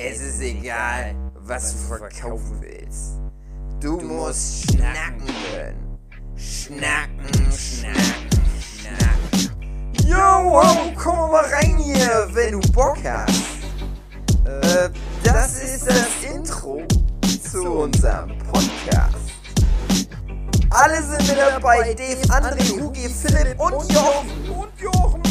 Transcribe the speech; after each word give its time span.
Es 0.00 0.20
ist 0.20 0.40
egal, 0.40 1.12
was 1.40 1.72
du 1.72 1.78
verkaufen 1.96 2.60
willst. 2.60 3.18
Du 3.80 3.98
musst 4.00 4.70
schnacken 4.70 5.26
können. 5.50 5.98
Schnacken, 6.36 7.52
schnacken, 7.52 8.30
schnacken. 8.62 10.06
Yo, 10.06 10.16
ho, 10.16 10.92
komm 10.94 11.32
mal 11.32 11.44
rein 11.46 11.78
hier, 11.78 12.28
wenn 12.30 12.60
du 12.60 12.72
Bock 12.72 12.98
hast. 13.02 13.58
Äh, 14.44 14.88
das 15.24 15.62
ist 15.64 15.88
das 15.88 16.32
Intro 16.32 16.82
zu 17.50 17.68
unserem 17.68 18.38
Podcast. 18.52 19.16
Alle 20.70 21.02
sind 21.02 21.26
mit 21.26 21.38
dabei, 21.38 21.92
Dave, 21.94 22.22
André, 22.28 22.80
Hugi, 22.80 23.08
Philipp 23.08 23.58
und 23.58 23.92
Jochen. 23.92 24.48
Und 24.48 24.80
Jochen. 24.80 25.22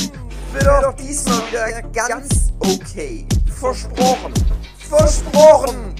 Wird 0.52 0.68
auch 0.68 0.94
diesmal 0.94 1.42
wieder 1.50 1.82
ganz 1.94 2.52
okay. 2.60 3.26
Versprochen. 3.60 4.34
Versprochen. 4.88 5.96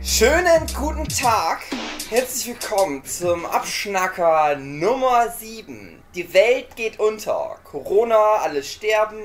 Schönen 0.00 0.64
guten 0.78 1.08
Tag. 1.08 1.62
Herzlich 2.08 2.46
willkommen 2.46 3.04
zum 3.04 3.44
Abschnacker 3.44 4.54
Nummer 4.54 5.28
7. 5.28 6.00
Die 6.14 6.32
Welt 6.32 6.76
geht 6.76 7.00
unter. 7.00 7.58
Corona, 7.64 8.36
alle 8.36 8.62
sterben. 8.62 9.18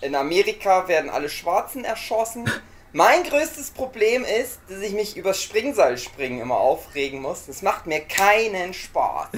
In 0.00 0.14
Amerika 0.14 0.88
werden 0.88 1.10
alle 1.10 1.28
Schwarzen 1.28 1.84
erschossen. 1.84 2.50
Mein 2.94 3.22
größtes 3.24 3.72
Problem 3.72 4.24
ist, 4.24 4.60
dass 4.66 4.80
ich 4.80 4.94
mich 4.94 5.14
übers 5.14 5.42
Springseilspringen 5.42 6.40
immer 6.40 6.56
aufregen 6.56 7.20
muss. 7.20 7.44
Das 7.44 7.60
macht 7.60 7.86
mir 7.86 8.00
keinen 8.00 8.72
Spaß. 8.72 9.28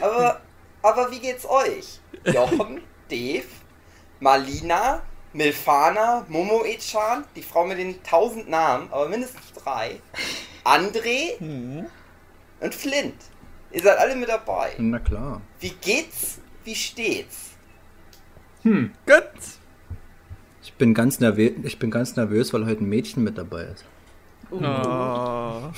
Aber, 0.00 0.40
aber 0.80 1.10
wie 1.10 1.20
geht's 1.20 1.44
euch? 1.44 2.00
Jochen, 2.24 2.80
Dave, 3.10 3.44
Malina, 4.20 5.02
Milfana, 5.38 6.26
Momo 6.28 6.64
Echan, 6.64 7.24
die 7.36 7.42
Frau 7.42 7.64
mit 7.64 7.78
den 7.78 8.02
tausend 8.02 8.50
Namen, 8.50 8.88
aber 8.90 9.08
mindestens 9.08 9.52
drei, 9.52 10.00
André 10.64 11.86
und 12.60 12.74
Flint. 12.74 13.14
Ihr 13.70 13.82
seid 13.82 13.98
alle 13.98 14.16
mit 14.16 14.28
dabei. 14.28 14.72
Na 14.78 14.98
klar. 14.98 15.40
Wie 15.60 15.70
geht's? 15.80 16.40
Wie 16.64 16.74
steht's? 16.74 17.50
Hm. 18.62 18.92
Gut. 19.06 19.22
Ich 20.60 20.72
bin 20.74 20.92
ganz 20.92 21.20
nervös, 21.20 21.52
ich 21.62 21.78
bin 21.78 21.92
ganz 21.92 22.16
nervös, 22.16 22.52
weil 22.52 22.66
heute 22.66 22.82
ein 22.82 22.88
Mädchen 22.88 23.22
mit 23.22 23.38
dabei 23.38 23.62
ist. 23.62 23.84
Oh. 24.50 25.62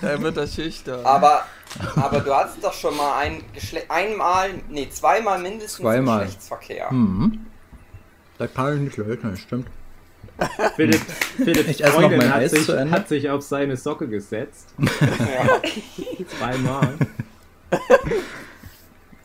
Da 0.00 0.20
wird 0.20 0.36
er 0.36 0.48
schüchtern. 0.48 1.06
Aber, 1.06 1.46
aber 1.94 2.18
du 2.18 2.34
hattest 2.34 2.64
doch 2.64 2.72
schon 2.72 2.96
mal 2.96 3.18
ein 3.18 3.40
Geschle 3.52 3.88
einmal, 3.88 4.50
nee, 4.68 4.88
zweimal 4.90 5.38
mindestens 5.38 5.78
Zweimal. 5.78 6.24
Geschlechtsverkehr. 6.24 6.92
Mhm. 6.92 7.46
Da 8.42 8.48
kann 8.48 8.74
ich 8.74 8.80
nicht 8.82 8.96
leugnen, 8.96 9.36
stimmt. 9.36 9.68
Philipp, 10.76 11.00
Philipps 11.36 11.68
Ich 11.68 11.84
esse 11.84 12.00
noch 12.00 12.10
mein 12.10 12.28
hat 12.28 12.40
Eis 12.40 12.50
sich, 12.50 12.64
zu 12.66 12.72
Ende. 12.72 12.90
hat 12.92 13.06
sich 13.08 13.30
auf 13.30 13.42
seine 13.42 13.76
Socke 13.76 14.08
gesetzt. 14.08 14.74
Ja. 14.78 15.60
Zweimal. 16.38 16.94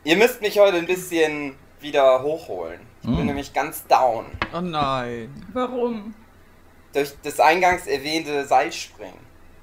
Ihr 0.04 0.18
müsst 0.18 0.42
mich 0.42 0.60
heute 0.60 0.78
ein 0.78 0.86
bisschen 0.86 1.56
wieder 1.82 2.22
hochholen. 2.22 2.80
Ich 3.02 3.08
bin 3.10 3.24
Mm. 3.24 3.26
nämlich 3.26 3.54
ganz 3.54 3.88
down. 3.88 4.26
Oh 4.56 4.62
nein. 4.62 5.30
Warum? 5.54 6.14
Durch 6.94 7.14
das 7.24 7.40
eingangs 7.40 7.88
erwähnte 7.88 8.46
Seilspringen. 8.46 9.18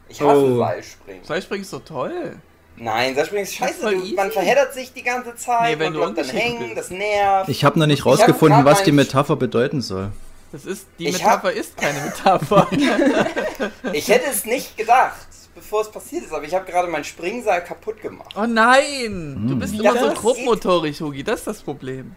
Ich 0.08 0.20
hasse 0.20 0.36
Oh. 0.40 0.58
Seilspringen. 0.58 1.22
Seilspringen 1.24 1.62
ist 1.62 1.72
doch 1.72 1.84
toll. 1.84 2.36
Nein, 2.76 3.14
Seilspringen 3.14 3.44
ist 3.44 3.60
Das 3.60 3.70
ist 3.70 3.80
scheiße. 3.82 3.96
Du, 3.96 4.14
man 4.16 4.30
verheddert 4.32 4.74
sich 4.74 4.92
die 4.92 5.02
ganze 5.02 5.36
Zeit 5.36 5.74
Nee, 5.74 5.78
wenn 5.78 5.88
und 5.88 5.94
du 5.94 6.00
bleibt 6.12 6.18
dann 6.18 6.36
hängen, 6.36 6.58
bist. 6.74 6.76
das 6.78 6.90
nervt. 6.90 7.48
Ich 7.48 7.64
habe 7.64 7.78
noch 7.78 7.86
nicht 7.86 8.00
Ich 8.00 8.04
hab 8.04 8.12
rausgefunden, 8.12 8.64
was 8.64 8.82
die 8.82 8.90
meinen- 8.92 9.06
Metapher 9.06 9.36
bedeuten 9.36 9.80
soll. 9.80 10.10
Das 10.50 10.64
ist, 10.64 10.86
die 10.98 11.06
Ich 11.08 11.14
Metapher 11.14 11.52
ist 11.52 11.76
keine 11.76 12.00
Metapher. 12.00 12.68
Ich 13.92 14.08
hätte 14.08 14.30
es 14.30 14.44
nicht 14.44 14.76
gedacht, 14.76 15.26
bevor 15.54 15.82
es 15.82 15.90
passiert 15.90 16.24
ist, 16.24 16.32
aber 16.32 16.44
ich 16.44 16.54
habe 16.54 16.64
gerade 16.64 16.88
mein 16.88 17.04
Springseil 17.04 17.62
kaputt 17.62 18.00
gemacht. 18.00 18.34
Oh 18.36 18.46
nein! 18.46 19.44
Du 19.46 19.52
Hm. 19.52 19.58
bist 19.60 19.74
Ja, 19.74 19.92
immer 19.92 20.14
so 20.14 20.20
grobmotorisch, 20.20 21.00
Hugi. 21.00 21.22
Das 21.24 21.40
ist 21.40 21.46
das 21.46 21.62
Problem. 21.62 22.14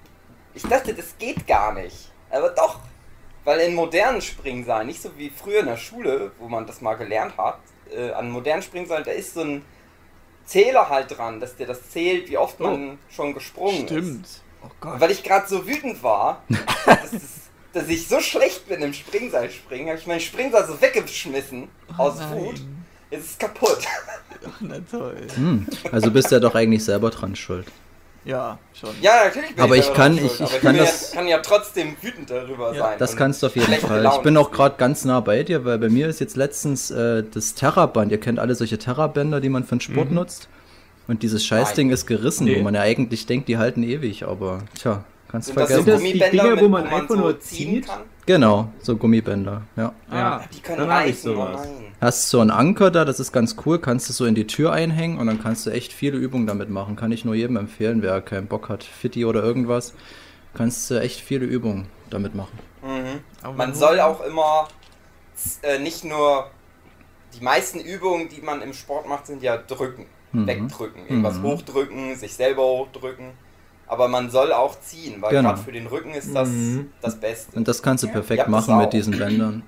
Ich 0.56 0.64
dachte, 0.64 0.94
das 0.94 1.16
geht 1.20 1.46
gar 1.48 1.74
nicht. 1.74 2.12
Aber 2.32 2.50
doch. 2.50 2.80
Weil 3.44 3.60
in 3.62 3.76
modernen 3.76 4.22
Springseilen, 4.22 4.88
nicht 4.88 5.02
so 5.02 5.10
wie 5.18 5.30
früher 5.30 5.60
in 5.62 5.68
der 5.68 5.78
Schule, 5.78 6.32
wo 6.40 6.50
man 6.50 6.66
das 6.68 6.82
mal 6.82 6.96
gelernt 6.96 7.38
hat, 7.38 7.60
äh, 7.96 8.12
an 8.12 8.30
modernen 8.30 8.62
Springseilen, 8.62 9.06
da 9.06 9.12
ist 9.12 9.34
so 9.36 9.42
ein 9.42 9.62
Zähler 10.48 10.90
halt 10.90 11.16
dran, 11.18 11.40
dass 11.40 11.56
der 11.56 11.68
das 11.68 11.90
zählt, 11.92 12.30
wie 12.30 12.38
oft 12.38 12.60
man 12.60 12.98
schon 13.10 13.34
gesprungen 13.34 13.84
ist. 13.84 13.90
Stimmt. 13.90 14.28
Oh 14.64 14.70
weil 14.82 15.12
ich 15.12 15.24
gerade 15.24 15.48
so 15.48 15.68
wütend 15.68 16.02
war, 16.02 16.44
dass, 16.86 17.14
es, 17.14 17.24
dass 17.74 17.88
ich 17.90 18.08
so 18.08 18.20
schlecht 18.20 18.68
bin 18.68 18.82
im 18.82 18.94
Springseilspringen, 18.94 19.90
habe 19.90 20.00
ich 20.00 20.08
mein 20.08 20.20
Springseil 20.20 20.66
so 20.66 20.82
weggeschmissen 20.82 21.70
aus 21.98 22.16
Oh 22.18 22.20
Nein. 22.22 22.40
Wut. 22.40 22.62
Jetzt 23.12 23.24
ist 23.24 23.32
es 23.32 23.38
kaputt. 23.38 23.80
Ach, 24.48 24.62
na 24.62 24.80
toll. 24.80 25.28
Hm. 25.36 25.68
Also 25.92 26.12
bist 26.12 26.32
du 26.32 26.36
ja 26.36 26.40
doch 26.40 26.56
eigentlich 26.56 26.84
selber 26.84 27.10
dran 27.10 27.36
schuld. 27.36 27.68
Ja, 28.26 28.60
schon. 28.74 28.90
Ja, 29.02 29.26
natürlich 29.26 29.56
bin 29.56 29.64
Aber 29.64 29.76
ich 29.78 29.88
ich 29.88 29.94
kann- 29.94 30.18
ich- 30.18 30.42
aber 30.42 30.52
ich 30.52 30.62
kann 30.62 30.78
das- 30.78 31.12
ja, 31.14 31.18
kann 31.20 31.28
ja 31.30 31.38
trotzdem 31.40 31.96
wütend 32.02 32.30
darüber 32.30 32.74
Ja, 32.74 32.84
sein. 32.84 32.96
Das 33.00 33.16
kannst 33.16 33.42
du 33.42 33.48
auf 33.48 33.56
jeden 33.56 33.74
Fall. 33.76 34.06
Ich 34.06 34.18
bin 34.22 34.36
auch 34.38 34.52
gerade 34.52 34.76
ganz 34.78 35.06
nah 35.06 35.20
bei 35.22 35.44
dir, 35.44 35.64
weil 35.64 35.78
bei 35.78 35.90
mir 35.90 36.08
ist 36.10 36.20
jetzt 36.20 36.36
letztens 36.36 36.92
äh, 36.92 37.24
das 37.34 37.54
Terraband. 37.54 38.12
Ihr 38.12 38.20
kennt 38.20 38.40
alle 38.40 38.54
solche 38.56 38.78
Terrabänder, 38.78 39.40
die 39.40 39.50
man 39.50 39.64
für 39.64 39.76
den 39.76 39.82
Sport 39.82 40.12
nutzt. 40.12 40.50
Und 41.08 41.24
dieses 41.24 41.46
Scheißding 41.46 41.88
Nein. 41.88 41.94
ist 41.94 42.06
gerissen, 42.06 42.46
Nee. 42.46 42.60
wo 42.60 42.64
man 42.64 42.76
ja 42.76 42.82
eigentlich 42.82 43.26
denkt, 43.26 43.48
die 43.48 43.58
halten 43.58 43.82
ewig, 43.84 44.26
aber 44.28 44.60
tja, 44.78 45.06
kannst 45.32 45.48
Sind 45.48 45.56
so 45.58 45.66
vergessen. 45.66 45.86
Sind 45.86 45.94
das 45.94 46.02
die 46.02 46.08
Gummibänder, 46.12 46.44
Dinger, 46.44 46.56
mit, 46.56 46.64
wo 46.64 46.68
man 46.68 46.88
einfach 46.88 47.08
so 47.08 47.16
nur 47.16 47.40
ziehen 47.40 47.76
zieht? 47.76 47.88
kann? 47.88 48.02
Genau, 48.28 48.70
so 48.82 48.98
Gummibänder, 48.98 49.62
ja. 49.78 49.94
Ja, 50.12 50.44
Die 50.54 50.60
können 50.60 50.88
dann 50.90 51.08
ich 51.08 51.16
reißen, 51.16 51.32
oh 51.32 51.36
sowas. 51.36 51.68
Hast 52.02 52.30
so 52.30 52.42
einen 52.42 52.52
Anker 52.52 52.92
da, 52.92 53.06
das 53.06 53.22
ist 53.22 53.32
ganz 53.32 53.56
cool, 53.66 53.80
kannst 53.80 54.10
du 54.10 54.14
so 54.14 54.26
in 54.26 54.36
die 54.36 54.46
Tür 54.46 54.74
einhängen 54.74 55.18
und 55.18 55.28
dann 55.28 55.42
kannst 55.42 55.66
du 55.66 55.70
echt 55.70 55.94
viele 55.94 56.18
Übungen 56.18 56.46
damit 56.46 56.70
machen. 56.70 56.98
Kann 56.98 57.14
ich 57.14 57.24
nur 57.24 57.36
jedem 57.36 57.56
empfehlen, 57.56 58.02
wer 58.02 58.22
keinen 58.22 58.48
Bock 58.48 58.68
hat, 58.68 58.84
Fitti 58.84 59.24
oder 59.24 59.42
irgendwas, 59.42 59.94
kannst 60.54 60.92
du 60.92 61.00
echt 61.00 61.22
viele 61.22 61.46
Übungen 61.46 61.88
damit 62.10 62.36
machen. 62.36 62.60
Mhm. 62.84 63.56
Man 63.56 63.74
soll 63.74 64.00
auch 64.02 64.22
immer 64.22 64.68
äh, 65.62 65.80
nicht 65.80 66.04
nur 66.04 66.52
die 67.34 67.44
meisten 67.44 67.80
Übungen, 67.80 68.28
die 68.28 68.42
man 68.42 68.62
im 68.62 68.74
Sport 68.74 69.08
macht, 69.08 69.28
sind 69.28 69.42
ja 69.42 69.56
drücken, 69.56 70.06
Mhm. 70.34 70.48
wegdrücken, 70.48 71.08
irgendwas 71.08 71.38
Mhm. 71.38 71.44
hochdrücken, 71.44 72.16
sich 72.18 72.34
selber 72.34 72.64
hochdrücken. 72.64 73.32
Aber 73.88 74.08
man 74.08 74.30
soll 74.30 74.52
auch 74.52 74.80
ziehen, 74.80 75.22
weil 75.22 75.32
Genau. 75.32 75.50
gerade 75.50 75.62
für 75.62 75.72
den 75.72 75.88
Rücken 75.88 76.14
ist 76.14 76.36
das 76.36 76.50
Mhm. 76.50 76.92
das 77.02 77.16
Beste. 77.20 77.56
Und 77.56 77.68
das 77.68 77.82
kannst 77.82 78.04
du 78.04 78.08
Ja, 78.08 78.14
perfekt 78.14 78.44
das 78.44 78.50
machen 78.50 78.78
mit 78.78 78.94
diesen 78.94 79.18
Bändern. 79.18 79.64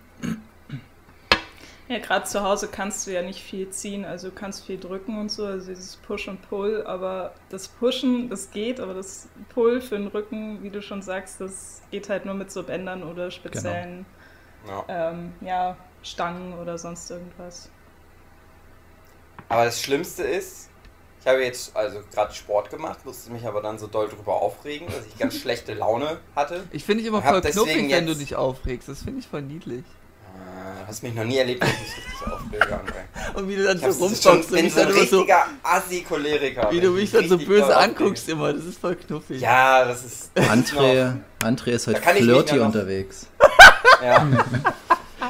Ja, 1.88 1.97
gerade 1.97 2.25
zu 2.25 2.44
Hause 2.44 2.68
kannst 2.72 3.08
du 3.08 3.12
ja 3.12 3.24
nicht 3.24 3.41
viel 3.41 3.69
ziehen, 3.72 4.06
also 4.06 4.29
du 4.29 4.35
kannst 4.35 4.63
viel 4.63 4.79
drücken 4.79 5.19
und 5.19 5.31
so, 5.31 5.46
also 5.46 5.69
dieses 5.69 5.96
Push 5.96 6.28
und 6.28 6.47
Pull, 6.47 6.84
aber 6.85 7.34
das 7.50 7.68
Pushen, 7.68 8.29
das 8.29 8.52
geht, 8.52 8.79
aber 8.79 8.94
das 8.94 9.28
Pull 9.56 9.81
für 9.81 9.97
den 9.97 10.06
Rücken, 10.08 10.62
wie 10.62 10.69
du 10.69 10.84
schon 10.84 11.02
sagst, 11.02 11.41
das 11.41 11.81
geht 11.90 12.08
halt 12.09 12.25
nur 12.25 12.35
mit 12.35 12.52
so 12.52 12.62
Bändern 12.62 13.02
oder 13.02 13.31
speziellen 13.31 14.06
Ja. 14.68 14.84
ähm, 14.88 15.34
ja, 15.41 15.78
Stangen 16.03 16.53
oder 16.59 16.78
sonst 16.78 17.09
irgendwas. 17.09 17.69
Aber 19.47 19.66
das 19.66 19.81
Schlimmste 19.81 20.22
ist, 20.24 20.69
ich 21.22 21.28
habe 21.28 21.44
jetzt 21.44 21.75
also 21.75 22.00
gerade 22.13 22.34
Sport 22.34 22.69
gemacht, 22.69 23.06
musste 23.06 23.31
mich 23.31 23.46
aber 23.46 23.62
dann 23.62 23.78
so 23.78 23.88
doll 23.88 24.07
drüber 24.07 24.34
aufregen, 24.34 24.88
dass 24.88 25.06
ich 25.06 25.18
ganz 25.18 25.35
schlechte 25.41 25.74
Laune 25.74 26.18
hatte. 26.35 26.63
Ich 26.72 26.84
finde 26.85 27.03
dich 27.03 27.09
immer 27.09 27.22
voll 27.22 27.41
knuffig, 27.41 27.91
wenn 27.91 28.06
du 28.07 28.16
dich 28.16 28.35
aufregst. 28.35 28.88
Das 28.90 29.03
finde 29.03 29.19
ich 29.19 29.28
voll 29.28 29.41
niedlich. 29.41 29.79
Äh, 29.81 30.88
hast 30.88 31.03
mich 31.03 31.13
noch 31.13 31.25
nie 31.25 31.38
erlebt, 31.38 31.62
dass 31.62 31.69
ich 31.69 31.79
mich 31.79 31.97
richtig 31.97 32.28
aufrege. 32.28 32.66
André. 32.66 33.35
Und 33.38 33.50
wie 33.50 33.56
du 33.58 33.63
dann 33.63 33.78
Ich 33.78 33.84
so 33.84 34.06
rumzockst 34.06 34.50
und 34.50 34.56
bin 34.56 34.66
mich 34.66 34.74
so 34.74 34.81
ein 34.81 34.88
richtiger 34.88 35.46
Assi-Choleriker. 35.63 36.72
wie 36.72 36.79
du 36.79 36.96
ich 36.96 37.02
mich 37.02 37.12
dann 37.12 37.29
so 37.29 37.38
böse 37.38 37.75
anguckst 37.75 38.28
immer. 38.29 38.53
Das 38.53 38.66
ist 38.66 38.79
voll 38.79 38.96
knuffig. 38.96 39.40
Ja, 39.41 39.85
das 39.85 40.03
ist. 40.03 40.31
André, 40.35 41.16
André 41.44 41.72
ist 41.72 41.88
heute 41.88 42.02
kann 42.02 42.16
ich 42.16 42.24
mich 42.24 42.31
flirty 42.31 42.59
unterwegs. 42.59 43.28
Ja. 44.03 44.28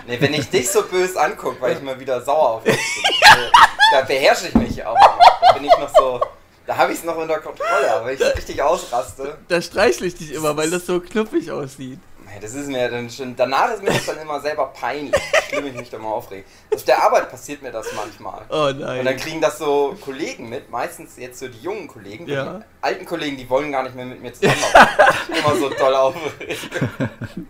Nee, 0.07 0.19
wenn 0.19 0.33
ich 0.33 0.49
dich 0.49 0.69
so 0.69 0.83
böse 0.83 1.19
angucke, 1.19 1.61
weil 1.61 1.75
ich 1.77 1.81
mal 1.81 1.99
wieder 1.99 2.21
sauer 2.21 2.49
auf 2.49 2.63
dich 2.63 2.75
bin, 2.75 3.13
da 3.91 4.01
beherrsche 4.01 4.47
ich 4.47 4.55
mich 4.55 4.85
aber 4.85 4.99
noch. 4.99 5.19
Da 5.41 5.53
bin 5.53 5.63
ich 5.65 5.77
noch 5.77 5.89
so. 5.95 6.21
Da 6.65 6.77
habe 6.77 6.91
ich 6.91 6.99
es 6.99 7.03
noch 7.03 7.15
unter 7.15 7.39
Kontrolle, 7.39 7.91
aber 7.93 8.05
wenn 8.07 8.15
ich 8.15 8.21
richtig 8.21 8.61
ausraste. 8.61 9.37
Da 9.47 9.61
streichle 9.61 10.05
ich 10.05 10.15
dich 10.15 10.31
immer, 10.33 10.55
weil 10.55 10.69
das 10.69 10.85
so 10.85 10.99
knuffig 10.99 11.51
aussieht. 11.51 11.99
Das 12.41 12.53
ist 12.53 12.67
mir 12.67 12.89
dann 12.89 13.09
schon. 13.09 13.35
Danach 13.35 13.73
ist 13.73 13.81
mir 13.81 13.89
das 13.89 14.05
dann 14.05 14.19
immer 14.19 14.39
selber 14.39 14.67
peinlich, 14.67 15.15
wie 15.15 15.49
schlimm 15.49 15.65
ich 15.65 15.73
mich 15.73 15.89
da 15.89 15.97
mal 15.97 16.09
aufrege. 16.09 16.43
Auf 16.73 16.83
der 16.83 17.03
Arbeit 17.03 17.29
passiert 17.29 17.61
mir 17.63 17.71
das 17.71 17.87
manchmal. 17.95 18.41
Oh 18.49 18.67
Und 18.67 18.81
dann 18.81 19.03
nein. 19.03 19.17
kriegen 19.17 19.41
das 19.41 19.57
so 19.57 19.97
Kollegen 19.99 20.47
mit, 20.47 20.69
meistens 20.69 21.17
jetzt 21.17 21.39
so 21.39 21.47
die 21.47 21.59
jungen 21.59 21.87
Kollegen. 21.87 22.27
Ja. 22.27 22.59
Die 22.59 22.63
alten 22.81 23.05
Kollegen, 23.05 23.35
die 23.35 23.49
wollen 23.49 23.71
gar 23.71 23.81
nicht 23.83 23.95
mehr 23.95 24.05
mit 24.05 24.21
mir 24.21 24.31
zusammenarbeiten. 24.31 25.33
Immer 25.33 25.55
so 25.55 25.69
doll 25.69 25.95
aufregen. 25.95 26.57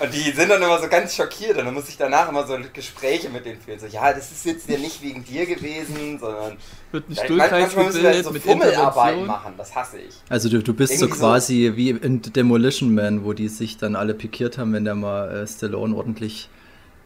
Und 0.00 0.14
die 0.14 0.30
sind 0.30 0.48
dann 0.48 0.62
immer 0.62 0.80
so 0.80 0.88
ganz 0.88 1.16
schockiert 1.16 1.58
und 1.58 1.64
dann 1.64 1.74
muss 1.74 1.88
ich 1.88 1.96
danach 1.96 2.28
immer 2.28 2.46
so 2.46 2.56
Gespräche 2.72 3.28
mit 3.30 3.44
denen 3.44 3.60
führen. 3.60 3.80
So, 3.80 3.86
ja, 3.86 4.12
das 4.12 4.30
ist 4.30 4.44
jetzt 4.46 4.68
ja 4.68 4.78
nicht 4.78 5.02
wegen 5.02 5.24
dir 5.24 5.46
gewesen, 5.46 6.18
sondern 6.20 6.56
Wird 6.92 7.08
ein 7.08 7.16
Stuhlkreis 7.16 7.76
halt 7.76 7.92
gebildet 7.92 8.24
so 8.24 8.30
mit 8.30 8.42
Fummelarbeiten 8.42 9.26
machen, 9.26 9.54
das 9.56 9.74
hasse 9.74 9.98
ich. 9.98 10.14
Also 10.28 10.48
du, 10.48 10.62
du 10.62 10.72
bist 10.72 10.98
so 10.98 11.06
Irgendwie 11.06 11.18
so. 11.18 11.24
quasi 11.24 11.72
wie 11.74 11.90
in 11.90 12.22
Demolition 12.22 12.94
Man, 12.94 13.24
wo 13.24 13.32
die 13.32 13.48
sich 13.48 13.76
dann 13.76 13.96
alle 13.96 14.14
pikiert 14.14 14.56
haben, 14.56 14.72
wenn 14.72 14.84
der 14.84 14.94
mal 14.94 15.42
äh, 15.42 15.46
Stallone 15.46 15.96
ordentlich 15.96 16.48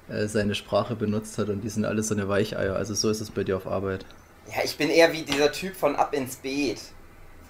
äh, 0.08 0.26
seine 0.26 0.54
Sprache 0.54 0.94
benutzt 0.94 1.38
hat 1.38 1.48
und 1.48 1.62
die 1.62 1.70
sind 1.70 1.84
alle 1.86 2.02
so 2.02 2.14
eine 2.14 2.28
Weicheier. 2.28 2.76
Also 2.76 2.94
so 2.94 3.08
ist 3.08 3.20
es 3.20 3.30
bei 3.30 3.44
dir 3.44 3.56
auf 3.56 3.66
Arbeit. 3.66 4.04
Ja, 4.48 4.62
ich 4.64 4.76
bin 4.76 4.90
eher 4.90 5.12
wie 5.12 5.22
dieser 5.22 5.52
Typ 5.52 5.76
von 5.76 5.96
Ab 5.96 6.12
ins 6.14 6.36
Beet. 6.36 6.80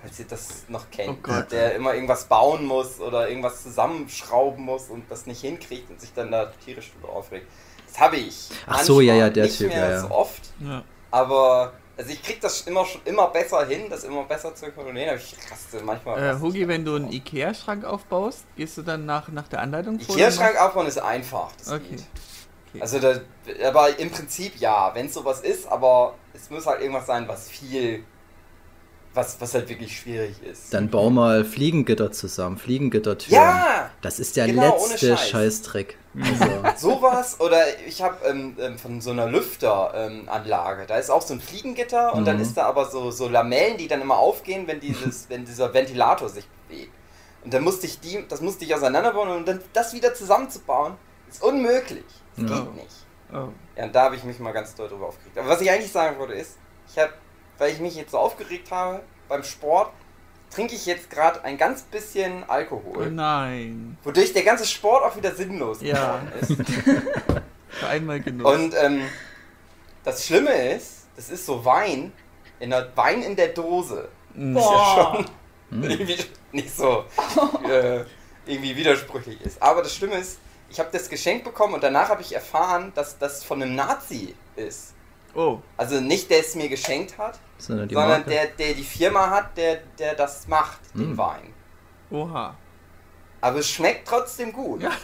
Falls 0.03 0.19
ihr 0.19 0.27
das 0.27 0.65
noch 0.69 0.91
kennt. 0.91 1.11
Oh 1.11 1.17
Gott. 1.23 1.53
Der 1.53 1.77
immer 1.77 1.95
irgendwas 1.95 2.25
bauen 2.25 2.65
muss 2.67 2.99
oder 3.01 3.29
irgendwas 3.29 3.63
zusammenschrauben 3.63 4.65
muss 4.65 4.89
und 4.89 5.09
das 5.11 5.27
nicht 5.27 5.41
hinkriegt 5.43 5.89
und 5.91 6.01
sich 6.01 6.13
dann 6.13 6.33
da 6.33 6.47
tierisch 6.65 6.93
drüber 6.93 7.13
aufregt. 7.15 7.47
Das 7.89 8.01
habe 8.01 8.17
ich. 8.17 8.49
Ach 8.67 8.81
so, 8.83 9.01
ja, 9.01 9.15
ja, 9.15 9.31
der 9.31 9.45
nicht 9.45 9.59
Typ, 9.59 9.69
mehr 9.69 9.79
ja, 9.79 9.91
ja. 9.93 10.01
so 10.01 10.11
oft, 10.11 10.41
Ja. 10.61 10.83
aber 11.11 11.75
also 11.97 12.11
ich 12.11 12.23
krieg 12.23 12.41
das 12.41 12.63
immer 12.63 12.85
schon 12.87 13.03
immer 13.05 13.29
besser 13.29 13.67
hin, 13.67 13.83
das 13.91 14.03
immer 14.05 14.25
besser 14.25 14.55
zu 14.55 14.73
kontrollieren, 14.73 15.11
aber 15.11 15.19
ich 15.19 15.37
raste 15.51 15.81
manchmal. 15.85 16.21
Äh, 16.37 16.41
Hugi, 16.41 16.67
wenn 16.67 16.85
du 16.85 16.97
einen. 16.97 17.13
Ikea-Schrank 17.13 17.85
aufbaust, 17.85 18.45
gehst 18.57 18.79
du 18.79 18.83
dann 18.83 19.05
nach, 19.07 19.29
nach 19.29 19.47
der 19.47 19.61
Anleitung 19.61 20.01
vor? 20.01 20.17
Ikea-Schrank 20.17 20.59
aufbauen 20.61 20.87
ist 20.87 20.99
einfach. 20.99 21.51
Das 21.59 21.71
Okay. 21.71 21.85
geht. 21.91 22.05
Okay. 22.71 22.81
Also, 22.81 22.99
da, 22.99 23.21
aber 23.69 23.99
im 23.99 24.11
Prinzip 24.11 24.57
ja, 24.59 24.91
wenn 24.95 25.07
es 25.07 25.15
sowas 25.15 25.43
ist, 25.43 25.71
aber 25.71 26.15
es 26.33 26.49
muss 26.49 26.67
halt 26.67 26.81
irgendwas 26.81 27.07
sein, 27.07 27.29
was 27.29 27.49
viel, 27.51 28.03
was, 29.15 29.41
was 29.41 29.55
halt 29.55 29.69
wirklich 29.69 29.99
schwierig 29.99 30.43
ist. 30.43 30.73
Dann 30.73 30.89
bau 30.91 31.11
mal 31.11 31.45
Fliegengitter 31.45 32.13
zusammen, 32.13 32.57
Fliegengittertüren. 32.59 33.43
ja, 33.43 33.91
Das 34.01 34.19
ist 34.19 34.37
der 34.37 34.47
Genau, 34.47 34.77
letzte 34.87 35.17
Scheiß. 35.17 35.29
Scheißdreck. 35.29 35.99
Also, 36.15 36.89
sowas 36.89 37.41
oder 37.41 37.63
ich 37.87 38.03
habe 38.03 38.25
ähm, 38.27 38.57
ähm, 38.59 38.79
von 38.79 39.01
so 39.01 39.11
einer 39.11 39.27
Lüfteranlage, 39.27 40.83
ähm, 40.83 40.87
da 40.89 40.97
ist 40.97 41.11
auch 41.11 41.23
so 41.23 41.35
ein 41.35 41.41
Fliegengitter 41.41 42.15
und 42.15 42.27
dann 42.27 42.37
Mhm. 42.37 42.43
ist 42.43 42.57
da 42.57 42.65
aber 42.67 42.91
so, 42.91 43.11
so 43.11 43.29
Lamellen, 43.29 43.77
die 43.79 43.89
dann 43.89 44.01
immer 44.01 44.19
aufgehen, 44.19 44.67
wenn 44.67 44.81
dieses, 44.81 45.27
wenn 45.29 45.45
dieser 45.45 45.73
Ventilator 45.73 46.29
sich 46.29 46.47
bewegt. 46.69 46.93
Und 47.45 47.53
dann 47.53 47.65
musste 47.65 47.87
ich 47.87 47.99
die, 48.01 48.25
das 48.29 48.41
musste 48.41 48.65
ich 48.65 48.75
auseinanderbauen 48.75 49.29
und 49.31 49.49
dann 49.49 49.61
das 49.73 49.93
wieder 49.95 50.15
zusammenzubauen, 50.15 50.95
ist 51.29 51.43
unmöglich. 51.43 52.05
Das 52.37 52.49
Ja. 52.51 52.61
geht 52.61 52.75
nicht. 52.77 53.07
Oh. 53.33 53.49
Ja, 53.77 53.85
und 53.85 53.95
da 53.95 54.03
habe 54.05 54.17
ich 54.17 54.25
mich 54.25 54.39
mal 54.39 54.53
ganz 54.53 54.75
doll 54.75 54.89
drüber 54.89 55.07
aufgeregt. 55.09 55.37
Aber 55.39 55.49
was 55.49 55.61
ich 55.61 55.71
eigentlich 55.71 55.91
sagen 55.91 56.19
wollte 56.19 56.35
ist, 56.35 56.59
ich 56.87 56.99
habe, 56.99 57.13
weil 57.59 57.73
ich 57.73 57.81
mich 57.81 57.95
jetzt 57.95 58.13
so 58.13 58.19
aufgeregt 58.19 58.71
habe 58.71 59.03
beim 59.29 59.43
Sport, 59.43 59.93
trinke 60.51 60.75
ich 60.75 60.87
jetzt 60.87 61.11
gerade 61.11 61.43
ein 61.45 61.57
ganz 61.57 61.83
bisschen 61.83 62.43
oh 62.43 62.53
Alkohol, 62.53 63.11
nein. 63.11 63.97
wodurch 64.03 64.33
der 64.33 64.43
ganze 64.43 64.67
Sport 64.67 65.05
auch 65.05 65.17
wieder 65.17 65.35
sinnlos 65.35 65.81
Ja. 65.81 66.19
geworden 66.19 66.33
ist. 66.41 67.43
Für 67.69 67.87
einmal 67.89 68.21
Genuss. 68.21 68.53
Und 68.53 68.75
ähm, 68.79 69.03
das 70.05 70.27
Schlimme 70.27 70.75
ist, 70.75 71.07
das 71.17 71.31
ist 71.31 71.47
so 71.47 71.65
Wein, 71.65 72.13
in 72.61 72.71
der 72.71 72.95
Wein 72.97 73.23
in 73.23 73.35
der 73.35 73.49
Dose. 73.49 74.09
Mm. 74.35 74.55
Das 74.55 74.65
ist 74.65 74.71
ja 74.71 74.95
schon 74.95 75.27
hm. 75.71 75.91
irgendwie 75.91 76.19
nicht 76.53 76.77
so 76.77 77.05
äh, 77.69 78.05
irgendwie 78.47 78.77
widersprüchlich 78.77 79.41
ist. 79.41 79.63
Aber 79.63 79.83
das 79.83 79.95
Schlimme 79.95 80.17
ist, 80.17 80.39
ich 80.69 80.79
habe 80.79 80.91
das 80.93 81.09
geschenkt 81.09 81.45
bekommen 81.45 81.75
und 81.75 81.83
danach 81.83 82.09
habe 82.09 82.23
ich 82.23 82.35
erfahren, 82.35 82.93
dass 82.95 83.19
das 83.19 83.43
von 83.45 83.63
einem 83.63 83.75
Nazi 83.75 84.35
ist. 84.57 84.95
Oh, 85.35 85.59
Also 85.77 86.01
nicht 86.01 86.31
der 86.31 86.41
es 86.41 86.55
mir 86.55 86.69
geschenkt 86.69 87.17
hat, 87.19 87.39
sondern 87.59 87.89
die 87.89 87.95
sondern 87.95 88.25
der, 88.27 88.47
der 88.49 88.75
die 88.75 88.83
Firma 88.85 89.31
hat, 89.31 89.57
der, 89.57 89.79
der 89.99 90.15
das 90.15 90.47
macht, 90.49 90.81
den 90.95 91.15
Mm. 91.15 91.19
Wein. 91.19 91.55
oha. 92.11 92.57
Aber 93.41 93.59
es 93.59 93.69
schmeckt 93.71 94.07
trotzdem 94.07 94.53
gut. 94.53 94.83
Ja. 94.83 94.91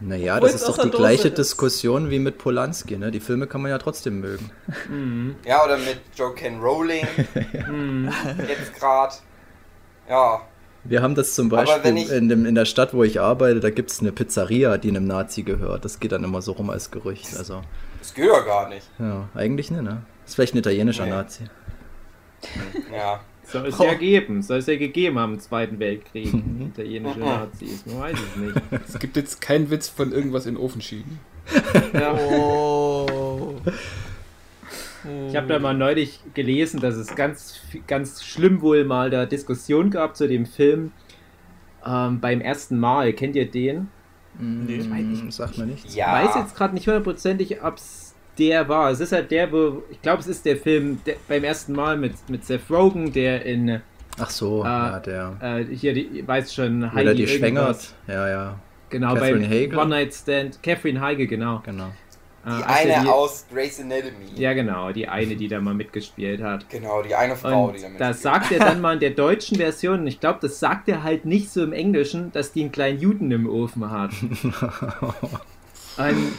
Naja, 0.00 0.36
Obwohl 0.36 0.52
das 0.52 0.60
ist 0.60 0.68
doch 0.68 0.76
die 0.76 0.90
Dose 0.90 0.96
gleiche 0.96 1.28
ist. 1.28 1.38
Diskussion 1.38 2.08
wie 2.08 2.20
mit 2.20 2.38
Polanski, 2.38 2.96
ne? 2.98 3.10
Die 3.10 3.18
Filme 3.18 3.48
kann 3.48 3.62
man 3.62 3.72
ja 3.72 3.78
trotzdem 3.78 4.20
mögen. 4.20 4.48
Mhm. 4.88 5.34
Ja, 5.44 5.64
oder 5.64 5.76
mit 5.76 5.98
Joe 6.14 6.32
Ken 6.34 6.60
Rowling 6.60 7.04
Mhm. 7.68 8.08
jetzt 8.48 8.74
gerade. 8.78 9.14
Ja, 10.08 10.40
Wir 10.84 11.02
haben 11.02 11.16
das 11.16 11.34
zum 11.34 11.48
Beispiel 11.48 11.96
ich- 11.98 12.10
in, 12.12 12.28
dem, 12.28 12.46
in 12.46 12.54
der 12.54 12.64
Stadt, 12.64 12.94
wo 12.94 13.02
ich 13.02 13.20
arbeite, 13.20 13.58
da 13.58 13.70
gibt 13.70 13.90
es 13.90 13.98
eine 13.98 14.12
Pizzeria, 14.12 14.78
die 14.78 14.88
einem 14.90 15.04
Nazi 15.06 15.42
gehört. 15.42 15.84
Das 15.84 15.98
geht 15.98 16.12
dann 16.12 16.22
immer 16.22 16.42
so 16.42 16.52
rum 16.52 16.70
als 16.70 16.92
Gerücht. 16.92 17.36
Also, 17.36 17.62
das 18.08 18.14
geht 18.14 18.26
ja 18.26 18.40
gar 18.40 18.68
nicht. 18.68 18.88
ja, 18.98 19.28
eigentlich 19.34 19.70
nicht, 19.70 19.82
ne? 19.82 20.02
Ist 20.26 20.34
vielleicht 20.34 20.54
ein 20.54 20.58
italienischer 20.58 21.04
Nee. 21.04 21.10
Nazi. 21.10 21.44
Ja. 22.92 23.20
Soll 23.44 23.66
es 23.66 23.78
ja 23.78 23.94
geben. 23.94 24.42
Soll 24.42 24.58
es 24.58 24.66
ja 24.66 24.76
gegeben 24.76 25.18
haben 25.18 25.34
im 25.34 25.40
Zweiten 25.40 25.78
Weltkrieg. 25.78 26.32
Italienische. 26.60 27.18
Nazis. 27.18 27.86
Man 27.86 28.00
weiß 28.00 28.18
es 28.18 28.36
nicht. 28.36 28.56
Es 28.88 28.98
gibt 28.98 29.16
jetzt 29.16 29.40
keinen 29.40 29.70
Witz 29.70 29.88
von 29.88 30.12
irgendwas 30.12 30.46
in 30.46 30.54
den 30.54 30.62
Ofen 30.62 30.80
schieben. 30.82 31.18
Ja. 31.94 32.12
Oh. 32.14 33.56
Ich 35.28 35.36
habe 35.36 35.46
da 35.46 35.58
mal 35.58 35.74
neulich 35.74 36.20
gelesen, 36.34 36.80
dass 36.80 36.96
es 36.96 37.14
ganz, 37.14 37.60
ganz 37.86 38.22
schlimm 38.22 38.60
wohl 38.60 38.84
mal 38.84 39.08
da 39.10 39.24
Diskussion 39.24 39.90
gab 39.90 40.16
zu 40.16 40.28
dem 40.28 40.44
Film 40.44 40.92
ähm, 41.86 42.20
beim 42.20 42.40
ersten 42.42 42.78
Mal. 42.78 43.12
Kennt 43.14 43.34
ihr 43.34 43.50
den? 43.50 43.88
Nee. 44.38 44.76
Ich 44.76 44.90
weiß 44.90 45.04
nicht. 45.04 45.32
Sagt 45.32 45.58
mir 45.58 45.66
nichts. 45.66 45.94
Ja. 45.94 46.12
weiß 46.12 46.34
jetzt 46.36 46.56
gerade 46.56 46.74
nicht 46.74 46.86
hundertprozentig, 46.86 47.62
ob 47.62 47.76
es 47.76 48.14
der 48.38 48.68
war. 48.68 48.90
Es 48.90 49.00
ist 49.00 49.12
halt 49.12 49.30
der, 49.30 49.50
wo, 49.50 49.82
ich 49.90 50.00
glaube, 50.00 50.20
es 50.20 50.28
ist 50.28 50.44
der 50.44 50.56
Film 50.56 51.00
der, 51.04 51.16
beim 51.26 51.42
ersten 51.44 51.72
Mal 51.72 51.96
mit, 51.96 52.12
mit 52.28 52.44
Seth 52.44 52.70
Rogen, 52.70 53.12
der 53.12 53.44
in, 53.44 53.80
Ach 54.20 54.30
so, 54.30 54.62
Ah, 54.64 54.92
ja, 54.92 55.00
der. 55.00 55.36
äh, 55.40 55.64
hier, 55.74 55.92
die, 55.94 56.22
weiß 56.26 56.54
schon, 56.54 56.84
Oder 56.84 56.92
Heidi 56.92 57.14
die 57.14 57.22
irgendwas. 57.32 57.38
schwängert. 57.38 57.94
Ja, 58.06 58.28
ja, 58.28 58.58
Genau, 58.90 59.14
Catherine 59.14 59.40
beim 59.40 59.50
Hagel? 59.50 59.78
One 59.78 59.90
Night 59.90 60.14
Stand. 60.14 60.62
Catherine 60.62 61.00
Heige, 61.00 61.26
genau. 61.26 61.60
genau. 61.64 61.90
Äh, 62.46 62.50
Die 62.50 62.64
also 62.64 62.88
eine 62.92 63.02
die, 63.02 63.08
aus 63.08 63.46
Grey's 63.52 63.80
Anatomy. 63.80 64.26
Ja, 64.36 64.52
genau, 64.54 64.92
die 64.92 65.08
eine, 65.08 65.34
die 65.36 65.48
da 65.48 65.60
mal 65.60 65.74
mitgespielt 65.74 66.40
hat. 66.40 66.68
Genau, 66.70 67.02
die 67.02 67.14
eine 67.14 67.36
Frau, 67.36 67.66
Und 67.66 67.76
die 67.76 67.82
damit 67.82 68.00
das 68.00 68.18
spielt. 68.20 68.22
sagt 68.34 68.52
er 68.52 68.58
dann 68.66 68.80
mal 68.80 68.94
in 68.94 69.00
der 69.00 69.10
deutschen 69.10 69.56
Version, 69.56 70.00
und 70.00 70.06
ich 70.06 70.20
glaube, 70.20 70.38
das 70.42 70.58
sagt 70.60 70.88
er 70.88 71.02
halt 71.02 71.24
nicht 71.24 71.50
so 71.50 71.62
im 71.62 71.72
Englischen, 71.72 72.30
dass 72.32 72.52
die 72.52 72.60
einen 72.62 72.72
kleinen 72.72 73.00
Juden 73.00 73.30
im 73.32 73.48
Ofen 73.48 73.90
hat. 73.90 74.12
Und 75.98 76.32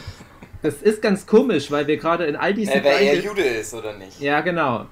das 0.62 0.82
ist 0.82 1.02
ganz 1.02 1.26
komisch, 1.26 1.70
weil 1.70 1.86
wir 1.86 1.96
gerade 1.96 2.24
in 2.24 2.36
all 2.36 2.54
diesen 2.54 2.74
äh, 2.74 2.80
wer 2.82 2.98
eher 2.98 3.12
kleinen- 3.20 3.24
Jude 3.26 3.42
ist 3.42 3.74
oder 3.74 3.94
nicht. 3.96 4.20
Ja, 4.20 4.40
genau. 4.40 4.86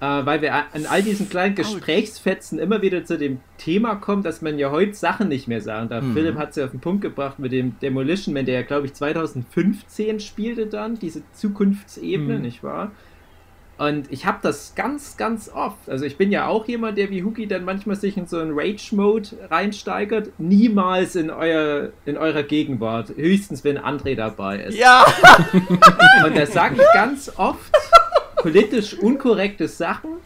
Äh, 0.00 0.24
weil 0.26 0.42
wir 0.42 0.54
an 0.54 0.86
all 0.88 1.02
diesen 1.02 1.28
kleinen 1.28 1.56
Gesprächsfetzen 1.56 2.60
immer 2.60 2.82
wieder 2.82 3.04
zu 3.04 3.18
dem 3.18 3.40
Thema 3.56 3.96
kommen, 3.96 4.22
dass 4.22 4.42
man 4.42 4.56
ja 4.56 4.70
heute 4.70 4.94
Sachen 4.94 5.28
nicht 5.28 5.48
mehr 5.48 5.60
sagen 5.60 5.88
darf. 5.88 6.04
Mhm. 6.04 6.14
Philipp 6.14 6.36
hat 6.36 6.50
es 6.50 6.56
ja 6.56 6.66
auf 6.66 6.70
den 6.70 6.78
Punkt 6.80 7.02
gebracht 7.02 7.40
mit 7.40 7.50
dem 7.50 7.76
Demolition 7.80 8.32
Man, 8.32 8.46
der 8.46 8.54
ja, 8.54 8.62
glaube 8.62 8.86
ich, 8.86 8.94
2015 8.94 10.20
spielte 10.20 10.66
dann, 10.66 10.98
diese 11.00 11.22
Zukunftsebene, 11.32 12.36
Mhm. 12.36 12.42
nicht 12.42 12.62
wahr? 12.62 12.92
Und 13.76 14.10
ich 14.10 14.26
habe 14.26 14.38
das 14.42 14.74
ganz, 14.74 15.16
ganz 15.16 15.48
oft. 15.48 15.88
Also 15.88 16.04
ich 16.04 16.16
bin 16.16 16.32
ja 16.32 16.46
auch 16.48 16.66
jemand, 16.66 16.98
der 16.98 17.10
wie 17.10 17.22
Huki 17.22 17.46
dann 17.46 17.64
manchmal 17.64 17.94
sich 17.94 18.16
in 18.16 18.26
so 18.26 18.38
einen 18.40 18.50
Rage-Mode 18.52 19.28
reinsteigert. 19.50 20.30
Niemals 20.38 21.14
in, 21.14 21.30
euer, 21.30 21.90
in 22.04 22.16
eurer 22.16 22.42
Gegenwart. 22.42 23.10
Höchstens, 23.16 23.62
wenn 23.62 23.78
André 23.78 24.16
dabei 24.16 24.62
ist. 24.62 24.76
Ja! 24.78 25.04
Und 26.24 26.36
da 26.36 26.44
sage 26.46 26.74
ich 26.74 26.82
ganz 26.92 27.30
oft 27.36 27.72
politisch 28.42 28.94
unkorrekte 28.98 29.68
Sachen, 29.68 30.18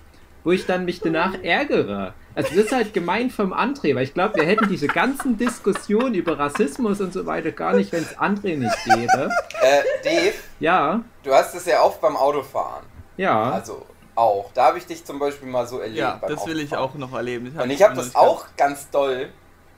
wo 0.45 0.53
ich 0.53 0.67
dann 0.67 0.85
mich 0.85 1.01
danach 1.01 1.35
ärgere. 1.43 2.15
Also 2.35 2.55
das 2.55 2.65
ist 2.67 2.73
halt 2.73 2.95
gemein 2.95 3.31
vom 3.31 3.53
André, 3.53 3.95
weil 3.95 4.05
ich 4.05 4.15
glaube, 4.15 4.37
wir 4.37 4.45
hätten 4.45 4.69
diese 4.69 4.87
ganzen 4.87 5.37
Diskussionen 5.37 6.15
über 6.15 6.39
Rassismus 6.39 7.01
und 7.01 7.13
so 7.13 7.27
weiter 7.27 7.53
gar 7.53 7.75
nicht, 7.75 7.93
wenn 7.93 8.03
es 8.03 8.17
André 8.19 8.57
nicht 8.57 8.77
gäbe. 8.85 9.31
Äh, 9.61 9.83
Dave, 10.03 10.35
Ja, 10.59 11.03
du 11.23 11.33
hast 11.33 11.55
es 11.55 11.67
ja 11.67 11.81
auch 11.81 11.97
beim 11.99 12.17
Autofahren. 12.17 12.85
ja. 13.17 13.51
Also 13.51 13.85
auch. 14.15 14.51
Da 14.53 14.67
habe 14.67 14.79
ich 14.79 14.87
dich 14.87 15.05
zum 15.05 15.19
Beispiel 15.19 15.49
mal 15.49 15.67
so 15.67 15.79
erlebt. 15.79 15.99
Ja, 15.99 16.19
beim 16.21 16.31
das 16.35 16.47
will 16.47 16.61
ich 16.61 16.77
auch 16.77 16.95
noch 16.95 17.15
erleben. 17.15 17.57
Und 17.59 17.71
ich 17.71 17.83
habe 17.83 17.95
das 17.95 18.15
auch 18.15 18.47
ganz 18.57 18.91
doll 18.91 19.31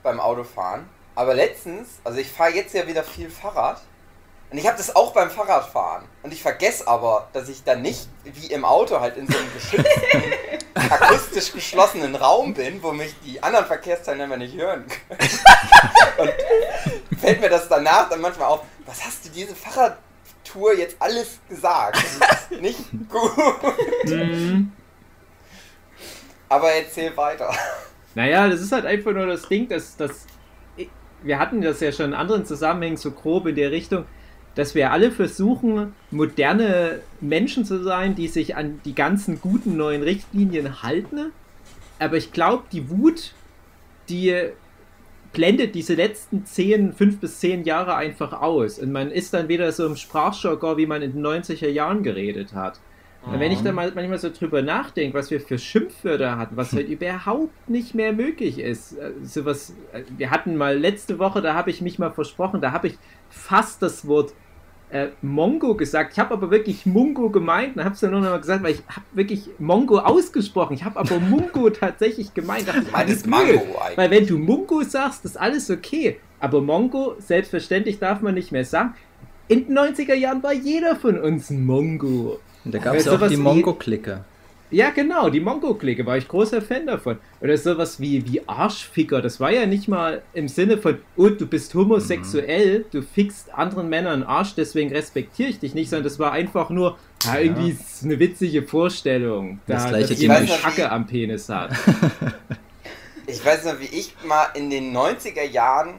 beim 0.03 0.19
Autofahren. 0.19 0.89
Aber 1.15 1.33
letztens, 1.33 1.99
also 2.03 2.19
ich 2.19 2.29
fahre 2.29 2.51
jetzt 2.51 2.73
ja 2.73 2.85
wieder 2.85 3.03
viel 3.03 3.29
Fahrrad. 3.29 3.81
Und 4.51 4.57
ich 4.59 4.67
habe 4.67 4.77
das 4.77 4.95
auch 4.95 5.11
beim 5.11 5.29
Fahrradfahren. 5.31 6.05
Und 6.23 6.31
ich 6.31 6.41
vergesse 6.41 6.87
aber, 6.87 7.27
dass 7.33 7.49
ich 7.49 7.63
dann 7.63 7.81
nicht 7.81 8.07
wie 8.23 8.47
im 8.47 8.63
Auto 8.63 8.99
halt 8.99 9.17
in 9.17 9.27
so 9.27 9.37
einem 9.37 9.51
geschützten, 9.53 10.23
akustisch 10.75 11.51
geschlossenen 11.51 12.15
Raum 12.15 12.53
bin, 12.53 12.81
wo 12.81 12.91
mich 12.91 13.15
die 13.25 13.41
anderen 13.41 13.65
Verkehrsteilnehmer 13.65 14.37
nicht 14.37 14.55
hören 14.55 14.85
können. 14.87 15.29
Und 17.09 17.19
fällt 17.19 17.41
mir 17.41 17.49
das 17.49 17.67
danach 17.67 18.07
dann 18.07 18.21
manchmal 18.21 18.47
auf, 18.49 18.61
was 18.85 19.03
hast 19.03 19.25
du 19.25 19.29
diese 19.29 19.55
Fahrradtour 19.55 20.75
jetzt 20.77 20.95
alles 20.99 21.39
gesagt? 21.49 21.97
Das 22.19 22.51
ist 22.51 22.51
nicht 22.61 22.79
gut. 23.09 23.33
Mhm. 24.05 24.71
Aber 26.47 26.71
erzähl 26.71 27.17
weiter. 27.17 27.51
Naja, 28.13 28.47
das 28.47 28.61
ist 28.61 28.71
halt 28.71 28.85
einfach 28.85 29.11
nur 29.11 29.25
das 29.25 29.47
Ding, 29.49 29.67
dass, 29.67 29.97
dass 29.97 30.27
wir 31.23 31.39
hatten 31.39 31.61
das 31.61 31.79
ja 31.79 31.91
schon 31.91 32.07
in 32.07 32.13
anderen 32.13 32.45
Zusammenhängen 32.45 32.97
so 32.97 33.11
grob 33.11 33.47
in 33.47 33.55
der 33.55 33.71
Richtung, 33.71 34.05
dass 34.55 34.73
wir 34.73 34.91
alle 34.91 35.11
versuchen, 35.11 35.93
moderne 36.11 37.01
Menschen 37.21 37.65
zu 37.65 37.83
sein, 37.83 38.15
die 38.15 38.27
sich 38.27 38.55
an 38.55 38.79
die 38.85 38.95
ganzen 38.95 39.41
guten 39.41 39.75
neuen 39.77 40.01
Richtlinien 40.01 40.81
halten. 40.81 41.31
Aber 41.99 42.17
ich 42.17 42.31
glaube, 42.31 42.63
die 42.71 42.89
Wut, 42.89 43.33
die 44.09 44.33
blendet 45.33 45.75
diese 45.75 45.95
letzten 45.95 46.45
10, 46.45 46.93
5 46.93 47.19
bis 47.19 47.39
10 47.41 47.65
Jahre 47.65 47.95
einfach 47.95 48.41
aus. 48.41 48.79
Und 48.79 48.91
man 48.93 49.11
ist 49.11 49.33
dann 49.33 49.49
wieder 49.49 49.71
so 49.73 49.85
im 49.85 49.97
Sprachjargon, 49.97 50.77
wie 50.77 50.85
man 50.85 51.01
in 51.01 51.11
den 51.11 51.25
90er 51.25 51.69
Jahren 51.69 52.03
geredet 52.03 52.53
hat. 52.53 52.79
Und 53.25 53.39
wenn 53.39 53.51
ich 53.51 53.61
da 53.61 53.71
mal 53.71 53.91
manchmal 53.95 54.19
so 54.19 54.29
drüber 54.29 54.61
nachdenke, 54.61 55.17
was 55.17 55.31
wir 55.31 55.41
für 55.41 55.57
Schimpfwörter 55.57 56.37
hatten, 56.37 56.57
was 56.57 56.73
halt 56.73 56.87
überhaupt 56.89 57.69
nicht 57.69 57.95
mehr 57.95 58.13
möglich 58.13 58.59
ist. 58.59 58.95
Sowas, 59.23 59.73
äh, 59.93 60.03
wir 60.15 60.29
hatten 60.29 60.55
mal 60.55 60.77
letzte 60.77 61.17
Woche, 61.17 61.41
da 61.41 61.55
habe 61.55 61.71
ich 61.71 61.81
mich 61.81 61.97
mal 61.97 62.11
versprochen, 62.11 62.61
da 62.61 62.71
habe 62.71 62.87
ich 62.87 62.97
fast 63.29 63.81
das 63.81 64.07
Wort 64.07 64.33
äh, 64.89 65.07
Mongo 65.21 65.75
gesagt. 65.75 66.13
Ich 66.13 66.19
habe 66.19 66.33
aber 66.33 66.51
wirklich 66.51 66.85
Mungo 66.85 67.29
gemeint. 67.29 67.77
Dann 67.77 67.85
habe 67.85 67.93
ich 67.93 67.97
es 67.97 68.01
dann 68.01 68.11
nur 68.11 68.21
noch 68.21 68.29
mal 68.29 68.39
gesagt, 68.39 68.63
weil 68.63 68.73
ich 68.73 68.83
habe 68.87 69.05
wirklich 69.13 69.49
Mongo 69.59 69.99
ausgesprochen. 69.99 70.73
Ich 70.73 70.83
habe 70.83 70.99
aber 70.99 71.19
Mungo 71.19 71.69
tatsächlich 71.71 72.33
gemeint. 72.33 72.67
Es 72.67 73.23
blöd. 73.23 73.27
Mango 73.27 73.79
eigentlich. 73.79 73.97
Weil 73.97 74.11
wenn 74.11 74.27
du 74.27 74.37
Mungo 74.37 74.83
sagst, 74.83 75.25
ist 75.25 75.39
alles 75.39 75.69
okay. 75.69 76.17
Aber 76.39 76.61
Mongo, 76.61 77.15
selbstverständlich 77.19 77.99
darf 77.99 78.21
man 78.21 78.35
nicht 78.35 78.51
mehr 78.51 78.65
sagen. 78.65 78.93
In 79.47 79.67
den 79.67 79.77
90er 79.77 80.15
Jahren 80.15 80.41
war 80.43 80.53
jeder 80.53 80.95
von 80.95 81.19
uns 81.19 81.49
ein 81.49 81.65
Mongo. 81.65 82.39
Und 82.63 82.73
da 82.73 82.79
gab 82.79 82.95
es 82.95 83.07
auch 83.07 83.27
die 83.27 83.37
Mongo-Clique. 83.37 84.23
Ja, 84.75 84.89
genau, 84.89 85.29
die 85.29 85.39
Mongo-Clique 85.39 86.05
war 86.05 86.17
ich 86.17 86.27
großer 86.27 86.61
Fan 86.61 86.85
davon. 86.85 87.17
Oder 87.39 87.57
sowas 87.57 88.01
wie, 88.01 88.29
wie 88.29 88.45
Arschficker, 88.45 89.21
das 89.21 89.39
war 89.39 89.49
ja 89.49 89.65
nicht 89.65 89.87
mal 89.87 90.21
im 90.33 90.49
Sinne 90.49 90.77
von, 90.77 90.97
oh, 91.15 91.29
du 91.29 91.47
bist 91.47 91.73
homosexuell, 91.73 92.83
du 92.91 93.01
fickst 93.01 93.53
anderen 93.53 93.87
Männern 93.87 94.15
einen 94.15 94.23
Arsch, 94.23 94.53
deswegen 94.55 94.91
respektiere 94.91 95.47
ich 95.47 95.59
dich 95.59 95.75
nicht, 95.75 95.89
sondern 95.89 96.03
das 96.03 96.19
war 96.19 96.33
einfach 96.33 96.69
nur, 96.69 96.97
ja, 97.23 97.39
irgendwie 97.39 97.71
ist 97.71 97.89
es 97.89 98.03
eine 98.03 98.19
witzige 98.19 98.63
Vorstellung, 98.63 99.61
da, 99.65 99.75
Das 99.75 99.87
gleiche 99.87 100.09
dass 100.09 100.19
jemand 100.19 100.49
Schacke 100.49 100.91
am 100.91 101.07
Penis 101.07 101.47
hat. 101.47 101.71
Ich 103.27 103.43
weiß 103.43 103.65
noch, 103.65 103.79
wie 103.79 103.85
ich 103.85 104.13
mal 104.27 104.49
in 104.53 104.69
den 104.69 104.95
90er 104.95 105.49
Jahren 105.49 105.95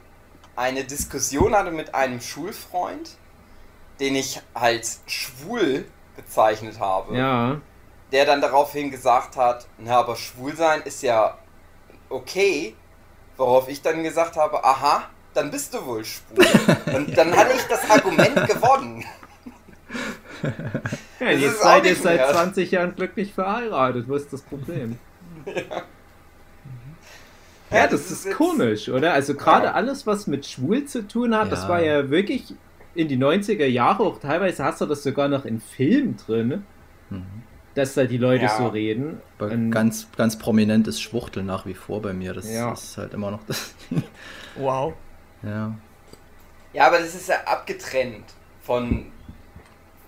eine 0.54 0.84
Diskussion 0.84 1.56
hatte 1.56 1.72
mit 1.72 1.92
einem 1.92 2.20
Schulfreund, 2.20 3.16
den 3.98 4.14
ich 4.14 4.40
als 4.54 5.02
schwul 5.06 5.86
bezeichnet 6.14 6.78
habe. 6.78 7.16
Ja, 7.16 7.60
der 8.12 8.24
dann 8.26 8.40
daraufhin 8.40 8.90
gesagt 8.90 9.36
hat, 9.36 9.66
na, 9.78 9.98
aber 9.98 10.16
schwul 10.16 10.54
sein 10.56 10.82
ist 10.84 11.02
ja 11.02 11.36
okay, 12.08 12.74
worauf 13.36 13.68
ich 13.68 13.82
dann 13.82 14.02
gesagt 14.02 14.36
habe, 14.36 14.62
aha, 14.64 15.04
dann 15.34 15.50
bist 15.50 15.74
du 15.74 15.84
wohl 15.84 16.04
schwul. 16.04 16.46
Und 16.94 17.16
dann 17.18 17.36
hatte 17.36 17.52
ich 17.54 17.62
das 17.64 17.90
Argument 17.90 18.34
gewonnen. 18.48 19.04
ja 20.42 21.30
Das 21.32 21.40
jetzt 21.40 21.52
ist 21.54 21.62
seid 21.62 21.84
ihr 21.86 21.96
seit 21.96 22.16
mehr. 22.18 22.30
20 22.32 22.70
Jahren 22.70 22.94
glücklich 22.94 23.32
verheiratet, 23.34 24.08
wo 24.08 24.14
ist 24.14 24.32
das 24.32 24.42
Problem? 24.42 24.98
Ja, 27.70 27.86
das, 27.88 28.10
ist, 28.10 28.24
jetzt- 28.26 28.36
komisch, 28.36 28.88
oder? 28.88 29.12
Also 29.12 29.34
gerade 29.34 29.66
Ja. 29.66 29.72
alles, 29.72 30.06
was 30.06 30.26
mit 30.26 30.46
schwul 30.46 30.84
zu 30.84 31.06
tun 31.06 31.34
hat, 31.36 31.50
das 31.50 31.64
Ja. 31.64 31.68
war 31.68 31.82
ja 31.82 32.08
wirklich 32.10 32.54
in 32.94 33.08
die 33.08 33.16
90er 33.18 33.66
Jahre, 33.66 34.04
auch 34.04 34.20
teilweise 34.20 34.64
hast 34.64 34.80
du 34.80 34.86
das 34.86 35.02
sogar 35.02 35.28
noch 35.28 35.44
in 35.44 35.60
Filmen 35.60 36.16
drin, 36.16 36.64
Mhm. 37.10 37.24
Dass 37.76 37.94
da 37.94 38.04
die 38.04 38.18
Leute 38.18 38.44
Ja. 38.46 38.56
so 38.56 38.66
reden. 38.68 39.20
Aber 39.38 39.50
Und- 39.52 39.70
ganz, 39.70 40.08
ganz 40.16 40.36
prominent 40.38 40.88
ist 40.88 41.00
Schwuchtel 41.00 41.42
nach 41.44 41.66
wie 41.66 41.74
vor 41.74 42.02
bei 42.02 42.12
mir. 42.12 42.32
Das 42.34 42.50
Ja. 42.50 42.72
ist 42.72 42.96
halt 42.98 43.14
immer 43.14 43.30
noch 43.30 43.44
das. 43.46 43.74
Wow. 44.56 44.94
ja. 45.42 45.74
Ja, 46.72 46.86
aber 46.88 46.98
das 46.98 47.14
ist 47.14 47.28
ja 47.28 47.36
abgetrennt 47.44 48.24
von 48.62 49.06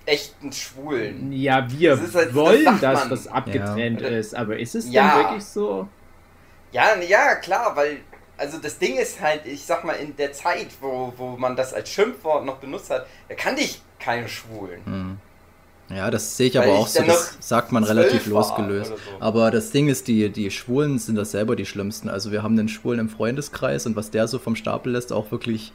echten 0.07 0.51
Schwulen. 0.53 1.31
ja, 1.33 1.71
wir 1.71 1.97
Das 1.97 2.15
halt- 2.15 2.29
das 2.29 2.35
wollen, 2.35 2.65
sagt 2.65 2.83
dass 2.83 3.09
das 3.09 3.27
abgetrennt 3.29 4.01
Ja. 4.01 4.09
ist, 4.09 4.35
aber 4.35 4.59
ist 4.59 4.75
es 4.75 4.91
Ja. 4.91 5.15
denn 5.17 5.25
wirklich 5.25 5.45
so? 5.45 5.87
Ja, 6.73 6.97
ja, 7.01 7.35
klar, 7.37 7.77
weil, 7.77 7.99
also 8.39 8.59
das 8.59 8.79
Ding 8.79 8.97
ist 8.97 9.21
halt, 9.21 9.47
ich 9.47 9.65
sag 9.65 9.85
mal, 9.85 9.93
in 9.95 10.17
der 10.17 10.33
Zeit, 10.33 10.69
wo, 10.81 11.13
wo 11.17 11.37
man 11.37 11.57
das 11.57 11.73
als 11.75 11.91
Schimpfwort 11.91 12.45
noch 12.45 12.57
benutzt 12.57 12.91
hat, 12.91 13.07
da 13.29 13.35
kannte 13.35 13.63
ich 13.63 13.81
keine 13.99 14.29
Schwulen. 14.29 14.85
Hm. 14.85 15.19
Ja, 15.91 16.11
das 16.11 16.37
sehe 16.37 16.49
ich 16.49 16.55
Weil 16.55 16.65
aber 16.65 16.73
ich 16.73 16.79
auch 16.79 16.87
so, 16.87 17.03
das 17.03 17.37
sagt 17.41 17.73
man 17.73 17.83
relativ 17.85 18.27
losgelöst. 18.27 18.91
so. 18.91 18.97
Aber 19.21 19.51
das 19.51 19.71
Ding 19.71 19.89
ist, 19.89 20.07
die, 20.09 20.29
die 20.29 20.51
Schwulen 20.51 20.99
sind 20.99 21.17
das 21.17 21.31
selber 21.31 21.57
die 21.57 21.65
Schlimmsten. 21.65 22.09
Also 22.09 22.31
wir 22.31 22.43
haben 22.43 22.59
einen 22.59 22.69
Schwulen 22.69 23.01
im 23.01 23.09
Freundeskreis 23.09 23.87
und 23.87 23.97
was 23.97 24.11
der 24.11 24.29
so 24.29 24.39
vom 24.39 24.55
Stapel 24.55 24.93
lässt, 24.93 25.13
auch 25.13 25.31
wirklich 25.31 25.73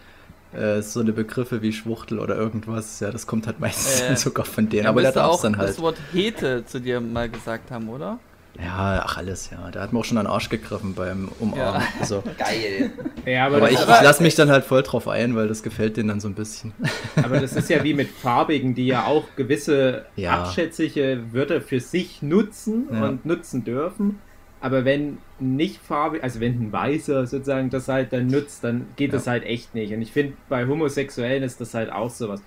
äh, 0.54 0.82
so 0.84 1.00
eine 1.00 1.14
Begriffe 1.14 1.64
wie 1.64 1.74
Schwuchtel 1.74 2.20
oder 2.20 2.36
irgendwas, 2.36 3.00
ja, 3.00 3.10
das 3.10 3.26
kommt 3.26 3.48
halt 3.48 3.60
meistens 3.60 4.02
Äh, 4.02 4.16
sogar 4.24 4.46
von 4.46 4.70
denen. 4.70 4.84
Ja, 4.84 4.90
aber 4.90 5.02
der 5.02 5.12
darf 5.14 5.32
auch 5.32 5.42
dann 5.42 5.58
halt. 5.58 5.70
das 5.70 5.80
Wort 5.82 5.98
Hete 6.12 6.64
zu 6.66 6.80
dir 6.80 7.02
mal 7.02 7.28
gesagt 7.30 7.72
haben, 7.72 7.90
oder? 7.90 8.20
Ja, 8.60 9.02
ach 9.06 9.18
alles, 9.18 9.50
ja. 9.50 9.72
Der 9.72 9.82
hat 9.82 9.94
mir 9.94 10.00
auch 10.00 10.06
schon 10.06 10.18
an 10.20 10.26
den 10.26 10.32
Arsch 10.32 10.48
gegriffen 10.50 10.94
beim 10.94 11.30
Umarmen. 11.40 11.82
Ja. 11.82 11.88
Also, 12.00 12.22
Geil. 12.38 12.92
Ja, 13.26 13.48
aber, 13.48 13.58
aber 13.58 13.72
ich, 13.72 13.80
ich 13.80 13.86
lasse 13.88 14.22
mich 14.22 14.36
dann 14.36 14.50
halt 14.52 14.64
voll 14.64 14.84
drauf 14.84 15.08
ein, 15.08 15.36
weil 15.36 15.48
das 15.48 15.64
gefällt 15.64 15.98
denen 15.98 16.10
dann 16.10 16.20
so 16.20 16.28
ein 16.28 16.36
bisschen. 16.36 16.72
aber 17.24 17.40
das 17.40 17.54
ist 17.54 17.70
ja 17.70 17.84
wie 17.84 17.94
mit 17.96 18.10
Farbigen, 18.10 18.76
die 18.76 18.86
ja 18.88 19.06
auch 19.06 19.24
gewisse 19.36 20.06
Ja. 20.16 20.44
abschätzliche 20.44 21.24
Wörter 21.34 21.62
für 21.62 21.80
sich 21.80 22.22
nutzen 22.22 22.88
Ja. 22.92 23.06
und 23.08 23.26
nutzen 23.26 23.64
dürfen. 23.64 24.20
Aber 24.62 24.86
wenn 24.86 25.18
nicht 25.40 25.82
farbig, 25.82 26.24
also 26.24 26.40
wenn 26.40 26.54
ein 26.62 26.72
Weißer 26.72 27.26
sozusagen 27.26 27.70
das 27.70 27.88
halt 27.90 28.14
dann 28.14 28.28
nutzt, 28.28 28.64
dann 28.64 28.86
geht 28.96 29.12
Ja. 29.12 29.18
das 29.18 29.28
halt 29.28 29.44
echt 29.46 29.74
nicht. 29.74 29.92
Und 29.94 30.02
ich 30.02 30.12
finde, 30.12 30.34
bei 30.48 30.68
Homosexuellen 30.68 31.44
ist 31.44 31.60
das 31.60 31.74
halt 31.74 31.92
auch 31.92 32.10
sowas. 32.12 32.42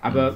Aber 0.00 0.32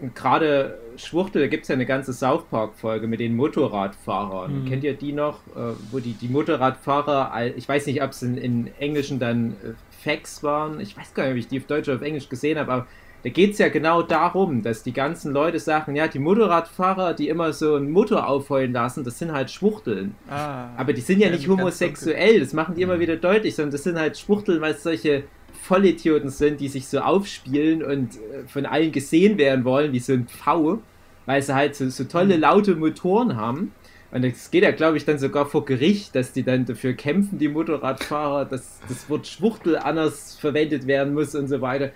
Mhm. 0.00 0.12
gerade 0.14 0.78
Schwuchtel, 1.06 1.42
da 1.42 1.48
gibt 1.48 1.62
es 1.62 1.68
ja 1.68 1.74
eine 1.74 1.86
ganze 1.86 2.12
South 2.12 2.44
Park-Folge 2.50 3.06
mit 3.06 3.20
den 3.20 3.36
Motorradfahrern. 3.36 4.62
Mhm. 4.62 4.68
Kennt 4.68 4.84
ihr 4.84 4.94
die 4.94 5.12
noch? 5.12 5.38
Äh, 5.56 5.74
wo 5.90 5.98
die, 5.98 6.12
die 6.14 6.28
Motorradfahrer, 6.28 7.32
ich 7.56 7.68
weiß 7.68 7.86
nicht, 7.86 8.02
ob 8.02 8.10
es 8.10 8.22
in, 8.22 8.36
in 8.36 8.70
Englischen 8.78 9.18
dann 9.18 9.52
äh, 9.52 9.72
Facts 10.02 10.42
waren. 10.42 10.80
Ich 10.80 10.96
weiß 10.96 11.14
gar 11.14 11.24
nicht, 11.24 11.32
ob 11.32 11.38
ich 11.38 11.48
die 11.48 11.58
auf 11.58 11.66
Deutsch 11.66 11.88
oder 11.88 11.98
auf 11.98 12.02
Englisch 12.02 12.28
gesehen 12.28 12.58
habe, 12.58 12.72
aber 12.72 12.86
da 13.22 13.30
geht 13.30 13.52
es 13.52 13.58
ja 13.58 13.68
genau 13.68 14.02
darum, 14.02 14.62
dass 14.62 14.82
die 14.82 14.92
ganzen 14.92 15.32
Leute 15.32 15.60
sagen, 15.60 15.94
ja, 15.94 16.08
die 16.08 16.18
Motorradfahrer, 16.18 17.14
die 17.14 17.28
immer 17.28 17.52
so 17.52 17.76
einen 17.76 17.90
Motor 17.90 18.26
aufheulen 18.26 18.72
lassen, 18.72 19.04
das 19.04 19.18
sind 19.18 19.32
halt 19.32 19.50
Schwuchteln. 19.50 20.16
Ah. 20.28 20.70
Aber 20.76 20.92
die 20.92 21.00
sind 21.00 21.20
ja, 21.20 21.28
Ja, 21.28 21.36
nicht 21.36 21.48
homosexuell, 21.48 22.40
das 22.40 22.52
machen 22.52 22.74
die 22.74 22.82
immer 22.82 22.98
wieder 22.98 23.16
deutlich, 23.16 23.54
sondern 23.54 23.72
das 23.72 23.84
sind 23.84 23.96
halt 23.96 24.18
Schwuchteln, 24.18 24.60
weil 24.60 24.72
es 24.72 24.82
solche 24.82 25.22
Vollidioten 25.62 26.30
sind, 26.30 26.60
die 26.60 26.66
sich 26.66 26.88
so 26.88 26.98
aufspielen 26.98 27.84
und 27.84 28.16
äh, 28.16 28.48
von 28.48 28.66
allen 28.66 28.90
gesehen 28.90 29.38
werden 29.38 29.64
wollen, 29.64 29.92
wie 29.92 30.00
so 30.00 30.12
ein 30.12 30.26
Pfau, 30.26 30.80
weil 31.26 31.42
sie 31.42 31.54
halt 31.54 31.74
so, 31.74 31.88
so 31.88 32.04
tolle, 32.04 32.36
laute 32.36 32.74
Motoren 32.74 33.36
haben. 33.36 33.72
Und 34.10 34.24
es 34.24 34.50
geht 34.50 34.62
ja, 34.62 34.72
glaube 34.72 34.98
ich, 34.98 35.06
dann 35.06 35.18
sogar 35.18 35.46
vor 35.46 35.64
Gericht, 35.64 36.14
dass 36.14 36.32
die 36.32 36.42
dann 36.42 36.66
dafür 36.66 36.92
kämpfen, 36.92 37.38
die 37.38 37.48
Motorradfahrer, 37.48 38.44
dass 38.44 38.80
das 38.86 39.08
Wort 39.08 39.26
Schwuchtel 39.26 39.76
anders 39.76 40.36
verwendet 40.38 40.86
werden 40.86 41.14
muss 41.14 41.34
und 41.34 41.48
so 41.48 41.62
weiter. 41.62 41.92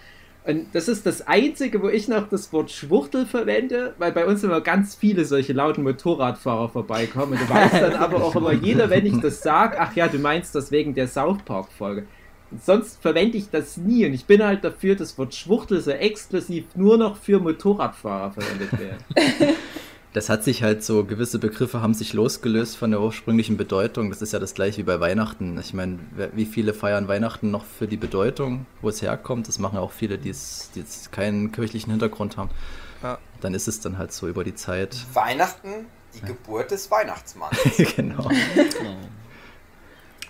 Und 0.47 0.68
das 0.73 0.87
ist 0.88 1.04
das 1.04 1.26
Einzige, 1.26 1.83
wo 1.83 1.88
ich 1.88 2.06
noch 2.06 2.28
das 2.28 2.52
Wort 2.52 2.71
Schwuchtel 2.71 3.26
verwende, 3.26 3.95
weil 3.99 4.12
bei 4.12 4.25
uns 4.25 4.45
immer 4.45 4.61
ganz 4.61 4.95
viele 4.95 5.25
solche 5.25 5.52
lauten 5.52 5.83
Motorradfahrer 5.83 6.68
vorbeikommen. 6.68 7.33
Und 7.33 7.40
du 7.40 7.50
weißt 7.52 7.83
dann 7.83 7.95
aber 7.97 8.23
auch 8.25 8.37
immer 8.37 8.52
jeder, 8.52 8.88
wenn 8.88 9.04
ich 9.04 9.21
das 9.21 9.42
sage, 9.42 9.76
ach 9.78 9.95
ja, 9.97 10.06
du 10.06 10.18
meinst 10.18 10.54
das 10.54 10.71
wegen 10.71 10.95
der 10.95 11.09
South 11.09 11.42
Park-Folge. 11.45 12.06
Sonst 12.65 13.00
verwende 13.03 13.37
ich 13.38 13.50
das 13.50 13.76
nie 13.76 14.07
und 14.07 14.15
ich 14.15 14.25
bin 14.25 14.43
halt 14.43 14.62
dafür, 14.62 14.95
das 14.95 15.19
Wort 15.19 15.35
Schwuchtel 15.35 15.81
so 15.81 15.91
exklusiv 15.91 16.65
nur 16.75 16.97
noch 16.97 17.17
für 17.17 17.41
Motorradfahrer 17.41 18.33
verwendet 18.33 18.71
wird. 18.79 19.55
Das 20.17 20.31
hat 20.31 20.45
sich 20.45 20.62
halt 20.62 20.83
so, 20.83 21.05
gewisse 21.05 21.38
Begriffe 21.38 21.83
haben 21.83 21.93
sich 21.93 22.15
losgelöst 22.15 22.79
von 22.79 22.91
der 22.91 23.03
ursprünglichen 23.03 23.59
Bedeutung. 23.59 24.09
Das 24.09 24.23
ist 24.23 24.33
ja 24.33 24.38
das 24.38 24.55
gleiche 24.55 24.79
wie 24.79 24.83
bei 24.85 24.99
Weihnachten. 24.99 25.59
Ich 25.61 25.75
meine, 25.75 25.99
wie 26.33 26.47
viele 26.47 26.73
feiern 26.73 27.07
Weihnachten 27.07 27.50
noch 27.50 27.67
für 27.67 27.87
die 27.87 27.99
Bedeutung, 27.99 28.65
wo 28.81 28.88
es 28.88 29.03
herkommt? 29.03 29.47
Das 29.47 29.59
machen 29.59 29.79
auch 29.79 29.93
viele, 29.93 30.17
die 30.17 30.29
jetzt 30.29 31.12
keinen 31.12 31.53
kirchlichen 31.53 31.91
Hintergrund 31.91 32.38
haben. 32.38 32.49
Ja. 33.03 33.19
Dann 33.43 33.53
ist 33.53 33.69
es 33.69 33.81
dann 33.81 33.99
halt 33.99 34.11
so 34.11 34.26
über 34.26 34.43
die 34.43 34.55
Zeit. 34.55 34.97
Weihnachten, 35.12 35.85
die 36.15 36.23
Geburt 36.23 36.71
des 36.71 36.91
Weihnachtsmanns. 36.91 37.59
genau. 37.97 38.31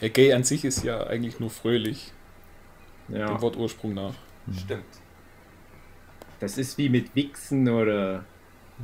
Ja, 0.00 0.08
gay 0.08 0.32
an 0.32 0.44
sich 0.44 0.64
ist 0.64 0.84
ja 0.84 1.06
eigentlich 1.06 1.40
nur 1.40 1.50
fröhlich, 1.50 2.12
Ja, 3.08 3.28
dem 3.28 3.40
Wortursprung 3.40 3.94
nach. 3.94 4.14
Stimmt. 4.56 4.84
das 6.40 6.58
ist 6.58 6.76
wie 6.78 6.88
mit 6.88 7.14
Wichsen 7.14 7.68
oder. 7.68 8.24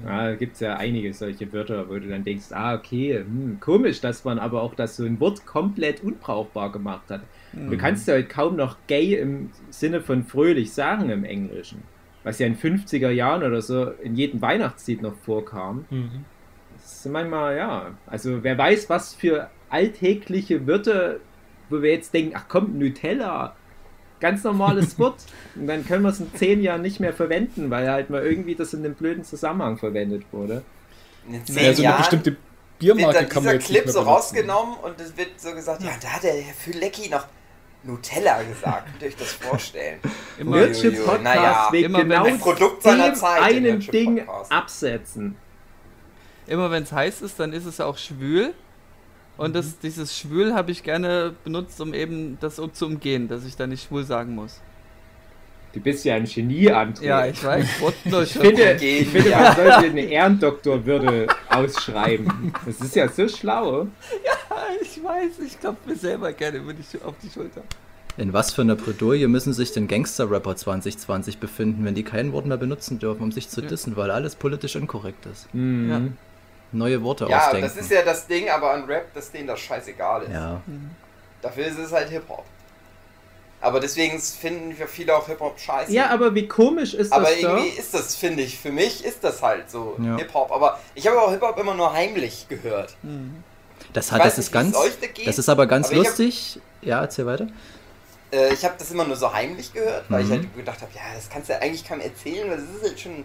Ja, 0.07 0.29
da 0.31 0.35
gibt 0.37 0.55
es 0.55 0.61
ja 0.61 0.77
einige 0.77 1.13
solche 1.13 1.53
Wörter, 1.53 1.87
wo 1.91 1.95
du 1.99 2.09
dann 2.09 2.25
denkst, 2.25 2.47
ah, 2.53 2.75
okay, 2.75 3.19
hm, 3.19 3.59
komisch, 3.61 4.01
dass 4.01 4.25
man 4.25 4.39
aber 4.39 4.63
auch 4.63 4.75
das 4.75 4.97
so 4.97 5.05
ein 5.05 5.21
Wort 5.21 5.45
komplett 5.45 6.03
unbrauchbar 6.03 6.73
gemacht 6.73 7.11
hat. 7.11 7.21
Du 7.53 7.77
kannst 7.77 8.09
ja 8.09 8.15
heute 8.15 8.27
kaum 8.27 8.57
noch 8.57 8.79
gay 8.87 9.17
im 9.17 9.51
Sinne 9.69 10.01
von 10.01 10.25
fröhlich 10.25 10.73
sagen 10.73 11.11
im 11.11 11.25
Englischen. 11.25 11.83
Was 12.25 12.39
ja 12.39 12.47
in 12.47 12.57
50er 12.57 13.11
Jahren 13.11 13.43
oder 13.43 13.61
so 13.61 13.91
in 14.03 14.17
jedem 14.17 14.41
Weihnachtslied 14.41 15.03
noch 15.03 15.15
vorkam. 15.15 15.85
Mhm. 15.91 16.25
Das 16.75 16.93
ist 17.05 17.13
manchmal, 17.13 17.59
ja. 17.59 17.91
Also 18.07 18.43
wer 18.43 18.57
weiß, 18.57 18.89
was 18.89 19.13
für 19.13 19.51
alltägliche 19.73 20.67
Wörter, 20.67 21.17
wo 21.71 21.83
wir 21.83 21.91
jetzt 21.91 22.13
denken, 22.15 22.35
ach 22.37 22.45
komm, 22.49 22.79
Nutella. 22.79 23.57
Ganz 24.21 24.45
normales 24.45 24.99
Wort. 24.99 25.17
Und 25.57 25.67
dann 25.67 25.85
können 25.87 26.03
wir 26.05 26.11
es 26.11 26.21
in 26.21 26.33
zehn 26.35 26.63
Jahren 26.63 26.83
nicht 26.83 27.01
mehr 27.01 27.13
verwenden, 27.13 27.71
weil 27.71 27.91
halt 27.91 28.09
mal 28.11 28.23
irgendwie 28.25 28.55
das 28.55 28.73
in 28.73 28.85
einem 28.85 28.95
blöden 28.95 29.25
Zusammenhang 29.25 29.77
verwendet 29.79 30.25
wurde. 30.31 30.63
In 31.29 31.45
zehn 31.45 31.55
so 31.55 31.61
eine 31.61 31.75
Jahren 31.83 31.99
bestimmte 31.99 32.31
wird 32.33 32.39
Biermarke 32.79 33.15
dann 33.15 33.29
kann 33.29 33.43
dieser 33.43 33.51
man 33.53 33.55
jetzt 33.61 33.67
Clip 33.67 33.85
nicht 33.85 33.93
so 33.93 34.01
mehr 34.01 34.05
benutzen. 34.07 34.37
rausgenommen 34.37 34.77
und 34.83 35.01
es 35.01 35.17
wird 35.17 35.41
so 35.41 35.53
gesagt, 35.55 35.83
ja, 35.83 35.91
da 36.01 36.09
hat 36.09 36.23
der 36.25 36.35
Herr 36.35 36.55
Fülecki 36.55 37.09
noch 37.11 37.27
Nutella 37.85 38.43
gesagt. 38.43 38.87
Könnt 38.91 39.03
ihr 39.03 39.09
euch 39.09 39.17
das 39.17 39.33
vorstellen? 39.33 39.99
Immer, 40.39 40.57
Nerd- 40.57 40.67
Nerdship 40.69 40.93
Uiuiui, 40.93 41.05
Podcast 41.07 41.23
naja, 41.25 41.69
immer 41.73 41.99
genau 42.05 42.25
ein 42.25 42.39
Produkt 42.39 42.83
seiner 42.83 43.15
Zeit, 43.15 43.61
Nerdship 43.61 43.93
Ding 43.93 44.29
absetzen. 44.51 45.37
immer 46.47 46.71
wenn 46.71 46.83
es 46.85 46.93
heiß 46.93 47.23
ist, 47.23 47.39
dann 47.41 47.53
ist 47.53 47.65
es 47.67 47.81
auch 47.81 47.99
schwül. 47.99 48.53
Und 49.37 49.55
das, 49.57 49.79
dieses 49.79 50.17
Schwül 50.17 50.55
habe 50.55 50.71
ich 50.71 50.83
gerne 50.83 51.35
benutzt, 51.45 51.81
um 51.81 51.95
eben 51.95 52.39
das 52.41 52.57
zu 52.57 52.87
umgehen, 52.87 53.29
dass 53.29 53.45
ich 53.45 53.57
da 53.57 53.67
nicht 53.67 53.87
schwul 53.89 54.05
sagen 54.05 54.35
muss. 54.35 54.61
Du 55.73 55.81
bist 55.81 56.05
ja 56.05 56.17
ein 56.17 56.25
Genie, 56.27 56.71
André. 56.71 57.03
Ja, 57.05 57.27
ich 57.27 57.43
weiß. 57.43 57.67
Ich 58.05 58.33
finde, 58.35 58.75
ich 58.75 59.09
finde 59.09 59.31
ja. 59.31 59.41
man 59.41 59.57
sollte 59.57 59.75
eine 59.87 60.03
Ehrendoktorwürde 60.03 61.29
ausschreiben. 61.49 62.53
Das 62.67 62.79
ist 62.81 62.95
ja 62.95 63.09
so 63.09 63.27
schlau. 63.27 63.87
ich 64.83 65.03
weiß, 65.03 65.39
ich 65.47 65.59
klopfe 65.59 65.89
mir 65.89 65.97
selber 65.97 66.33
gerne 66.33 66.59
über 66.59 66.75
die, 66.75 66.83
Schu- 66.83 67.03
auf 67.03 67.15
die 67.23 67.31
Schulter. 67.31 67.63
In 68.19 68.35
was 68.35 68.53
für 68.53 68.61
einer 68.61 68.77
Bredouille 68.77 69.27
müssen 69.29 69.55
sich 69.55 69.73
denn 69.73 69.89
Gangster-Rapper 69.89 70.55
2020 70.57 71.39
befinden, 71.39 71.87
wenn 71.87 71.95
die 71.95 72.03
kein 72.03 72.33
Wort 72.33 72.45
mehr 72.45 72.59
benutzen 72.59 72.99
dürfen, 72.99 73.23
um 73.23 73.33
sich 73.33 73.49
zu 73.49 73.63
Ja. 73.63 73.69
dissen, 73.69 73.97
weil 73.97 74.11
alles 74.11 74.35
politisch 74.37 74.77
inkorrekt 74.77 75.25
ist? 75.25 75.53
Mhm. 75.55 76.19
Neue 76.73 77.03
Worte 77.03 77.27
Ja, 77.29 77.47
ausdenken. 77.47 77.63
das 77.69 77.77
ist 77.77 77.91
ja 77.91 78.03
das 78.03 78.27
Ding, 78.27 78.49
aber 78.49 78.73
an 78.73 78.85
Rap, 78.85 79.13
dass 79.15 79.31
denen 79.31 79.47
das 79.47 79.61
scheißegal 79.61 80.23
ist. 80.25 80.33
Ja. 80.33 80.61
Dafür 81.43 81.67
ist 81.67 81.79
es 81.79 81.93
halt 81.93 82.09
Hip-Hop. 82.09 82.45
Aber 83.61 83.79
deswegen 83.79 84.19
finden 84.19 84.77
wir 84.77 84.89
viele 84.89 85.15
auch 85.17 85.27
Hip-Hop 85.27 85.59
scheiße. 85.61 85.93
Ja, 85.93 86.11
aber 86.11 86.35
wie 86.35 86.49
komisch 86.49 86.95
ist 86.95 87.13
aber 87.13 87.25
das 87.27 87.37
irgendwie 87.39 87.71
doch? 87.71 87.79
ist 87.79 87.95
das, 87.95 88.17
finde 88.17 88.43
ich, 88.43 88.59
für 88.59 88.73
mich 88.73 89.05
ist 89.05 89.23
das 89.23 89.41
halt 89.43 89.71
so 89.71 89.97
Ja. 90.03 90.17
Hip-Hop. 90.17 90.51
Aber 90.51 90.81
ich 90.95 91.07
habe 91.07 91.21
auch 91.21 91.31
Hip-Hop 91.31 91.59
immer 91.59 91.75
nur 91.75 91.93
heimlich 91.93 92.47
gehört. 92.49 92.97
Das, 93.93 94.07
Ich 94.07 94.13
hat, 94.13 94.21
das 94.21 94.27
nicht, 94.27 94.39
ist 94.39 94.47
es 94.47 94.53
ganz. 94.53 94.77
euch 94.77 94.99
da 95.01 95.07
geht, 95.07 95.27
Das 95.29 95.39
ist 95.39 95.49
aber 95.49 95.67
ganz 95.67 95.89
aber 95.89 95.97
ich 95.97 96.01
hab- 96.01 96.07
lustig. 96.09 96.61
Ja, 96.81 97.01
erzähl 97.03 97.27
weiter. 97.27 97.47
Äh, 98.33 98.53
ich 98.55 98.65
habe 98.65 98.75
das 98.79 98.91
immer 98.91 99.05
nur 99.05 99.15
so 99.17 99.33
heimlich 99.33 99.73
gehört, 99.73 100.07
weil 100.09 100.23
ich 100.23 100.29
Mhm. 100.29 100.33
halt 100.33 100.57
gedacht 100.57 100.81
habe, 100.81 100.91
ja, 100.95 101.01
das 101.15 101.29
kannst 101.29 101.49
du 101.49 101.53
ja 101.53 101.59
eigentlich 101.61 101.85
keinem 101.87 102.01
erzählen, 102.01 102.51
weil 102.51 102.57
das 102.57 102.67
ist 102.77 102.83
halt 102.83 102.99
schon. 103.01 103.25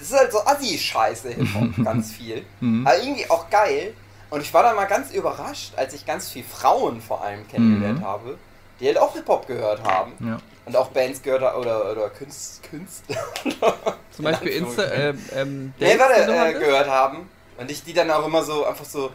Das 0.00 0.10
ist 0.10 0.18
halt 0.18 0.32
so 0.32 0.38
Assi-Scheiße, 0.44 1.28
Hip-Hop, 1.30 1.68
ganz 1.84 2.10
viel. 2.12 2.44
Mhm. 2.60 2.86
Aber 2.86 2.98
irgendwie 2.98 3.28
auch 3.30 3.50
geil. 3.50 3.92
Und 4.30 4.40
ich 4.40 4.52
war 4.54 4.62
dann 4.62 4.76
mal 4.76 4.86
ganz 4.86 5.10
überrascht, 5.12 5.72
als 5.76 5.92
ich 5.92 6.06
ganz 6.06 6.30
viele 6.30 6.46
Frauen 6.46 7.00
vor 7.02 7.22
allem 7.22 7.46
kennengelernt 7.48 8.00
Mhm. 8.00 8.04
habe, 8.04 8.38
die 8.80 8.86
halt 8.86 8.98
auch 8.98 9.12
Hip-Hop 9.14 9.46
gehört 9.46 9.82
haben. 9.84 10.12
Ja. 10.20 10.38
Und 10.64 10.76
auch 10.76 10.88
Bands 10.88 11.20
gehört 11.22 11.42
haben 11.42 11.58
oder, 11.60 11.90
oder 11.92 12.08
Künst, 12.10 12.62
Künstler. 12.62 13.16
Zum 14.12 14.24
Beispiel 14.24 14.52
Insta, 14.52 14.84
ähm, 14.92 15.18
ähm, 15.34 15.74
Nee, 15.78 15.98
warte, 15.98 16.22
äh, 16.22 16.52
gehört 16.58 16.88
haben. 16.88 17.28
Und 17.58 17.70
ich 17.70 17.82
die 17.84 17.92
dann 17.92 18.10
auch 18.10 18.24
immer 18.26 18.42
so 18.42 18.64
einfach 18.64 18.84
so. 18.84 19.10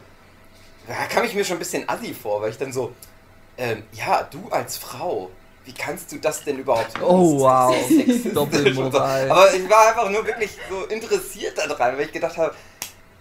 Da 0.87 0.93
kam 1.09 1.23
ich 1.23 1.33
mir 1.33 1.43
schon 1.43 1.55
ein 1.55 1.59
bisschen 1.59 1.87
assi 1.89 2.13
vor, 2.13 2.41
weil 2.41 2.51
ich 2.51 2.57
dann 2.57 2.71
so. 2.71 2.93
Ähm, 3.57 3.83
ja, 3.93 4.21
du 4.29 4.49
als 4.51 4.77
Frau, 4.77 5.31
wie 5.65 5.73
kannst 5.73 6.11
du 6.11 6.17
das 6.19 6.43
denn 6.43 6.59
überhaupt 6.59 6.93
Oh, 7.01 7.39
wow. 7.39 7.75
Doppelmoral. 8.33 9.29
Aber 9.31 9.53
ich 9.53 9.69
war 9.69 9.87
einfach 9.89 10.09
nur 10.09 10.25
wirklich 10.25 10.51
so 10.69 10.85
interessiert 10.85 11.57
daran, 11.57 11.97
weil 11.97 12.05
ich 12.05 12.11
gedacht 12.11 12.37
habe, 12.37 12.53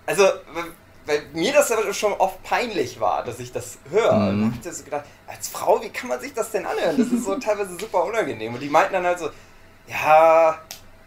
also, 0.06 0.24
weil- 0.54 1.22
mir 1.34 1.52
das 1.52 1.70
aber 1.70 1.92
schon 1.92 2.12
oft 2.14 2.42
peinlich 2.42 2.98
war, 3.00 3.24
dass 3.24 3.38
ich 3.38 3.52
das 3.52 3.78
höre. 3.90 4.12
Mhm. 4.14 4.28
Und 4.28 4.40
dann 4.40 4.52
hab 4.52 4.66
ich 4.72 4.72
so 4.78 4.84
gedacht, 4.84 5.04
als 5.26 5.48
Frau, 5.48 5.82
wie 5.82 5.90
kann 5.90 6.08
man 6.08 6.20
sich 6.20 6.32
das 6.32 6.50
denn 6.50 6.64
anhören? 6.64 6.96
Das 6.96 7.08
ist 7.08 7.24
so 7.24 7.34
teilweise 7.38 7.76
super 7.78 8.04
unangenehm. 8.04 8.54
Und 8.54 8.60
die 8.60 8.70
meinten 8.70 8.94
dann 8.94 9.04
halt 9.06 9.18
so, 9.18 9.28
ja, 9.86 10.58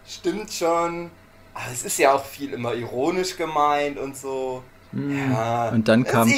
stimmt 0.07 0.51
schon, 0.53 1.09
aber 1.53 1.65
es 1.73 1.83
ist 1.83 1.97
ja 1.97 2.13
auch 2.13 2.23
viel 2.25 2.53
immer 2.53 2.73
ironisch 2.75 3.35
gemeint 3.37 3.97
und 3.97 4.15
so. 4.15 4.61
Mhm. 4.91 5.31
Ja, 5.31 5.69
Und 5.69 5.87
dann 5.87 6.03
kam-. 6.03 6.31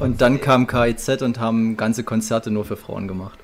Und 0.00 0.20
dann 0.20 0.40
kam 0.40 0.66
KIZ 0.66 1.22
und 1.22 1.38
haben 1.40 1.76
ganze 1.76 2.04
Konzerte 2.04 2.50
nur 2.50 2.64
für 2.64 2.76
Frauen 2.76 3.08
gemacht. 3.08 3.38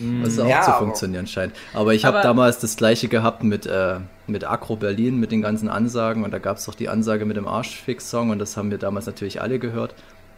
Was 0.00 0.38
auch 0.38 0.48
Ja, 0.48 0.62
zu 0.62 0.72
funktionieren 0.72 1.26
scheint. 1.26 1.52
Aber 1.72 1.94
ich 1.94 2.04
habe 2.04 2.20
damals 2.22 2.58
das 2.58 2.76
gleiche 2.76 3.08
gehabt 3.08 3.42
mit, 3.44 3.66
äh, 3.66 4.00
mit 4.26 4.44
Acro 4.44 4.76
Berlin, 4.76 5.18
mit 5.20 5.30
den 5.32 5.42
ganzen 5.42 5.68
Ansagen. 5.68 6.24
Und 6.24 6.32
da 6.32 6.38
gab 6.38 6.56
es 6.56 6.64
doch 6.64 6.74
die 6.74 6.88
Ansage 6.88 7.24
mit 7.24 7.36
dem 7.36 7.46
Arschfix-Song 7.46 8.30
und 8.30 8.38
das 8.38 8.56
haben 8.56 8.70
wir 8.70 8.78
damals 8.78 9.06
natürlich 9.06 9.40
alle 9.40 9.58
gehört. 9.58 9.94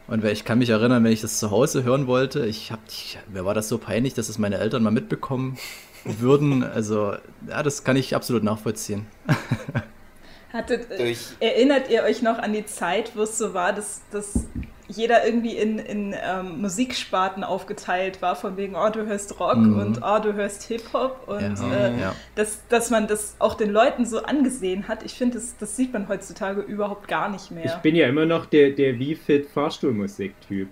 Und 0.08 0.24
ich 0.24 0.44
kann 0.44 0.58
mich 0.58 0.68
erinnern, 0.70 1.02
wenn 1.02 1.10
ich 1.12 1.20
das 1.22 1.38
zu 1.38 1.50
Hause 1.50 1.82
hören 1.82 2.06
wollte, 2.06 2.46
ich 2.46 2.70
hab, 2.70 2.78
ich, 2.88 3.18
mir 3.32 3.44
war 3.44 3.54
das 3.54 3.68
so 3.68 3.78
peinlich, 3.78 4.14
dass 4.14 4.28
es 4.28 4.38
meine 4.38 4.58
Eltern 4.58 4.82
mal 4.82 4.92
mitbekommen 4.92 5.56
würden. 6.04 6.62
Also, 6.62 7.14
ja, 7.48 7.62
das 7.62 7.82
kann 7.82 7.96
ich 7.96 8.14
absolut 8.14 8.44
nachvollziehen. 8.44 9.06
Hattet, 10.52 10.88
Durch- 10.98 11.18
erinnert 11.40 11.90
ihr 11.90 12.02
euch 12.02 12.22
noch 12.22 12.38
an 12.38 12.52
die 12.52 12.64
Zeit, 12.66 13.12
wo 13.16 13.22
es 13.22 13.36
so 13.36 13.52
war, 13.52 13.72
dass, 13.72 14.00
dass 14.12 14.44
jeder 14.88 15.26
irgendwie 15.26 15.56
in, 15.56 15.78
in 15.78 16.14
ähm, 16.14 16.60
Musiksparten 16.60 17.42
aufgeteilt 17.44 18.22
war, 18.22 18.36
von 18.36 18.56
wegen, 18.56 18.76
oh, 18.76 18.88
du 18.90 19.04
hörst 19.06 19.38
Rock 19.40 19.56
Mhm. 19.56 19.78
und 19.78 20.00
oh, 20.02 20.18
du 20.22 20.32
hörst 20.34 20.62
Hip-Hop 20.64 21.24
und 21.26 21.58
Ja, 21.58 21.74
äh, 21.74 22.00
ja. 22.00 22.14
dass, 22.36 22.60
dass 22.68 22.90
man 22.90 23.06
das 23.08 23.36
auch 23.40 23.54
den 23.54 23.70
Leuten 23.70 24.04
so 24.06 24.22
angesehen 24.22 24.86
hat. 24.88 25.02
Ich 25.04 25.14
finde, 25.14 25.38
das, 25.38 25.56
das 25.58 25.74
sieht 25.76 25.92
man 25.92 26.08
heutzutage 26.08 26.60
überhaupt 26.60 27.08
gar 27.08 27.28
nicht 27.28 27.50
mehr. 27.50 27.64
Ich 27.64 27.74
bin 27.82 27.96
ja 27.96 28.06
immer 28.06 28.26
noch 28.26 28.46
der, 28.46 28.70
der 28.70 28.98
wie 28.98 29.14
fit 29.16 29.46
Fahrstuhlmusik-Typ. 29.48 30.68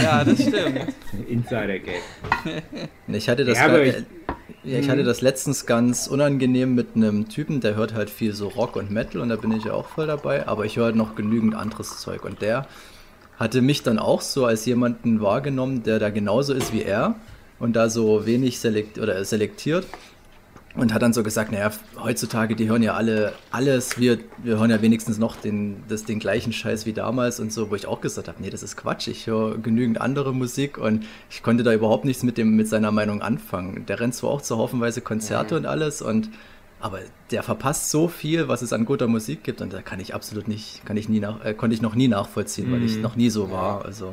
Ja, 0.00 0.24
das 0.24 0.40
stimmt. 0.42 0.94
Insider-Gag. 1.28 2.00
Ich 3.08 3.28
hatte 3.28 3.44
das, 3.44 3.58
Ja, 3.58 3.78
ich- 3.78 3.94
ja, 4.62 4.78
ich 4.78 4.88
hatte 4.88 5.04
das 5.04 5.20
letztens 5.20 5.66
ganz 5.66 6.06
unangenehm 6.06 6.74
mit 6.74 6.96
einem 6.96 7.28
Typen, 7.28 7.60
der 7.60 7.74
hört 7.76 7.92
halt 7.94 8.08
viel 8.10 8.32
so 8.34 8.48
Rock 8.48 8.76
und 8.76 8.90
Metal 8.90 9.20
und 9.20 9.28
da 9.28 9.36
bin 9.36 9.52
ich 9.52 9.64
ja 9.64 9.72
auch 9.74 9.86
voll 9.88 10.06
dabei, 10.06 10.46
aber 10.48 10.64
ich 10.64 10.76
höre 10.76 10.86
halt 10.86 10.96
noch 10.96 11.14
genügend 11.16 11.54
anderes 11.54 11.98
Zeug 11.98 12.24
und 12.24 12.40
der 12.40 12.66
hatte 13.38 13.62
mich 13.62 13.82
dann 13.82 13.98
auch 13.98 14.20
so 14.20 14.46
als 14.46 14.64
jemanden 14.66 15.20
wahrgenommen, 15.20 15.82
der 15.82 15.98
da 15.98 16.10
genauso 16.10 16.54
ist 16.54 16.72
wie 16.72 16.82
er 16.82 17.16
und 17.58 17.74
da 17.74 17.88
so 17.88 18.26
wenig 18.26 18.60
selekt 18.60 18.98
oder 18.98 19.24
selektiert 19.24 19.86
und 20.76 20.92
hat 20.92 21.02
dann 21.02 21.12
so 21.12 21.22
gesagt, 21.22 21.52
naja, 21.52 21.70
heutzutage, 22.02 22.56
die 22.56 22.68
hören 22.68 22.82
ja 22.82 22.94
alle 22.94 23.32
alles, 23.52 23.98
wir, 23.98 24.18
wir 24.42 24.58
hören 24.58 24.70
ja 24.70 24.82
wenigstens 24.82 25.18
noch 25.18 25.36
den, 25.36 25.84
das, 25.88 26.04
den 26.04 26.18
gleichen 26.18 26.52
Scheiß 26.52 26.84
wie 26.84 26.92
damals 26.92 27.38
und 27.38 27.52
so, 27.52 27.70
wo 27.70 27.76
ich 27.76 27.86
auch 27.86 28.00
gesagt 28.00 28.28
habe, 28.28 28.42
nee, 28.42 28.50
das 28.50 28.62
ist 28.62 28.76
Quatsch, 28.76 29.06
ich 29.06 29.26
höre 29.26 29.58
genügend 29.58 30.00
andere 30.00 30.34
Musik 30.34 30.78
und 30.78 31.04
ich 31.30 31.42
konnte 31.42 31.62
da 31.62 31.72
überhaupt 31.72 32.04
nichts 32.04 32.22
mit, 32.24 32.38
dem, 32.38 32.56
mit 32.56 32.68
seiner 32.68 32.90
Meinung 32.90 33.22
anfangen. 33.22 33.86
Der 33.86 34.00
rennt 34.00 34.14
zwar 34.14 34.30
auch 34.30 34.42
zu 34.42 34.58
haufenweise 34.58 35.00
Konzerte 35.00 35.56
und 35.56 35.66
alles 35.66 36.02
und 36.02 36.28
aber 36.84 37.00
der 37.30 37.42
verpasst 37.42 37.88
so 37.88 38.08
viel, 38.08 38.46
was 38.46 38.60
es 38.60 38.74
an 38.74 38.84
guter 38.84 39.06
Musik 39.06 39.42
gibt 39.42 39.62
und 39.62 39.72
da 39.72 39.80
kann 39.80 40.00
ich 40.00 40.14
absolut 40.14 40.48
nicht, 40.48 40.84
kann 40.84 40.98
ich 40.98 41.08
nie 41.08 41.18
nach, 41.18 41.42
äh, 41.42 41.54
konnte 41.54 41.74
ich 41.74 41.80
noch 41.80 41.94
nie 41.94 42.08
nachvollziehen, 42.08 42.70
weil 42.70 42.82
ich 42.82 42.96
Mhm. 42.96 43.00
noch 43.00 43.16
nie 43.16 43.30
so 43.30 43.50
war. 43.50 43.82
Also 43.86 44.12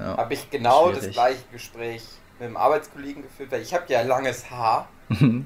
ja. 0.00 0.16
habe 0.16 0.34
ich 0.34 0.50
genau 0.50 0.88
das 0.88 0.98
Schwierig. 0.98 1.14
gleiche 1.14 1.42
Gespräch 1.52 2.02
mit 2.40 2.46
einem 2.48 2.56
Arbeitskollegen 2.56 3.22
geführt, 3.22 3.52
weil 3.52 3.62
ich 3.62 3.72
habe 3.72 3.84
ja 3.88 4.02
langes 4.02 4.50
Haar 4.50 4.88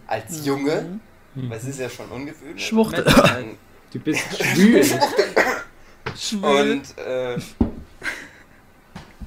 als 0.06 0.46
Junge, 0.46 1.00
weil 1.34 1.58
es 1.58 1.64
ist 1.64 1.78
ja 1.80 1.90
schon 1.90 2.08
ungewöhnlich. 2.08 2.66
Schwuchtel. 2.66 3.04
Du 3.92 3.98
bist 4.00 4.24
schwül. 4.42 4.84
Schwül. 6.18 6.72
und 6.72 6.98
äh, 6.98 7.36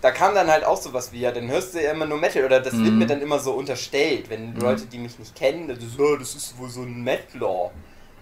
da 0.06 0.12
kam 0.12 0.36
dann 0.36 0.48
halt 0.52 0.64
auch 0.64 0.78
sowas 0.80 1.12
wie, 1.12 1.22
ja, 1.22 1.32
dann 1.32 1.48
hörst 1.50 1.74
du 1.74 1.82
ja 1.84 1.92
immer 1.92 2.06
nur 2.06 2.20
Metal 2.20 2.46
oder 2.46 2.60
das 2.60 2.74
wird 2.74 2.92
Mhm. 2.92 3.00
mir 3.00 3.08
dann 3.08 3.22
immer 3.22 3.40
so 3.40 3.54
unterstellt, 3.54 4.30
wenn 4.30 4.56
Leute, 4.56 4.86
die 4.86 5.00
mich 5.00 5.18
nicht 5.18 5.36
kennen, 5.36 5.68
das 5.68 5.80
ist, 5.80 6.00
oh, 6.00 6.16
das 6.16 6.36
ist 6.36 6.56
wohl 6.60 6.70
so 6.70 6.82
ein 6.84 7.04
Metaler. 7.04 7.72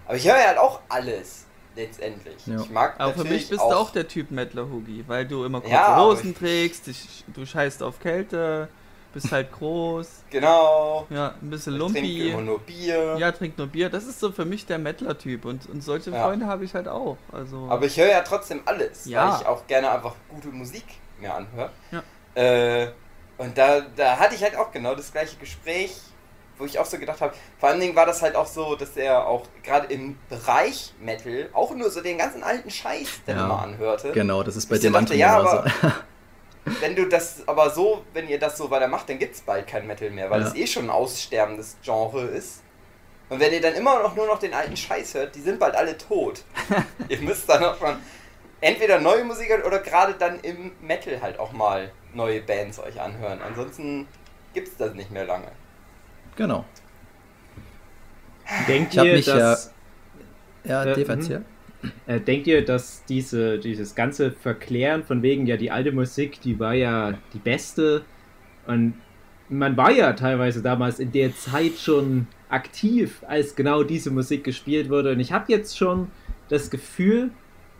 Aber 0.06 0.16
ich 0.16 0.24
höre 0.26 0.38
ja 0.38 0.46
halt 0.48 0.58
auch 0.58 0.80
alles, 0.88 1.44
letztendlich. 1.76 2.46
Ja. 2.46 2.58
Ich 2.60 2.70
mag 2.70 2.94
Aber 2.98 3.12
für 3.12 3.24
mich 3.24 3.48
bist 3.50 3.60
du 3.60 3.66
auch 3.66 3.90
der 3.90 4.08
Typ 4.08 4.30
Mettler 4.30 4.64
Hugi, 4.70 5.04
weil 5.06 5.26
du 5.26 5.44
immer 5.44 5.60
kurze 5.60 5.74
Ja, 5.74 6.00
Hosen 6.00 6.30
ich- 6.30 6.38
trägst, 6.38 6.86
dich, 6.86 7.24
du 7.34 7.44
scheißt 7.44 7.82
auf 7.82 8.00
Kälte, 8.00 8.68
bist 9.12 9.30
halt 9.30 9.52
groß, 9.52 10.08
Genau. 10.30 11.06
ja, 11.10 11.34
ein 11.42 11.50
bisschen 11.50 11.74
Ich 11.74 11.78
lumpi. 11.78 12.30
immer 12.30 12.40
nur 12.40 12.60
Bier. 12.60 13.16
Ja, 13.18 13.30
trinkt 13.30 13.58
nur 13.58 13.66
Bier. 13.66 13.90
Das 13.90 14.04
ist 14.06 14.18
so 14.20 14.32
für 14.32 14.44
mich 14.46 14.64
der 14.66 14.78
Mettler-Typ 14.78 15.44
und, 15.44 15.68
und 15.68 15.82
solche 15.84 16.10
Ja. 16.12 16.24
Freunde 16.24 16.46
habe 16.46 16.64
ich 16.64 16.72
halt 16.74 16.88
auch. 16.88 17.18
Also 17.30 17.66
Aber 17.68 17.84
ich 17.84 17.96
höre 17.98 18.08
ja 18.08 18.22
trotzdem 18.22 18.62
alles, 18.64 19.04
Ja. 19.04 19.28
weil 19.34 19.40
ich 19.42 19.46
auch 19.46 19.66
gerne 19.66 19.90
einfach 19.90 20.14
gute 20.30 20.48
Musik 20.48 20.84
mir 21.24 21.34
anhöre. 21.34 21.70
Ja. 21.90 22.02
Äh, 22.40 22.88
und 23.38 23.56
da, 23.58 23.80
da 23.96 24.18
hatte 24.18 24.34
ich 24.34 24.42
halt 24.42 24.56
auch 24.56 24.70
genau 24.70 24.94
das 24.94 25.10
gleiche 25.12 25.36
Gespräch, 25.36 25.96
wo 26.56 26.64
ich 26.64 26.78
auch 26.78 26.84
so 26.86 26.98
gedacht 26.98 27.20
habe, 27.20 27.34
vor 27.58 27.68
allen 27.68 27.80
Dingen 27.80 27.96
war 27.96 28.06
das 28.06 28.22
halt 28.22 28.36
auch 28.36 28.46
so, 28.46 28.76
dass 28.76 28.96
er 28.96 29.26
auch 29.26 29.42
gerade 29.64 29.92
im 29.92 30.16
Bereich 30.28 30.94
Metal 31.00 31.48
auch 31.52 31.74
nur 31.74 31.90
so 31.90 32.00
den 32.00 32.18
ganzen 32.18 32.44
alten 32.44 32.70
Scheiß 32.70 33.08
dann 33.26 33.38
Ja. 33.38 33.44
immer 33.44 33.62
anhörte. 33.62 34.12
Genau, 34.12 34.42
das 34.44 34.54
ist 34.56 34.68
bei 34.68 34.78
dem 34.78 34.94
anderen 34.94 35.18
ja, 35.18 35.38
genauso. 35.38 35.64
Wenn 36.80 36.96
du 36.96 37.06
das 37.06 37.46
aber 37.46 37.68
so, 37.70 38.04
wenn 38.14 38.26
ihr 38.26 38.38
das 38.38 38.56
so 38.56 38.70
weitermacht, 38.70 39.06
dann 39.10 39.18
gibt 39.18 39.34
es 39.34 39.42
bald 39.42 39.66
kein 39.66 39.86
Metal 39.86 40.08
mehr, 40.10 40.30
weil 40.30 40.40
Ja. 40.40 40.46
es 40.48 40.54
eh 40.54 40.66
schon 40.66 40.84
ein 40.84 40.90
aussterbendes 40.90 41.76
Genre 41.82 42.22
ist. 42.22 42.62
Und 43.28 43.38
wenn 43.40 43.52
ihr 43.52 43.60
dann 43.60 43.74
immer 43.74 44.02
noch 44.02 44.14
nur 44.16 44.26
noch 44.26 44.38
den 44.38 44.54
alten 44.54 44.74
Scheiß 44.76 45.12
hört, 45.14 45.34
die 45.34 45.42
sind 45.42 45.58
bald 45.58 45.74
alle 45.74 45.98
tot. 45.98 46.42
ihr 47.08 47.20
müsst 47.20 47.48
dann 47.50 47.64
auch 47.64 47.76
schon 47.78 47.96
entweder 48.64 48.98
neue 48.98 49.24
Musik 49.24 49.50
oder 49.66 49.78
gerade 49.78 50.14
dann 50.14 50.40
im 50.40 50.72
Metal 50.80 51.20
halt 51.20 51.38
auch 51.38 51.52
mal 51.52 51.92
neue 52.14 52.40
Bands 52.40 52.78
euch 52.78 52.98
anhören. 52.98 53.40
Ansonsten 53.46 54.08
gibt 54.54 54.68
es 54.68 54.76
das 54.76 54.94
nicht 54.94 55.10
mehr 55.10 55.26
lange. 55.26 55.48
Genau. 56.36 56.64
Denkt 58.66 58.94
ihr, 58.94 59.04
mich 59.04 59.26
dass, 59.26 59.72
Ja, 60.64 60.84
Äh, 60.84 60.94
Dave, 60.94 61.16
mhm. 61.16 61.44
äh, 62.06 62.20
denkt 62.20 62.46
ihr, 62.46 62.64
dass 62.64 63.04
diese, 63.04 63.58
dieses 63.58 63.94
ganze 63.94 64.32
Verklären 64.32 65.04
von 65.04 65.22
wegen, 65.22 65.46
ja, 65.46 65.58
die 65.58 65.70
alte 65.70 65.92
Musik, 65.92 66.40
die 66.40 66.58
war 66.58 66.74
ja 66.74 67.18
die 67.34 67.38
beste, 67.38 68.04
Und 68.66 68.94
man 69.50 69.76
war 69.76 69.90
ja 69.90 70.14
teilweise 70.14 70.62
damals 70.62 71.00
in 71.00 71.12
der 71.12 71.36
Zeit 71.36 71.74
schon 71.78 72.28
aktiv, 72.48 73.22
als 73.28 73.56
genau 73.56 73.82
diese 73.82 74.10
Musik 74.10 74.42
gespielt 74.42 74.88
wurde. 74.88 75.12
Und 75.12 75.20
ich 75.20 75.32
habe 75.32 75.52
jetzt 75.52 75.76
schon 75.76 76.10
das 76.48 76.70
Gefühl, 76.70 77.30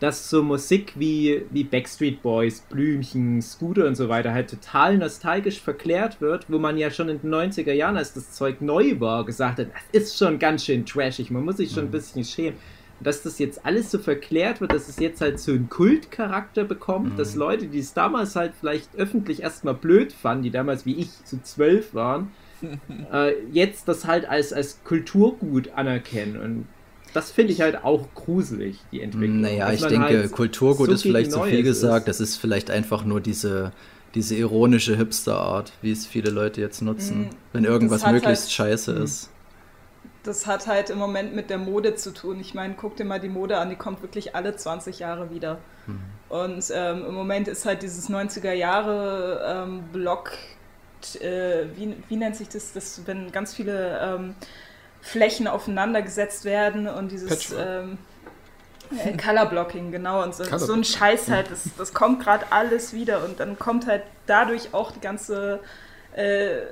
dass 0.05 0.29
so 0.29 0.43
Musik 0.43 0.93
wie, 0.97 1.47
wie 1.51 1.65
Backstreet 1.65 2.21
Boys, 2.21 2.61
Blümchen, 2.61 3.41
Scooter 3.41 3.87
und 3.87 3.95
so 3.95 4.11
weiter 4.11 4.35
halt 4.35 4.51
total 4.51 4.99
nostalgisch 4.99 5.63
verklärt 5.63 6.21
wird, 6.21 6.45
wo 6.49 6.59
man 6.59 6.77
ja 6.77 6.91
schon 6.91 7.09
in 7.09 7.23
den 7.23 7.33
90er 7.33 7.73
Jahren, 7.73 7.97
als 7.97 8.13
das 8.13 8.33
Zeug 8.33 8.61
neu 8.61 9.01
war, 9.01 9.25
gesagt 9.25 9.61
hat, 9.61 9.69
das 9.93 10.03
ist 10.03 10.19
schon 10.19 10.39
ganz 10.39 10.67
schön 10.67 10.85
trashig, 10.85 11.31
man 11.31 11.43
muss 11.43 11.57
sich 11.57 11.73
schon 11.73 11.87
ein 11.87 11.91
bisschen 11.91 12.23
schämen. 12.23 12.59
Und 12.99 13.07
dass 13.07 13.23
das 13.23 13.39
jetzt 13.39 13.65
alles 13.65 13.91
so 13.91 13.99
verklärt 13.99 14.61
wird, 14.61 14.75
dass 14.75 14.91
es 14.91 14.99
jetzt 14.99 15.23
halt 15.23 15.41
so 15.41 15.53
einen 15.53 15.71
Kultcharakter 15.71 16.65
bekommt, 16.65 17.19
dass 17.19 17.35
Leute, 17.35 17.67
die 17.69 17.79
es 17.79 17.95
damals 17.95 18.37
halt 18.37 18.53
vielleicht 18.61 18.95
öffentlich 18.97 19.43
erstmal 19.43 19.75
blöd 19.75 20.13
fanden, 20.13 20.43
die 20.43 20.51
damals 20.51 20.85
wie 20.85 20.97
ich 20.97 21.25
zu 21.25 21.43
zwölf 21.43 21.95
waren, 21.95 22.31
äh, 23.11 23.33
jetzt 23.51 23.89
das 23.89 24.07
halt 24.07 24.29
als, 24.29 24.53
als 24.53 24.85
Kulturgut 24.85 25.71
anerkennen. 25.71 26.37
Und 26.37 26.67
das 27.15 27.31
finde 27.31 27.53
ich 27.55 27.63
halt 27.63 27.83
auch 27.83 28.07
gruselig, 28.15 28.79
die 28.93 29.01
Entwicklung. 29.01 29.41
Naja, 29.41 29.73
ich 29.73 29.81
denke, 29.87 30.07
halt 30.09 30.33
Kulturgut 30.33 30.89
so 30.89 30.93
ist 30.93 31.03
vielleicht 31.03 31.33
zu 31.33 31.43
viel 31.45 31.63
gesagt. 31.63 32.09
ist. 32.09 32.21
Das 32.21 32.29
ist 32.29 32.37
vielleicht 32.37 32.71
einfach 32.71 33.05
nur 33.05 33.21
diese, 33.23 33.73
diese 34.15 34.35
ironische 34.35 34.97
Hipster-Art, 34.97 35.73
wie 35.81 35.93
es 35.93 36.07
viele 36.07 36.31
Leute 36.31 36.61
jetzt 36.61 36.83
nutzen, 36.83 37.23
Mm, 37.23 37.31
wenn 37.55 37.65
irgendwas 37.65 38.05
möglichst 38.07 38.45
halt- 38.45 38.53
scheiße 38.53 38.93
Mm. 38.93 39.03
ist. 39.05 39.31
Das 40.25 40.47
hat 40.47 40.67
halt 40.67 40.89
im 40.91 40.99
Moment 40.99 41.35
mit 41.35 41.51
der 41.51 41.59
Mode 41.59 41.95
zu 41.97 42.11
tun. 42.13 42.41
Ich 42.41 42.55
meine, 42.55 42.75
guck 42.77 42.97
dir 42.97 43.05
mal 43.05 43.21
die 43.21 43.29
Mode 43.29 43.59
an, 43.59 43.69
die 43.71 43.77
kommt 43.77 44.01
wirklich 44.03 44.35
alle 44.35 44.57
20 44.57 44.99
Jahre 45.01 45.31
wieder. 45.31 45.59
Und 46.31 46.65
ähm, 46.75 47.05
im 47.07 47.15
Moment 47.15 47.47
ist 47.47 47.67
halt 47.67 47.83
dieses 47.83 48.09
90er 48.09 48.53
Jahre 48.53 49.67
ähm, 49.67 49.83
Block, 49.93 50.33
äh, 51.21 51.67
wie, 51.77 51.95
wie 52.09 52.17
nennt 52.17 52.37
sich 52.37 52.49
das, 52.49 52.73
das 52.73 53.03
wenn 53.05 53.31
ganz 53.33 53.53
viele 53.55 54.01
ähm, 54.03 54.35
Flächen 55.05 55.47
aufeinander 55.47 56.03
gesetzt 56.03 56.45
werden 56.45 56.89
und 56.89 57.13
dieses 57.13 57.53
ähm, 57.53 57.99
äh, 59.05 59.17
Colorblocking, 59.17 59.93
genau. 59.93 60.23
Und 60.23 60.35
so, 60.35 60.45
so 60.59 60.73
ein. 60.73 60.83
Scheiß 60.83 61.29
halt, 61.29 61.51
das, 61.51 61.69
das 61.77 61.93
kommt 61.93 62.23
gerade 62.23 62.47
alles 62.51 62.95
wieder 62.95 63.23
und 63.25 63.39
dann 63.39 63.59
kommt 63.59 63.87
halt 63.87 64.03
dadurch 64.27 64.73
auch 64.73 64.93
die 64.93 65.01
ganze 65.01 65.61
äh, 66.17 66.63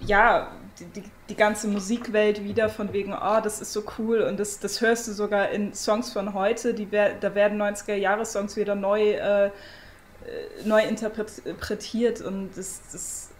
ja, 0.00 0.52
die, 0.78 0.86
die, 0.86 1.04
die 1.28 1.36
ganze 1.36 1.68
Musikwelt 1.68 2.42
wieder 2.44 2.68
von 2.68 2.92
wegen, 2.92 3.12
oh, 3.14 3.40
das 3.42 3.60
ist 3.60 3.72
so 3.72 3.84
cool 3.98 4.22
und 4.22 4.38
das, 4.38 4.58
das 4.58 4.80
hörst 4.80 5.08
du 5.08 5.12
sogar 5.12 5.50
in 5.50 5.72
Songs 5.74 6.12
von 6.12 6.34
heute, 6.34 6.74
die 6.74 6.90
wer, 6.90 7.14
da 7.14 7.34
werden 7.34 7.60
90er-Jahre-Songs 7.60 8.56
wieder 8.56 8.74
neu, 8.74 9.12
äh, 9.12 9.46
äh, 9.46 9.50
neu 10.64 10.82
interpretiert 10.82 12.20
und 12.20 12.50
das, 12.56 12.82
das 12.92 13.30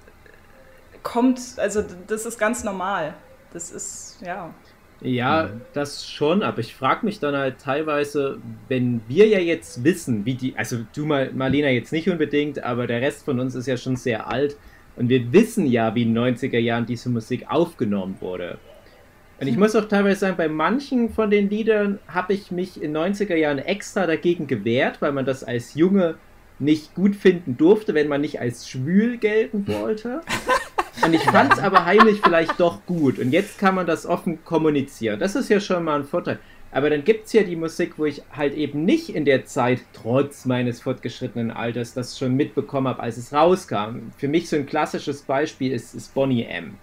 kommt, 1.02 1.40
also 1.58 1.84
das 2.06 2.24
ist 2.24 2.38
ganz 2.38 2.64
normal. 2.64 3.14
Das 3.54 3.70
ist, 3.70 4.18
ja. 4.24 4.52
Ja, 5.00 5.50
das 5.72 6.08
schon, 6.08 6.42
aber 6.42 6.60
ich 6.60 6.74
frage 6.74 7.04
mich 7.06 7.20
dann 7.20 7.36
halt 7.36 7.58
teilweise, 7.58 8.38
wenn 8.68 9.00
wir 9.08 9.26
ja 9.26 9.38
jetzt 9.38 9.84
wissen, 9.84 10.24
wie 10.24 10.34
die, 10.34 10.56
also 10.56 10.78
du 10.94 11.04
Mar- 11.04 11.30
Marlena 11.32 11.68
jetzt 11.68 11.92
nicht 11.92 12.08
unbedingt, 12.08 12.62
aber 12.62 12.86
der 12.86 13.00
Rest 13.00 13.24
von 13.24 13.38
uns 13.40 13.54
ist 13.54 13.66
ja 13.66 13.76
schon 13.76 13.96
sehr 13.96 14.28
alt 14.28 14.56
und 14.96 15.08
wir 15.08 15.32
wissen 15.32 15.66
ja, 15.66 15.94
wie 15.94 16.02
in 16.02 16.14
den 16.14 16.36
90er 16.36 16.58
Jahren 16.58 16.86
diese 16.86 17.10
Musik 17.10 17.46
aufgenommen 17.48 18.16
wurde. 18.20 18.58
Und 19.40 19.48
ich 19.48 19.56
muss 19.56 19.74
auch 19.76 19.86
teilweise 19.86 20.20
sagen, 20.20 20.36
bei 20.36 20.48
manchen 20.48 21.10
von 21.10 21.28
den 21.30 21.50
Liedern 21.50 21.98
habe 22.08 22.32
ich 22.32 22.50
mich 22.50 22.80
in 22.80 22.94
den 22.94 23.14
90er 23.14 23.34
Jahren 23.34 23.58
extra 23.58 24.06
dagegen 24.06 24.46
gewehrt, 24.46 25.02
weil 25.02 25.12
man 25.12 25.26
das 25.26 25.44
als 25.44 25.74
Junge 25.74 26.14
nicht 26.58 26.94
gut 26.94 27.16
finden 27.16 27.56
durfte, 27.56 27.94
wenn 27.94 28.08
man 28.08 28.20
nicht 28.20 28.40
als 28.40 28.68
schwül 28.68 29.18
gelten 29.18 29.66
wollte. 29.66 30.20
Und 31.02 31.14
ich 31.14 31.22
fand 31.30 31.52
es 31.52 31.58
aber 31.58 31.84
heimlich 31.84 32.20
vielleicht 32.22 32.58
doch 32.60 32.84
gut. 32.86 33.18
Und 33.18 33.30
jetzt 33.30 33.58
kann 33.58 33.74
man 33.74 33.86
das 33.86 34.06
offen 34.06 34.44
kommunizieren. 34.44 35.18
Das 35.18 35.34
ist 35.34 35.48
ja 35.48 35.60
schon 35.60 35.84
mal 35.84 36.00
ein 36.00 36.04
Vorteil. 36.04 36.38
Aber 36.74 36.90
dann 36.90 37.04
gibt 37.04 37.26
es 37.26 37.32
ja 37.32 37.44
die 37.44 37.54
Musik, 37.54 37.94
wo 37.98 38.04
ich 38.04 38.22
halt 38.36 38.54
eben 38.54 38.84
nicht 38.84 39.10
in 39.10 39.24
der 39.24 39.44
Zeit, 39.44 39.80
trotz 39.92 40.44
meines 40.44 40.82
fortgeschrittenen 40.82 41.52
Alters, 41.52 41.94
das 41.94 42.18
schon 42.18 42.34
mitbekommen 42.34 42.88
habe, 42.88 43.00
als 43.00 43.16
es 43.16 43.32
rauskam. 43.32 44.10
Für 44.16 44.26
mich 44.26 44.48
so 44.48 44.56
ein 44.56 44.66
klassisches 44.66 45.22
Beispiel 45.22 45.72
ist, 45.72 45.94
ist 45.94 46.12
Bonnie 46.14 46.42
M. 46.42 46.76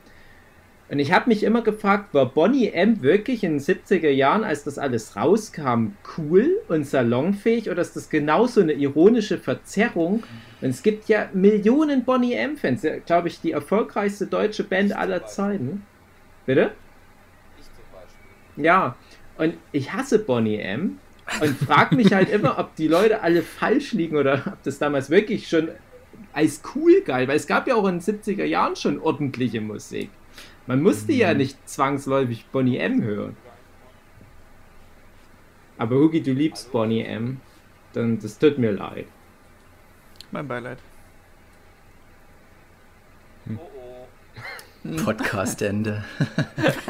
Und 0.92 1.00
ich 1.00 1.14
habe 1.14 1.30
mich 1.30 1.44
immer 1.44 1.62
gefragt, 1.62 2.14
war 2.14 2.26
Bonnie 2.26 2.68
M 2.68 3.02
wirklich 3.02 3.46
in 3.46 3.54
den 3.54 3.60
70er 3.62 4.10
Jahren, 4.10 4.44
als 4.44 4.66
das 4.66 4.78
alles 4.78 5.16
rauskam, 5.16 5.94
cool 6.18 6.60
und 6.68 6.86
salonfähig 6.86 7.70
oder 7.70 7.82
ist 7.82 7.96
das 7.96 8.10
genauso 8.10 8.60
eine 8.60 8.74
ironische 8.74 9.38
Verzerrung? 9.38 10.24
Und 10.60 10.70
es 10.70 10.84
gibt 10.84 11.08
ja 11.08 11.30
Millionen 11.32 12.04
Bonnie 12.04 12.34
M-Fans, 12.34 12.84
ja, 12.84 12.98
glaube 12.98 13.30
ich, 13.30 13.40
die 13.40 13.54
erfolgreichste 13.54 14.28
deutsche 14.28 14.66
Band 14.66 14.94
aller 14.94 15.26
Zeiten. 15.26 15.86
Bitte? 16.46 16.72
Ja, 18.58 18.98
und 19.38 19.54
ich 19.72 19.94
hasse 19.94 20.20
Bonnie 20.20 20.58
M. 20.58 21.00
Und 21.40 21.58
frage 21.58 21.96
mich 21.96 22.12
halt 22.12 22.30
immer, 22.34 22.60
ob 22.60 22.76
die 22.76 22.90
Leute 22.90 23.22
alle 23.22 23.44
falsch 23.44 23.94
liegen 23.94 24.18
oder 24.18 24.44
ob 24.46 24.62
das 24.64 24.78
damals 24.78 25.10
wirklich 25.10 25.48
schon 25.48 25.70
als 26.34 26.62
cool 26.76 27.02
galt, 27.06 27.30
weil 27.30 27.38
es 27.38 27.48
gab 27.48 27.66
ja 27.70 27.76
auch 27.76 27.88
in 27.88 28.00
den 28.00 28.02
70er 28.02 28.44
Jahren 28.44 28.76
schon 28.76 29.00
ordentliche 29.00 29.62
Musik. 29.62 30.10
Man 30.68 30.82
musste 30.82 31.12
ja 31.14 31.34
nicht 31.34 31.58
zwangsläufig 31.68 32.46
Bonnie 32.52 32.78
M 32.78 33.02
hören. 33.02 33.36
Aber 35.78 35.96
Hugi, 35.96 36.22
du 36.22 36.32
liebst 36.32 36.72
Bonnie 36.72 37.02
M. 37.04 37.42
Dann 37.94 38.20
das 38.20 38.38
tut 38.38 38.58
mir 38.58 38.72
leid. 38.72 39.08
Mein 40.32 40.48
Beileid. 40.48 40.78
Podcast-Ende. 45.04 46.04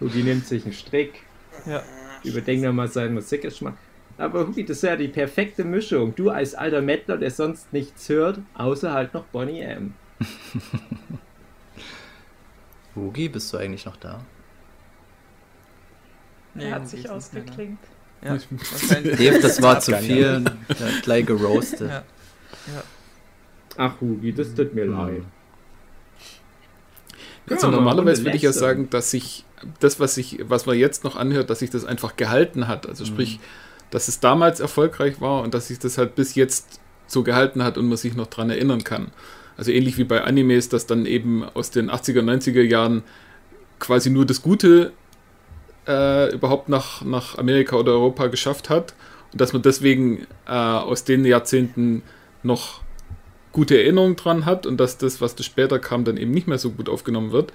Hugi 0.00 0.22
nimmt 0.22 0.46
sich 0.46 0.64
einen 0.64 0.72
Strick, 0.72 1.20
Ja. 1.66 1.82
überdenkt 2.24 2.64
nochmal 2.64 2.88
seinen 2.88 3.14
Musikgeschmack. 3.14 3.74
Aber 4.18 4.46
Hugi, 4.46 4.64
das 4.64 4.78
ist 4.78 4.82
ja 4.82 4.96
die 4.96 5.08
perfekte 5.08 5.64
Mischung. 5.64 6.14
Du 6.14 6.30
als 6.30 6.54
alter 6.54 6.82
Mettler, 6.82 7.16
der 7.18 7.30
sonst 7.30 7.72
nichts 7.72 8.08
hört, 8.08 8.40
außer 8.54 8.92
halt 8.92 9.14
noch 9.14 9.24
Bonnie 9.24 9.60
M. 9.60 9.94
Hugi, 12.94 13.28
bist 13.28 13.52
du 13.52 13.58
eigentlich 13.58 13.86
noch 13.86 13.96
da? 13.96 14.20
Nee, 16.54 16.68
Er 16.68 16.74
hat 16.76 16.88
sich 16.88 17.04
da. 17.04 17.18
Ja. 18.24 18.36
Dave, 18.36 19.40
das 19.40 19.60
war 19.62 19.80
zu 19.80 19.96
viel. 19.96 20.44
Gleich 21.02 21.26
geroastet. 21.26 21.90
Ja. 21.90 22.02
Ach 23.76 24.00
Hugi, 24.00 24.32
das 24.32 24.54
tut 24.54 24.74
mir 24.74 24.84
Hm. 24.84 24.92
leid. 24.92 25.22
Also 27.50 27.66
Ja, 27.66 27.72
normalerweise 27.72 28.24
würde 28.24 28.36
ich 28.36 28.42
ja 28.42 28.52
sagen, 28.52 28.88
dass 28.90 29.10
sich 29.10 29.44
das, 29.80 29.98
was 29.98 30.14
sich, 30.14 30.38
was 30.48 30.66
man 30.66 30.76
jetzt 30.78 31.04
noch 31.04 31.16
anhört, 31.16 31.50
dass 31.50 31.58
sich 31.60 31.70
das 31.70 31.84
einfach 31.84 32.16
gehalten 32.16 32.68
hat. 32.68 32.86
Also 32.86 33.04
sprich, 33.04 33.40
dass 33.90 34.08
es 34.08 34.20
damals 34.20 34.60
erfolgreich 34.60 35.20
war 35.20 35.42
und 35.42 35.54
dass 35.54 35.68
sich 35.68 35.78
das 35.78 35.98
halt 35.98 36.14
bis 36.14 36.34
jetzt 36.34 36.80
so 37.06 37.22
gehalten 37.22 37.62
hat 37.64 37.76
und 37.78 37.88
man 37.88 37.98
sich 37.98 38.14
noch 38.14 38.28
dran 38.28 38.48
erinnern 38.50 38.84
kann. 38.84 39.10
Also 39.56 39.70
ähnlich 39.70 39.98
wie 39.98 40.04
bei 40.04 40.22
Animes, 40.22 40.68
dass 40.68 40.86
dann 40.86 41.06
eben 41.06 41.44
aus 41.44 41.70
den 41.70 41.90
80er, 41.90 42.22
90er 42.22 42.62
Jahren 42.62 43.02
quasi 43.78 44.10
nur 44.10 44.24
das 44.26 44.42
Gute 44.42 44.92
äh, 45.86 46.32
überhaupt 46.32 46.68
nach, 46.68 47.02
nach 47.02 47.38
Amerika 47.38 47.76
oder 47.76 47.92
Europa 47.92 48.28
geschafft 48.28 48.70
hat 48.70 48.94
und 49.32 49.40
dass 49.40 49.52
man 49.52 49.62
deswegen 49.62 50.26
äh, 50.46 50.52
aus 50.52 51.04
den 51.04 51.24
Jahrzehnten 51.24 52.02
noch 52.42 52.80
gute 53.52 53.78
Erinnerungen 53.78 54.16
dran 54.16 54.46
hat 54.46 54.66
und 54.66 54.78
dass 54.78 54.98
das, 54.98 55.20
was 55.20 55.34
das 55.34 55.46
später 55.46 55.78
kam, 55.78 56.04
dann 56.04 56.16
eben 56.16 56.30
nicht 56.30 56.46
mehr 56.46 56.58
so 56.58 56.70
gut 56.70 56.88
aufgenommen 56.88 57.32
wird. 57.32 57.52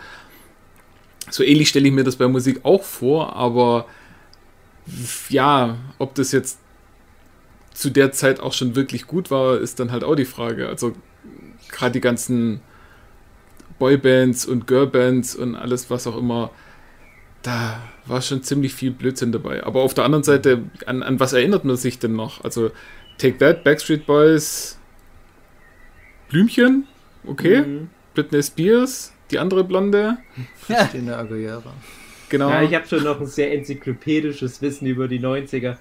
So 1.29 1.43
ähnlich 1.43 1.69
stelle 1.69 1.87
ich 1.87 1.93
mir 1.93 2.03
das 2.03 2.17
bei 2.17 2.27
Musik 2.27 2.59
auch 2.63 2.83
vor, 2.83 3.35
aber 3.35 3.85
ja, 5.29 5.77
ob 5.97 6.15
das 6.15 6.31
jetzt 6.31 6.59
zu 7.73 7.89
der 7.89 8.11
Zeit 8.11 8.39
auch 8.39 8.53
schon 8.53 8.75
wirklich 8.75 9.07
gut 9.07 9.29
war, 9.29 9.59
ist 9.59 9.79
dann 9.79 9.91
halt 9.91 10.03
auch 10.03 10.15
die 10.15 10.25
Frage. 10.25 10.67
Also 10.67 10.93
gerade 11.71 11.93
die 11.93 12.01
ganzen 12.01 12.61
Boybands 13.79 14.45
und 14.45 14.67
Girlbands 14.67 15.35
und 15.35 15.55
alles, 15.55 15.89
was 15.89 16.07
auch 16.07 16.17
immer, 16.17 16.51
da 17.43 17.79
war 18.05 18.21
schon 18.21 18.41
ziemlich 18.43 18.73
viel 18.73 18.91
Blödsinn 18.91 19.31
dabei. 19.31 19.63
Aber 19.63 19.81
auf 19.81 19.93
der 19.93 20.03
anderen 20.05 20.23
Seite, 20.23 20.63
an, 20.85 21.03
an 21.03 21.19
was 21.19 21.33
erinnert 21.33 21.63
man 21.65 21.75
sich 21.77 21.99
denn 21.99 22.15
noch? 22.15 22.43
Also 22.43 22.71
Take 23.17 23.37
That, 23.37 23.63
Backstreet 23.63 24.05
Boys, 24.05 24.77
Blümchen, 26.29 26.85
okay, 27.25 27.61
Mhm. 27.61 27.89
Britney 28.13 28.41
Spears, 28.41 29.13
die 29.31 29.39
andere 29.39 29.63
Blonde, 29.63 30.17
Christina 30.65 31.17
Aguilera. 31.17 31.73
genau. 32.29 32.49
Ja, 32.49 32.63
ich 32.63 32.73
habe 32.73 32.87
schon 32.87 33.03
noch 33.03 33.19
ein 33.19 33.27
sehr 33.27 33.53
enzyklopädisches 33.53 34.61
Wissen 34.61 34.87
über 34.87 35.07
die 35.07 35.19
90er. 35.19 35.77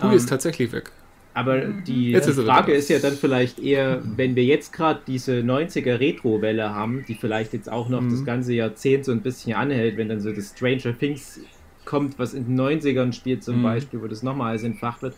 Hugi 0.00 0.12
Ähm, 0.12 0.16
ist 0.16 0.28
tatsächlich 0.28 0.70
weg. 0.72 0.92
Aber 1.36 1.60
die 1.66 2.12
Jetzt 2.12 2.28
ist 2.28 2.40
Frage 2.40 2.72
da. 2.72 2.78
ist 2.78 2.88
ja 2.88 2.98
dann 2.98 3.12
vielleicht 3.12 3.58
eher, 3.58 4.00
wenn 4.16 4.34
wir 4.36 4.44
jetzt 4.44 4.72
gerade 4.72 5.00
diese 5.06 5.42
90er 5.42 6.00
Retro-Welle 6.00 6.70
haben, 6.74 7.04
die 7.06 7.14
vielleicht 7.14 7.52
jetzt 7.52 7.70
auch 7.70 7.90
noch 7.90 8.00
Mhm. 8.00 8.10
das 8.10 8.24
ganze 8.24 8.54
Jahrzehnt 8.54 9.04
so 9.04 9.12
ein 9.12 9.20
bisschen 9.20 9.52
anhält, 9.52 9.98
wenn 9.98 10.08
dann 10.08 10.20
so 10.20 10.32
das 10.32 10.54
Stranger 10.56 10.98
Things 10.98 11.40
kommt, 11.84 12.18
was 12.18 12.32
in 12.32 12.46
den 12.46 12.54
90ern 12.58 13.12
spielt 13.12 13.44
zum 13.44 13.58
Mhm. 13.58 13.62
Beispiel, 13.64 14.00
wo 14.00 14.06
das 14.06 14.22
nochmal 14.22 14.50
alles 14.52 14.62
entfacht 14.64 15.02
wird, 15.02 15.14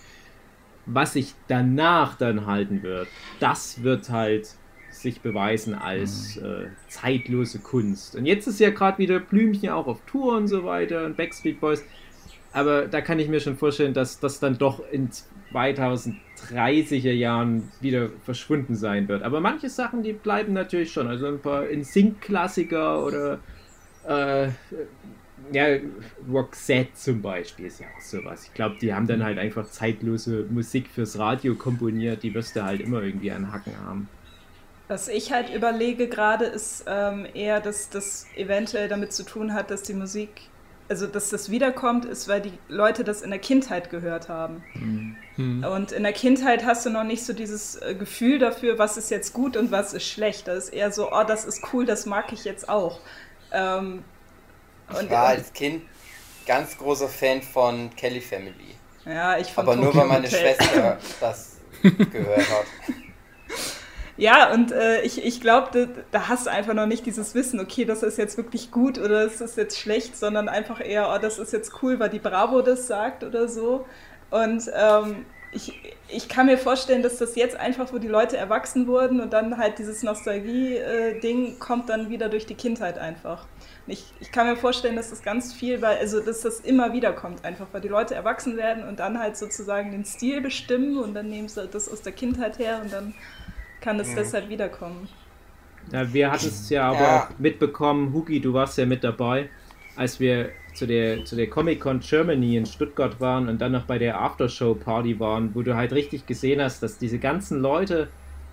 was 0.86 1.12
sich 1.12 1.34
danach 1.46 2.16
dann 2.16 2.46
halten 2.46 2.82
wird, 2.82 3.06
das 3.38 3.84
wird 3.84 4.10
halt 4.10 4.48
sich 4.90 5.20
beweisen 5.20 5.74
als 5.74 6.36
äh, 6.38 6.66
zeitlose 6.88 7.60
Kunst. 7.60 8.16
Und 8.16 8.26
jetzt 8.26 8.48
ist 8.48 8.58
ja 8.58 8.70
gerade 8.70 8.98
wieder 8.98 9.20
Blümchen 9.20 9.68
auch 9.68 9.86
auf 9.86 10.00
Tour 10.06 10.36
und 10.36 10.48
so 10.48 10.64
weiter 10.64 11.04
und 11.04 11.16
Backstreet 11.16 11.60
Boys. 11.60 11.84
Aber 12.52 12.86
da 12.88 13.02
kann 13.02 13.20
ich 13.20 13.28
mir 13.28 13.38
schon 13.38 13.56
vorstellen, 13.56 13.94
dass 13.94 14.18
das 14.18 14.40
dann 14.40 14.58
doch 14.58 14.82
in 14.90 15.10
2030er 15.52 17.12
Jahren 17.12 17.70
wieder 17.80 18.08
verschwunden 18.24 18.74
sein 18.74 19.08
wird. 19.08 19.22
Aber 19.22 19.40
manche 19.40 19.68
Sachen, 19.68 20.02
die 20.02 20.12
bleiben 20.12 20.52
natürlich 20.52 20.92
schon. 20.92 21.08
Also 21.08 21.26
ein 21.26 21.40
paar 21.40 21.68
in 21.68 21.84
Sync-Klassiker 21.84 23.04
oder 23.04 23.38
äh, 24.06 24.48
ja, 25.52 25.78
Roxette 26.30 26.92
zum 26.94 27.22
Beispiel 27.22 27.66
ist 27.66 27.80
ja 27.80 27.86
auch 27.96 28.00
sowas. 28.00 28.44
Ich 28.44 28.54
glaube, 28.54 28.76
die 28.80 28.92
haben 28.92 29.06
dann 29.06 29.24
halt 29.24 29.38
einfach 29.38 29.68
zeitlose 29.70 30.46
Musik 30.50 30.88
fürs 30.88 31.18
Radio 31.18 31.54
komponiert, 31.54 32.22
die 32.22 32.34
wirst 32.34 32.56
du 32.56 32.64
halt 32.64 32.80
immer 32.80 33.02
irgendwie 33.02 33.30
an 33.30 33.52
Hacken 33.52 33.72
haben. 33.84 34.08
Was 34.88 35.08
ich 35.08 35.32
halt 35.32 35.54
überlege 35.54 36.08
gerade, 36.08 36.46
ist 36.46 36.84
ähm, 36.86 37.26
eher, 37.34 37.60
dass 37.60 37.90
das 37.90 38.26
eventuell 38.36 38.88
damit 38.88 39.12
zu 39.12 39.22
tun 39.22 39.52
hat, 39.52 39.70
dass 39.70 39.82
die 39.82 39.92
Musik, 39.92 40.30
also 40.88 41.06
dass 41.06 41.30
das 41.30 41.50
wiederkommt, 41.50 42.04
ist, 42.04 42.28
weil 42.28 42.40
die 42.40 42.58
Leute 42.68 43.04
das 43.04 43.22
in 43.22 43.30
der 43.30 43.38
Kindheit 43.38 43.90
gehört 43.90 44.28
haben. 44.28 44.64
Hm. 45.36 45.64
Und 45.64 45.92
in 45.92 46.02
der 46.02 46.12
Kindheit 46.12 46.64
hast 46.64 46.84
du 46.86 46.90
noch 46.90 47.04
nicht 47.04 47.24
so 47.24 47.32
dieses 47.32 47.76
äh, 47.76 47.94
Gefühl 47.94 48.38
dafür, 48.38 48.78
was 48.78 48.96
ist 48.96 49.10
jetzt 49.10 49.32
gut 49.32 49.56
und 49.56 49.70
was 49.70 49.92
ist 49.92 50.04
schlecht. 50.06 50.48
Das 50.48 50.64
ist 50.64 50.68
eher 50.70 50.90
so, 50.90 51.12
oh, 51.12 51.24
das 51.24 51.44
ist 51.44 51.62
cool, 51.72 51.86
das 51.86 52.06
mag 52.06 52.32
ich 52.32 52.44
jetzt 52.44 52.68
auch. 52.68 53.00
Ähm, 53.52 54.02
Ich 54.90 55.10
war 55.10 55.26
als 55.28 55.52
Kind 55.52 55.82
ganz 56.46 56.76
großer 56.78 57.08
Fan 57.08 57.42
von 57.42 57.90
Kelly 57.94 58.20
Family. 58.20 58.74
ja, 59.04 59.36
ich 59.38 59.52
von 59.52 59.64
Aber 59.64 59.76
nur 59.76 59.94
weil 59.94 60.06
meine. 60.06 60.28
Schwester 60.28 60.98
das 61.20 61.58
gehört 61.82 62.48
hat. 62.50 62.66
Ja, 64.18 64.52
und 64.52 64.72
äh, 64.72 65.02
ich, 65.02 65.24
ich 65.24 65.40
glaube, 65.40 65.68
da, 65.72 66.02
da 66.10 66.28
hast 66.28 66.46
du 66.46 66.50
einfach 66.50 66.74
noch 66.74 66.86
nicht 66.86 67.06
dieses 67.06 67.36
Wissen, 67.36 67.60
okay, 67.60 67.84
das 67.84 68.02
ist 68.02 68.18
jetzt 68.18 68.36
wirklich 68.36 68.72
gut 68.72 68.98
oder 68.98 69.24
das 69.24 69.40
ist 69.40 69.56
jetzt 69.56 69.78
schlecht, 69.78 70.16
sondern 70.16 70.48
einfach 70.48 70.84
eher, 70.84 71.08
oh, 71.14 71.18
das 71.22 71.38
ist 71.38 71.52
jetzt 71.52 71.82
cool, 71.82 72.00
weil 72.00 72.10
die 72.10 72.18
Bravo 72.18 72.60
das 72.60 72.88
sagt 72.88 73.22
oder 73.22 73.46
so. 73.46 73.86
Und 74.30 74.68
ähm, 74.76 75.24
ich, 75.52 75.80
ich 76.08 76.28
kann 76.28 76.46
mir 76.46 76.58
vorstellen, 76.58 77.02
dass 77.04 77.18
das 77.18 77.36
jetzt 77.36 77.54
einfach, 77.56 77.92
wo 77.92 77.98
die 77.98 78.08
Leute 78.08 78.36
erwachsen 78.36 78.88
wurden 78.88 79.20
und 79.20 79.32
dann 79.32 79.56
halt 79.56 79.78
dieses 79.78 80.02
Nostalgie-Ding 80.02 81.60
kommt 81.60 81.88
dann 81.88 82.10
wieder 82.10 82.28
durch 82.28 82.44
die 82.44 82.56
Kindheit 82.56 82.98
einfach. 82.98 83.46
Ich, 83.86 84.12
ich 84.18 84.32
kann 84.32 84.48
mir 84.48 84.56
vorstellen, 84.56 84.96
dass 84.96 85.10
das 85.10 85.22
ganz 85.22 85.52
viel, 85.52 85.80
weil, 85.80 85.96
also 85.98 86.18
dass 86.18 86.40
das 86.40 86.58
immer 86.58 86.92
wieder 86.92 87.12
kommt, 87.12 87.44
einfach, 87.44 87.68
weil 87.70 87.82
die 87.82 87.88
Leute 87.88 88.16
erwachsen 88.16 88.56
werden 88.56 88.82
und 88.82 88.98
dann 88.98 89.20
halt 89.20 89.36
sozusagen 89.36 89.92
den 89.92 90.04
Stil 90.04 90.40
bestimmen 90.40 90.98
und 90.98 91.14
dann 91.14 91.28
nehmen 91.28 91.48
sie 91.48 91.68
das 91.68 91.88
aus 91.88 92.02
der 92.02 92.12
Kindheit 92.12 92.58
her 92.58 92.80
und 92.82 92.92
dann 92.92 93.14
kann 93.80 93.98
das 93.98 94.14
deshalb 94.14 94.48
wiederkommen. 94.48 95.08
Ja, 95.92 96.12
wir 96.12 96.30
hatten 96.30 96.46
es 96.46 96.68
ja 96.70 96.88
aber 96.90 97.00
Ja. 97.00 97.18
auch 97.32 97.38
mitbekommen, 97.38 98.12
Hugi, 98.12 98.40
du 98.40 98.52
warst 98.52 98.76
ja 98.78 98.84
mit 98.86 99.02
dabei, 99.04 99.48
als 99.96 100.20
wir 100.20 100.50
zu 100.74 100.86
der, 100.86 101.24
zu 101.24 101.34
der 101.34 101.48
Comic-Con 101.48 102.00
Germany 102.00 102.56
in 102.56 102.66
Stuttgart 102.66 103.20
waren 103.20 103.48
und 103.48 103.58
dann 103.60 103.72
noch 103.72 103.84
bei 103.84 103.98
der 103.98 104.20
Aftershow-Party 104.20 105.18
waren, 105.18 105.54
wo 105.54 105.62
du 105.62 105.74
halt 105.74 105.92
richtig 105.92 106.26
gesehen 106.26 106.60
hast, 106.60 106.82
dass 106.82 106.98
diese 106.98 107.18
ganzen 107.18 107.60
Leute, 107.60 108.08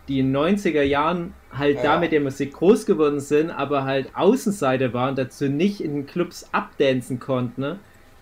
die 0.07 0.19
in 0.19 0.27
den 0.27 0.35
90er 0.35 0.81
Jahren 0.83 1.33
halt 1.51 1.77
Ja. 1.77 1.83
da 1.83 1.99
mit 1.99 2.11
der 2.11 2.21
Musik 2.21 2.53
groß 2.53 2.85
geworden 2.85 3.19
sind, 3.19 3.51
aber 3.51 3.83
halt 3.83 4.15
Außenseiter 4.15 4.93
waren, 4.93 5.15
dazu 5.15 5.49
nicht 5.49 5.81
in 5.81 5.93
den 5.93 6.05
Clubs 6.05 6.47
abdancen 6.51 7.19
konnten, 7.19 7.61
ne? 7.61 7.79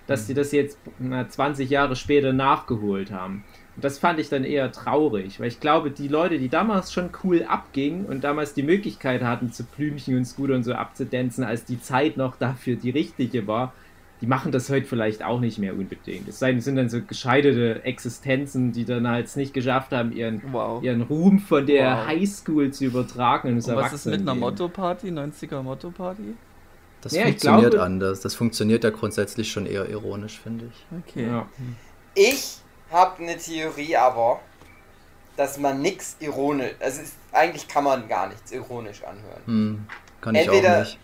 dass 0.07 0.27
die 0.27 0.33
das 0.33 0.51
jetzt 0.51 0.77
na, 0.99 1.29
20 1.29 1.69
Jahre 1.69 1.95
später 1.95 2.33
nachgeholt 2.33 3.11
haben. 3.11 3.43
Und 3.75 3.83
das 3.83 3.97
fand 3.97 4.19
ich 4.19 4.29
dann 4.29 4.43
eher 4.43 4.71
traurig, 4.71 5.39
weil 5.39 5.47
ich 5.47 5.59
glaube, 5.59 5.89
die 5.89 6.07
Leute, 6.07 6.37
die 6.37 6.49
damals 6.49 6.93
schon 6.93 7.09
cool 7.23 7.43
abgingen 7.47 8.05
und 8.05 8.23
damals 8.23 8.53
die 8.53 8.61
Möglichkeit 8.63 9.23
hatten, 9.23 9.51
zu 9.51 9.63
Blümchen 9.63 10.15
und 10.15 10.25
Scooter 10.25 10.53
und 10.53 10.63
so 10.63 10.73
abzudancen, 10.73 11.43
als 11.43 11.65
die 11.65 11.81
Zeit 11.81 12.15
noch 12.17 12.35
dafür 12.35 12.75
die 12.75 12.91
richtige 12.91 13.47
war, 13.47 13.73
die 14.21 14.27
machen 14.27 14.51
das 14.53 14.69
heute 14.69 14.85
vielleicht 14.85 15.23
auch 15.23 15.39
nicht 15.41 15.57
mehr 15.57 15.73
unbedingt. 15.73 16.27
Es 16.29 16.39
sei 16.39 16.49
denn, 16.51 16.59
es 16.59 16.65
sind 16.65 16.75
dann 16.77 16.87
so 16.87 17.01
gescheiterte 17.01 17.83
Existenzen, 17.83 18.71
die 18.71 18.85
dann 18.85 19.05
halt 19.07 19.25
es 19.25 19.35
nicht 19.35 19.53
geschafft 19.53 19.91
haben, 19.91 20.13
ihren, 20.13 20.41
Wow. 20.53 20.81
ihren 20.83 21.01
Ruhm 21.01 21.39
von 21.39 21.65
der 21.65 21.97
Wow. 21.97 22.07
Highschool 22.07 22.71
zu 22.71 22.85
übertragen. 22.85 23.49
Und, 23.55 23.67
was 23.67 23.91
ist 23.91 24.05
mit 24.05 24.21
einer. 24.21 24.35
Motto-Party, 24.35 25.07
90er 25.11 25.61
Motto-Party? 25.63 26.35
Das 27.01 27.11
Ja, 27.13 27.23
funktioniert 27.23 27.71
glaube- 27.71 27.83
anders. 27.83 28.21
Das 28.21 28.33
funktioniert 28.35 28.83
ja 28.85 28.91
grundsätzlich 28.91 29.51
schon 29.51 29.65
eher 29.65 29.89
ironisch, 29.89 30.39
finde 30.39 30.65
ich. 30.71 30.85
Okay. 31.09 31.27
Ja. 31.27 31.45
Ich 32.15 32.59
habe 32.93 33.21
eine 33.21 33.37
Theorie 33.37 33.95
aber, 33.97 34.39
dass 35.35 35.57
man 35.57 35.81
nichts 35.81 36.15
ironisch, 36.19 36.71
also 36.79 37.01
es, 37.01 37.11
eigentlich 37.31 37.67
kann 37.67 37.83
man 37.83 38.07
gar 38.07 38.27
nichts 38.27 38.51
ironisch 38.51 39.03
anhören. 39.03 39.41
Hm, 39.45 39.85
kann 40.21 40.35
ich 40.35 40.41
Entweder- 40.45 40.75
auch 40.77 40.83
nicht. 40.85 40.99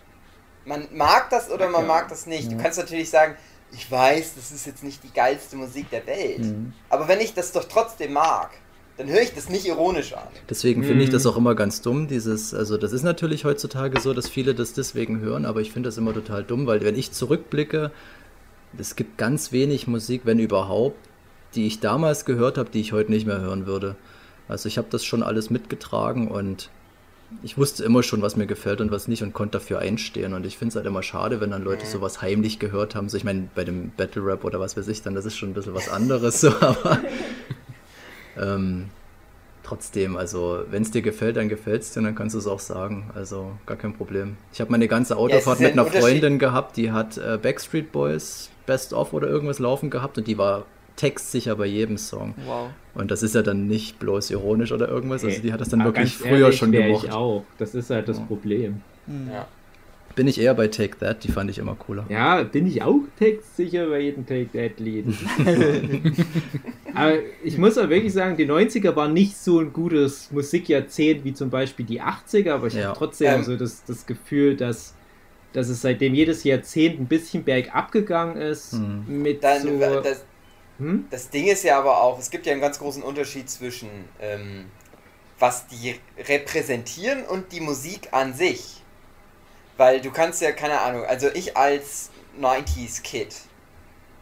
Man 0.66 0.86
mag 0.94 1.30
das 1.30 1.50
oder 1.50 1.68
man 1.68 1.82
Ja. 1.82 1.88
mag 1.88 2.08
das 2.08 2.26
nicht. 2.26 2.52
Du 2.52 2.56
kannst 2.58 2.78
natürlich 2.78 3.08
sagen, 3.10 3.34
ich 3.72 3.90
weiß, 3.90 4.34
das 4.36 4.52
ist 4.52 4.66
jetzt 4.66 4.84
nicht 4.84 5.02
die 5.02 5.12
geilste 5.12 5.56
Musik 5.56 5.90
der 5.90 6.06
Welt. 6.06 6.38
Hm. 6.44 6.72
Aber 6.90 7.08
wenn 7.08 7.18
ich 7.20 7.34
das 7.34 7.52
doch 7.52 7.64
trotzdem 7.64 8.12
mag, 8.12 8.50
dann 8.98 9.08
höre 9.08 9.22
ich 9.22 9.32
das 9.34 9.48
nicht 9.48 9.64
ironisch 9.66 10.12
an. 10.12 10.28
Deswegen 10.50 10.84
finde 10.84 11.02
ich 11.02 11.08
Mhm. 11.08 11.14
das 11.14 11.24
auch 11.26 11.36
immer 11.38 11.54
ganz 11.54 11.80
dumm, 11.80 12.06
dieses, 12.08 12.52
also 12.52 12.76
das 12.76 12.92
ist 12.92 13.02
natürlich 13.02 13.44
heutzutage 13.46 13.98
so, 14.00 14.12
dass 14.12 14.28
viele 14.28 14.54
das 14.54 14.74
deswegen 14.74 15.20
hören, 15.20 15.46
aber 15.46 15.60
ich 15.62 15.72
finde 15.72 15.88
das 15.88 15.96
immer 15.96 16.12
total 16.12 16.44
dumm, 16.44 16.66
weil 16.66 16.82
wenn 16.84 16.94
ich 16.96 17.10
zurückblicke, 17.10 17.90
es 18.76 18.96
gibt 18.96 19.16
ganz 19.16 19.52
wenig 19.52 19.86
Musik, 19.86 20.22
wenn 20.24 20.38
überhaupt, 20.38 20.98
die 21.54 21.66
ich 21.66 21.80
damals 21.80 22.24
gehört 22.24 22.58
habe, 22.58 22.70
die 22.70 22.80
ich 22.80 22.92
heute 22.92 23.10
nicht 23.10 23.26
mehr 23.26 23.40
hören 23.40 23.66
würde. 23.66 23.96
Also 24.48 24.68
ich 24.68 24.78
habe 24.78 24.88
das 24.90 25.04
schon 25.04 25.22
alles 25.22 25.50
mitgetragen 25.50 26.28
und 26.28 26.70
ich 27.42 27.56
wusste 27.56 27.84
immer 27.84 28.02
schon, 28.02 28.22
was 28.22 28.36
mir 28.36 28.46
gefällt 28.46 28.80
und 28.80 28.90
was 28.90 29.06
nicht 29.06 29.22
und 29.22 29.32
konnte 29.32 29.58
dafür 29.58 29.78
einstehen. 29.78 30.34
Und 30.34 30.44
ich 30.44 30.58
finde 30.58 30.70
es 30.70 30.76
halt 30.76 30.86
immer 30.86 31.02
schade, 31.02 31.40
wenn 31.40 31.52
dann 31.52 31.62
Leute 31.62 31.86
sowas 31.86 32.22
heimlich 32.22 32.58
gehört 32.58 32.94
haben. 32.94 33.08
So, 33.08 33.16
ich 33.16 33.24
meine, 33.24 33.48
bei 33.54 33.64
dem 33.64 33.92
Battle 33.96 34.24
Rap 34.24 34.44
oder 34.44 34.58
was 34.58 34.76
weiß 34.76 34.88
ich 34.88 35.02
dann, 35.02 35.14
das 35.14 35.24
ist 35.26 35.36
schon 35.36 35.50
ein 35.50 35.54
bisschen 35.54 35.74
was 35.74 35.88
anderes, 35.88 36.40
so, 36.40 36.48
aber 36.60 36.98
ähm, 38.36 38.86
trotzdem, 39.62 40.16
also 40.16 40.64
wenn 40.70 40.82
es 40.82 40.90
dir 40.90 41.02
gefällt, 41.02 41.36
dann 41.36 41.48
gefällt 41.48 41.82
es 41.82 41.92
dir, 41.92 42.02
dann 42.02 42.16
kannst 42.16 42.34
du 42.34 42.40
es 42.40 42.48
auch 42.48 42.58
sagen. 42.58 43.10
Also 43.14 43.52
gar 43.66 43.76
kein 43.76 43.94
Problem. 43.94 44.36
Ich 44.52 44.60
habe 44.60 44.72
meine 44.72 44.88
ganze 44.88 45.16
Autofahrt 45.16 45.60
ja 45.60 45.68
mit 45.68 45.78
einer. 45.78 45.86
Freundin 45.86 46.40
gehabt, 46.40 46.76
die 46.76 46.90
hat 46.90 47.16
äh, 47.18 47.38
Backstreet 47.40 47.92
Boys 47.92 48.50
Best 48.66 48.92
of 48.92 49.12
oder 49.12 49.28
irgendwas 49.28 49.60
laufen 49.60 49.90
gehabt 49.90 50.18
und 50.18 50.26
die 50.26 50.38
war 50.38 50.64
textsicher 51.00 51.56
bei 51.56 51.66
jedem 51.66 51.96
Song. 51.98 52.34
Wow. 52.46 52.68
Und 52.94 53.10
das 53.10 53.22
ist 53.22 53.34
ja 53.34 53.42
dann 53.42 53.66
nicht 53.66 53.98
bloß 53.98 54.30
ironisch 54.30 54.72
oder 54.72 54.88
irgendwas, 54.88 55.24
also 55.24 55.40
die 55.40 55.52
hat 55.52 55.60
das 55.60 55.68
dann 55.70 55.80
Aber 55.80 55.90
wirklich 55.94 56.18
ganz 56.18 56.28
früher 56.28 56.40
ehrlich, 56.46 56.56
schon 56.58 56.72
wär 56.72 56.82
gemocht. 56.86 57.06
Ich 57.06 57.12
auch. 57.12 57.44
Das 57.58 57.74
ist 57.74 57.90
halt 57.90 58.08
das 58.08 58.20
Problem. 58.20 58.82
Ja. 59.32 59.46
Bin 60.16 60.26
ich 60.26 60.40
eher 60.40 60.54
bei 60.54 60.66
Take 60.68 60.98
That, 60.98 61.22
die 61.24 61.28
fand 61.30 61.50
ich 61.50 61.58
immer 61.58 61.76
cooler. 61.76 62.04
Ja, 62.08 62.42
bin 62.42 62.66
ich 62.66 62.82
auch 62.82 63.00
textsicher 63.18 63.86
bei 63.88 64.00
jedem 64.00 64.26
Take 64.26 64.48
That 64.52 64.80
Lied. 64.80 65.06
Aber 66.94 67.12
ich 67.44 67.56
muss 67.58 67.78
auch 67.78 67.88
wirklich 67.88 68.12
sagen, 68.12 68.36
die 68.36 68.46
90er 68.46 68.94
waren 68.96 69.12
nicht 69.12 69.36
so 69.36 69.60
ein 69.60 69.72
gutes 69.72 70.30
Musikjahrzehnt 70.32 71.24
wie 71.24 71.32
zum 71.32 71.48
Beispiel 71.50 71.86
die 71.86 72.02
80er, 72.02 72.52
aber 72.52 72.66
ich 72.66 72.74
Ja. 72.74 72.88
habe 72.88 72.98
trotzdem 72.98 73.28
Ähm. 73.36 73.42
so 73.44 73.56
das, 73.56 73.84
das 73.84 74.04
Gefühl, 74.06 74.56
dass, 74.56 74.94
dass 75.52 75.68
es 75.68 75.80
seitdem 75.82 76.14
jedes 76.14 76.42
Jahrzehnt 76.44 77.00
ein 77.00 77.06
bisschen 77.06 77.44
bergab 77.44 77.92
gegangen 77.92 78.36
ist. 78.36 78.72
Hm. 78.72 79.22
Mit 79.22 79.42
Dann, 79.44 79.62
so. 79.62 79.78
das, 80.02 80.24
Hm? 80.80 81.06
das 81.10 81.30
Ding 81.30 81.46
ist 81.46 81.62
ja 81.62 81.78
aber 81.78 82.02
auch, 82.02 82.18
es 82.18 82.30
gibt 82.30 82.46
ja 82.46 82.52
einen 82.52 82.60
ganz 82.60 82.78
großen 82.78 83.02
Unterschied 83.02 83.48
zwischen 83.48 83.88
ähm, 84.20 84.66
was 85.38 85.66
die 85.66 85.98
repräsentieren 86.18 87.24
und 87.24 87.52
die 87.52 87.60
Musik 87.60 88.08
an 88.12 88.34
sich. 88.34 88.82
Weil 89.76 90.00
du 90.00 90.10
kannst 90.10 90.42
ja, 90.42 90.52
keine 90.52 90.80
Ahnung, 90.80 91.04
also 91.04 91.28
ich 91.32 91.56
als 91.56 92.10
90s 92.38 93.02
Kid 93.02 93.34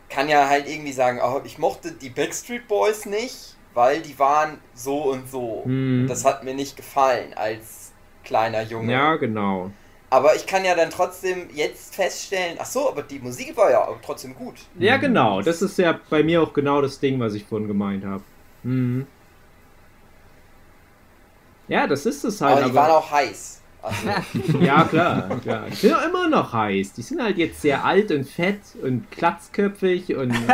kann 0.08 0.28
ja 0.28 0.48
halt 0.48 0.68
irgendwie 0.68 0.92
sagen, 0.92 1.20
oh, 1.22 1.40
ich 1.44 1.58
mochte 1.58 1.92
die 1.92 2.08
Backstreet 2.08 2.68
Boys 2.68 3.06
nicht, 3.06 3.56
weil 3.74 4.00
die 4.00 4.18
waren 4.18 4.58
so 4.74 5.10
und 5.10 5.28
so. 5.28 5.62
Hm. 5.64 6.06
Das 6.08 6.24
hat 6.24 6.44
mir 6.44 6.54
nicht 6.54 6.76
gefallen 6.76 7.34
als 7.34 7.92
kleiner 8.24 8.62
Junge. 8.62 8.92
Ja, 8.92 9.16
genau. 9.16 9.70
Aber 10.10 10.34
ich 10.34 10.46
kann 10.46 10.64
ja 10.64 10.74
dann 10.74 10.90
trotzdem 10.90 11.48
jetzt 11.52 11.94
feststellen, 11.94 12.56
ach 12.58 12.64
so, 12.64 12.88
aber 12.88 13.02
die 13.02 13.18
Musik 13.18 13.56
war 13.56 13.70
ja 13.70 13.86
auch 13.86 13.98
trotzdem 14.04 14.34
gut. 14.34 14.54
Ja, 14.78 14.96
genau. 14.96 15.42
Das 15.42 15.60
ist 15.60 15.76
ja 15.78 16.00
bei 16.08 16.22
mir 16.22 16.42
auch 16.42 16.54
genau 16.54 16.80
das 16.80 16.98
Ding, 16.98 17.20
was 17.20 17.34
ich 17.34 17.44
vorhin 17.44 17.68
gemeint 17.68 18.04
habe. 18.04 18.22
Mhm. 18.62 19.06
Ja, 21.68 21.86
das 21.86 22.06
ist 22.06 22.24
es 22.24 22.40
halt. 22.40 22.56
Aber 22.56 22.64
die 22.64 22.74
waren 22.74 22.90
auch 22.90 23.10
heiß. 23.10 23.60
Also, 23.82 24.58
Ja, 24.60 24.84
klar, 24.84 25.28
klar. 25.40 25.66
Die 25.70 25.76
sind 25.76 25.90
ja 25.90 26.00
immer 26.00 26.26
noch 26.28 26.52
heiß. 26.54 26.94
Die 26.94 27.02
sind 27.02 27.22
halt 27.22 27.36
jetzt 27.36 27.60
sehr 27.60 27.84
alt 27.84 28.10
und 28.10 28.24
fett 28.24 28.60
und 28.82 29.10
glatzköpfig 29.10 30.14
und. 30.16 30.34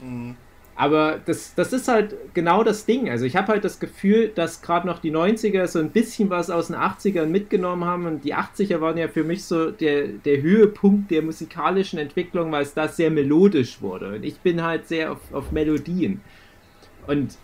Äh, 0.00 0.04
mh. 0.04 0.34
Aber 0.78 1.18
das, 1.24 1.54
das 1.54 1.72
ist 1.72 1.88
halt 1.88 2.34
genau 2.34 2.62
das 2.62 2.84
Ding. 2.84 3.08
Also 3.08 3.24
ich 3.24 3.34
habe 3.34 3.48
halt 3.48 3.64
das 3.64 3.80
Gefühl, 3.80 4.28
dass 4.28 4.60
gerade 4.60 4.86
noch 4.86 4.98
die 4.98 5.10
90er 5.10 5.66
so 5.66 5.78
ein 5.78 5.90
bisschen 5.90 6.28
was 6.28 6.50
aus 6.50 6.66
den 6.66 6.76
80ern 6.76 7.26
mitgenommen 7.26 7.86
haben 7.86 8.04
und 8.04 8.24
die 8.24 8.34
80er 8.34 8.82
waren 8.82 8.98
ja 8.98 9.08
für 9.08 9.24
mich 9.24 9.44
so 9.44 9.70
der, 9.70 10.08
der 10.08 10.42
Höhepunkt 10.42 11.10
der 11.10 11.22
musikalischen 11.22 11.98
Entwicklung, 11.98 12.52
weil 12.52 12.62
es 12.62 12.74
da 12.74 12.88
sehr 12.88 13.10
melodisch 13.10 13.80
wurde. 13.80 14.16
Und 14.16 14.24
ich 14.24 14.38
bin 14.40 14.62
halt 14.62 14.86
sehr 14.86 15.12
auf, 15.12 15.20
auf 15.32 15.50
Melodien. 15.50 16.20
Und 17.06 17.38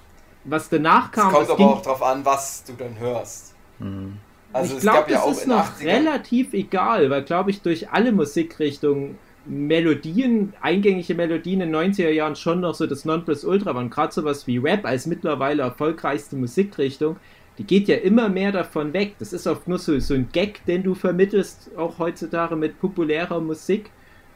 was 0.44 0.68
danach 0.68 1.06
es 1.06 1.12
kam, 1.12 1.32
kommt 1.32 1.42
das 1.44 1.50
aber 1.50 1.56
ging, 1.56 1.66
auch 1.68 1.82
drauf 1.82 2.02
an, 2.02 2.24
was 2.26 2.64
du 2.64 2.74
dann 2.74 2.98
hörst. 2.98 3.54
Hm. 3.78 4.18
Also 4.52 4.72
ich 4.72 4.76
es 4.76 4.82
glaube, 4.82 4.98
gab 4.98 5.08
ja 5.08 5.16
das 5.16 5.24
auch 5.24 5.30
ist 5.30 5.44
in 5.44 5.48
noch 5.48 5.72
80ern 5.78 5.84
relativ 5.86 6.52
egal, 6.52 7.08
weil, 7.08 7.22
glaube 7.22 7.50
ich, 7.50 7.62
durch 7.62 7.88
alle 7.88 8.12
Musikrichtungen 8.12 9.16
Melodien, 9.46 10.52
eingängige 10.60 11.14
Melodien 11.14 11.60
in 11.60 11.72
den 11.72 11.92
90er 11.94 12.10
Jahren 12.10 12.36
schon 12.36 12.60
noch 12.60 12.74
so 12.74 12.86
das 12.86 13.04
Nonplusultra 13.04 13.74
waren. 13.74 13.90
Gerade 13.90 14.12
sowas 14.12 14.46
wie 14.46 14.58
Rap 14.58 14.84
als 14.84 15.06
mittlerweile 15.06 15.62
erfolgreichste 15.62 16.36
Musikrichtung, 16.36 17.16
die 17.58 17.64
geht 17.64 17.88
ja 17.88 17.96
immer 17.96 18.28
mehr 18.28 18.52
davon 18.52 18.92
weg. 18.92 19.16
Das 19.18 19.32
ist 19.32 19.46
oft 19.46 19.68
nur 19.68 19.78
so, 19.78 19.98
so 19.98 20.14
ein 20.14 20.28
Gag, 20.32 20.64
den 20.66 20.82
du 20.82 20.94
vermittelst, 20.94 21.70
auch 21.76 21.98
heutzutage 21.98 22.56
mit 22.56 22.80
populärer 22.80 23.40
Musik. 23.40 23.90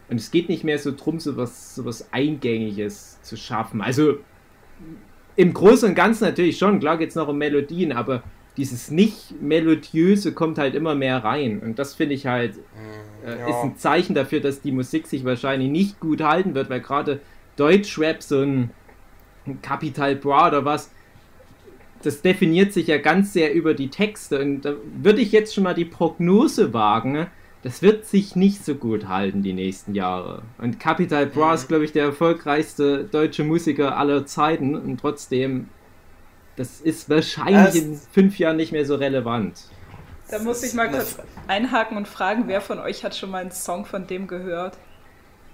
Und 0.09 0.19
es 0.19 0.31
geht 0.31 0.49
nicht 0.49 0.64
mehr 0.64 0.79
so 0.79 0.92
drum, 0.92 1.19
sowas, 1.19 1.75
sowas 1.75 2.09
Eingängiges 2.12 3.21
zu 3.23 3.37
schaffen. 3.37 3.81
Also 3.81 4.19
im 5.35 5.53
Großen 5.53 5.88
und 5.88 5.95
Ganzen 5.95 6.25
natürlich 6.25 6.59
schon, 6.59 6.81
klar 6.81 6.99
geht 6.99 7.11
es 7.11 7.14
noch 7.14 7.29
um 7.29 7.38
Melodien, 7.38 7.92
aber 7.92 8.23
dieses 8.57 8.90
nicht 8.90 9.40
melodiöse 9.40 10.35
kommt 10.35 10.59
halt 10.59 10.75
immer 10.75 10.95
mehr 10.95 11.25
rein. 11.25 11.61
Und 11.61 11.79
das 11.79 11.95
finde 11.95 12.14
ich 12.14 12.27
halt 12.27 12.59
äh, 13.21 13.35
Hm, 13.35 13.38
ja. 13.38 13.47
ist 13.51 13.64
ein 13.64 13.77
Zeichen 13.77 14.14
dafür, 14.14 14.40
dass 14.40 14.61
die 14.62 14.73
Musik 14.73 15.07
sich 15.09 15.25
wahrscheinlich 15.25 15.71
nicht 15.71 16.01
gut 16.01 16.23
halten 16.23 16.55
wird, 16.55 16.71
weil 16.71 16.81
gerade 16.83 17.23
Deutschrap, 17.57 18.23
so 18.23 18.40
ein, 18.42 18.75
ein 19.47 19.62
Capital 19.62 20.16
Bra 20.16 20.49
oder 20.49 20.64
was, 20.64 20.92
das 22.03 22.23
definiert 22.23 22.73
sich 22.73 22.87
ja 22.88 22.99
ganz 22.99 23.33
sehr 23.33 23.55
über 23.55 23.75
die 23.75 23.90
Texte. 23.90 24.40
Und 24.40 24.62
da 24.62 24.75
würde 24.85 25.21
ich 25.23 25.33
jetzt 25.33 25.55
schon 25.55 25.64
mal 25.64 25.75
die 25.75 25.85
Prognose 25.87 26.73
wagen, 26.73 27.12
ne? 27.12 27.33
das 27.62 27.83
wird 27.83 28.05
sich 28.05 28.37
nicht 28.37 28.64
so 28.64 28.77
gut 28.77 29.09
halten 29.09 29.42
die 29.42 29.55
nächsten 29.55 29.95
Jahre. 29.95 30.55
Und 30.59 30.79
Capital 30.79 31.27
Bra 31.27 31.55
Mhm. 31.55 31.55
ist, 31.55 31.69
glaube 31.69 31.85
ich, 31.85 31.92
der 31.92 32.05
erfolgreichste 32.05 33.05
deutsche 33.09 33.45
Musiker 33.45 33.97
aller 33.97 34.27
Zeiten 34.27 34.77
und 34.77 34.99
trotzdem, 34.99 35.71
das 36.57 36.81
ist 36.81 37.09
wahrscheinlich 37.11 37.64
Das- 37.66 37.75
in 37.77 38.01
fünf 38.12 38.38
Jahren 38.38 38.57
nicht 38.57 38.73
mehr 38.73 38.85
so 38.87 38.95
relevant. 38.97 39.55
Da 40.31 40.40
muss 40.40 40.62
ich 40.64 40.75
mal 40.75 40.90
kurz 40.90 41.19
einhaken 41.47 41.97
und 41.97 42.09
fragen, 42.09 42.45
wer 42.49 42.61
von 42.61 42.79
euch 42.81 43.05
hat 43.05 43.14
schon 43.14 43.31
mal 43.31 43.38
einen 43.42 43.53
Song 43.53 43.85
von 43.85 44.07
dem 44.09 44.27
gehört? 44.27 44.77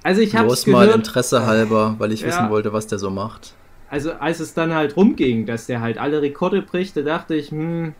Also 0.03 0.21
ich 0.23 0.35
habe 0.35 0.47
Bloß 0.47 0.67
mal 0.69 0.89
Interesse 0.89 1.45
halber, 1.47 1.97
weil 1.99 2.11
ich 2.13 2.23
Ja. 2.23 2.29
wissen 2.29 2.51
wollte, 2.51 2.73
was 2.73 2.87
der 2.87 2.99
so 2.99 3.11
macht. 3.11 3.55
also 3.91 4.13
als 4.15 4.41
es 4.41 4.55
dann 4.55 4.73
halt 4.73 4.97
rumging, 4.97 5.45
dass 5.45 5.67
der 5.67 5.83
halt 5.83 5.99
alle 5.99 6.23
Rekorde 6.23 6.63
bricht, 6.63 6.97
da 6.97 7.03
dachte 7.03 7.35
ich, 7.35 7.51
hm, 7.51 7.95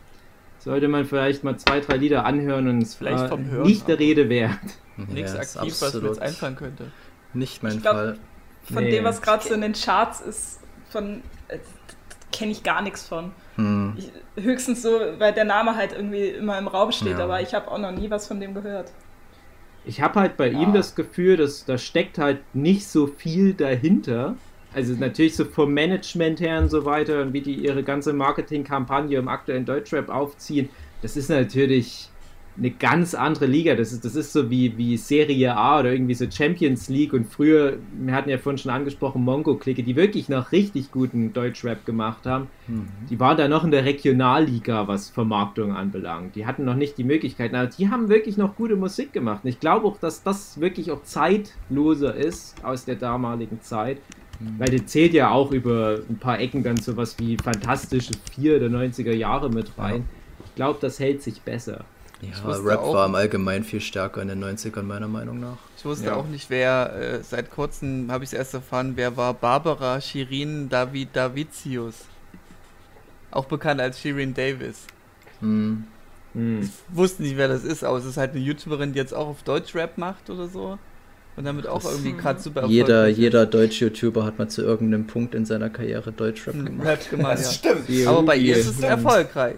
sollte 0.57 0.87
man 0.87 1.05
vielleicht 1.05 1.43
mal 1.43 1.55
zwei, 1.57 1.81
drei 1.81 1.97
Lieder 1.97 2.25
anhören 2.25 2.67
und 2.67 2.81
es 2.81 2.95
Vielleicht 2.95 3.19
war 3.19 3.29
vom 3.29 3.45
Hören, 3.45 3.67
nicht 3.67 3.87
der 3.87 3.99
Rede 3.99 4.27
wert. 4.29 4.57
Nichts 4.97 5.33
Ja, 5.33 5.39
ist 5.41 5.57
aktiv, 5.57 5.75
was 5.81 5.93
mir 5.93 6.07
jetzt 6.07 6.21
einfallen 6.21 6.55
könnte. 6.55 6.85
Nicht 7.33 7.61
mein 7.61 7.73
Ich 7.75 7.81
glaub- 7.81 7.93
Fall. 7.95 8.17
Von 8.73 8.83
Nee. 8.83 8.91
dem, 8.91 9.03
was 9.03 9.21
gerade 9.21 9.47
so 9.47 9.53
in 9.53 9.61
den 9.61 9.73
Charts 9.73 10.21
ist, 10.21 10.59
von 10.89 11.21
äh, 11.49 11.59
kenne 12.33 12.51
ich 12.51 12.63
gar 12.63 12.81
nichts 12.81 13.07
von. 13.07 13.31
Hm. 13.55 13.95
Ich, 13.97 14.11
höchstens 14.43 14.81
so, 14.81 14.89
weil 15.19 15.31
der 15.33 15.45
Name 15.45 15.75
halt 15.75 15.93
irgendwie 15.93 16.27
immer 16.29 16.57
im 16.57 16.67
Raum 16.67 16.91
steht, 16.91 17.17
Ja. 17.17 17.23
aber 17.23 17.41
ich 17.41 17.53
habe 17.53 17.71
auch 17.71 17.77
noch 17.77 17.91
nie 17.91 18.09
was 18.09 18.27
von 18.27 18.39
dem 18.41 18.53
gehört. 18.53 18.91
Ich 19.85 20.01
habe 20.01 20.19
halt 20.19 20.35
bei 20.37 20.47
Ja. 20.49 20.59
ihm 20.59 20.73
das 20.73 20.95
Gefühl, 20.95 21.37
dass 21.37 21.65
da 21.65 21.77
steckt 21.77 22.17
halt 22.17 22.39
nicht 22.53 22.87
so 22.87 23.07
viel 23.07 23.53
dahinter. 23.53 24.35
Also 24.73 24.93
natürlich 24.93 25.35
so 25.35 25.45
vom 25.45 25.71
Management 25.73 26.39
her 26.39 26.59
und 26.59 26.69
so 26.69 26.83
weiter 26.83 27.21
und 27.21 27.31
wie 27.33 27.41
die 27.41 27.53
ihre 27.53 27.83
ganze 27.83 28.11
Marketingkampagne 28.11 29.19
im 29.19 29.27
aktuellen 29.27 29.65
Deutschrap 29.65 30.09
aufziehen, 30.09 30.69
das 31.01 31.15
ist 31.15 31.29
natürlich 31.29 32.09
eine 32.57 32.71
ganz 32.71 33.15
andere 33.15 33.45
Liga. 33.45 33.75
Das 33.75 33.91
ist, 33.91 34.05
das 34.05 34.15
ist 34.15 34.31
so 34.31 34.49
wie, 34.49 34.77
wie 34.77 34.97
Serie 34.97 35.55
A 35.55 35.79
oder 35.79 35.91
irgendwie 35.91 36.13
so 36.13 36.29
Champions 36.29 36.87
League 36.89 37.13
und 37.13 37.25
früher, 37.25 37.77
wir 37.93 38.13
hatten 38.13 38.29
ja 38.29 38.37
vorhin 38.37 38.57
schon 38.57 38.71
angesprochen, 38.71 39.23
Mongo-Clique, 39.23 39.83
die 39.83 39.95
wirklich 39.95 40.29
noch 40.29 40.51
richtig 40.51 40.91
guten 40.91 41.33
Deutschrap 41.33 41.85
gemacht 41.85 42.25
haben. 42.25 42.47
Mhm. 42.67 42.87
Die 43.09 43.19
waren 43.19 43.37
da 43.37 43.47
noch 43.47 43.63
in 43.63 43.71
der 43.71 43.85
Regionalliga, 43.85 44.87
was 44.87 45.09
Vermarktung 45.09 45.73
anbelangt. 45.73 46.35
Die 46.35 46.45
hatten 46.45 46.63
noch 46.63 46.75
nicht 46.75 46.97
die 46.97 47.03
Möglichkeiten, 47.03 47.55
aber 47.55 47.67
die 47.67 47.89
haben 47.89 48.09
wirklich 48.09 48.37
noch 48.37 48.55
gute 48.55 48.75
Musik 48.75 49.13
gemacht. 49.13 49.43
Und 49.43 49.49
ich 49.49 49.59
glaube 49.59 49.87
auch, 49.87 49.97
dass 49.97 50.23
das 50.23 50.59
wirklich 50.59 50.91
auch 50.91 51.03
zeitloser 51.03 52.13
ist 52.13 52.63
aus 52.63 52.85
der 52.85 52.95
damaligen 52.95 53.61
Zeit. 53.61 53.97
Weil 54.57 54.69
die 54.69 54.85
zählt 54.85 55.13
ja 55.13 55.29
auch 55.29 55.51
über 55.51 55.99
ein 56.09 56.17
paar 56.17 56.39
Ecken 56.39 56.63
dann 56.63 56.77
sowas 56.77 57.15
wie 57.19 57.37
Fantastische 57.37 58.13
Vier 58.33 58.59
der 58.59 58.69
90er 58.69 59.13
Jahre 59.13 59.49
mit 59.49 59.77
rein. 59.77 60.05
Ich 60.45 60.55
glaube, 60.55 60.79
das 60.81 60.99
hält 60.99 61.21
sich 61.21 61.41
besser. 61.41 61.85
Ja, 62.23 62.51
Rap 62.57 62.79
auch- 62.79 62.93
war 62.93 63.05
im 63.05 63.15
Allgemeinen 63.15 63.63
viel 63.63 63.81
stärker 63.81 64.21
in 64.21 64.27
den 64.27 64.39
90ern, 64.39 64.85
meiner 64.85 65.07
Meinung 65.07 65.39
nach. 65.39 65.57
Ich 65.77 65.85
wusste 65.85 66.07
Ja. 66.07 66.15
auch 66.15 66.25
nicht, 66.27 66.49
wer, 66.49 66.93
äh, 66.95 67.23
seit 67.23 67.51
kurzem 67.51 68.11
habe 68.11 68.23
ich 68.23 68.29
es 68.29 68.33
erst 68.33 68.53
erfahren, 68.53 68.93
wer 68.95 69.17
war 69.17 69.33
Barbara 69.33 69.99
Shirin 69.99 70.69
David 70.69 71.09
Davitius. 71.15 72.05
Auch 73.31 73.45
bekannt 73.45 73.81
als 73.81 73.99
Shirin 73.99 74.33
Davis. 74.33 74.85
Hm. 75.39 75.85
Hm. 76.33 76.69
Wusste 76.89 77.23
nicht, 77.23 77.37
wer 77.37 77.47
das 77.47 77.63
ist, 77.63 77.83
aber 77.83 77.97
es 77.97 78.05
ist 78.05 78.17
halt 78.17 78.31
eine 78.31 78.39
YouTuberin, 78.39 78.93
die 78.93 78.99
jetzt 78.99 79.13
auch 79.13 79.27
auf 79.27 79.43
Deutschrap 79.43 79.97
macht 79.97 80.29
oder 80.29 80.47
so. 80.47 80.77
Und 81.35 81.45
damit 81.45 81.65
auch 81.67 81.83
irgendwie 81.83 82.13
gerade 82.13 82.39
super 82.39 82.65
Jeder, 82.67 82.93
erfolgreich 83.07 83.17
jeder 83.17 83.45
deutsche 83.47 83.85
YouTuber 83.85 84.23
hat 84.23 84.37
mal 84.37 84.49
zu 84.49 84.61
irgendeinem 84.61 85.07
Punkt 85.07 85.33
in 85.33 85.45
seiner 85.45 85.69
Karriere 85.71 86.11
Deutschrap 86.11 86.53
gemacht. 86.63 86.87
Rap 86.87 87.09
gemacht, 87.09 87.33
Das 87.39 87.45
ja. 87.63 87.71
stimmt. 87.71 88.07
Aber 88.07 88.21
bei 88.23 88.35
ihr 88.37 88.55
ist 88.55 88.67
es 88.67 88.81
erfolgreich. 88.81 89.55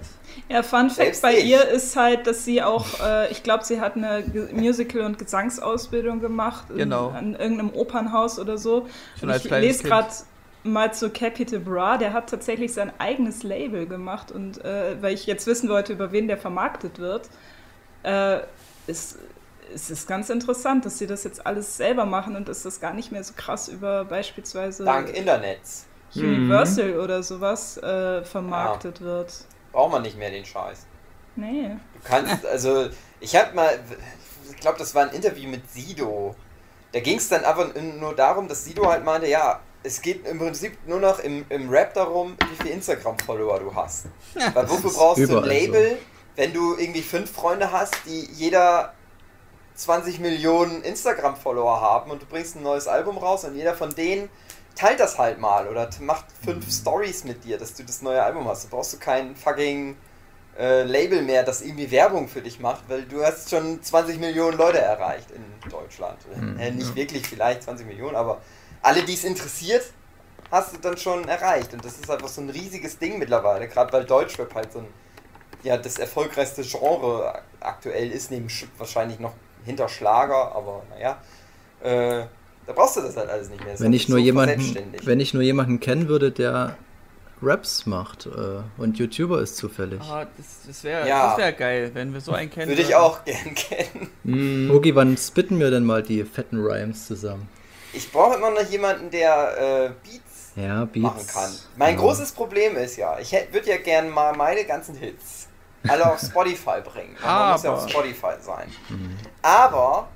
Ja, 0.50 0.64
Fun 0.64 0.90
Fact 0.90 1.22
bei 1.22 1.38
ich. 1.38 1.46
ihr 1.46 1.68
ist 1.70 1.96
halt, 1.96 2.28
dass 2.28 2.46
sie 2.46 2.62
auch, 2.62 2.86
äh, 3.04 3.32
ich 3.32 3.42
glaube, 3.44 3.64
sie 3.66 3.80
hat 3.82 3.96
eine 3.96 4.24
Ge- 4.24 4.54
Musical- 4.54 5.02
und 5.02 5.18
Gesangsausbildung 5.18 6.20
gemacht 6.22 6.66
in, 6.70 6.78
Genau. 6.78 7.10
an 7.10 7.36
irgendeinem 7.36 7.72
Opernhaus 7.74 8.38
oder 8.40 8.58
so. 8.58 8.86
Schon 9.20 9.30
und 9.30 9.34
als 9.34 9.46
ich 9.46 9.52
lese 9.52 9.84
gerade 9.84 10.08
mal 10.64 10.94
zu 10.94 11.10
Capital 11.10 11.60
Bra, 11.60 11.98
der 11.98 12.14
hat 12.14 12.30
tatsächlich 12.30 12.74
sein 12.74 12.92
eigenes 13.00 13.44
Label 13.44 13.86
gemacht 13.86 14.32
und 14.32 14.64
äh, 14.64 14.96
weil 15.02 15.14
ich 15.14 15.26
jetzt 15.26 15.46
wissen 15.48 15.70
wollte, 15.70 15.94
über 15.94 16.12
wen 16.12 16.28
der 16.28 16.38
vermarktet 16.38 17.00
wird, 17.00 17.30
äh, 18.04 18.40
ist, 18.88 19.18
es 19.74 19.90
ist 19.90 20.08
ganz 20.08 20.30
interessant, 20.30 20.86
dass 20.86 20.98
sie 20.98 21.08
das 21.08 21.24
jetzt 21.24 21.46
alles 21.46 21.78
selber 21.78 22.06
machen 22.06 22.36
und 22.36 22.48
dass 22.48 22.64
das 22.64 22.80
gar 22.80 22.94
nicht 22.94 23.12
mehr 23.12 23.24
so 23.24 23.34
krass 23.36 23.68
über 23.68 24.06
beispielsweise 24.06 24.86
Dank 24.86 25.10
Internets. 25.10 25.86
Universal 26.14 27.00
oder 27.00 27.24
sowas 27.24 27.78
äh, 27.78 28.24
vermarktet 28.24 29.02
wird. 29.02 29.34
Braucht 29.72 29.92
man 29.92 30.02
nicht 30.02 30.18
mehr 30.18 30.32
den 30.32 30.46
Scheiß. 30.46 30.86
Nee. 31.36 31.72
Du 31.94 32.00
kannst, 32.08 32.46
also, 32.46 32.88
ich 33.20 33.36
hab 33.36 33.54
mal, 33.54 33.78
ich 34.50 34.58
glaube, 34.58 34.78
das 34.80 34.96
war 34.96 35.04
ein 35.04 35.14
Interview 35.14 35.50
mit 35.50 35.70
Sido. 35.70 36.36
Da 36.94 37.02
ging 37.02 37.18
es 37.18 37.28
dann 37.28 37.44
aber 37.44 37.74
nur 37.82 38.16
darum, 38.16 38.48
dass 38.48 38.64
Sido 38.64 38.88
halt 38.90 39.04
meinte, 39.04 39.28
ja, 39.28 39.60
es 39.84 40.02
geht 40.02 40.26
im 40.26 40.40
Prinzip 40.40 40.78
nur 40.88 41.00
noch 41.00 41.20
im, 41.20 41.46
im 41.50 41.70
Rap 41.70 41.94
darum, 41.94 42.38
wie 42.50 42.56
viele 42.56 42.76
Instagram-Follower 42.76 43.60
du 43.60 43.76
hast. 43.76 44.06
Weil 44.54 44.70
wofür 44.70 44.92
brauchst 44.92 45.30
du 45.30 45.38
ein 45.38 45.44
Label, 45.44 45.98
wenn 46.36 46.54
du 46.54 46.76
irgendwie 46.78 47.02
fünf 47.02 47.32
Freunde 47.32 47.72
hast, 47.72 47.94
die 48.06 48.30
jeder 48.34 48.95
20 49.76 50.20
Millionen 50.20 50.82
Instagram-Follower 50.84 51.82
haben 51.82 52.12
und 52.12 52.22
du 52.22 52.26
bringst 52.26 52.56
ein 52.56 52.64
neues 52.64 52.88
Album 52.88 53.18
raus 53.18 53.44
und 53.44 53.56
jeder 53.56 53.74
von 53.76 53.90
denen 53.94 54.30
teilt 54.76 55.00
das 55.00 55.18
halt 55.18 55.40
mal 55.40 55.68
oder 55.68 55.90
macht 56.02 56.26
fünf 56.44 56.70
Stories 56.72 57.24
mit 57.24 57.44
dir, 57.44 57.58
dass 57.58 57.74
du 57.74 57.84
das 57.84 58.02
neue 58.02 58.22
Album 58.24 58.48
hast. 58.48 58.66
Da 58.66 58.70
brauchst 58.72 58.94
du 58.94 58.98
kein 58.98 59.36
fucking 59.36 59.96
äh, 60.58 60.84
Label 60.84 61.22
mehr, 61.22 61.44
das 61.44 61.62
irgendwie 61.62 61.92
Werbung 61.92 62.28
für 62.28 62.42
dich 62.42 62.60
macht, 62.60 62.84
weil 62.88 63.04
du 63.04 63.24
hast 63.24 63.50
schon 63.50 63.82
20 63.82 64.20
Millionen 64.20 64.58
Leute 64.58 64.80
erreicht 64.80 65.32
in 65.32 65.70
Deutschland. 65.70 66.18
Hm, 66.34 66.60
äh, 66.60 66.72
nicht 66.72 66.90
ja. 66.90 66.96
wirklich 66.96 67.28
vielleicht 67.28 67.64
20 67.64 67.86
Millionen, 67.88 68.16
aber 68.16 68.42
alle, 68.82 69.04
die 69.04 69.14
es 69.14 69.24
interessiert, 69.24 69.84
hast 70.52 70.74
du 70.74 70.78
dann 70.78 70.98
schon 70.98 71.28
erreicht. 71.28 71.74
Und 71.74 71.84
das 71.84 71.94
ist 71.98 72.10
einfach 72.10 72.28
so 72.30 72.42
ein 72.42 72.50
riesiges 72.50 72.98
Ding 72.98 73.18
mittlerweile, 73.18 73.68
gerade 73.68 73.92
weil 73.92 74.06
Deutschrap 74.06 74.54
halt 74.56 74.72
so 74.72 74.80
ein, 74.80 74.88
ja, 75.64 75.76
das 75.78 75.98
erfolgreichste 75.98 76.62
Genre 76.64 77.42
aktuell 77.60 78.12
ist, 78.12 78.30
neben 78.32 78.48
Sch- 78.48 78.68
wahrscheinlich 78.78 79.20
noch 79.20 79.34
hinter 79.66 79.90
Schlager, 79.90 80.56
aber 80.56 80.84
naja. 80.90 81.18
Äh, 81.82 82.26
da 82.68 82.74
brauchst 82.74 82.98
du 82.98 83.02
das 83.02 83.16
halt 83.18 83.30
alles 83.30 83.50
nicht 83.50 83.64
mehr. 83.64 83.74
Das 83.74 83.82
Wenn 83.82 83.94
ich 83.94 84.10
nur 84.10 84.18
so 84.20 84.24
jemanden, 84.26 84.78
wenn 85.04 85.20
ich 85.20 85.34
nur 85.34 85.44
jemanden 85.44 85.80
kennen 85.80 86.08
würde, 86.08 86.32
der 86.32 86.76
Raps 87.42 87.86
macht 87.86 88.26
äh, 88.26 88.62
und 88.78 88.98
YouTuber 88.98 89.42
ist 89.42 89.58
zufällig. 89.58 90.02
Ah, 90.02 90.26
das 90.38 90.46
das 90.68 90.84
wäre 90.84 91.08
Ja. 91.08 91.38
wär 91.38 91.52
geil, 91.52 91.92
wenn 91.94 92.14
wir 92.14 92.22
so 92.22 92.32
einen 92.32 92.50
kennen. 92.50 92.70
Würde 92.70 92.82
ich 92.82 92.96
auch 92.96 93.24
gern 93.26 93.54
kennen. 94.24 94.72
Ogi, 94.72 94.96
wann 94.96 95.16
spitten 95.18 95.60
wir 95.60 95.70
denn 95.70 95.84
mal 95.84 96.02
die 96.02 96.24
fetten 96.24 96.58
Rhymes 96.60 97.06
zusammen? 97.06 97.48
Ich 97.94 98.12
brauche 98.12 98.36
immer 98.38 98.50
noch 98.52 98.64
jemanden, 98.70 99.12
der 99.12 99.58
äh, 99.58 99.90
Beats 100.08 100.52
Ja, 100.56 100.86
Beats. 100.86 101.04
machen 101.04 101.28
kann. 101.28 101.52
Mein 101.78 101.96
Ja. 101.96 102.00
großes 102.02 102.32
Problem 102.32 102.76
ist 102.78 102.96
ja, 102.98 103.20
ich 103.20 103.32
würde 103.52 103.70
ja 103.70 103.78
gern 103.78 104.10
mal 104.10 104.36
meine 104.36 104.64
ganzen 104.66 104.96
Hits 104.96 105.48
alle 105.90 106.12
auf 106.12 106.20
Spotify 106.20 106.82
bringen. 106.84 107.16
Man 107.24 107.52
muss 107.54 107.64
ja 107.64 107.72
auf 107.74 107.82
Aber- 107.82 107.90
Spotify 107.90 108.34
sein. 108.42 108.72
Mhm. 108.90 109.18
Aber 109.42 110.08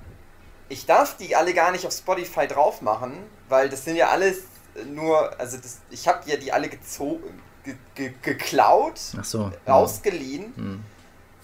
ich 0.70 0.86
darf 0.86 1.18
die 1.18 1.36
alle 1.36 1.54
gar 1.54 1.72
nicht 1.72 1.86
auf 1.86 1.94
Spotify 1.94 2.48
drauf 2.48 2.82
machen, 2.82 3.18
weil 3.48 3.70
das 3.70 3.86
sind 3.86 3.96
ja 3.96 4.10
alles 4.10 4.44
nur, 4.86 5.38
also 5.40 5.58
das, 5.58 5.80
ich 5.90 6.08
habe 6.08 6.20
ja 6.30 6.38
die 6.38 6.52
alle 6.54 6.70
gezogen, 6.70 7.42
ge, 7.64 7.76
ge, 7.96 8.14
geklaut, 8.22 8.98
so. 9.00 9.52
ja. 9.66 9.74
ausgeliehen 9.74 10.54
Hm. 10.56 10.84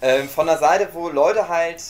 ähm, 0.00 0.28
von 0.28 0.46
der 0.46 0.58
Seite, 0.58 0.88
wo 0.92 1.08
Leute 1.08 1.48
halt 1.48 1.82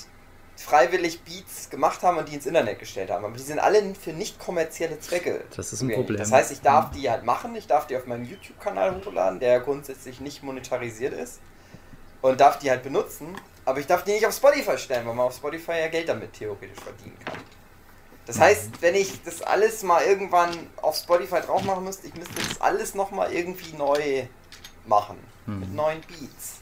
freiwillig 0.56 1.22
Beats 1.22 1.68
gemacht 1.68 2.02
haben 2.02 2.16
und 2.16 2.30
die 2.30 2.34
ins 2.34 2.46
Internet 2.46 2.78
gestellt 2.78 3.10
haben. 3.10 3.24
Aber 3.26 3.36
die 3.36 3.42
sind 3.42 3.58
alle 3.58 3.94
für 3.94 4.14
nicht 4.14 4.38
kommerzielle 4.38 4.98
Zwecke. 4.98 5.44
Das 5.54 5.66
ist 5.66 5.72
ein 5.74 5.76
zugänglich. 5.80 5.96
Problem. 5.98 6.18
Das 6.18 6.32
heißt, 6.32 6.50
ich 6.50 6.62
darf 6.62 6.90
die 6.92 7.10
halt 7.10 7.24
machen, 7.24 7.54
ich 7.54 7.66
darf 7.66 7.86
die 7.86 7.96
auf 7.96 8.06
meinem 8.06 8.24
YouTube-Kanal 8.24 8.96
hochladen, 8.96 9.38
der 9.38 9.60
grundsätzlich 9.60 10.20
nicht 10.20 10.42
monetarisiert 10.42 11.12
ist. 11.12 11.40
Und 12.22 12.40
darf 12.40 12.58
die 12.58 12.70
halt 12.70 12.82
benutzen, 12.82 13.36
aber 13.64 13.80
ich 13.80 13.86
darf 13.86 14.04
die 14.04 14.12
nicht 14.12 14.26
auf 14.26 14.34
Spotify 14.34 14.78
stellen, 14.78 15.06
weil 15.06 15.14
man 15.14 15.26
auf 15.26 15.34
Spotify 15.34 15.72
ja 15.72 15.88
Geld 15.88 16.08
damit 16.08 16.32
theoretisch 16.32 16.82
verdienen 16.82 17.18
kann. 17.24 17.38
Das 18.26 18.40
heißt, 18.40 18.82
wenn 18.82 18.94
ich 18.96 19.22
das 19.22 19.40
alles 19.42 19.82
mal 19.84 20.02
irgendwann 20.02 20.50
auf 20.76 20.96
Spotify 20.96 21.40
drauf 21.40 21.62
machen 21.62 21.84
müsste, 21.84 22.08
ich 22.08 22.14
müsste 22.14 22.34
das 22.34 22.60
alles 22.60 22.94
nochmal 22.94 23.32
irgendwie 23.32 23.76
neu 23.76 24.26
machen. 24.86 25.16
Mit 25.46 25.72
neuen 25.72 26.00
Beats. 26.00 26.60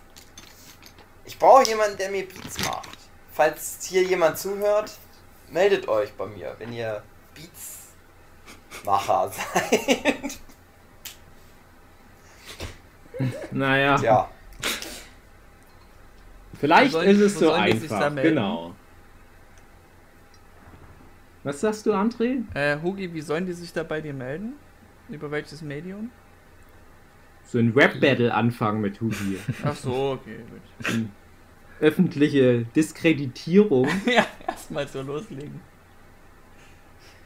Ich 1.24 1.38
brauche 1.38 1.64
jemanden, 1.64 1.96
der 1.96 2.11
mir 2.11 2.28
Beats 2.28 2.59
macht. 2.64 2.98
Falls 3.32 3.78
hier 3.82 4.02
jemand 4.02 4.38
zuhört, 4.38 4.92
meldet 5.48 5.88
euch 5.88 6.12
bei 6.12 6.26
mir, 6.26 6.55
wenn 6.59 6.70
ihr 6.70 7.02
Beatsmacher 7.34 9.32
seid. 9.55 10.38
Naja, 13.52 13.96
ja. 14.00 14.30
Vielleicht 16.55 16.92
sollen- 16.92 17.09
ist 17.09 17.20
es 17.20 17.38
so 17.38 17.52
einfach. 17.52 18.14
Genau. 18.16 18.74
Was 21.42 21.61
sagst 21.61 21.84
du, 21.84 21.92
André? 21.92 22.42
Äh, 22.55 22.80
Hugi, 22.82 23.12
wie 23.12 23.20
sollen 23.20 23.44
die 23.44 23.52
sich 23.52 23.72
da 23.72 23.82
bei 23.82 24.00
dir 24.00 24.14
melden? 24.14 24.55
Über 25.11 25.30
welches 25.30 25.61
Medium? 25.61 26.11
So 27.44 27.59
ein 27.59 27.72
Rap-Battle 27.76 28.32
anfangen 28.32 28.80
mit 28.80 29.00
Hugi. 29.00 29.38
Ach 29.64 29.76
so, 29.76 30.18
okay, 30.18 30.38
gut. 30.50 31.09
Öffentliche 31.80 32.64
Diskreditierung. 32.74 33.88
ja, 34.07 34.26
erstmal 34.46 34.88
so 34.88 35.02
loslegen. 35.02 35.61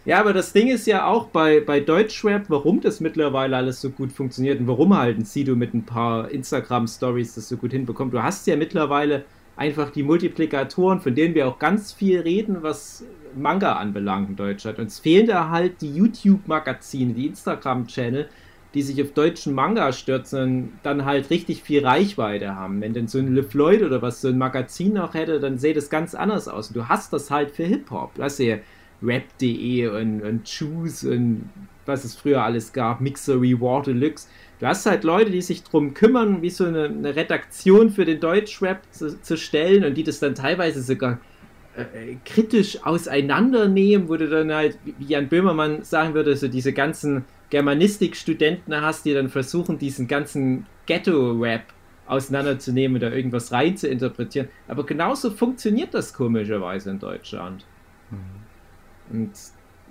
Ja, 0.09 0.21
aber 0.21 0.33
das 0.33 0.55
Ding 0.55 0.69
ist 0.69 0.87
ja 0.87 1.07
auch 1.07 1.27
bei, 1.27 1.61
bei 1.61 1.81
Deutschrap, 1.81 2.47
warum 2.49 2.81
das 2.81 3.01
mittlerweile 3.01 3.59
alles 3.59 3.83
so 3.83 3.91
gut 3.91 4.11
funktioniert 4.11 4.59
und 4.59 4.67
warum 4.67 4.97
halt 4.97 5.19
ein 5.19 5.27
Sido 5.27 5.55
mit 5.55 5.75
ein 5.75 5.85
paar 5.85 6.31
Instagram-Stories 6.31 7.35
das 7.35 7.47
so 7.47 7.59
gut 7.59 7.73
hinbekommt. 7.73 8.15
Du 8.15 8.23
hast 8.23 8.47
ja 8.47 8.57
mittlerweile 8.57 9.27
einfach 9.55 9.91
die 9.91 10.03
Multiplikatoren, 10.03 11.03
von 11.03 11.15
denen 11.15 11.35
wir 11.35 11.47
auch 11.47 11.59
ganz 11.59 11.93
viel 11.93 12.21
reden, 12.21 12.63
was 12.63 13.05
Manga 13.37 13.75
anbelangt 13.75 14.31
in 14.31 14.37
Deutschland. 14.37 14.79
Und 14.79 14.87
es 14.87 14.99
fehlen 14.99 15.27
da 15.27 15.51
halt 15.51 15.83
die 15.83 15.95
YouTube-Magazine, 15.95 17.13
die 17.13 17.27
Instagram-Channel, 17.27 18.31
die 18.73 18.81
sich 18.81 19.03
auf 19.03 19.13
deutschen 19.13 19.53
Manga 19.53 19.93
stürzen 19.93 20.43
und 20.43 20.73
dann 20.85 21.05
halt 21.05 21.29
richtig 21.29 21.63
viel 21.63 21.85
Reichweite 21.85 22.57
haben. 22.57 22.81
Wenn 22.81 22.95
denn 22.95 23.09
so 23.09 23.19
ein 23.19 23.35
LeFloid 23.35 23.83
oder 23.83 24.01
was 24.01 24.23
so 24.23 24.29
ein 24.29 24.39
Magazin 24.39 24.95
noch 24.95 25.13
hätte, 25.13 25.39
dann 25.39 25.59
sähe 25.59 25.75
das 25.75 25.91
ganz 25.91 26.15
anders 26.15 26.49
aus. 26.49 26.69
Und 26.69 26.77
du 26.77 26.89
hast 26.89 27.13
das 27.13 27.31
halt 27.31 27.51
für 27.51 27.65
Hip-Hop. 27.65 28.15
Du 28.15 28.23
hast 28.23 28.39
ja 28.39 28.57
Rap.de 29.03 29.89
und, 29.89 30.23
und 30.23 30.49
Choose 30.49 31.11
und 31.11 31.51
was 31.87 32.05
es 32.05 32.15
früher 32.15 32.43
alles 32.43 32.73
gab, 32.73 33.01
Mixery, 33.01 33.61
War 33.61 33.83
Deluxe. 33.83 34.29
Du 34.61 34.67
hast 34.67 34.85
halt 34.87 35.05
Leute, 35.05 35.31
die 35.31 35.41
sich 35.41 35.63
drum 35.63 35.95
kümmern, 35.95 36.43
wie 36.43 36.51
so 36.51 36.65
eine, 36.65 36.85
eine 36.85 37.17
Redaktion 37.17 37.91
für 37.91 38.05
den 38.05 38.21
Deutschrap 38.21 38.83
zu, 38.91 39.21
zu 39.23 39.37
stellen 39.37 39.85
und 39.85 39.95
die 39.95 40.03
das 40.03 40.19
dann 40.19 40.35
teilweise 40.35 40.83
sogar 40.83 41.19
äh, 41.77 42.17
kritisch 42.25 42.85
auseinandernehmen, 42.85 44.09
wo 44.09 44.17
du 44.17 44.29
dann 44.29 44.53
halt, 44.53 44.79
wie 44.85 45.07
Jan 45.07 45.29
Böhmermann 45.29 45.83
sagen 45.85 46.15
würde, 46.15 46.37
so 46.37 46.49
diese 46.49 46.73
ganzen 46.73 47.25
Germanistik-Studenten 47.51 48.81
hast, 48.81 49.05
die 49.05 49.15
dann 49.15 49.29
versuchen, 49.29 49.79
diesen 49.79 50.09
ganzen 50.09 50.67
Ghetto-Rap 50.87 51.63
auseinanderzunehmen 52.07 52.97
oder 52.97 53.15
irgendwas 53.15 53.53
rein 53.53 53.77
zu 53.77 53.87
interpretieren. 53.89 54.49
Aber 54.67 54.85
genauso 54.85 55.31
funktioniert 55.31 55.95
das 55.95 56.13
komischerweise 56.13 56.91
in 56.91 56.99
Deutschland. 56.99 57.65
Und 59.11 59.33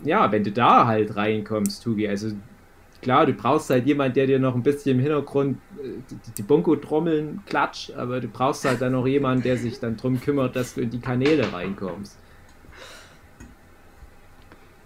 ja, 0.03 0.31
wenn 0.31 0.43
du 0.43 0.51
da 0.51 0.85
halt 0.85 1.15
reinkommst, 1.15 1.83
Tugi, 1.83 2.07
also 2.07 2.31
klar, 3.01 3.25
du 3.25 3.33
brauchst 3.33 3.69
halt 3.69 3.85
jemand, 3.85 4.15
der 4.15 4.27
dir 4.27 4.39
noch 4.39 4.55
ein 4.55 4.63
bisschen 4.63 4.97
im 4.97 4.99
Hintergrund 4.99 5.57
äh, 5.77 5.89
die, 6.09 6.31
die 6.37 6.43
Bongo-Trommeln 6.43 7.41
klatscht, 7.45 7.91
aber 7.91 8.19
du 8.19 8.27
brauchst 8.27 8.65
halt 8.65 8.81
dann 8.81 8.93
noch 8.93 9.07
jemanden, 9.07 9.43
der 9.43 9.57
sich 9.57 9.79
dann 9.79 9.97
drum 9.97 10.19
kümmert, 10.19 10.55
dass 10.55 10.75
du 10.75 10.81
in 10.81 10.89
die 10.89 10.99
Kanäle 10.99 11.51
reinkommst. 11.51 12.17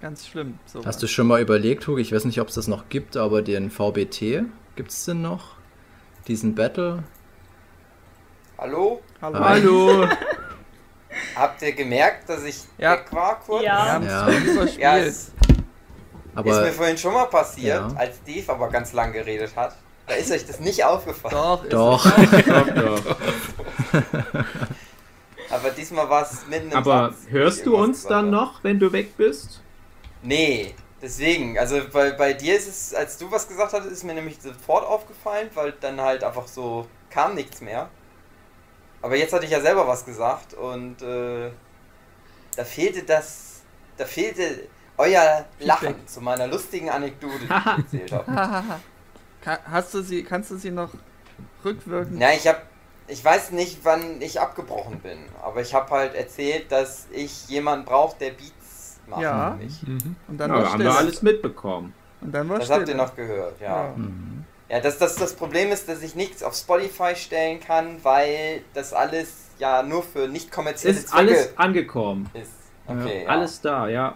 Ganz 0.02 0.28
schlimm. 0.28 0.56
sowas. 0.66 0.88
Hast 0.88 1.04
du 1.04 1.08
schon 1.08 1.28
mal 1.28 1.42
überlegt, 1.42 1.88
Hugo, 1.88 2.00
ich 2.00 2.12
weiß 2.12 2.26
nicht, 2.26 2.42
ob 2.42 2.48
es 2.48 2.56
das 2.56 2.68
noch 2.68 2.90
gibt, 2.90 3.18
aber 3.18 3.44
den 3.44 3.70
VBT, 3.70 4.46
gibt 4.76 4.90
es 4.90 5.06
den 5.06 5.22
noch? 5.22 5.56
Diesen 6.28 6.56
Battle? 6.56 7.04
Hallo? 8.58 9.02
Hallo. 9.22 9.40
Hi. 9.40 9.62
Hallo! 9.62 10.08
Habt 11.36 11.62
ihr 11.62 11.72
gemerkt, 11.74 12.28
dass 12.30 12.44
ich 12.44 12.62
Ja. 12.78 12.94
weg 12.94 13.06
war 13.12 13.40
kurz? 13.40 13.64
Ja. 13.64 14.00
Ja. 14.02 14.30
Ja, 14.78 14.98
es 14.98 15.18
ist 15.18 15.34
mir 16.36 16.36
Aber 16.36 16.66
vorhin 16.68 16.98
schon 16.98 17.14
mal 17.14 17.26
passiert, 17.26 17.80
Ja. 17.92 17.98
als 17.98 18.24
Dave 18.24 18.52
aber 18.52 18.70
ganz 18.70 18.94
lang 18.94 19.12
geredet 19.12 19.52
hat. 19.56 19.76
Da 20.08 20.16
ist 20.16 20.32
euch 20.32 20.46
das 20.46 20.60
nicht 20.60 20.84
aufgefallen. 20.84 21.34
Doch, 21.36 21.64
ist 21.64 21.74
doch. 21.74 22.04
Doch, 22.04 22.68
doch. 22.76 23.16
Aber 25.50 25.70
diesmal 25.72 26.10
war 26.10 26.24
es 26.24 26.46
mitten 26.48 26.72
im 26.72 26.78
Aber 26.78 27.10
Satz, 27.12 27.30
hörst 27.30 27.66
du 27.66 27.76
uns 27.76 28.06
dann 28.06 28.30
noch, 28.30 28.64
wenn 28.64 28.80
du 28.80 28.92
weg 28.94 29.18
bist? 29.18 29.62
Nee, 30.24 30.74
deswegen. 31.02 31.58
Also 31.60 31.82
bei, 31.92 32.12
bei 32.12 32.34
dir 32.34 32.56
ist 32.56 32.68
es, 32.68 32.94
als 32.94 33.18
du 33.18 33.30
was 33.32 33.48
gesagt 33.48 33.74
hattest, 33.74 33.92
ist 33.92 34.04
mir 34.04 34.14
nämlich 34.14 34.38
sofort 34.42 34.86
aufgefallen, 34.86 35.50
weil 35.54 35.74
dann 35.82 36.00
halt 36.00 36.24
einfach 36.24 36.48
so 36.48 36.88
kam 37.10 37.36
nichts 37.36 37.60
mehr. 37.62 37.90
Aber 39.02 39.16
jetzt 39.16 39.34
hatte 39.34 39.46
ich 39.46 39.52
ja 39.52 39.62
selber 39.62 39.88
was 39.88 40.06
gesagt 40.06 40.54
und 40.54 41.02
äh, 41.02 41.50
da 42.56 42.64
fehlte 42.64 43.04
das, 43.04 43.62
da 43.98 44.06
fehlte 44.06 44.68
euer 44.98 45.46
Lachen 45.60 45.96
zu 46.08 46.22
meiner 46.22 46.48
lustigen 46.48 46.90
Anekdote, 46.90 47.40
die 47.40 47.46
ich 47.46 47.50
erzählt 47.78 48.12
habe. 48.12 48.80
Hast 49.66 49.94
du 49.96 50.02
sie, 50.04 50.24
kannst 50.24 50.52
du 50.52 50.58
sie 50.58 50.70
noch 50.70 50.92
rückwirkend? 51.66 52.18
Na, 52.20 52.32
ich 52.34 52.48
habe, 52.48 52.62
ich 53.08 53.26
weiß 53.26 53.52
nicht, 53.52 53.80
wann 53.84 54.22
ich 54.22 54.40
abgebrochen 54.40 55.00
bin, 55.00 55.18
aber 55.42 55.62
ich 55.62 55.74
habe 55.74 55.90
halt 55.90 56.14
erzählt, 56.14 56.72
dass 56.72 57.08
ich 57.12 57.48
jemanden 57.50 57.86
brauche, 57.86 58.16
der 58.20 58.32
Beats 58.32 59.00
macht 59.08 59.22
Ja. 59.22 59.52
für 59.58 59.64
mich. 59.64 59.82
Mhm. 59.82 60.16
Und 60.28 60.38
dann 60.38 60.52
Ja, 60.52 60.58
war 60.62 60.74
haben 60.74 60.84
wir 60.84 60.96
alles 60.96 61.24
mitbekommen. 61.24 61.94
Und 62.22 62.32
dann 62.34 62.48
war 62.50 62.60
Das 62.60 62.70
habt 62.70 62.88
ihr 62.88 62.94
noch 62.94 63.16
gehört, 63.16 63.60
ja. 63.60 63.86
Ja. 63.88 63.96
Ja, 64.72 64.80
das, 64.80 64.98
das, 64.98 65.16
das 65.16 65.34
Problem 65.34 65.72
ist, 65.72 65.90
dass 65.90 66.02
ich 66.02 66.16
nichts 66.16 66.42
auf 66.44 66.56
Spotify 66.56 67.14
stellen 67.16 67.60
kann, 67.60 67.98
weil 68.04 68.62
das 68.74 68.94
alles 68.94 69.34
ja 69.60 69.84
nur 69.84 70.02
für 70.02 70.28
nicht 70.30 70.50
kommerzielle 70.52 70.96
Ist 70.96 71.10
Zwecke 71.10 71.18
alles 71.18 71.58
angekommen. 71.58 72.30
ist. 72.34 72.52
Okay, 72.88 73.24
ja. 73.26 73.30
Alles 73.30 73.60
da, 73.62 73.88
ja. 73.90 74.16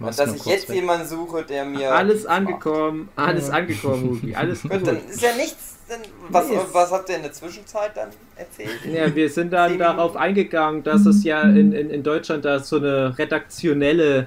Und 0.00 0.18
dass 0.18 0.34
ich 0.34 0.44
jetzt 0.46 0.68
weg. 0.68 0.76
jemanden 0.76 1.06
suche, 1.06 1.44
der 1.44 1.64
mir. 1.64 1.92
Alles 1.92 2.22
Beats 2.22 2.24
macht. 2.24 2.36
angekommen, 2.38 3.08
alles 3.14 3.50
angekommen, 3.50 4.10
Hugi, 4.10 4.34
alles 4.34 4.62
gut. 4.62 4.72
Gut, 4.72 4.86
dann 4.88 5.06
ist 5.08 5.20
ja 5.20 5.34
nichts. 5.36 5.76
Dann, 5.86 6.00
was, 6.30 6.48
Nee, 6.48 6.56
es- 6.56 6.72
was 6.74 6.90
habt 6.90 7.08
ihr 7.10 7.16
in 7.16 7.22
der 7.22 7.32
Zwischenzeit 7.34 7.94
dann 7.94 8.08
erzählt? 8.36 8.70
Ja, 8.90 9.14
wir 9.14 9.28
sind 9.28 9.52
dann 9.52 9.78
darauf 9.78 10.16
eingegangen, 10.16 10.82
dass 10.82 11.04
es 11.04 11.22
ja 11.24 11.42
in, 11.42 11.72
in, 11.74 11.90
in 11.90 12.02
Deutschland 12.02 12.44
da 12.46 12.58
so 12.58 12.76
eine 12.76 13.16
redaktionelle 13.18 14.26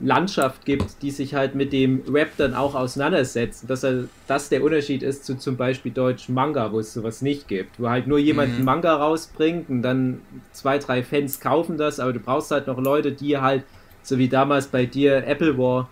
Landschaft 0.00 0.64
gibt, 0.64 1.02
die 1.02 1.10
sich 1.10 1.34
halt 1.34 1.54
mit 1.54 1.72
dem 1.72 2.02
Rap 2.08 2.30
dann 2.36 2.54
auch 2.54 2.74
auseinandersetzt. 2.74 3.68
Dass 3.68 3.82
er, 3.84 4.04
das 4.28 4.48
der 4.48 4.62
Unterschied 4.62 5.02
ist 5.02 5.24
zu 5.24 5.36
zum 5.36 5.56
Beispiel 5.56 5.90
deutschen 5.92 6.34
Manga, 6.34 6.70
wo 6.72 6.78
es 6.80 6.92
sowas 6.94 7.20
nicht 7.22 7.48
gibt. 7.48 7.80
Wo 7.80 7.88
halt 7.88 8.06
nur 8.06 8.18
jemand 8.18 8.50
Mhm. 8.50 8.54
einen 8.56 8.64
Manga 8.64 8.94
rausbringt 8.96 9.68
und 9.68 9.82
dann 9.82 10.20
zwei, 10.52 10.78
drei 10.78 11.02
Fans 11.02 11.40
kaufen 11.40 11.78
das, 11.78 11.98
aber 12.00 12.12
du 12.12 12.20
brauchst 12.20 12.50
halt 12.50 12.66
noch 12.68 12.78
Leute, 12.78 13.12
die 13.12 13.38
halt, 13.38 13.64
so 14.02 14.18
wie 14.18 14.28
damals 14.28 14.68
bei 14.68 14.86
dir 14.86 15.26
Apple 15.26 15.58
War, 15.58 15.88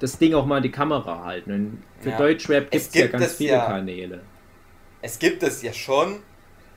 das 0.00 0.18
Ding 0.18 0.34
auch 0.34 0.46
mal 0.46 0.56
in 0.58 0.64
die 0.64 0.70
Kamera 0.72 1.24
halten. 1.24 1.52
Und 1.52 1.82
für 2.00 2.10
Ja. 2.10 2.18
Deutschrap 2.18 2.70
gibt 2.70 2.74
Es 2.86 2.94
ja 2.94 3.06
ganz 3.06 3.34
viele 3.34 3.52
ja. 3.52 3.66
Kanäle. 3.66 4.20
Es 5.00 5.18
gibt 5.18 5.42
es 5.42 5.62
ja 5.62 5.72
schon. 5.72 6.16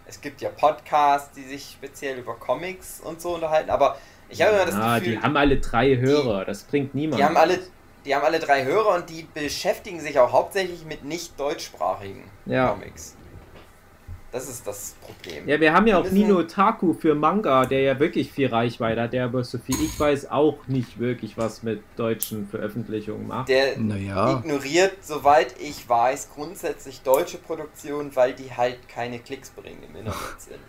Es 0.08 0.22
gibt 0.22 0.42
ja 0.42 0.50
Podcasts, 0.50 1.36
die 1.36 1.44
sich 1.44 1.72
speziell 1.72 2.18
über 2.18 2.36
Comics 2.36 3.02
und 3.02 3.20
so 3.22 3.36
unterhalten, 3.36 3.70
aber 3.70 3.98
ich 4.30 4.42
habe 4.42 4.56
immer 4.56 4.66
das 4.66 4.76
ah, 4.76 5.00
Gefühl, 5.00 5.16
die 5.16 5.22
haben 5.22 5.38
alle 5.38 5.58
drei 5.58 5.98
Hörer, 5.98 6.46
das 6.46 6.64
bringt 6.64 6.96
niemand. 6.96 7.20
Die 7.20 7.26
haben 7.26 7.38
alle, 7.38 7.60
die 8.06 8.16
haben 8.16 8.24
alle 8.24 8.40
drei 8.40 8.64
Hörer 8.64 8.96
und 8.96 9.10
die 9.10 9.28
beschäftigen 9.34 10.00
sich 10.00 10.18
auch 10.20 10.32
hauptsächlich 10.32 10.86
mit 10.86 11.04
nicht 11.04 11.38
deutschsprachigen 11.40 12.24
Ja. 12.46 12.70
Comics. 12.70 13.16
Das 14.32 14.50
ist 14.50 14.68
das 14.68 14.96
Problem. 15.02 15.48
Ja, 15.48 15.60
wir 15.60 15.74
haben 15.74 15.88
ja 15.88 15.96
Wir 16.04 16.10
auch 16.10 16.12
Nino 16.12 16.44
Taku 16.44 16.94
für 16.94 17.16
Manga, 17.16 17.66
der 17.66 17.80
ja 17.82 18.00
wirklich 18.00 18.32
viel 18.32 18.48
Reichweite 18.48 19.02
hat, 19.04 19.14
der 19.14 19.24
aber 19.26 19.44
so 19.46 19.58
viel 19.58 19.76
ich 19.82 19.98
weiß 19.98 20.30
auch 20.30 20.58
nicht 20.68 21.00
wirklich 21.00 21.38
was 21.38 21.64
mit 21.64 21.82
deutschen 21.96 22.48
Veröffentlichungen 22.48 23.26
macht. 23.28 23.48
Der 23.48 23.78
Naja, 23.80 24.38
ignoriert, 24.40 24.94
soweit 25.02 25.56
ich 25.60 25.88
weiß, 25.88 26.30
grundsätzlich 26.36 27.02
deutsche 27.04 27.38
Produktionen, 27.38 28.14
weil 28.16 28.34
die 28.34 28.52
halt 28.52 28.78
keine 28.90 29.20
Klicks 29.20 29.50
bringen 29.50 29.80
im 29.90 29.96
Internet 29.96 30.18
sind. 30.40 30.60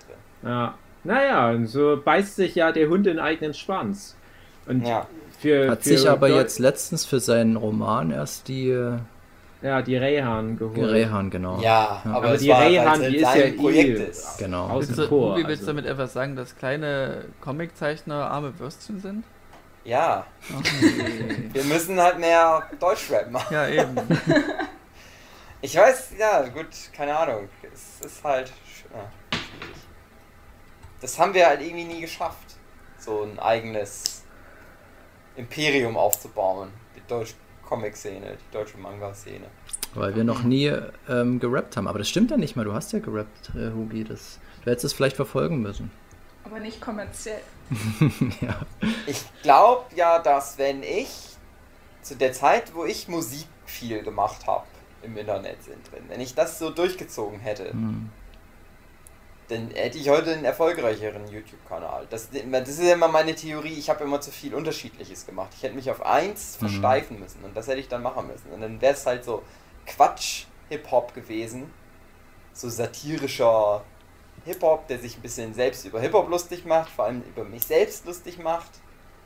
Ja. 0.45 0.75
Naja, 1.03 1.51
und 1.51 1.67
so 1.67 2.01
beißt 2.03 2.37
sich 2.37 2.55
ja 2.55 2.71
der 2.71 2.89
Hund 2.89 3.07
in 3.09 3.15
den 3.15 3.19
eigenen 3.19 3.55
Schwanz. 3.55 4.15
Und 4.67 4.87
Ja. 4.87 5.07
für, 5.41 5.71
hat 5.71 5.83
für 5.83 5.89
sich 5.97 6.09
aber 6.09 6.29
Deu- 6.29 6.37
jetzt 6.37 6.59
letztens 6.61 7.05
für 7.05 7.19
seinen 7.19 7.57
Roman 7.57 8.11
erst 8.13 8.47
die 8.49 8.71
äh, 8.71 8.99
ja, 9.63 9.83
die 9.83 9.97
Rehan 9.97 10.57
geholt. 10.57 10.91
Rehan, 10.91 11.31
genau. 11.31 11.61
Ja, 11.61 12.01
aber, 12.05 12.17
Aber 12.17 12.37
die 12.37 12.51
Rayhan, 12.51 13.01
halt 13.01 13.13
die 13.13 13.17
ist 13.17 13.35
ja 13.35 13.53
Projekt 13.61 13.99
eh- 13.99 14.05
ist. 14.05 14.39
Genau. 14.39 14.69
Außen 14.69 14.97
Willst 14.97 15.11
du. 15.11 15.33
Ubi, 15.33 15.47
willst 15.47 15.63
du 15.63 15.67
also. 15.67 15.67
damit 15.67 15.87
etwas 15.87 16.13
sagen, 16.13 16.37
dass 16.37 16.57
kleine 16.57 17.25
Comiczeichner 17.41 18.31
arme 18.31 18.59
Würstchen 18.59 19.01
sind? 19.01 19.25
Ja, 19.85 20.27
wir 21.53 21.65
müssen 21.65 21.99
halt 22.01 22.19
mehr 22.19 22.63
Deutschrap 22.79 23.31
machen. 23.31 23.53
Ja, 23.55 23.69
eben. 23.69 23.97
Ich 25.61 25.75
weiß, 25.77 26.11
ja, 26.17 26.43
gut, 26.43 26.69
keine 26.93 27.19
Ahnung. 27.19 27.49
Es 27.75 28.07
ist 28.07 28.23
halt 28.23 28.47
ja, 28.49 28.55
schwierig. 28.71 29.77
das 31.01 31.19
haben 31.19 31.35
wir 31.35 31.49
halt 31.49 31.61
irgendwie 31.61 31.85
nie 31.85 32.01
geschafft, 32.01 32.55
so 32.97 33.25
ein 33.25 33.41
eigenes 33.41 34.23
Imperium 35.35 35.97
aufzubauen. 35.97 36.71
Die 36.95 37.03
deutsche 37.09 37.35
Comic-Szene, 37.69 38.37
die 38.37 38.53
deutsche 38.53 38.79
Manga-Szene. 38.79 39.47
Weil 39.95 40.15
wir 40.17 40.25
noch 40.25 40.43
nie 40.43 40.73
ähm, 41.09 41.39
gerappt 41.39 41.77
haben. 41.77 41.87
Aber 41.87 41.99
das 41.99 42.09
stimmt 42.09 42.31
ja 42.31 42.37
nicht 42.37 42.57
mal. 42.57 42.65
Du 42.65 42.73
hast 42.73 42.93
ja 42.93 42.99
gerappt, 42.99 43.51
äh, 43.55 43.73
Hugi. 43.73 44.05
Das, 44.05 44.39
du 44.65 44.71
hättest 44.71 44.87
es 44.87 44.93
vielleicht 44.93 45.17
verfolgen 45.17 45.61
müssen. 45.61 45.91
Aber 46.45 46.61
nicht 46.61 46.81
kommerziell. 46.81 47.41
ja. 48.41 48.61
Ich 49.07 49.23
glaube 49.43 49.85
ja, 49.95 50.19
dass 50.19 50.57
wenn 50.57 50.83
ich 50.83 51.09
zu 52.01 52.17
der 52.17 52.33
Zeit, 52.33 52.75
wo 52.75 52.85
ich 52.87 53.09
Musik 53.09 53.47
viel 53.67 54.03
gemacht 54.03 54.47
habe 54.47 54.67
im 55.03 55.17
Internet 55.17 55.63
sind 55.63 55.93
drin, 55.93 56.05
wenn 56.09 56.21
ich 56.21 56.35
das 56.35 56.59
so 56.59 56.71
durchgezogen 56.71 57.39
hätte, 57.41 57.71
Hm. 57.73 58.09
Dann 59.49 59.71
hätte 59.71 59.99
ich 59.99 60.09
heute 60.11 60.33
einen 60.33 60.45
erfolgreicheren 60.45 61.27
YouTube-Kanal. 61.27 62.07
Das, 62.11 62.29
das 62.31 62.69
ist 62.69 62.83
ja 62.83 62.93
immer 62.93 63.09
meine 63.09 63.35
Theorie, 63.35 63.73
ich 63.73 63.89
habe 63.89 64.05
immer 64.05 64.21
zu 64.21 64.31
viel 64.31 64.55
Unterschiedliches 64.55 65.25
gemacht. 65.27 65.51
Ich 65.57 65.63
hätte 65.63 65.75
mich 65.75 65.91
auf 65.91 66.05
eins 66.05 66.57
Mhm. 66.61 66.67
versteifen 66.69 67.19
müssen 67.19 67.43
und 67.45 67.57
das 67.57 67.67
hätte 67.67 67.81
ich 67.81 67.89
dann 67.89 68.03
machen 68.03 68.27
müssen. 68.27 68.51
Und 68.53 68.61
dann 68.61 68.81
wäre 68.81 68.93
es 68.93 69.07
halt 69.07 69.25
so 69.25 69.43
Quatsch-Hip-Hop 69.87 71.15
gewesen. 71.15 71.73
So 72.53 72.69
satirischer 72.69 73.85
Hip-Hop, 74.45 74.87
der 74.89 74.99
sich 74.99 75.17
ein 75.17 75.23
bisschen 75.23 75.55
selbst 75.55 75.85
über 75.85 76.01
Hip-Hop 76.01 76.29
lustig 76.29 76.65
macht, 76.65 76.91
vor 76.91 77.07
allem 77.07 77.23
über 77.23 77.45
mich 77.45 77.65
selbst 77.65 78.05
lustig 78.07 78.39
macht. 78.39 78.71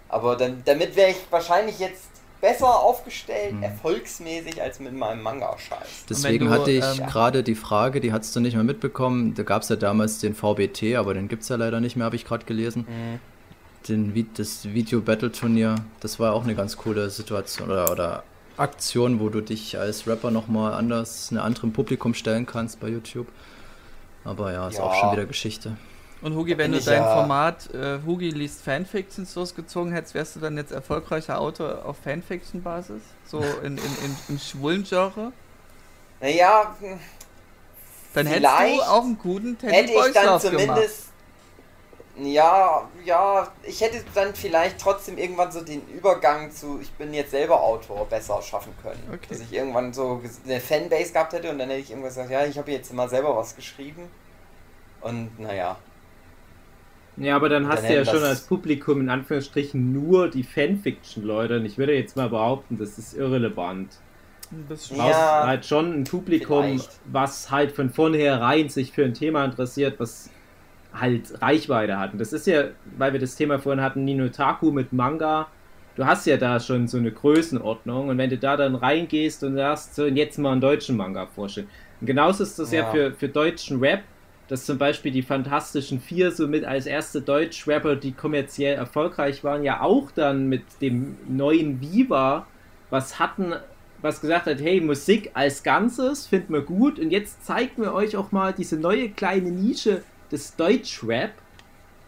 Aber 0.09 0.37
dann, 0.37 0.63
damit 0.65 0.95
wäre 0.97 1.11
ich 1.11 1.17
wahrscheinlich 1.31 1.79
jetzt 1.79 2.11
besser 2.43 2.81
aufgestellt, 2.81 3.55
Mhm. 3.55 3.63
erfolgsmäßig, 3.63 4.61
als 4.61 4.79
mit 4.81 4.93
meinem 4.93 5.23
Manga-Scheiß. 5.23 6.05
Deswegen 6.11 6.47
du, 6.47 6.51
hatte 6.51 6.71
ich 6.73 6.85
ähm, 7.01 7.07
gerade 7.07 7.43
die 7.43 7.55
Frage, 7.55 8.01
die 8.01 8.13
hattest 8.13 8.37
du 8.37 8.41
nicht 8.41 8.55
mehr 8.55 8.65
mitbekommen. 8.65 9.33
Da 9.35 9.45
gab 9.45 9.63
es 9.63 9.71
ja 9.71 9.77
damals 9.77 10.19
den 10.19 10.35
VBT, 10.35 10.97
aber 10.97 11.15
den 11.15 11.29
gibt 11.29 11.45
es 11.45 11.49
ja 11.49 11.57
leider 11.57 11.81
nicht 11.81 11.97
mehr, 11.97 12.05
habe 12.05 12.17
ich 12.17 12.27
gerade 12.27 12.45
gelesen. 12.45 12.87
Den, 13.89 14.13
Vi- 14.15 14.27
das 14.37 14.67
Video-Battle-Turnier, 14.75 15.77
das 16.01 16.21
war 16.21 16.35
auch 16.35 16.43
eine 16.45 16.55
ganz 16.55 16.77
coole 16.77 17.09
Situation 17.11 17.71
oder, 17.71 17.91
oder 17.91 18.23
Aktion, 18.57 19.19
wo 19.21 19.29
du 19.29 19.41
dich 19.41 19.79
als 19.79 20.07
Rapper 20.07 20.31
nochmal 20.31 20.75
anders, 20.75 21.29
einem 21.31 21.41
anderen 21.43 21.73
Publikum 21.73 22.13
stellen 22.13 22.45
kannst 22.47 22.81
bei 22.81 22.89
YouTube. 22.89 23.29
Aber 24.25 24.53
ja, 24.53 24.69
ist 24.69 24.79
Ja. 24.79 24.85
auch 24.85 24.95
schon 24.95 25.13
wieder 25.13 25.25
Geschichte. 25.27 25.77
Und 26.23 26.37
Hugi, 26.37 26.57
wenn 26.57 26.71
du 26.73 26.81
dein 26.81 27.03
ja- 27.03 27.15
Format 27.15 27.75
äh, 27.75 27.99
Hugi 28.07 28.31
liest 28.31 28.63
Fanfictions 28.63 29.35
losgezogen 29.35 29.93
hättest, 29.93 30.15
wärst 30.15 30.37
du 30.37 30.41
dann 30.41 30.57
jetzt 30.57 30.71
erfolgreicher 30.73 31.41
Autor 31.41 31.85
auf 31.85 31.97
Fanfiction-Basis? 32.05 33.03
So 33.27 33.39
in, 33.63 33.77
in, 33.77 33.79
in, 33.79 34.17
im 34.29 34.39
schwulen 34.39 34.85
Genre? 34.85 35.33
Naja, 36.21 36.77
Dann 38.15 38.27
hättest 38.27 38.47
Vielleicht 38.47 38.79
du 38.81 38.83
auch 38.85 39.03
einen 39.03 39.19
guten 39.19 39.59
Teddy 39.59 39.75
hätte 39.75 39.93
ich 39.93 40.13
dann 40.15 40.25
gemacht. 40.25 40.43
zumindest. 40.43 41.09
Ja, 42.15 42.87
ja, 43.07 43.49
ich 43.63 43.81
hätte 43.81 44.05
dann 44.15 44.35
vielleicht 44.35 44.79
trotzdem 44.79 45.17
irgendwann 45.17 45.51
so 45.51 45.63
den 45.63 45.81
Übergang 45.89 46.53
zu, 46.53 46.79
ich 46.83 46.91
bin 46.93 47.15
jetzt 47.15 47.31
selber 47.31 47.61
Autor, 47.63 48.05
besser 48.07 48.41
schaffen 48.43 48.75
können. 48.83 49.03
Okay. 49.09 49.27
Dass 49.31 49.41
ich 49.41 49.51
irgendwann 49.53 49.95
so 49.95 50.21
eine 50.45 50.61
Fanbase 50.61 51.13
gehabt 51.15 51.33
hätte 51.33 51.51
und 51.51 51.59
dann 51.59 51.71
hätte 51.71 51.81
ich 51.81 51.91
irgendwas 51.91 52.15
gesagt, 52.15 52.31
ja, 52.31 52.45
ich 52.45 52.59
habe 52.59 52.71
jetzt 52.71 52.93
mal 52.93 53.09
selber 53.09 53.35
was 53.35 53.57
geschrieben. 53.57 54.11
Und 55.01 55.41
naja, 55.41 55.77
Ja, 57.17 57.37
aber 57.37 57.49
dann 57.51 57.69
hast 57.69 57.83
Dann 57.83 57.91
du 57.91 57.95
ja 57.95 58.05
schon 58.07 58.23
als 58.25 58.47
Publikum 58.47 59.01
in 59.03 59.11
Anführungsstrichen 59.11 59.93
nur 59.93 60.31
die 60.31 60.45
Fanfiction-Leute. 60.45 61.59
Und 61.59 61.67
ich 61.67 61.77
würde 61.79 61.95
jetzt 61.95 62.17
mal 62.17 62.31
behaupten, 62.31 62.79
das 62.79 62.99
ist 62.99 63.13
irrelevant. 63.13 64.03
Das 64.69 64.89
Du 64.89 64.95
brauchst 64.97 65.41
Ja, 65.41 65.43
halt 65.43 65.67
schon 65.67 65.93
ein 65.95 66.07
Publikum, 66.09 66.65
vielleicht. 66.65 67.01
was 67.05 67.51
halt 67.51 67.73
von 67.73 67.91
vornherein 67.91 68.69
sich 68.69 68.93
für 68.93 69.05
ein 69.05 69.15
Thema 69.15 69.45
interessiert, 69.45 70.01
was 70.01 70.37
halt 70.93 71.41
Reichweite 71.43 71.99
hat. 71.99 72.13
Und 72.15 72.21
das 72.21 72.33
ist 72.33 72.47
ja, 72.47 72.73
weil 72.85 73.13
wir 73.15 73.21
das 73.21 73.37
Thema 73.37 73.59
vorhin 73.61 73.83
hatten, 73.85 74.05
Ninotaku 74.05 74.73
mit 74.73 74.93
Manga. 74.93 75.53
Du 75.95 76.07
hast 76.07 76.27
ja 76.27 76.39
da 76.39 76.61
schon 76.61 76.89
so 76.89 76.99
eine 76.99 77.13
Größenordnung 77.13 78.09
und 78.09 78.19
wenn 78.19 78.31
du 78.31 78.39
da 78.39 78.57
dann 78.57 78.75
reingehst 78.77 79.43
und 79.45 79.57
sagst, 79.57 79.95
so 79.95 80.07
jetzt 80.07 80.39
mal 80.39 80.53
einen 80.53 80.61
deutschen 80.63 80.97
Manga 80.97 81.27
vorstellen. 81.29 81.71
Und 82.01 82.07
genauso 82.07 82.45
ist 82.45 82.59
das 82.59 82.73
ja, 82.73 82.85
Ja. 82.85 82.87
für, 82.87 83.15
für 83.15 83.29
deutschen 83.29 83.81
Rap, 83.81 84.05
dass 84.49 84.67
zum 84.67 84.79
Beispiel 84.79 85.13
die 85.13 85.23
Fantastischen 85.23 86.01
Vier 86.01 86.31
somit 86.31 86.65
als 86.65 86.87
erste 86.87 87.23
Deutsch-Rapper, 87.23 87.97
die 87.97 88.13
kommerziell 88.13 88.77
erfolgreich 88.77 89.45
waren, 89.45 89.63
ja 89.63 89.81
auch 89.81 90.11
dann 90.11 90.49
mit 90.49 90.63
dem 90.81 91.17
neuen 91.29 91.81
Viva 91.81 92.47
was 92.91 93.19
hatten, 93.19 93.55
was 94.03 94.21
gesagt 94.21 94.47
hat, 94.47 94.61
hey, 94.61 94.81
Musik 94.81 95.31
als 95.33 95.63
Ganzes 95.63 96.27
finden 96.27 96.53
wir 96.53 96.61
gut 96.61 96.99
und 96.99 97.11
jetzt 97.11 97.47
zeigt 97.47 97.79
mir 97.79 97.95
euch 97.95 98.17
auch 98.17 98.33
mal 98.33 98.53
diese 98.53 98.77
neue 98.77 99.09
kleine 99.09 99.51
Nische 99.51 100.03
des 100.31 100.57
Deutschrap. 100.57 101.31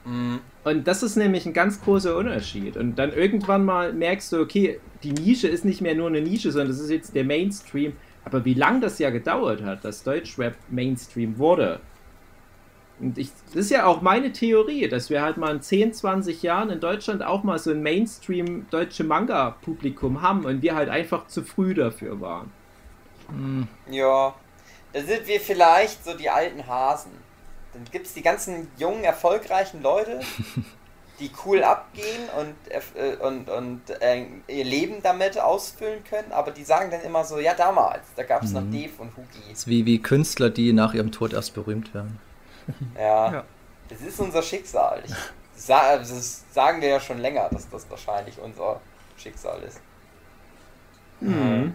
Mhm. 0.05 0.41
Und 0.65 0.87
das 0.87 1.03
ist 1.03 1.17
nämlich 1.17 1.47
ein 1.47 1.53
ganz 1.53 1.81
großer 1.81 2.17
Unterschied. 2.17 2.77
Und 2.77 2.97
dann 2.97 3.13
irgendwann 3.13 3.65
mal 3.65 3.93
merkst 3.93 4.33
du, 4.33 4.41
okay, 4.41 4.81
die 5.03 5.13
Nische 5.13 5.49
ist 5.49 5.65
nicht 5.65 5.81
mehr 5.81 5.95
nur 5.95 6.09
eine 6.09 6.21
Nische, 6.21 6.51
sondern 6.51 6.69
das 6.69 6.81
ist 6.81 6.91
jetzt 6.91 7.15
der 7.15 7.25
Mainstream. 7.25 7.93
Aber 8.25 8.45
wie 8.45 8.55
lange 8.55 8.81
das 8.81 8.99
ja 8.99 9.11
gedauert 9.11 9.63
hat, 9.63 9.85
dass 9.85 10.03
Deutschrap 10.03 10.57
Mainstream 10.71 11.39
wurde. 11.39 11.81
Und 13.01 13.19
ich, 13.19 13.31
das 13.49 13.57
ist 13.67 13.71
ja 13.71 13.87
auch 13.87 14.03
meine 14.03 14.33
Theorie, 14.33 14.89
dass 14.89 15.11
wir 15.11 15.23
halt 15.23 15.37
mal 15.37 15.55
in 15.57 15.63
10, 15.63 15.93
20 15.93 16.43
Jahren 16.43 16.71
in 16.71 16.81
Deutschland 16.81 17.23
auch 17.23 17.43
mal 17.43 17.59
so 17.59 17.71
ein 17.71 17.83
Mainstream 17.83 18.69
deutsche 18.71 19.05
Manga-Publikum 19.05 20.23
haben 20.23 20.45
und 20.45 20.63
wir 20.63 20.75
halt 20.77 20.89
einfach 20.89 21.27
zu 21.27 21.43
früh 21.43 21.75
dafür 21.75 22.21
waren. 22.21 22.53
Hm, 23.29 23.69
ja, 23.91 24.35
da 24.93 25.01
sind 25.03 25.27
wir 25.27 25.41
vielleicht 25.41 26.05
so 26.05 26.15
die 26.17 26.31
alten 26.31 26.67
Hasen. 26.67 27.13
Dann 27.73 27.85
gibt 27.91 28.07
es 28.07 28.15
die 28.15 28.23
ganzen 28.23 28.69
jungen, 28.77 29.03
erfolgreichen 29.05 29.83
Leute, 29.83 30.21
die 31.19 31.31
cool 31.45 31.63
abgehen 31.65 32.29
und, 32.39 32.55
erf- 32.73 32.97
äh, 32.97 33.17
und, 33.17 33.49
und 33.49 33.91
äh, 34.03 34.27
ihr 34.49 34.65
Leben 34.65 35.03
damit 35.03 35.39
ausfüllen 35.39 36.05
können, 36.05 36.33
aber 36.33 36.51
die 36.53 36.65
sagen 36.65 36.91
dann 36.91 37.03
immer 37.03 37.25
so, 37.25 37.39
ja 37.39 37.55
damals, 37.55 38.03
da 38.17 38.23
gab 38.25 38.45
es 38.45 38.53
noch 38.53 38.63
Mhm. 38.63 38.71
Dave 38.71 38.93
und 38.99 39.17
Hugi. 39.17 39.53
ist 39.53 39.67
wie, 39.69 39.87
wie 39.87 40.01
Künstler, 40.03 40.51
die 40.51 40.73
nach 40.73 40.95
ihrem 40.95 41.13
Tod 41.13 41.33
erst 41.33 41.55
berühmt 41.55 41.95
werden. 41.95 42.19
Ja, 42.97 43.33
Ja. 43.33 43.45
das 43.89 44.01
ist 44.01 44.21
unser 44.21 44.43
Schicksal. 44.43 45.03
Ich, 45.05 45.15
sa 45.57 45.97
das 45.97 46.45
sagen 46.53 46.81
wir 46.81 46.89
ja 46.89 47.01
schon 47.01 47.19
länger, 47.19 47.49
dass 47.51 47.69
das 47.69 47.89
wahrscheinlich 47.91 48.39
unser 48.39 48.81
Schicksal 49.17 49.61
ist. 49.63 49.81
Mhm. 51.21 51.75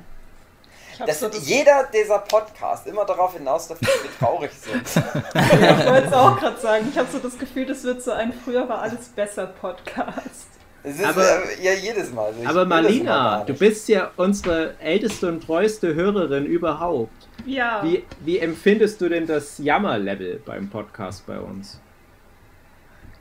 Ich, 0.93 0.99
hab 0.99 1.07
Das 1.07 1.19
so 1.21 1.29
jeder 1.29 1.85
dieser 1.93 2.19
Podcast 2.19 2.87
immer 2.87 3.05
darauf 3.05 3.33
hinaus, 3.33 3.67
dass 3.69 3.79
wir 3.81 3.87
traurig 4.19 4.51
sind. 4.51 4.83
ich 4.85 5.85
wollte 5.85 6.07
es 6.07 6.13
auch 6.13 6.37
gerade 6.37 6.59
sagen. 6.59 6.87
Ich 6.91 6.97
habe 6.97 7.09
so 7.09 7.19
das 7.19 7.37
Gefühl, 7.37 7.65
das 7.65 7.83
wird 7.83 8.01
so 8.03 8.11
ein 8.11 8.33
früher 8.33 8.67
war 8.67 8.81
alles 8.81 9.07
besser 9.09 9.47
Podcast. 9.47 10.47
Es 10.83 10.95
ist 10.99 11.05
Aber- 11.05 11.23
äh, 11.23 11.61
ja 11.63 11.73
jedes 11.73 12.11
Mal 12.11 12.33
so. 12.33 12.41
Ich 12.41 12.47
Aber 12.47 12.65
Marlina, 12.65 13.43
du 13.43 13.53
bist 13.53 13.87
ja 13.89 14.11
unsere 14.15 14.75
älteste 14.79 15.27
und 15.27 15.43
treueste 15.43 15.93
Hörerin 15.93 16.45
überhaupt. 16.45 17.11
Ja. 17.45 17.81
Wie, 17.83 18.03
wie 18.21 18.39
empfindest 18.39 19.01
du 19.01 19.09
denn 19.09 19.27
das 19.27 19.57
Jammerlevel 19.57 20.41
beim 20.45 20.69
Podcast 20.69 21.25
bei 21.27 21.37
uns? 21.39 21.79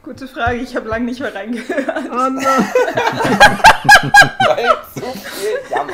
Gute 0.03 0.29
Frage, 0.29 0.59
ich 0.59 0.75
habe 0.77 0.89
lange 0.89 1.07
nicht 1.07 1.21
mehr 1.21 1.35
reingehört. 1.35 2.05
Oh 2.11 2.29
nein! 2.31 2.39
Zu 4.95 5.01
viel 5.03 5.59
Jammer. 5.71 5.93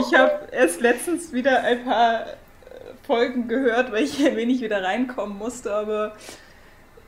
Ich 0.00 0.14
habe 0.18 0.32
erst 0.50 0.80
letztens 0.80 1.32
wieder 1.32 1.62
ein 1.62 1.84
paar 1.84 2.22
äh, 2.22 2.24
Folgen 3.06 3.46
gehört, 3.48 3.92
weil 3.92 4.04
ich 4.04 4.18
ein 4.24 4.36
wenig 4.36 4.60
wieder 4.62 4.82
reinkommen 4.82 5.36
musste, 5.38 5.72
aber 5.72 6.16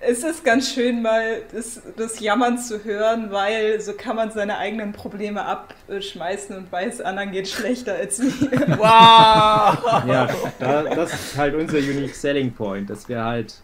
es 0.06 0.22
ist 0.22 0.44
ganz 0.44 0.72
schön, 0.72 1.02
mal 1.02 1.42
das, 1.52 1.80
das 1.96 2.20
Jammern 2.20 2.58
zu 2.58 2.84
hören, 2.84 3.30
weil 3.30 3.80
so 3.80 3.94
kann 3.94 4.16
man 4.16 4.30
seine 4.30 4.58
eigenen 4.58 4.92
Probleme 4.92 5.44
abschmeißen 5.44 6.56
und 6.56 6.70
weiß, 6.70 7.00
anderen 7.00 7.32
geht 7.32 7.48
schlechter 7.48 7.94
als 7.94 8.18
mir. 8.18 8.32
Wow! 8.78 10.04
Ja, 10.06 10.28
da, 10.58 10.82
das 10.82 11.12
ist 11.12 11.36
halt 11.36 11.54
unser 11.54 11.78
Unique 11.78 12.14
Selling 12.14 12.52
Point, 12.52 12.90
dass 12.90 13.08
wir 13.08 13.24
halt, 13.24 13.54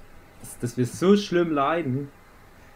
dass, 0.40 0.58
dass 0.58 0.76
wir 0.76 0.86
so 0.86 1.16
schlimm 1.16 1.52
leiden. 1.52 2.10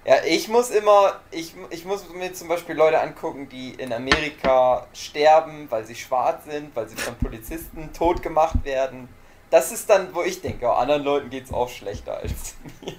Ja, 0.06 0.16
ich 0.26 0.48
muss 0.48 0.70
immer, 0.70 1.20
ich, 1.30 1.54
ich 1.70 1.86
muss 1.86 2.04
mir 2.10 2.32
zum 2.34 2.48
Beispiel 2.48 2.74
Leute 2.74 3.00
angucken, 3.00 3.48
die 3.48 3.70
in 3.70 3.92
Amerika 3.92 4.86
sterben, 4.92 5.66
weil 5.70 5.86
sie 5.86 5.94
schwarz 5.94 6.44
sind, 6.44 6.76
weil 6.76 6.88
sie 6.88 6.96
von 6.96 7.14
Polizisten 7.14 7.90
tot 7.94 8.22
gemacht 8.22 8.64
werden. 8.64 9.08
Das 9.48 9.72
ist 9.72 9.88
dann, 9.88 10.14
wo 10.14 10.22
ich 10.22 10.42
denke, 10.42 10.66
oh, 10.66 10.72
anderen 10.72 11.04
Leuten 11.04 11.30
geht 11.30 11.44
es 11.44 11.52
auch 11.52 11.70
schlechter 11.70 12.18
als 12.18 12.56
mir. 12.82 12.92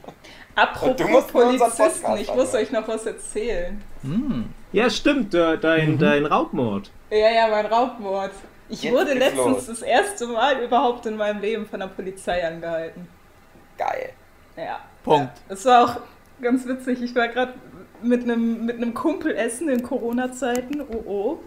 Apropos 0.56 1.28
Polizisten, 1.28 2.18
ich 2.18 2.34
muss 2.34 2.54
euch 2.54 2.72
noch 2.72 2.88
was 2.88 3.06
erzählen. 3.06 3.82
Hm. 4.02 4.50
Ja, 4.72 4.90
stimmt, 4.90 5.34
de- 5.34 5.58
dein, 5.58 5.98
dein 5.98 6.26
Raubmord. 6.26 6.92
Ja, 7.10 7.30
ja, 7.30 7.48
mein 7.50 7.66
Raubmord. 7.66 8.32
Ich 8.70 8.84
Jetzt 8.84 8.94
wurde 8.94 9.14
letztens 9.14 9.46
los. 9.46 9.66
das 9.68 9.82
erste 9.82 10.28
Mal 10.28 10.64
überhaupt 10.64 11.06
in 11.06 11.18
meinem 11.18 11.40
Leben 11.40 11.66
von 11.66 11.80
der 11.80 11.88
Polizei 11.88 12.46
angehalten. 12.46 13.08
Geil. 13.78 14.12
Ja. 14.58 14.80
Punkt. 15.04 15.34
Es 15.50 15.66
war 15.66 15.84
auch 15.86 15.98
ganz 16.42 16.66
witzig. 16.66 17.02
Ich 17.04 17.14
war 17.16 17.28
gerade 17.28 17.54
mit 18.02 18.24
einem 18.24 18.66
mit 18.66 18.78
einem 18.78 18.94
Kumpel 18.94 19.36
essen 19.36 19.70
in 19.70 19.84
Corona-Zeiten. 19.84 20.82
Oh 20.82 21.04
oh. 21.06 21.40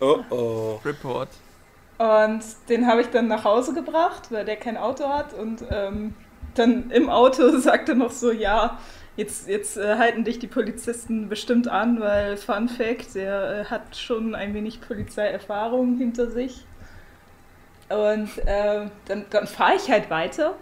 Oh 0.00 0.18
oh. 0.30 0.80
Report. 0.84 1.28
Und 1.98 2.40
den 2.68 2.86
habe 2.86 3.00
ich 3.02 3.08
dann 3.08 3.28
nach 3.28 3.44
Hause 3.44 3.72
gebracht, 3.74 4.30
weil 4.30 4.44
der 4.44 4.56
kein 4.56 4.76
Auto 4.76 5.08
hat. 5.08 5.34
Und 5.34 5.64
ähm, 5.70 6.14
dann 6.58 6.90
im 6.90 7.08
Auto 7.08 7.58
sagte 7.58 7.94
noch 7.94 8.10
so, 8.10 8.32
ja, 8.32 8.78
Jetzt, 9.16 9.48
jetzt 9.48 9.78
äh, 9.78 9.96
halten 9.96 10.24
dich 10.24 10.38
die 10.38 10.46
Polizisten 10.46 11.30
bestimmt 11.30 11.68
an, 11.68 12.00
weil 12.00 12.36
Fun 12.36 12.68
Fact, 12.68 13.14
der 13.14 13.60
äh, 13.60 13.64
hat 13.64 13.96
schon 13.96 14.34
ein 14.34 14.52
wenig 14.52 14.82
Polizeierfahrung 14.82 15.96
hinter 15.96 16.30
sich. 16.30 16.66
Und 17.88 18.28
äh, 18.46 18.88
dann, 19.06 19.24
dann 19.30 19.46
fahre 19.46 19.76
ich 19.76 19.90
halt 19.90 20.10
weiter. 20.10 20.54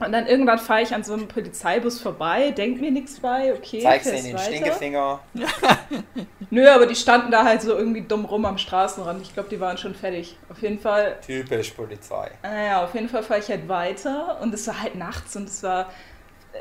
Und 0.00 0.12
dann 0.12 0.26
irgendwann 0.26 0.58
fahre 0.58 0.82
ich 0.82 0.94
an 0.94 1.04
so 1.04 1.12
einem 1.12 1.28
Polizeibus 1.28 2.00
vorbei, 2.00 2.50
denk 2.50 2.80
mir 2.80 2.90
nichts 2.90 3.20
bei, 3.20 3.52
okay, 3.54 3.80
Zeig's 3.80 4.08
fährst 4.08 4.24
in 4.24 4.30
den 4.30 4.36
weiter. 4.36 4.52
Stinkefinger. 4.52 5.20
Nö, 6.50 6.68
aber 6.68 6.86
die 6.86 6.94
standen 6.94 7.30
da 7.30 7.44
halt 7.44 7.62
so 7.62 7.76
irgendwie 7.76 8.02
dumm 8.02 8.24
rum 8.24 8.44
am 8.44 8.58
Straßenrand. 8.58 9.22
Ich 9.22 9.34
glaube, 9.34 9.48
die 9.48 9.60
waren 9.60 9.78
schon 9.78 9.94
fertig. 9.94 10.36
Auf 10.50 10.60
jeden 10.62 10.78
Fall 10.78 11.16
Typisch 11.24 11.70
Polizei. 11.70 12.30
naja, 12.42 12.84
auf 12.84 12.94
jeden 12.94 13.08
Fall 13.08 13.22
fahre 13.22 13.40
ich 13.40 13.48
halt 13.48 13.68
weiter 13.68 14.38
und 14.40 14.52
es 14.52 14.66
war 14.66 14.80
halt 14.82 14.96
nachts 14.96 15.36
und 15.36 15.48
es 15.48 15.62
war. 15.62 15.90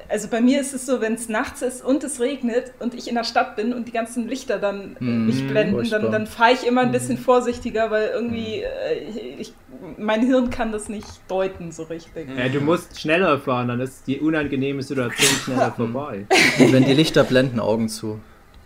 Also 0.10 0.28
bei 0.28 0.42
mir 0.42 0.60
ist 0.60 0.74
es 0.74 0.86
so, 0.86 1.02
wenn 1.02 1.14
es 1.14 1.30
nachts 1.30 1.62
ist 1.62 1.84
und 1.84 2.04
es 2.04 2.20
regnet 2.20 2.72
und 2.80 2.94
ich 2.94 3.08
in 3.08 3.16
der 3.16 3.24
Stadt 3.24 3.56
bin 3.56 3.74
und 3.74 3.88
die 3.88 3.92
ganzen 3.92 4.28
Lichter 4.28 4.60
dann 4.60 4.96
Mhm, 5.00 5.26
mich 5.26 5.48
blenden, 5.48 5.76
furchtbar. 5.76 6.00
dann, 6.00 6.12
dann 6.12 6.28
fahre 6.28 6.54
ich 6.54 6.66
immer 6.66 6.82
ein 6.82 6.92
bisschen 6.92 7.18
vorsichtiger, 7.18 7.90
weil 7.92 8.10
irgendwie 8.14 8.62
äh, 8.64 9.00
ich, 9.10 9.40
ich, 9.40 9.54
mein 9.98 10.22
Hirn 10.26 10.50
kann 10.50 10.72
das 10.72 10.90
nicht 10.90 11.08
deuten 11.28 11.72
so 11.72 11.84
richtig. 11.84 12.28
Ja, 12.38 12.50
du 12.50 12.62
musst 12.62 13.00
schneller 13.00 13.40
fahren, 13.40 13.68
dann 13.70 13.80
ist 13.82 14.08
die 14.08 14.20
unangenehme 14.20 14.82
Situation 14.84 15.30
schneller 15.44 15.72
vorbei. 15.72 16.26
Und 16.60 16.74
wenn 16.74 16.86
die 16.86 16.94
Lichter 16.94 17.24
blenden, 17.24 17.60
Augen 17.60 17.90
zu. 17.90 18.20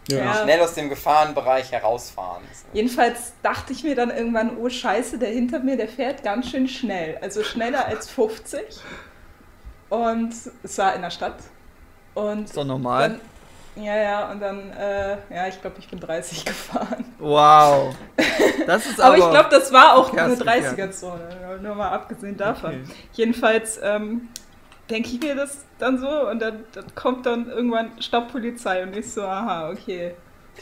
Ja. 0.09 0.41
Schnell 0.41 0.61
aus 0.61 0.73
dem 0.73 0.87
Gefahrenbereich 0.87 1.71
herausfahren. 1.73 2.41
Jedenfalls 2.71 3.33
dachte 3.43 3.73
ich 3.73 3.83
mir 3.83 3.93
dann 3.93 4.09
irgendwann, 4.09 4.55
oh 4.57 4.69
Scheiße, 4.69 5.17
der 5.17 5.29
hinter 5.29 5.59
mir, 5.59 5.75
der 5.75 5.89
fährt 5.89 6.23
ganz 6.23 6.49
schön 6.49 6.69
schnell. 6.69 7.17
Also 7.21 7.43
schneller 7.43 7.85
als 7.87 8.09
50. 8.09 8.61
Und 9.89 10.33
es 10.63 10.77
war 10.77 10.95
in 10.95 11.01
der 11.01 11.09
Stadt. 11.09 11.37
Und 12.13 12.45
Ist 12.45 12.57
doch 12.57 12.65
normal. 12.65 13.19
Dann, 13.75 13.83
ja, 13.83 13.95
ja, 13.95 14.31
und 14.31 14.39
dann, 14.39 14.71
äh, 14.71 15.17
ja, 15.29 15.47
ich 15.47 15.61
glaube, 15.61 15.75
ich 15.79 15.87
bin 15.87 15.99
30 15.99 16.45
gefahren. 16.45 17.05
Wow. 17.19 17.95
Das 18.65 18.85
ist 18.85 18.99
Aber, 18.99 19.07
aber. 19.15 19.17
ich 19.17 19.29
glaube, 19.29 19.49
das 19.51 19.71
war 19.71 19.95
auch 19.95 20.11
eine 20.11 20.35
Verkehrsgefährdend. 20.35 20.95
30er-Zone, 20.95 21.59
nur 21.61 21.75
mal 21.75 21.89
abgesehen 21.89 22.37
davon. 22.37 22.71
Okay. 22.71 22.95
Jedenfalls 23.13 23.79
ähm, 23.83 24.29
denke 24.89 25.09
ich 25.09 25.21
mir 25.21 25.35
das 25.35 25.65
dann 25.77 25.99
so 25.99 26.07
und 26.29 26.39
dann, 26.39 26.63
dann 26.73 26.95
kommt 26.95 27.25
dann 27.25 27.49
irgendwann 27.49 27.91
Stadtpolizei 28.01 28.83
und 28.83 28.95
ich 28.95 29.11
so, 29.11 29.21
aha, 29.23 29.69
okay. 29.69 30.15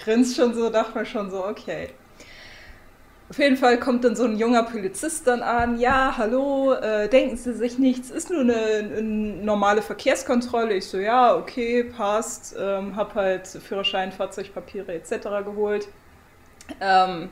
Grinst 0.04 0.36
schon 0.36 0.54
so, 0.54 0.70
dachte 0.70 0.98
mir 0.98 1.06
schon 1.06 1.32
so, 1.32 1.46
okay. 1.46 1.92
Auf 3.28 3.40
jeden 3.40 3.58
Fall 3.58 3.80
kommt 3.80 4.04
dann 4.04 4.16
so 4.16 4.26
ein 4.26 4.38
junger 4.38 4.62
Polizist 4.64 5.26
dann 5.26 5.42
an, 5.42 5.80
ja, 5.80 6.14
hallo, 6.16 6.74
äh, 6.74 7.10
denken 7.10 7.38
Sie 7.38 7.54
sich 7.54 7.80
nichts, 7.80 8.12
ist 8.12 8.30
nur 8.30 8.42
eine, 8.42 8.54
eine 8.56 9.02
normale 9.02 9.82
Verkehrskontrolle. 9.82 10.76
Ich 10.76 10.86
so, 10.86 11.00
ja, 11.00 11.36
okay, 11.36 11.86
passt, 11.86 12.56
ähm, 12.58 12.96
hab 12.96 13.16
halt 13.16 13.48
Führerschein, 13.48 14.12
Fahrzeugpapiere 14.12 14.94
etc. 14.94 15.44
geholt. 15.44 15.88
Ähm, 16.80 17.30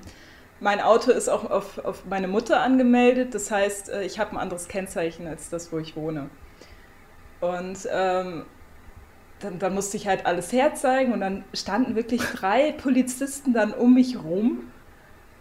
mein 0.60 0.82
Auto 0.82 1.12
ist 1.12 1.30
auch 1.30 1.50
auf, 1.50 1.78
auf 1.86 2.06
meine 2.10 2.28
Mutter 2.28 2.62
angemeldet, 2.62 3.36
das 3.36 3.52
heißt, 3.52 3.90
äh, 3.90 4.04
ich 4.04 4.18
habe 4.18 4.32
ein 4.32 4.38
anderes 4.38 4.68
Kennzeichen 4.68 5.28
als 5.28 5.52
das, 5.52 5.72
wo 5.72 5.78
ich 5.78 5.96
wohne. 5.96 6.32
Und 7.40 7.78
ähm, 7.92 8.46
dann, 9.42 9.60
dann 9.60 9.74
musste 9.76 9.98
ich 9.98 10.08
halt 10.08 10.26
alles 10.26 10.52
herzeigen 10.52 11.14
und 11.14 11.20
dann 11.20 11.44
standen 11.54 11.96
wirklich 11.96 12.22
drei 12.22 12.72
Polizisten 12.72 13.54
dann 13.54 13.74
um 13.74 13.94
mich 13.94 14.24
rum 14.24 14.72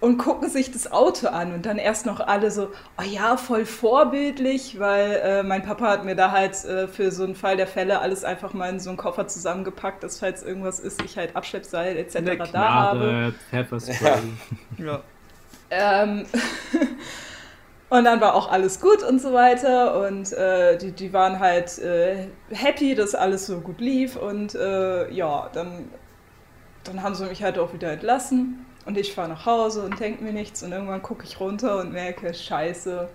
und 0.03 0.19
gucken 0.19 0.51
sich 0.51 0.73
das 0.73 0.91
Auto 0.91 1.29
an 1.29 1.55
und 1.55 1.65
dann 1.65 1.79
erst 1.79 2.07
noch 2.07 2.19
alle 2.19 2.51
so, 2.51 2.73
oh 2.99 3.05
ja, 3.05 3.37
voll 3.37 3.65
vorbildlich, 3.65 4.81
weil 4.81 5.13
äh, 5.23 5.43
mein 5.45 5.63
Papa 5.63 5.89
hat 5.89 6.05
mir 6.05 6.17
da 6.17 6.33
halt 6.33 6.65
äh, 6.65 6.89
für 6.89 7.13
so 7.13 7.23
einen 7.23 7.37
Fall 7.37 7.57
der 7.57 7.69
Fälle 7.69 8.01
alles 8.01 8.25
einfach 8.25 8.53
mal 8.53 8.69
in 8.69 8.81
so 8.81 8.91
einen 8.91 8.97
Koffer 8.97 9.29
zusammengepackt, 9.29 10.03
dass 10.03 10.19
falls 10.19 10.43
irgendwas 10.43 10.81
ist, 10.81 11.01
ich 11.03 11.17
halt 11.17 11.37
Abschleppseil 11.37 11.97
etc. 11.97 12.17
Eine 12.17 12.37
da 12.37 12.75
habe. 12.75 12.99
Knarre, 12.99 13.35
Pfefferspray. 13.51 14.19
Ja. 14.79 15.03
Ähm, 15.71 16.27
und 17.89 18.05
dann 18.05 18.21
war 18.21 18.35
auch 18.35 18.51
alles 18.51 18.81
gut 18.81 19.05
und 19.05 19.23
so 19.23 19.33
weiter. 19.33 20.05
Und 20.05 20.33
äh, 20.33 20.79
die, 20.79 20.91
die 20.91 21.13
waren 21.13 21.39
halt 21.39 21.79
äh, 21.79 22.27
happy, 22.51 22.97
dass 22.97 23.15
alles 23.15 23.47
so 23.47 23.61
gut 23.61 23.81
lief. 23.81 24.17
Und 24.17 24.57
äh, 24.57 25.09
ja, 25.13 25.49
dann, 25.53 25.91
dann 26.83 27.05
haben 27.05 27.15
sie 27.15 27.27
mich 27.27 27.45
halt 27.45 27.57
auch 27.57 27.73
wieder 27.73 27.93
entlassen. 27.93 28.67
Und 28.85 28.99
ich 28.99 29.15
fahre 29.15 29.29
nach 29.29 29.47
Hause 29.47 29.83
und 29.83 29.99
denke 30.01 30.25
mir 30.25 30.33
nichts. 30.33 30.63
Und 30.63 30.73
irgendwann 30.73 31.03
gucke 31.03 31.25
ich 31.25 31.39
runter 31.39 31.79
und 31.79 31.93
merke, 31.93 32.35
scheiße, 32.35 33.09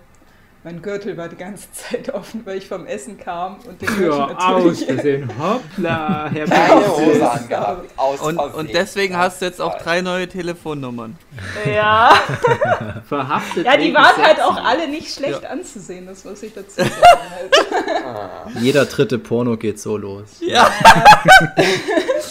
mein 0.64 0.82
Gürtel 0.82 1.16
war 1.16 1.28
die 1.28 1.36
ganze 1.36 1.70
Zeit 1.72 2.12
offen, 2.12 2.44
weil 2.44 2.58
ich 2.58 2.66
vom 2.66 2.86
Essen 2.86 3.18
kam. 3.18 3.56
Und 3.68 3.80
den 3.80 3.88
Gürtel 3.88 4.08
Ja, 4.08 4.54
aus 4.54 4.82
Versehen. 4.84 5.30
Hoppla, 5.38 6.30
Herr. 6.32 6.88
Hose 6.96 7.30
angehabt. 7.30 7.90
Aus 7.96 8.20
Und, 8.20 8.38
und 8.38 8.72
deswegen 8.74 9.16
hast 9.16 9.40
du 9.40 9.44
jetzt 9.46 9.60
auch 9.60 9.76
drei 9.78 10.00
neue 10.00 10.26
Telefonnummern. 10.26 11.16
Ja. 11.64 12.12
Verhaftet. 13.08 13.66
ja, 13.66 13.76
die 13.76 13.92
waren 13.94 14.16
halt 14.22 14.40
auch 14.40 14.56
alle 14.64 14.88
nicht 14.88 15.14
schlecht 15.14 15.44
anzusehen, 15.46 16.06
das 16.06 16.24
muss 16.24 16.42
ich 16.42 16.52
dazu 16.54 16.76
sagen. 16.76 16.90
Halt. 17.30 18.56
Jeder 18.60 18.86
dritte 18.86 19.18
Porno 19.18 19.56
geht 19.56 19.78
so 19.78 19.96
los. 19.96 20.38
Ja. 20.40 20.70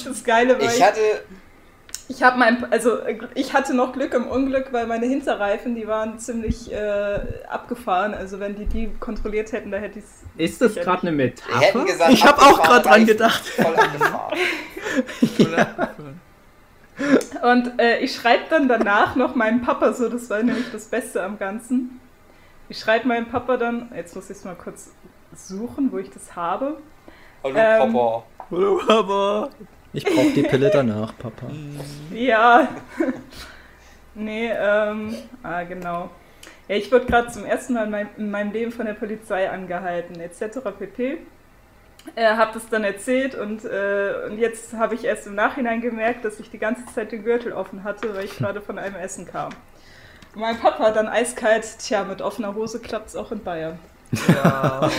Das 0.05 0.23
Geile 0.23 0.59
war, 0.59 0.67
Ich 0.67 0.77
ich, 0.77 0.83
hatte. 0.83 0.99
Ich 2.09 2.23
habe 2.23 2.37
mein, 2.39 2.71
also 2.71 2.99
ich 3.35 3.53
hatte 3.53 3.73
noch 3.73 3.93
Glück 3.93 4.13
im 4.13 4.27
Unglück, 4.27 4.71
weil 4.71 4.87
meine 4.87 5.05
Hinterreifen, 5.05 5.75
die 5.75 5.87
waren 5.87 6.19
ziemlich 6.19 6.71
äh, 6.71 7.19
abgefahren. 7.49 8.13
Also 8.13 8.39
wenn 8.39 8.55
die 8.55 8.65
die 8.65 8.91
kontrolliert 8.99 9.51
hätten, 9.51 9.71
da 9.71 9.77
hätte 9.77 9.99
ich 9.99 10.05
es. 10.05 10.23
Ist 10.37 10.61
das 10.61 10.75
gerade 10.75 11.01
eine 11.01 11.11
Metapher? 11.11 11.83
gesagt, 11.83 12.11
Ich 12.13 12.23
hab 12.25 12.39
auch 12.39 12.61
grad 12.61 12.85
dran 12.85 13.05
gedacht. 13.05 13.45
Voll 13.45 13.75
abgefahren. 13.75 14.39
Und 17.43 17.79
äh, 17.79 17.99
ich 17.99 18.15
schreibe 18.15 18.43
dann 18.49 18.67
danach 18.67 19.15
noch 19.15 19.35
meinem 19.35 19.61
Papa 19.61 19.93
so, 19.93 20.09
das 20.09 20.29
war 20.29 20.41
nämlich 20.41 20.71
das 20.71 20.85
Beste 20.85 21.21
am 21.21 21.37
Ganzen. 21.37 21.99
Ich 22.69 22.79
schreibe 22.79 23.07
meinem 23.07 23.27
Papa 23.27 23.57
dann, 23.57 23.91
jetzt 23.95 24.15
muss 24.15 24.29
ich 24.29 24.37
es 24.37 24.45
mal 24.45 24.55
kurz 24.55 24.91
suchen, 25.35 25.91
wo 25.91 25.99
ich 25.99 26.09
das 26.09 26.35
habe. 26.35 26.77
Hallo 27.43 27.55
Ähm, 27.55 27.93
Papa. 27.93 28.23
Hallo, 28.49 28.81
aber. 28.87 29.49
Ich 29.97 30.05
brauche 30.05 30.29
die 30.29 30.43
Pille 30.43 30.69
danach, 30.69 31.17
Papa. 31.17 31.47
Ja. 32.13 32.67
nee, 34.13 34.51
ähm, 34.51 35.15
ah, 35.41 35.63
genau. 35.63 36.11
Ja, 36.67 36.75
ich 36.75 36.91
wurde 36.91 37.07
gerade 37.07 37.31
zum 37.31 37.45
ersten 37.45 37.73
Mal 37.73 37.85
in 37.85 37.91
meinem, 37.91 38.09
in 38.17 38.29
meinem 38.29 38.51
Leben 38.51 38.71
von 38.71 38.85
der 38.85 38.93
Polizei 38.93 39.49
angehalten, 39.49 40.19
etc. 40.19 40.59
pp. 40.77 41.17
Er 42.15 42.37
hat 42.37 42.55
es 42.55 42.69
dann 42.69 42.83
erzählt 42.83 43.33
und, 43.33 43.65
äh, 43.65 44.27
und 44.27 44.37
jetzt 44.37 44.73
habe 44.73 44.93
ich 44.93 45.03
erst 45.03 45.25
im 45.25 45.33
Nachhinein 45.33 45.81
gemerkt, 45.81 46.23
dass 46.25 46.39
ich 46.39 46.51
die 46.51 46.59
ganze 46.59 46.85
Zeit 46.93 47.11
den 47.11 47.23
Gürtel 47.23 47.51
offen 47.51 47.83
hatte, 47.83 48.15
weil 48.15 48.25
ich 48.25 48.37
gerade 48.37 48.61
von 48.61 48.77
einem 48.77 48.95
Essen 48.97 49.25
kam. 49.25 49.51
Und 50.35 50.41
mein 50.41 50.59
Papa 50.59 50.91
dann 50.91 51.07
eiskalt, 51.07 51.65
tja, 51.79 52.03
mit 52.03 52.21
offener 52.21 52.53
Hose 52.53 52.79
klappt 52.79 53.07
es 53.07 53.15
auch 53.15 53.31
in 53.31 53.43
Bayern. 53.43 53.79
Ja. 54.11 54.89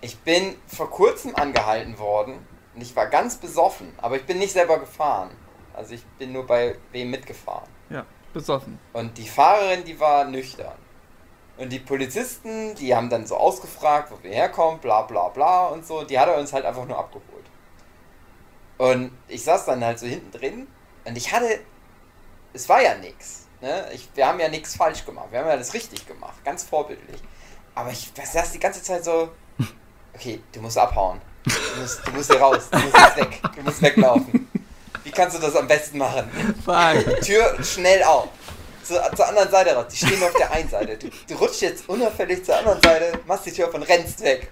Ich 0.00 0.18
bin 0.20 0.56
vor 0.66 0.90
kurzem 0.90 1.36
angehalten 1.36 1.98
worden 1.98 2.46
und 2.74 2.80
ich 2.80 2.96
war 2.96 3.06
ganz 3.06 3.36
besoffen, 3.36 3.92
aber 3.98 4.16
ich 4.16 4.24
bin 4.24 4.38
nicht 4.38 4.52
selber 4.52 4.78
gefahren. 4.78 5.30
Also 5.74 5.94
ich 5.94 6.04
bin 6.18 6.32
nur 6.32 6.46
bei 6.46 6.76
wem 6.92 7.10
mitgefahren. 7.10 7.68
ja, 7.90 8.04
besoffen. 8.32 8.78
Und 8.92 9.16
die 9.18 9.28
Fahrerin, 9.28 9.84
die 9.84 9.98
war 9.98 10.24
nüchtern. 10.24 10.78
Und 11.56 11.70
die 11.70 11.78
Polizisten, 11.78 12.74
die 12.76 12.94
haben 12.94 13.10
dann 13.10 13.26
so 13.26 13.36
ausgefragt, 13.36 14.10
wo 14.10 14.22
wir 14.22 14.30
herkommen, 14.30 14.80
bla 14.80 15.02
bla 15.02 15.28
bla 15.28 15.66
und 15.66 15.86
so. 15.86 16.04
Die 16.04 16.18
hat 16.18 16.28
er 16.28 16.38
uns 16.38 16.52
halt 16.52 16.64
einfach 16.64 16.86
nur 16.86 16.98
abgeholt. 16.98 17.44
Und 18.78 19.12
ich 19.28 19.44
saß 19.44 19.66
dann 19.66 19.84
halt 19.84 19.98
so 19.98 20.06
hinten 20.06 20.30
drin 20.30 20.66
und 21.04 21.16
ich 21.16 21.32
hatte, 21.32 21.60
es 22.54 22.66
war 22.68 22.82
ja 22.82 22.94
nix. 22.94 23.46
Ne? 23.60 23.90
Ich, 23.92 24.08
wir 24.14 24.26
haben 24.26 24.40
ja 24.40 24.48
nichts 24.48 24.74
falsch 24.74 25.04
gemacht. 25.04 25.26
Wir 25.30 25.40
haben 25.40 25.46
ja 25.46 25.52
alles 25.52 25.74
richtig 25.74 26.06
gemacht. 26.06 26.42
Ganz 26.44 26.64
vorbildlich. 26.64 27.20
Aber 27.74 27.90
ich 27.90 28.10
saß 28.14 28.52
die 28.52 28.58
ganze 28.58 28.82
Zeit 28.82 29.04
so, 29.04 29.30
okay, 30.14 30.40
du 30.52 30.60
musst 30.60 30.78
abhauen. 30.78 31.20
Du 31.44 31.80
musst, 31.80 32.06
du 32.06 32.10
musst 32.12 32.30
hier 32.30 32.40
raus. 32.40 32.68
Du 32.70 32.78
musst 32.78 32.94
jetzt 32.96 33.16
weg. 33.16 33.40
Du 33.56 33.62
musst 33.62 33.82
weglaufen. 33.82 34.48
Wie 35.04 35.10
kannst 35.10 35.36
du 35.36 35.40
das 35.40 35.56
am 35.56 35.66
besten 35.66 35.98
machen? 35.98 36.30
Fuck. 36.64 37.20
Tür 37.22 37.56
schnell 37.64 38.02
auf. 38.04 38.28
Zur, 38.84 39.00
zur 39.16 39.26
anderen 39.28 39.50
Seite 39.50 39.74
raus. 39.74 39.86
Die 39.90 39.96
stehen 39.96 40.18
nur 40.18 40.28
auf 40.28 40.34
der 40.36 40.50
einen 40.52 40.68
Seite. 40.68 40.96
Du, 40.98 41.08
du 41.28 41.34
rutschst 41.36 41.62
jetzt 41.62 41.88
unauffällig 41.88 42.44
zur 42.44 42.56
anderen 42.56 42.80
Seite, 42.82 43.18
machst 43.26 43.46
die 43.46 43.52
Tür 43.52 43.68
auf 43.68 43.74
und 43.74 43.82
rennst 43.84 44.20
weg. 44.22 44.50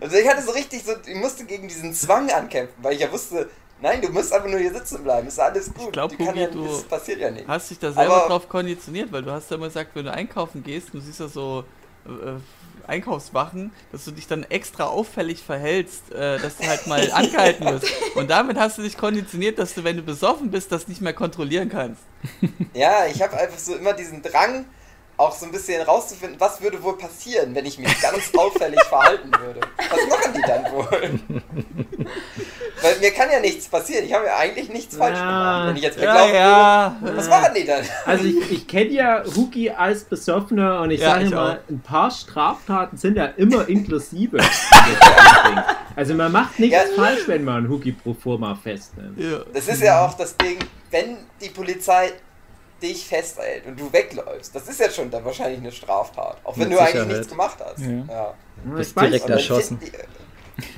Also 0.00 0.16
ich 0.16 0.28
hatte 0.28 0.42
so 0.42 0.52
richtig 0.52 0.84
so, 0.84 0.92
ich 1.06 1.16
musste 1.16 1.44
gegen 1.44 1.66
diesen 1.68 1.92
Zwang 1.92 2.30
ankämpfen, 2.30 2.74
weil 2.82 2.94
ich 2.94 3.00
ja 3.00 3.10
wusste, 3.10 3.50
nein, 3.80 4.00
du 4.00 4.08
musst 4.10 4.32
einfach 4.32 4.48
nur 4.48 4.60
hier 4.60 4.72
sitzen 4.72 5.02
bleiben, 5.02 5.26
ist 5.26 5.40
alles 5.40 5.66
gut. 5.74 5.86
Ich 5.86 5.92
glaub, 5.92 6.10
Du 6.10 6.16
kann 6.18 6.28
Hugi, 6.28 6.40
ja, 6.40 6.46
du 6.46 6.66
das 6.66 6.84
passiert 6.84 7.18
ja 7.20 7.30
nicht. 7.30 7.48
Hast 7.48 7.70
dich 7.70 7.78
da 7.80 7.90
selber 7.92 8.16
Aber- 8.16 8.28
drauf 8.28 8.48
konditioniert, 8.48 9.10
weil 9.10 9.22
du 9.22 9.32
hast 9.32 9.50
ja 9.50 9.56
immer 9.56 9.66
gesagt, 9.66 9.90
wenn 9.94 10.04
du 10.04 10.12
einkaufen 10.12 10.62
gehst, 10.62 10.94
du 10.94 11.00
siehst 11.00 11.18
ja 11.18 11.26
so 11.28 11.64
äh, 12.06 12.40
Einkaufswachen, 12.88 13.72
dass 13.92 14.04
du 14.04 14.12
dich 14.12 14.26
dann 14.26 14.44
extra 14.44 14.84
auffällig 14.84 15.42
verhältst, 15.42 16.10
äh, 16.12 16.38
dass 16.38 16.56
du 16.56 16.66
halt 16.66 16.86
mal 16.86 17.10
angehalten 17.12 17.66
wirst. 17.66 17.86
Und 18.14 18.30
damit 18.30 18.58
hast 18.58 18.78
du 18.78 18.82
dich 18.82 18.96
konditioniert, 18.96 19.58
dass 19.58 19.74
du, 19.74 19.84
wenn 19.84 19.96
du 19.96 20.02
besoffen 20.02 20.50
bist, 20.50 20.72
das 20.72 20.88
nicht 20.88 21.00
mehr 21.00 21.12
kontrollieren 21.12 21.68
kannst. 21.68 22.02
Ja, 22.74 23.06
ich 23.06 23.22
habe 23.22 23.36
einfach 23.36 23.58
so 23.58 23.74
immer 23.74 23.92
diesen 23.92 24.22
Drang, 24.22 24.64
auch 25.16 25.32
so 25.32 25.46
ein 25.46 25.52
bisschen 25.52 25.82
rauszufinden, 25.82 26.38
was 26.38 26.60
würde 26.60 26.80
wohl 26.82 26.96
passieren, 26.96 27.54
wenn 27.54 27.66
ich 27.66 27.78
mich 27.78 28.00
ganz 28.00 28.30
auffällig 28.36 28.80
verhalten 28.84 29.30
würde. 29.40 29.60
Was 29.76 30.08
machen 30.08 30.32
die 30.34 30.42
dann 30.42 30.72
wohl? 30.72 31.20
Weil 32.88 32.98
mir 33.00 33.10
kann 33.12 33.28
ja 33.30 33.40
nichts 33.40 33.66
passieren. 33.68 34.04
Ich 34.04 34.12
habe 34.14 34.26
ja 34.26 34.36
eigentlich 34.36 34.68
nichts 34.68 34.96
falsch 34.96 35.16
Ja. 35.18 35.24
gemacht. 35.26 35.68
Wenn 35.68 35.76
ich 35.76 35.82
jetzt 35.82 35.98
Ja, 35.98 36.12
beglaubt 36.12 36.34
ja. 36.34 36.96
würde, 37.00 37.16
was 37.16 37.28
machen 37.28 37.52
die 37.56 37.64
dann? 37.64 37.84
Also 38.06 38.24
ich, 38.24 38.50
ich 38.50 38.66
kenne 38.68 38.90
ja 38.90 39.22
Huki 39.36 39.70
als 39.70 40.04
Besoffener 40.04 40.80
und 40.80 40.90
ich 40.90 41.00
Ja, 41.00 41.10
sage 41.12 41.24
ich 41.26 41.30
mal, 41.30 41.52
auch. 41.64 41.70
ein 41.70 41.80
paar 41.80 42.10
Straftaten 42.10 42.96
sind 42.96 43.16
ja 43.16 43.26
immer 43.36 43.68
inklusive. 43.68 44.38
also 45.96 46.14
man 46.14 46.32
macht 46.32 46.58
nichts 46.58 46.76
Ja. 46.76 47.02
falsch, 47.02 47.22
wenn 47.26 47.44
man 47.44 47.68
Huki 47.68 47.92
pro 47.92 48.14
forma 48.14 48.54
festnimmt. 48.54 49.18
Ja. 49.18 49.40
Das 49.52 49.68
ist 49.68 49.82
ja 49.82 50.04
auch 50.04 50.14
das 50.14 50.36
Ding, 50.36 50.58
wenn 50.90 51.18
die 51.40 51.48
Polizei 51.50 52.12
dich 52.82 53.06
festhält 53.06 53.66
und 53.66 53.78
du 53.78 53.92
wegläufst, 53.92 54.54
das 54.54 54.68
ist 54.68 54.78
ja 54.80 54.88
schon 54.88 55.10
dann 55.10 55.24
wahrscheinlich 55.24 55.58
eine 55.58 55.72
Straftat. 55.72 56.36
Auch 56.44 56.56
wenn 56.56 56.68
Mit 56.68 56.78
du 56.78 56.80
eigentlich 56.80 56.92
Sicherheit. 56.92 57.08
nichts 57.16 57.28
gemacht 57.28 57.58
hast. 57.64 57.80
Ja. 57.80 58.04
Ja. 58.08 58.34
Bist 58.76 58.90
Ich 58.90 58.96
weiß, 58.96 59.04
direkt 59.10 59.28
erschossen. 59.30 59.80
Die, 59.80 59.90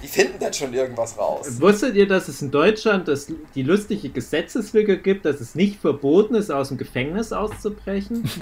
die 0.02 0.06
finden 0.08 0.38
dann 0.38 0.52
schon 0.52 0.72
irgendwas 0.74 1.16
raus. 1.18 1.60
Wusstet 1.60 1.94
ihr, 1.94 2.06
dass 2.06 2.28
es 2.28 2.42
in 2.42 2.50
Deutschland 2.50 3.08
das, 3.08 3.32
die 3.54 3.62
lustige 3.62 4.10
Gesetzeslücke 4.10 4.98
gibt, 4.98 5.24
dass 5.24 5.40
es 5.40 5.54
nicht 5.54 5.80
verboten 5.80 6.34
ist, 6.34 6.50
aus 6.50 6.68
dem 6.68 6.76
Gefängnis 6.78 7.32
auszubrechen? 7.32 8.24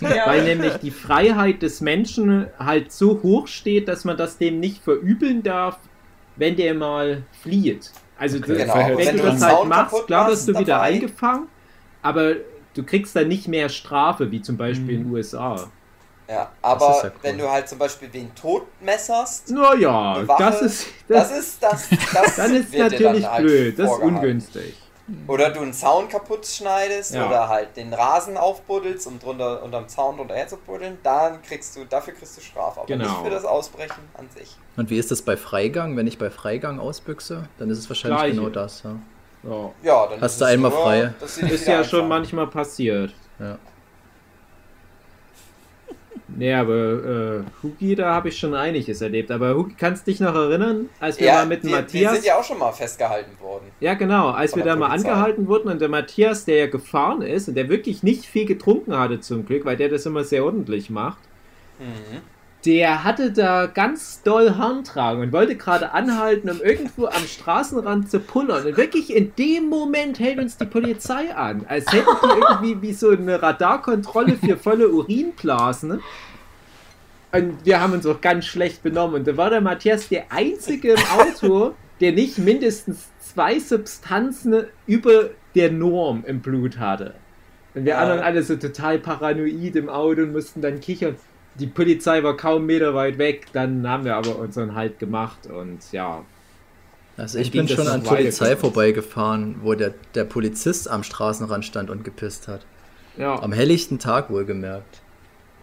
Ja. 0.00 0.26
Weil 0.26 0.44
nämlich 0.44 0.74
die 0.76 0.90
Freiheit 0.90 1.62
des 1.62 1.80
Menschen 1.80 2.46
halt 2.58 2.92
so 2.92 3.20
hoch 3.22 3.46
steht, 3.46 3.88
dass 3.88 4.04
man 4.04 4.16
das 4.16 4.38
dem 4.38 4.60
nicht 4.60 4.82
verübeln 4.82 5.42
darf, 5.42 5.78
wenn 6.36 6.56
der 6.56 6.74
mal 6.74 7.22
flieht. 7.42 7.90
Also 8.18 8.38
du- 8.38 8.54
Genau. 8.54 8.74
Wenn 8.74 8.96
des 8.98 9.10
du 9.12 9.22
das 9.22 9.42
halt 9.42 9.52
Sound 9.56 9.68
machst, 9.68 10.06
klar 10.06 10.30
wirst 10.30 10.48
du 10.48 10.52
wieder 10.54 10.64
dabei. 10.74 10.82
eingefangen, 10.94 11.46
aber 12.02 12.34
du 12.74 12.82
kriegst 12.84 13.14
dann 13.16 13.28
nicht 13.28 13.48
mehr 13.48 13.68
Strafe, 13.68 14.30
wie 14.30 14.40
zum 14.42 14.56
Beispiel 14.56 14.84
Mhm. 14.98 15.02
in 15.02 15.04
den 15.08 15.12
USA. 15.12 15.68
Ja, 16.32 16.50
Das 16.62 16.70
aber 16.72 16.86
ja 16.86 17.04
cool. 17.04 17.12
wenn 17.22 17.38
du 17.38 17.50
halt 17.50 17.68
zum 17.68 17.78
Beispiel 17.78 18.08
wen 18.12 18.34
totmesserst, 18.34 19.50
Naja, 19.50 20.14
Eine 20.14 20.28
Waffe, 20.28 20.42
das 20.42 20.62
ist, 20.62 20.86
das 21.08 21.28
das, 21.28 21.38
ist 21.38 21.62
das. 21.62 21.88
das 22.14 22.36
dann 22.36 22.54
ist 22.56 22.74
natürlich 22.74 23.22
dann 23.24 23.32
halt 23.32 23.44
blöd, 23.44 23.78
das 23.78 23.90
ist 23.92 23.98
ungünstig. 23.98 24.74
Oder 25.26 25.50
du 25.50 25.60
einen 25.60 25.72
Zaun 25.74 26.08
kaputt 26.08 26.46
schneidest 26.46 27.12
Ja. 27.14 27.26
oder 27.26 27.48
halt 27.48 27.76
den 27.76 27.92
Rasen 27.92 28.36
aufbuddelst, 28.36 29.06
um 29.08 29.18
drunter 29.18 29.62
unterm 29.62 29.88
Zaun 29.88 30.16
drunter 30.16 30.34
herzubuddeln, 30.36 30.98
dann 31.02 31.42
kriegst 31.42 31.76
du, 31.76 31.84
dafür 31.84 32.14
kriegst 32.14 32.36
du 32.36 32.40
Strafe, 32.40 32.78
aber 32.80 32.86
Genau. 32.86 33.04
nicht 33.04 33.16
für 33.22 33.30
das 33.30 33.44
Ausbrechen 33.44 34.00
an 34.16 34.28
sich. 34.34 34.56
Und 34.76 34.90
wie 34.90 34.98
ist 34.98 35.10
das 35.10 35.20
bei 35.20 35.36
Freigang? 35.36 35.96
Wenn 35.96 36.06
ich 36.06 36.18
bei 36.18 36.30
Freigang 36.30 36.78
ausbüchse, 36.78 37.48
dann 37.58 37.68
ist 37.68 37.78
es 37.78 37.90
wahrscheinlich 37.90 38.20
Gleiche. 38.20 38.36
genau 38.36 38.48
das. 38.48 38.84
Ja. 38.84 38.94
Ja. 39.42 39.70
Ja, 39.82 40.06
dann 40.06 40.20
Hast 40.20 40.32
ist 40.34 40.40
du 40.40 40.44
es 40.44 40.50
einmal 40.52 40.70
nur, 40.70 40.82
frei. 40.82 41.12
dich 41.20 41.52
Ist 41.52 41.66
ja 41.66 41.82
schon 41.84 42.06
manchmal 42.08 42.46
passiert. 42.46 43.12
Ja. 43.40 43.58
Nee, 46.36 46.54
aber 46.54 46.74
äh, 46.74 47.42
Huki, 47.62 47.94
da 47.94 48.14
habe 48.14 48.28
ich 48.28 48.38
schon 48.38 48.54
einiges 48.54 49.00
erlebt. 49.00 49.30
Aber 49.30 49.54
Huki, 49.56 49.74
kannst 49.78 50.06
dich 50.06 50.20
noch 50.20 50.34
erinnern, 50.34 50.88
als 51.00 51.18
wir 51.18 51.26
Ja, 51.26 51.34
mal 51.34 51.46
mit 51.46 51.62
dem 51.62 51.70
wir, 51.70 51.76
wir 51.76 51.80
Matthias. 51.82 52.12
sind 52.14 52.24
ja 52.24 52.38
auch 52.38 52.44
schon 52.44 52.58
mal 52.58 52.72
festgehalten 52.72 53.38
worden. 53.40 53.64
Ja, 53.80 53.94
genau. 53.94 54.30
Als 54.30 54.54
wir 54.56 54.62
da 54.64 54.76
mal 54.76 54.88
Polizei. 54.88 55.10
angehalten 55.10 55.46
wurden 55.48 55.68
und 55.70 55.80
der 55.80 55.88
Matthias, 55.88 56.44
der 56.44 56.56
ja 56.56 56.66
gefahren 56.66 57.22
ist 57.22 57.48
und 57.48 57.54
der 57.54 57.68
wirklich 57.68 58.02
nicht 58.02 58.24
viel 58.26 58.46
getrunken 58.46 58.96
hatte 58.98 59.20
zum 59.20 59.44
Glück, 59.46 59.64
weil 59.64 59.76
der 59.76 59.88
das 59.88 60.06
immer 60.06 60.24
sehr 60.24 60.44
ordentlich 60.44 60.90
macht, 60.90 61.18
Mhm. 61.78 62.20
Der 62.64 63.02
hatte 63.02 63.32
da 63.32 63.66
ganz 63.66 64.22
doll 64.22 64.56
Harntragen 64.56 65.20
und 65.22 65.32
wollte 65.32 65.56
gerade 65.56 65.92
anhalten, 65.92 66.48
um 66.48 66.60
irgendwo 66.60 67.06
am 67.06 67.26
Straßenrand 67.26 68.10
zu 68.10 68.20
pullern. 68.20 68.64
Und 68.66 68.76
wirklich 68.76 69.14
in 69.14 69.34
dem 69.36 69.68
Moment 69.68 70.20
hält 70.20 70.38
uns 70.38 70.56
die 70.56 70.66
Polizei 70.66 71.34
an, 71.34 71.64
als 71.68 71.92
hätten 71.92 72.06
die 72.22 72.38
irgendwie 72.38 72.82
wie 72.82 72.92
so 72.92 73.10
eine 73.10 73.42
Radarkontrolle 73.42 74.36
für 74.36 74.56
volle 74.56 74.88
Urinblasen. 74.90 76.00
Und 77.32 77.64
wir 77.64 77.80
haben 77.80 77.94
uns 77.94 78.06
auch 78.06 78.20
ganz 78.20 78.44
schlecht 78.44 78.82
benommen. 78.82 79.16
Und 79.16 79.26
da 79.26 79.36
war 79.36 79.50
der 79.50 79.60
Matthias 79.60 80.08
der 80.08 80.26
Einzige 80.30 80.92
im 80.92 81.00
Auto, 81.18 81.74
der 82.00 82.12
nicht 82.12 82.38
mindestens 82.38 83.08
zwei 83.18 83.58
Substanzen 83.58 84.66
über 84.86 85.30
der 85.54 85.72
Norm 85.72 86.24
im 86.26 86.40
Blut 86.40 86.78
hatte. 86.78 87.14
Und 87.74 87.86
wir 87.86 87.94
Ja. 87.94 87.98
anderen 88.00 88.20
alle 88.20 88.42
so 88.42 88.56
total 88.56 88.98
paranoid 88.98 89.74
im 89.76 89.88
Auto 89.88 90.22
und 90.22 90.32
mussten 90.32 90.60
dann 90.60 90.80
kichern. 90.80 91.16
Die 91.56 91.66
Polizei 91.66 92.22
war 92.22 92.36
kaum 92.36 92.66
Meter 92.66 92.94
weit 92.94 93.18
weg, 93.18 93.46
dann 93.52 93.86
haben 93.88 94.04
wir 94.04 94.16
aber 94.16 94.38
unseren 94.38 94.74
Halt 94.74 94.98
gemacht 94.98 95.46
und 95.46 95.80
ja. 95.92 96.24
Also 97.16 97.38
ich 97.38 97.50
bin 97.50 97.68
schon 97.68 97.86
an 97.88 98.04
weiter. 98.04 98.16
Polizei 98.16 98.56
vorbeigefahren, 98.56 99.56
wo 99.62 99.74
der, 99.74 99.92
der 100.14 100.24
Polizist 100.24 100.88
am 100.88 101.02
Straßenrand 101.02 101.64
stand 101.64 101.90
und 101.90 102.04
gepisst 102.04 102.48
hat. 102.48 102.64
Ja, 103.18 103.38
Am 103.42 103.52
helllichten 103.52 103.98
Tag 103.98 104.30
wohlgemerkt. 104.30 105.02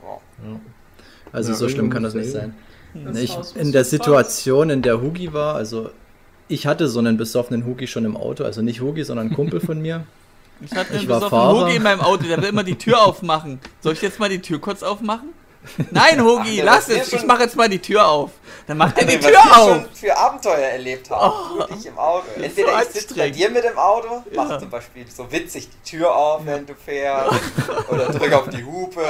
Ja. 0.03 0.59
Also 1.31 1.51
Ja, 1.51 1.57
so 1.57 1.69
schlimm 1.69 1.89
kann 1.89 2.03
das 2.03 2.13
nicht 2.13 2.31
sein. 2.31 2.53
Das 2.93 3.17
Ich, 3.17 3.35
in 3.55 3.71
der. 3.71 3.83
Situation, 3.83 4.69
in 4.69 4.81
der 4.81 5.01
Hugi 5.01 5.33
war, 5.33 5.55
also 5.55 5.89
ich 6.47 6.67
hatte 6.67 6.87
so 6.87 6.99
einen 6.99 7.17
besoffenen 7.17 7.65
Hugi 7.65 7.87
schon 7.87 8.05
im 8.05 8.15
Auto, 8.17 8.43
also 8.43 8.61
nicht 8.61 8.81
Hugi, 8.81 9.03
sondern 9.03 9.27
ein 9.29 9.33
Kumpel 9.33 9.59
von 9.59 9.81
mir. 9.81 10.05
Ich 10.61 10.71
hatte 10.71 10.93
Ich 10.93 10.99
einen 10.99 11.07
besoffenen 11.07 11.29
Fahrer. 11.29 11.65
Hogi 11.65 11.75
in 11.75 11.83
meinem 11.83 12.01
Auto, 12.01 12.23
der 12.23 12.37
will 12.41 12.49
immer 12.49 12.63
die 12.63 12.77
Tür 12.77 13.01
aufmachen. 13.03 13.59
Soll 13.81 13.93
ich 13.93 14.01
jetzt 14.01 14.19
mal 14.19 14.29
die 14.29 14.41
Tür 14.41 14.59
kurz 14.59 14.83
aufmachen? 14.83 15.29
Nein, 15.91 16.23
Hogi, 16.23 16.61
Ach, 16.61 16.65
lass 16.65 16.89
es. 16.89 17.11
Ich 17.13 17.23
mache 17.25 17.43
jetzt 17.43 17.55
mal 17.55 17.67
die 17.69 17.79
Tür 17.79 18.07
auf. 18.07 18.31
Dann 18.65 18.77
macht 18.77 18.97
er 18.97 19.05
die 19.05 19.17
was 19.17 19.25
Tür 19.25 19.33
wir 19.33 19.57
auf. 19.57 19.67
schon 19.69 19.89
für 19.93 20.17
Abenteuer 20.17 20.55
erlebt 20.57 21.09
haben, 21.09 21.33
Oh. 21.33 21.57
du 21.57 21.63
und 21.73 21.79
ich 21.79 21.85
im 21.85 21.97
Auto. 21.97 22.25
Entweder 22.41 22.71
so 22.71 22.77
ich 22.83 22.89
sitze 23.01 23.15
bei 23.15 23.29
dir 23.29 23.49
mit 23.49 23.65
im 23.65 23.77
Auto, 23.77 24.23
Ja. 24.31 24.43
mach 24.43 24.59
zum 24.59 24.69
Beispiel 24.69 25.05
so 25.11 25.29
witzig 25.31 25.67
die 25.69 25.89
Tür 25.97 26.15
auf, 26.15 26.45
wenn 26.45 26.65
du 26.65 26.73
fährst, 26.75 27.31
oder 27.89 28.05
drück 28.07 28.31
auf 28.33 28.49
die 28.49 28.63
Hupe, 28.63 29.01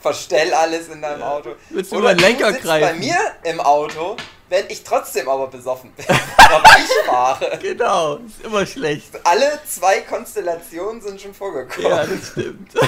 verstell 0.00 0.52
alles 0.54 0.88
in 0.88 1.00
deinem 1.02 1.22
Auto. 1.22 1.50
Willst 1.70 1.92
du 1.92 1.96
oder 1.96 2.12
über 2.12 2.14
den 2.14 2.20
Lenker 2.24 2.48
du 2.48 2.52
sitzt 2.54 2.66
bei 2.66 2.80
greifen? 2.80 3.00
mir 3.00 3.16
im 3.44 3.60
Auto, 3.60 4.16
wenn 4.48 4.64
ich 4.68 4.82
trotzdem 4.84 5.28
aber 5.28 5.46
besoffen 5.46 5.92
bin, 5.92 6.04
aber 6.36 6.64
ich 6.78 7.06
fahre. 7.08 7.58
Genau, 7.62 8.16
ist 8.16 8.44
immer 8.44 8.66
schlecht. 8.66 9.10
Alle 9.24 9.60
zwei 9.66 10.00
Konstellationen 10.00 11.00
sind 11.00 11.20
schon 11.20 11.32
vorgekommen. 11.34 11.90
Ja, 11.90 12.04
das 12.04 12.28
stimmt. 12.32 12.72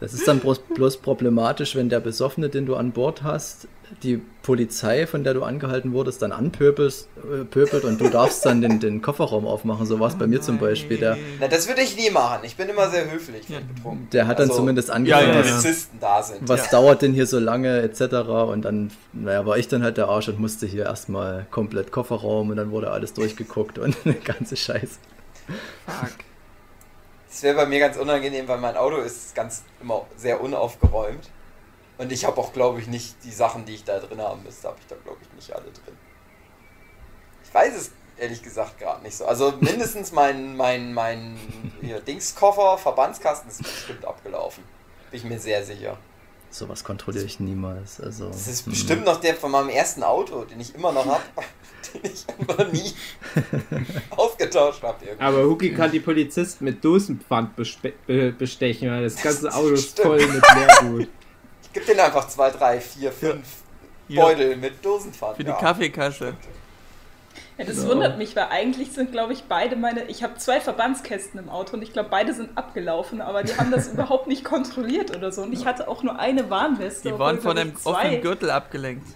Das 0.00 0.12
ist 0.12 0.28
dann 0.28 0.40
bloß, 0.40 0.60
bloß 0.74 0.98
problematisch, 0.98 1.74
wenn 1.74 1.88
der 1.88 2.00
Besoffene, 2.00 2.48
den 2.48 2.66
du 2.66 2.76
an 2.76 2.92
Bord 2.92 3.22
hast, 3.22 3.66
die 4.02 4.20
Polizei, 4.42 5.06
von 5.06 5.24
der 5.24 5.34
du 5.34 5.42
angehalten 5.42 5.92
wurdest, 5.92 6.22
dann 6.22 6.32
anpöpelt 6.32 7.06
äh, 7.22 7.86
und 7.86 8.00
du 8.00 8.08
darfst 8.08 8.44
dann 8.44 8.60
den, 8.60 8.80
den 8.80 9.02
Kofferraum 9.02 9.46
aufmachen. 9.46 9.86
So 9.86 10.00
war 10.00 10.08
es 10.08 10.16
bei 10.16 10.26
mir 10.26 10.40
zum 10.40 10.58
Beispiel. 10.58 10.98
Der, 10.98 11.16
Na, 11.38 11.48
das 11.48 11.68
würde 11.68 11.82
ich 11.82 11.96
nie 11.96 12.10
machen. 12.10 12.40
Ich 12.44 12.56
bin 12.56 12.68
immer 12.68 12.88
sehr 12.90 13.10
höflich, 13.10 13.44
wenn 13.48 13.66
betrunken. 13.74 14.08
der 14.10 14.26
hat 14.26 14.38
dann 14.38 14.48
Also, 14.48 14.60
zumindest 14.60 14.88
ja, 14.88 14.94
angefangen, 14.94 15.28
ja, 15.28 15.38
was, 15.40 15.50
Polizisten 15.50 15.98
da 16.00 16.22
sind. 16.22 16.38
was 16.48 16.64
Ja. 16.66 16.70
dauert 16.72 17.02
denn 17.02 17.12
hier 17.12 17.26
so 17.26 17.38
lange 17.38 17.82
etc. 17.82 18.00
Und 18.50 18.64
dann, 18.64 18.90
naja, 19.12 19.46
war 19.46 19.58
ich 19.58 19.68
dann 19.68 19.82
halt 19.82 19.96
der 19.96 20.08
Arsch 20.08 20.28
und 20.28 20.40
musste 20.40 20.66
hier 20.66 20.84
erstmal 20.84 21.46
komplett 21.50 21.92
Kofferraum 21.92 22.50
und 22.50 22.56
dann 22.56 22.70
wurde 22.70 22.90
alles 22.90 23.12
durchgeguckt 23.12 23.78
und 23.78 23.96
eine 24.04 24.14
ganze 24.14 24.56
Scheiße. 24.56 24.98
Fuck. 25.86 26.10
Das 27.34 27.42
wäre 27.42 27.56
bei 27.56 27.66
mir 27.66 27.80
ganz 27.80 27.96
unangenehm, 27.96 28.46
weil 28.46 28.58
mein 28.58 28.76
Auto 28.76 28.98
ist 28.98 29.34
ganz 29.34 29.64
immer 29.80 30.06
sehr 30.16 30.40
unaufgeräumt. 30.40 31.30
Und 31.98 32.12
ich 32.12 32.24
habe 32.24 32.40
auch, 32.40 32.52
glaube 32.52 32.78
ich, 32.78 32.86
nicht 32.86 33.16
die 33.24 33.32
Sachen, 33.32 33.64
die 33.64 33.74
ich 33.74 33.82
da 33.82 33.98
drin 33.98 34.20
haben 34.20 34.44
müsste, 34.44 34.68
habe 34.68 34.78
ich 34.80 34.86
da, 34.86 34.94
glaube 35.02 35.18
ich, 35.20 35.32
nicht 35.32 35.52
alle 35.52 35.64
drin. 35.64 35.98
Ich 37.42 37.52
weiß 37.52 37.74
es 37.74 37.90
ehrlich 38.18 38.40
gesagt 38.40 38.78
gerade 38.78 39.02
nicht 39.02 39.16
so. 39.16 39.26
Also 39.26 39.52
mindestens 39.58 40.12
mein, 40.12 40.56
mein, 40.56 40.94
mein 40.94 41.36
Dingskoffer, 42.06 42.78
Verbandskasten 42.78 43.50
ist 43.50 43.64
bestimmt 43.64 44.04
abgelaufen. 44.04 44.62
Bin 45.10 45.18
ich 45.18 45.24
mir 45.24 45.40
sehr 45.40 45.64
sicher. 45.64 45.98
Sowas 46.54 46.84
kontrolliere 46.84 47.24
ich 47.24 47.40
niemals. 47.40 48.00
Also, 48.00 48.28
Das 48.28 48.46
ist 48.46 48.64
hm. 48.64 48.72
bestimmt 48.72 49.04
noch 49.04 49.18
der 49.20 49.34
von 49.34 49.50
meinem 49.50 49.70
ersten 49.70 50.04
Auto, 50.04 50.44
den 50.44 50.60
ich 50.60 50.72
immer 50.72 50.92
noch 50.92 51.04
habe, 51.04 51.22
den 51.94 52.12
ich 52.12 52.24
immer 52.38 52.64
nie 52.66 52.92
ausgetauscht 54.10 54.80
habe. 54.84 54.98
aber 55.18 55.42
Huki 55.44 55.74
kann 55.74 55.90
die 55.90 55.98
Polizisten 55.98 56.64
mit 56.64 56.84
Dosenpfand 56.84 57.56
bestechen, 57.56 58.88
weil 58.88 59.02
das 59.02 59.16
ganze 59.20 59.48
Auto 59.54 59.70
ist 59.70 59.90
Stimmt. 59.90 60.06
voll 60.06 60.26
mit 60.28 60.42
Leergut. 60.54 61.08
Ich 61.64 61.72
gebe 61.72 61.86
denen 61.86 62.00
einfach 62.00 62.28
zwei, 62.28 62.50
drei, 62.50 62.80
vier, 62.80 63.10
fünf 63.10 63.46
Ja. 64.06 64.22
Beutel 64.22 64.56
mit 64.56 64.84
Dosenpfand. 64.84 65.36
Für 65.36 65.42
die 65.42 65.50
ja. 65.50 65.56
Kaffeekasse. 65.56 66.36
Ja, 67.56 67.64
das 67.64 67.82
Ja. 67.84 67.88
wundert 67.88 68.18
mich, 68.18 68.34
weil 68.34 68.48
eigentlich 68.50 68.90
sind, 68.92 69.12
glaube 69.12 69.32
ich, 69.32 69.44
beide 69.44 69.76
meine. 69.76 70.04
Ich 70.06 70.22
habe 70.24 70.34
zwei 70.38 70.60
Verbandskästen 70.60 71.38
im 71.38 71.48
Auto 71.48 71.76
und 71.76 71.82
ich 71.82 71.92
glaube, 71.92 72.08
beide 72.10 72.34
sind 72.34 72.56
abgelaufen, 72.58 73.20
aber 73.20 73.42
die 73.44 73.56
haben 73.56 73.70
das 73.70 73.88
überhaupt 73.92 74.26
nicht 74.26 74.44
kontrolliert 74.44 75.16
oder 75.16 75.30
so. 75.30 75.42
Und 75.42 75.52
ich 75.52 75.64
hatte 75.64 75.86
auch 75.88 76.02
nur 76.02 76.18
eine 76.18 76.50
Warnweste. 76.50 77.10
Die 77.12 77.18
waren 77.18 77.40
von 77.40 77.56
einem 77.56 77.76
zwei- 77.76 77.90
offenen 77.90 78.20
Gürtel 78.22 78.50
abgelenkt. 78.50 79.06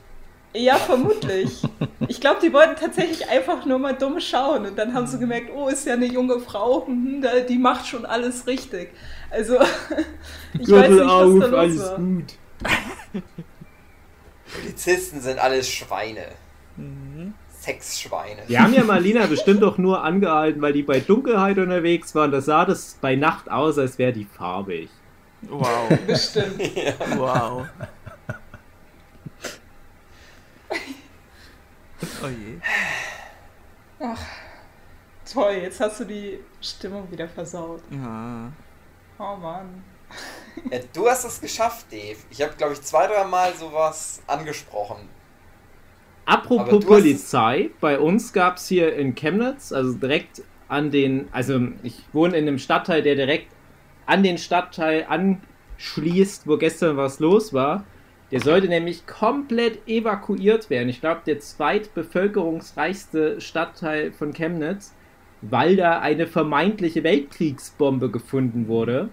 Ja, 0.54 0.76
vermutlich. 0.76 1.62
Ich 2.10 2.22
glaube, 2.22 2.38
die 2.42 2.54
wollten 2.54 2.74
tatsächlich 2.80 3.28
einfach 3.28 3.66
nur 3.66 3.78
mal 3.78 3.92
dumm 3.92 4.18
schauen 4.18 4.64
und 4.64 4.78
dann 4.78 4.94
haben 4.94 5.06
sie 5.06 5.18
gemerkt, 5.18 5.50
oh, 5.54 5.68
ist 5.68 5.84
ja 5.86 5.92
eine 5.92 6.06
junge 6.06 6.40
Frau, 6.40 6.86
mhm, 6.86 7.20
da- 7.20 7.40
die 7.40 7.58
macht 7.58 7.86
schon 7.86 8.06
alles 8.06 8.46
richtig. 8.46 8.88
Also, 9.30 9.56
ich 10.58 10.70
weiß 10.70 10.88
nicht, 10.88 11.00
was 11.04 11.50
da 11.50 11.62
los 11.64 11.78
war. 11.80 11.96
gut. 11.98 12.24
Polizisten 14.54 15.20
sind 15.20 15.38
alles 15.38 15.68
Schweine. 15.68 16.28
Mhm. 16.76 17.07
Sexschweine. 17.68 18.42
Die 18.48 18.58
haben 18.58 18.72
ja 18.72 18.82
Marlina 18.82 19.26
bestimmt 19.26 19.62
auch 19.62 19.76
nur 19.76 20.02
angehalten, 20.02 20.62
weil 20.62 20.72
die 20.72 20.82
bei 20.82 21.00
Dunkelheit 21.00 21.58
unterwegs 21.58 22.14
waren. 22.14 22.32
Da 22.32 22.40
sah 22.40 22.64
das 22.64 22.96
bei 23.00 23.14
Nacht 23.14 23.50
aus, 23.50 23.76
als 23.78 23.98
wäre 23.98 24.12
die 24.12 24.24
farbig. 24.24 24.88
Wow. 25.42 25.88
Bestimmt. 26.06 26.60
Wow. 27.16 27.66
Oh 32.22 32.28
je. 32.28 32.60
Toll, 35.32 35.52
jetzt 35.62 35.80
hast 35.80 35.98
du 35.98 36.04
die 36.04 36.38
Stimmung 36.60 37.10
wieder 37.10 37.28
versaut. 37.28 37.82
Ja. 37.90 38.52
Oh 39.18 39.36
Mann. 39.36 39.82
Ja, 40.70 40.78
du 40.92 41.08
hast 41.08 41.24
es 41.24 41.40
geschafft, 41.40 41.86
Dave. 41.90 42.18
Ich 42.30 42.40
habe, 42.40 42.54
glaube 42.54 42.74
ich, 42.74 42.82
zwei, 42.82 43.08
drei 43.08 43.24
Mal 43.24 43.52
sowas 43.54 44.22
angesprochen. 44.28 45.08
Apropos 46.28 46.84
Polizei, 46.84 47.70
bei 47.80 47.98
uns 47.98 48.34
gab 48.34 48.58
es 48.58 48.68
hier 48.68 48.94
in 48.94 49.14
Chemnitz, 49.14 49.72
also 49.72 49.94
direkt 49.94 50.42
an 50.68 50.90
den, 50.90 51.26
also 51.32 51.58
ich 51.82 52.02
wohne 52.12 52.36
in 52.36 52.46
einem 52.46 52.58
Stadtteil, 52.58 53.00
der 53.00 53.14
direkt 53.14 53.50
an 54.04 54.22
den 54.22 54.36
Stadtteil 54.36 55.06
anschließt, 55.08 56.46
wo 56.46 56.58
gestern 56.58 56.98
was 56.98 57.18
los 57.18 57.54
war. 57.54 57.86
Der 58.30 58.40
sollte 58.40 58.68
nämlich 58.68 59.06
komplett 59.06 59.88
evakuiert 59.88 60.68
werden. 60.68 60.90
Ich 60.90 61.00
glaube, 61.00 61.22
der 61.26 61.40
zweitbevölkerungsreichste 61.40 63.40
Stadtteil 63.40 64.12
von 64.12 64.34
Chemnitz, 64.34 64.94
weil 65.40 65.76
da 65.76 66.00
eine 66.00 66.26
vermeintliche 66.26 67.04
Weltkriegsbombe 67.04 68.10
gefunden 68.10 68.68
wurde. 68.68 69.08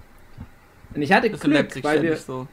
Und 0.93 1.01
ich 1.01 1.13
hatte 1.13 1.30
Das 1.30 1.39
Glück, 1.39 1.82
weil 1.82 2.01
wir, 2.01 2.18
so. 2.18 2.45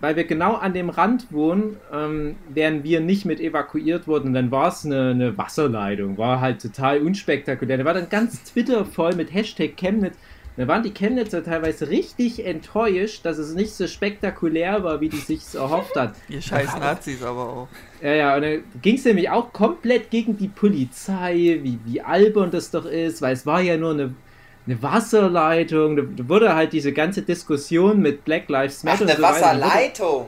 Weil 0.00 0.16
wir 0.16 0.24
genau 0.24 0.54
an 0.54 0.74
dem 0.74 0.90
Rand 0.90 1.32
wohnen, 1.32 1.76
ähm, 1.92 2.36
wären 2.48 2.84
wir 2.84 3.00
nicht 3.00 3.24
mit 3.24 3.40
evakuiert 3.40 4.06
worden. 4.06 4.28
Und 4.28 4.34
dann 4.34 4.50
war 4.50 4.68
es 4.68 4.84
eine, 4.84 5.10
eine 5.10 5.38
Wasserleitung, 5.38 6.18
war 6.18 6.40
halt 6.40 6.60
total 6.60 7.00
unspektakulär. 7.00 7.78
Da 7.78 7.84
war 7.84 7.94
dann 7.94 8.08
ganz 8.08 8.42
Twitter 8.44 8.84
voll 8.84 9.14
mit 9.14 9.32
Hashtag 9.32 9.76
Chemnitz. 9.76 10.16
Da 10.56 10.66
waren 10.66 10.82
die 10.82 10.94
Chemnitzer 10.94 11.44
teilweise 11.44 11.90
richtig 11.90 12.44
enttäuscht, 12.46 13.26
dass 13.26 13.36
es 13.36 13.54
nicht 13.54 13.74
so 13.74 13.86
spektakulär 13.86 14.82
war, 14.82 15.02
wie 15.02 15.10
die 15.10 15.18
sich 15.18 15.42
erhofft 15.54 15.94
hat. 15.96 16.14
Ihr 16.30 16.40
scheiß 16.40 16.78
Nazis 16.78 17.22
aber 17.22 17.48
auch. 17.48 17.68
Ja, 18.00 18.14
ja, 18.14 18.36
und 18.36 18.42
dann 18.42 18.64
ging 18.80 18.96
es 18.96 19.04
nämlich 19.04 19.28
auch 19.28 19.52
komplett 19.52 20.10
gegen 20.10 20.38
die 20.38 20.48
Polizei, 20.48 21.60
wie, 21.62 21.78
wie 21.84 22.00
albern 22.00 22.50
das 22.50 22.70
doch 22.70 22.86
ist, 22.86 23.20
weil 23.20 23.34
es 23.34 23.44
war 23.44 23.60
ja 23.60 23.76
nur 23.76 23.90
eine, 23.90 24.14
eine 24.66 24.82
Wasserleitung. 24.82 25.96
Da, 26.16 26.28
wurde 26.28 26.54
halt 26.54 26.72
diese 26.72 26.92
ganze 26.92 27.22
Diskussion 27.22 28.00
mit 28.00 28.24
Black 28.24 28.48
Lives 28.48 28.80
Ach, 28.80 28.84
Matter 28.84 29.02
eine 29.02 29.10
und 29.12 29.16
so 29.16 29.22
weiter, 29.22 29.34
wurde- 29.34 29.60
Wasserleitung. 29.62 30.26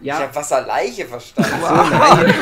Ich 0.00 0.06
Ja, 0.08 0.18
habe 0.18 0.34
Wasserleiche 0.34 1.04
verstanden. 1.06 1.50
so, 1.60 1.66
nein, 1.74 2.34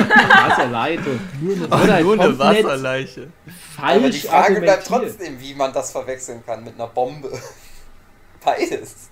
Wasserleitung. 0.49 1.21
Wurde 1.41 1.93
halt 1.93 2.05
Nur 2.05 2.21
eine 2.21 2.39
Wasserleiche. 2.39 3.29
falsch 3.77 3.97
Aber 3.99 4.11
die 4.11 4.19
Frage 4.19 4.61
bleibt 4.61 4.87
trotzdem, 4.87 5.39
wie 5.41 5.55
man 5.55 5.73
das 5.73 5.93
verwechseln 5.93 6.43
kann 6.45 6.65
mit 6.65 6.75
einer 6.75 6.89
Bombe. 6.89 7.31
Beides. 8.45 9.09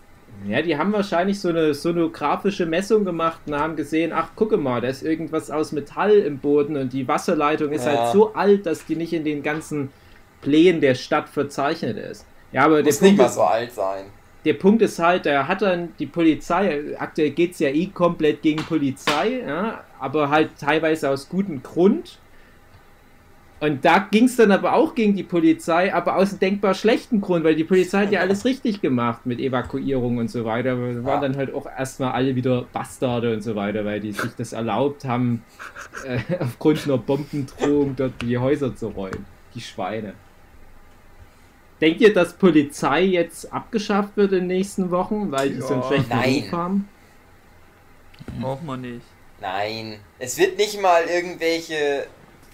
Ja, 0.46 0.62
die 0.62 0.76
haben 0.76 0.92
wahrscheinlich 0.92 1.38
so 1.38 1.48
eine 1.50 1.74
sonografische 1.74 2.64
Messung 2.64 3.04
gemacht 3.04 3.40
und 3.46 3.54
haben 3.54 3.76
gesehen, 3.76 4.12
ach, 4.14 4.30
gucke 4.36 4.56
mal, 4.56 4.80
da 4.80 4.88
ist 4.88 5.02
irgendwas 5.02 5.50
aus 5.50 5.72
Metall 5.72 6.12
im 6.12 6.38
Boden 6.38 6.76
und 6.76 6.92
die 6.92 7.06
Wasserleitung 7.06 7.72
ist 7.72 7.84
Ja. 7.84 8.04
halt 8.04 8.12
so 8.12 8.32
alt, 8.34 8.64
dass 8.64 8.86
die 8.86 8.96
nicht 8.96 9.12
in 9.12 9.24
den 9.24 9.42
ganzen 9.42 9.90
Plänen 10.40 10.80
der 10.80 10.94
Stadt 10.94 11.28
verzeichnet 11.28 11.96
ist. 11.98 12.26
Ja, 12.52 12.64
aber 12.64 12.76
der 12.82 12.84
Muss 12.92 13.00
nicht 13.00 13.10
Punkt, 13.16 13.18
mal 13.18 13.26
ist, 13.26 13.34
so 13.34 13.42
alt 13.42 13.72
sein. 13.72 14.04
der 14.44 14.54
Punkt 14.54 14.82
ist 14.82 14.98
halt, 14.98 15.26
da 15.26 15.46
hat 15.46 15.62
dann 15.62 15.90
die 15.98 16.06
Polizei, 16.06 16.96
aktuell 16.98 17.30
geht 17.30 17.52
es 17.52 17.58
ja 17.60 17.68
eh 17.68 17.86
komplett 17.86 18.42
gegen 18.42 18.62
Polizei, 18.64 19.40
ja, 19.46 19.84
aber 19.98 20.30
halt 20.30 20.50
teilweise 20.58 21.10
aus 21.10 21.28
gutem 21.28 21.62
Grund. 21.62 22.18
Und 23.62 23.84
da 23.84 23.98
ging 24.10 24.24
es 24.24 24.36
dann 24.36 24.52
aber 24.52 24.72
auch 24.72 24.94
gegen 24.94 25.14
die 25.14 25.22
Polizei, 25.22 25.92
aber 25.92 26.16
aus 26.16 26.30
einem 26.30 26.40
denkbar 26.40 26.72
schlechten 26.72 27.20
Grund, 27.20 27.44
weil 27.44 27.54
die 27.54 27.64
Polizei 27.64 28.06
hat 28.06 28.10
ja 28.10 28.20
alles 28.22 28.46
richtig 28.46 28.80
gemacht 28.80 29.26
mit 29.26 29.38
Evakuierung 29.38 30.16
und 30.16 30.30
so 30.30 30.46
weiter. 30.46 30.72
Aber 30.72 31.04
waren 31.04 31.06
Ja. 31.06 31.20
dann 31.20 31.36
halt 31.36 31.52
auch 31.52 31.66
erstmal 31.66 32.12
alle 32.12 32.34
wieder 32.34 32.64
Bastarde 32.72 33.34
und 33.34 33.42
so 33.42 33.54
weiter, 33.56 33.84
weil 33.84 34.00
die 34.00 34.12
sich 34.12 34.30
das 34.38 34.54
erlaubt 34.54 35.04
haben, 35.04 35.44
äh, 36.06 36.20
aufgrund 36.42 36.86
einer 36.86 36.96
Bombendrohung 36.96 37.94
dort 37.96 38.14
die 38.22 38.38
Häuser 38.38 38.74
zu 38.74 38.88
räumen. 38.88 39.26
Die 39.54 39.60
Schweine. 39.60 40.14
Denkt 41.80 42.00
ihr, 42.00 42.12
dass 42.12 42.34
Polizei 42.34 43.02
jetzt 43.02 43.52
abgeschafft 43.52 44.16
wird 44.16 44.32
in 44.32 44.40
den 44.40 44.46
nächsten 44.48 44.90
Wochen, 44.90 45.32
weil 45.32 45.50
die 45.50 45.60
so 45.60 45.74
einen 45.74 45.82
schlechten 45.82 46.10
Nein. 46.10 46.42
Ruf 46.42 46.52
haben? 46.52 46.88
Braucht 48.40 48.64
man 48.64 48.80
nicht. 48.82 49.06
Nein. 49.40 49.98
Es 50.18 50.36
wird 50.36 50.58
nicht 50.58 50.80
mal 50.80 51.04
irgendwelche, 51.04 52.06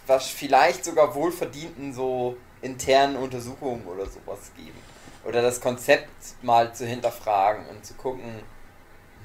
was 0.06 0.28
vielleicht 0.28 0.84
sogar 0.84 1.14
wohlverdienten 1.14 1.92
so 1.92 2.36
internen 2.62 3.16
Untersuchungen 3.16 3.84
oder 3.86 4.06
sowas 4.06 4.52
geben. 4.56 4.78
Oder 5.24 5.42
das 5.42 5.60
Konzept 5.60 6.08
mal 6.42 6.72
zu 6.72 6.86
hinterfragen 6.86 7.66
und 7.66 7.84
zu 7.84 7.94
gucken, 7.94 8.42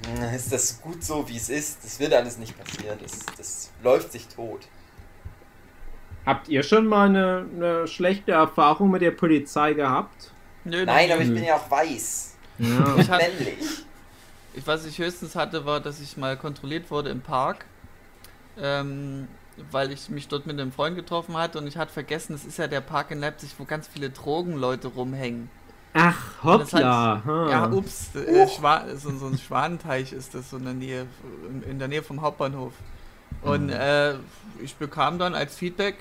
hm, 0.06 0.34
ist 0.34 0.52
das 0.52 0.82
gut 0.82 1.04
so, 1.04 1.30
wie 1.30 1.38
es 1.38 1.50
ist? 1.50 1.84
Das 1.84 2.00
wird 2.00 2.14
alles 2.14 2.40
nicht 2.40 2.58
passieren. 2.58 2.98
Das, 3.02 3.20
das 3.38 3.70
läuft 3.84 4.12
sich 4.12 4.28
tot. 4.28 4.68
Habt 6.26 6.48
ihr 6.50 6.62
schon 6.64 6.86
mal 6.88 7.10
eine, 7.10 7.46
eine 7.56 7.88
schlechte 7.88 8.32
Erfahrung 8.34 8.92
mit 8.92 9.02
der 9.02 9.12
Polizei 9.12 9.74
gehabt? 9.74 10.32
Nö, 10.64 10.86
Nein, 10.86 11.12
aber 11.12 11.22
ich 11.22 11.34
bin 11.34 11.44
ja 11.44 11.56
auch 11.56 11.70
weiß. 11.72 12.36
Ja. 12.60 12.96
Ich 12.98 13.10
hab- 13.10 13.20
Männlich. 13.22 13.58
Ich, 14.54 14.68
was 14.68 14.86
ich 14.86 14.98
höchstens 15.00 15.36
hatte, 15.36 15.66
war, 15.66 15.80
dass 15.80 16.00
ich 16.02 16.18
mal 16.18 16.36
kontrolliert 16.38 16.92
wurde 16.92 17.10
im 17.10 17.22
Park, 17.22 17.66
ähm, 18.60 19.28
weil 19.72 19.92
ich 19.92 20.10
mich 20.10 20.28
dort 20.28 20.46
mit 20.46 20.60
einem 20.60 20.72
Freund 20.72 20.96
getroffen 20.96 21.36
hatte 21.38 21.58
und 21.58 21.68
ich 21.68 21.78
hatte 21.78 21.94
vergessen, 21.94 22.34
es 22.36 22.46
ist 22.46 22.58
ja 22.58 22.68
der 22.68 22.82
Park 22.82 23.12
in 23.12 23.20
Leipzig, 23.20 23.56
wo 23.58 23.64
ganz 23.66 23.88
viele 23.88 24.10
Drogenleute 24.10 24.90
rumhängen. 24.90 25.50
Ach, 25.94 26.44
hoppla. 26.44 27.16
hat- 27.18 27.26
ha. 27.26 27.50
Ja, 27.50 27.70
ups, 27.72 28.16
äh, 28.16 28.48
Schwa 28.48 28.86
so, 28.96 29.10
so 29.18 29.28
ein 29.28 29.38
Schwanenteich 29.38 30.14
ist 30.14 30.36
das 30.36 30.50
so 30.50 30.58
in 30.58 30.66
der 30.66 30.74
Nähe, 30.74 31.06
in, 31.50 31.64
in 31.64 31.80
der 31.80 31.88
Nähe 31.88 32.04
vom 32.04 32.22
Hauptbahnhof. 32.22 32.74
Und 33.42 33.70
äh, 33.70 34.16
ich 34.62 34.76
bekam 34.76 35.18
dann 35.18 35.34
als 35.34 35.56
Feedback 35.56 35.96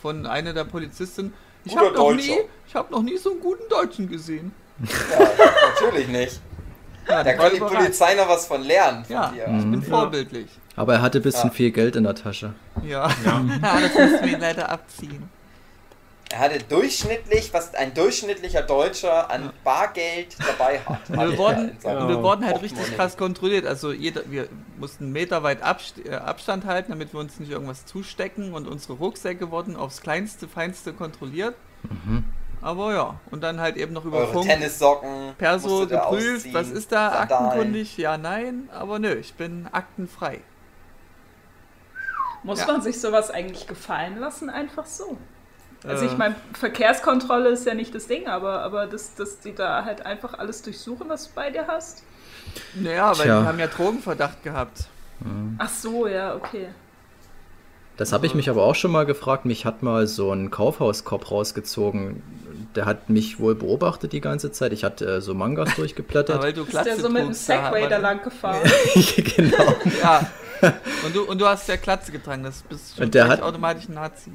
von 0.00 0.26
einer 0.26 0.52
der 0.52 0.64
Polizisten, 0.64 1.32
ich 1.64 1.76
habe 1.76 1.92
noch 1.92 2.12
nie, 2.12 2.38
ich 2.66 2.74
habe 2.74 2.90
noch 2.92 3.02
nie 3.02 3.16
so 3.18 3.32
einen 3.32 3.40
guten 3.40 3.68
Deutschen 3.68 4.08
gesehen. 4.08 4.52
Ja, 4.82 5.28
natürlich 5.74 6.08
nicht. 6.08 6.40
Ja, 7.08 7.22
Da 7.24 7.32
kann 7.34 7.52
die. 7.52 7.58
Polizei 7.60 8.14
noch 8.14 8.28
was 8.28 8.46
von 8.46 8.62
lernen. 8.62 9.04
Von 9.04 9.14
Ja, 9.14 9.28
dir. 9.30 9.42
ich 9.44 9.62
bin 9.62 9.70
Mhm. 9.70 9.82
vorbildlich. 9.82 10.46
Aber 10.76 10.94
er 10.94 11.02
hatte 11.02 11.18
ein 11.18 11.22
bisschen 11.22 11.48
Ja. 11.50 11.54
viel 11.54 11.70
Geld 11.70 11.96
in 11.96 12.04
der 12.04 12.14
Tasche. 12.14 12.54
Ja, 12.82 13.08
ja. 13.24 13.42
das 13.62 13.94
müssen 13.94 14.24
wir 14.24 14.32
ihn 14.34 14.40
leider 14.40 14.70
abziehen. 14.70 15.28
Er 16.32 16.38
hatte 16.38 16.58
durchschnittlich, 16.60 17.52
was 17.52 17.74
ein 17.74 17.92
durchschnittlicher 17.92 18.62
Deutscher 18.62 19.30
an 19.30 19.52
Bargeld 19.64 20.36
dabei 20.38 20.78
hat. 20.80 21.10
Wir 21.10 21.36
wurden, 21.36 21.76
seinem 21.80 22.02
und 22.02 22.08
wir 22.08 22.22
wurden 22.22 22.46
halt 22.46 22.62
richtig 22.62 22.94
krass 22.94 23.16
kontrolliert. 23.16 23.66
Also 23.66 23.92
jeder, 23.92 24.22
wir 24.30 24.48
mussten 24.78 25.10
meterweit 25.10 25.58
äh, 26.04 26.14
Abstand 26.14 26.66
halten, 26.66 26.92
damit 26.92 27.12
wir 27.12 27.18
uns 27.18 27.40
nicht 27.40 27.50
irgendwas 27.50 27.84
zustecken 27.84 28.54
und 28.54 28.68
unsere 28.68 28.92
Rucksäcke 28.94 29.50
wurden 29.50 29.74
aufs 29.74 30.02
kleinste, 30.02 30.46
feinste 30.46 30.92
kontrolliert. 30.92 31.56
Mhm. 31.82 32.24
Aber 32.62 32.92
ja, 32.94 33.20
und 33.32 33.42
dann 33.42 33.58
halt 33.58 33.76
eben 33.76 33.92
noch 33.92 34.04
über 34.04 34.18
Eure 34.18 34.32
Funk 34.34 34.46
Tennissocken. 34.48 35.32
Perso 35.36 35.86
geprüft, 35.88 36.52
was 36.52 36.68
ist 36.68 36.92
da 36.92 37.10
Sandalen. 37.10 37.46
aktenkundig? 37.46 37.96
Ja, 37.96 38.18
nein, 38.18 38.68
aber 38.72 38.98
nö, 39.00 39.14
ich 39.14 39.34
bin 39.34 39.66
aktenfrei. 39.72 40.40
Muss 42.42 42.60
Ja. 42.60 42.66
man 42.66 42.82
sich 42.82 43.00
sowas 43.00 43.30
eigentlich 43.30 43.66
gefallen 43.66 44.18
lassen, 44.18 44.48
einfach 44.48 44.86
so? 44.86 45.18
Also 45.86 46.04
Äh, 46.04 46.08
ich 46.08 46.16
meine, 46.18 46.36
Verkehrskontrolle 46.52 47.48
ist 47.50 47.66
ja 47.66 47.74
nicht 47.74 47.94
das 47.94 48.06
Ding, 48.06 48.26
aber, 48.26 48.60
aber 48.60 48.86
dass, 48.86 49.14
dass 49.14 49.40
die 49.40 49.54
da 49.54 49.84
halt 49.84 50.04
einfach 50.04 50.34
alles 50.38 50.62
durchsuchen, 50.62 51.08
was 51.08 51.28
du 51.28 51.34
bei 51.34 51.50
dir 51.50 51.66
hast. 51.66 52.02
Naja, 52.74 53.08
weil 53.16 53.24
Tja. 53.26 53.40
die 53.42 53.46
haben 53.46 53.58
ja 53.58 53.66
Drogenverdacht 53.66 54.42
gehabt. 54.42 54.84
Ach 55.58 55.68
so, 55.68 56.06
ja, 56.06 56.34
okay. 56.34 56.68
Das 57.98 58.12
habe 58.14 58.24
ich 58.24 58.34
mich 58.34 58.48
aber 58.48 58.62
auch 58.62 58.74
schon 58.74 58.90
mal 58.90 59.04
gefragt. 59.04 59.44
Mich 59.44 59.66
hat 59.66 59.82
mal 59.82 60.06
so 60.06 60.32
ein 60.32 60.50
Kaufhauskopf 60.50 61.30
rausgezogen. 61.30 62.22
Der 62.74 62.86
hat 62.86 63.10
mich 63.10 63.38
wohl 63.40 63.54
beobachtet 63.54 64.12
die 64.14 64.22
ganze 64.22 64.50
Zeit. 64.52 64.72
Ich 64.72 64.84
hatte 64.84 65.16
äh, 65.16 65.20
so 65.20 65.34
Mangas 65.34 65.68
Ja, 65.70 65.74
durchgeblättert. 65.76 66.42
weil 66.42 66.54
du 66.54 66.62
Ist 66.64 66.72
der 66.72 66.96
so 66.98 67.10
mit 67.10 67.22
dem 67.22 67.28
da 67.28 67.34
Segway 67.34 67.80
man- 67.82 67.90
da 67.90 67.96
lang 67.98 68.22
gefahren? 68.22 68.62
genau. 69.36 69.74
Ja. 70.02 70.26
Und 71.04 71.14
du, 71.14 71.22
und 71.24 71.38
du 71.40 71.46
hast 71.46 71.68
ja 71.68 71.76
Glatze 71.76 72.10
getragen, 72.12 72.42
das 72.42 72.62
bist 72.62 72.96
schon 72.96 73.04
Und 73.04 73.14
der 73.14 73.28
hat- 73.28 73.42
automatisch 73.42 73.88
ein 73.88 73.94
Nazi. 73.94 74.30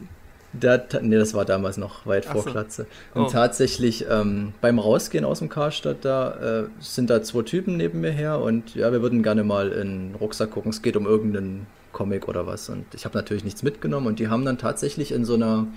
Hat, 0.64 1.00
nee, 1.02 1.16
das 1.18 1.34
war 1.34 1.46
damals 1.46 1.78
noch 1.78 2.06
weit 2.06 2.26
vor 2.26 2.42
so. 2.44 2.50
Klatze. 2.50 2.88
Und 3.14 3.24
Oh. 3.26 3.30
tatsächlich 3.30 4.06
ähm, 4.10 4.54
beim 4.62 4.80
Rausgehen 4.80 5.26
aus 5.26 5.40
dem 5.40 5.50
Karstadt, 5.50 5.98
da 6.06 6.62
äh, 6.64 6.68
sind 6.80 7.10
da 7.10 7.22
zwei 7.24 7.42
Typen 7.44 7.78
neben 7.78 8.02
mir 8.02 8.12
her 8.12 8.40
und 8.40 8.76
ja, 8.76 8.92
wir 8.92 9.02
würden 9.02 9.24
gerne 9.24 9.44
mal 9.44 9.72
in 9.72 10.12
den 10.12 10.16
Rucksack 10.16 10.52
gucken. 10.52 10.70
Es 10.72 10.82
geht 10.82 10.96
um 10.98 11.06
irgendeinen 11.06 11.68
Comic 11.92 12.28
oder 12.28 12.46
was. 12.48 12.70
Und 12.70 12.86
ich 12.94 13.06
habe 13.06 13.18
natürlich 13.18 13.44
nichts 13.44 13.64
mitgenommen 13.64 14.08
und 14.08 14.20
die 14.20 14.28
haben 14.28 14.46
dann 14.46 14.58
tatsächlich 14.58 15.12
in 15.12 15.26
so 15.26 15.36
einer 15.36 15.68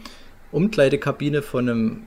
Umkleidekabine 0.53 1.43
von 1.43 1.69
einem 1.69 2.03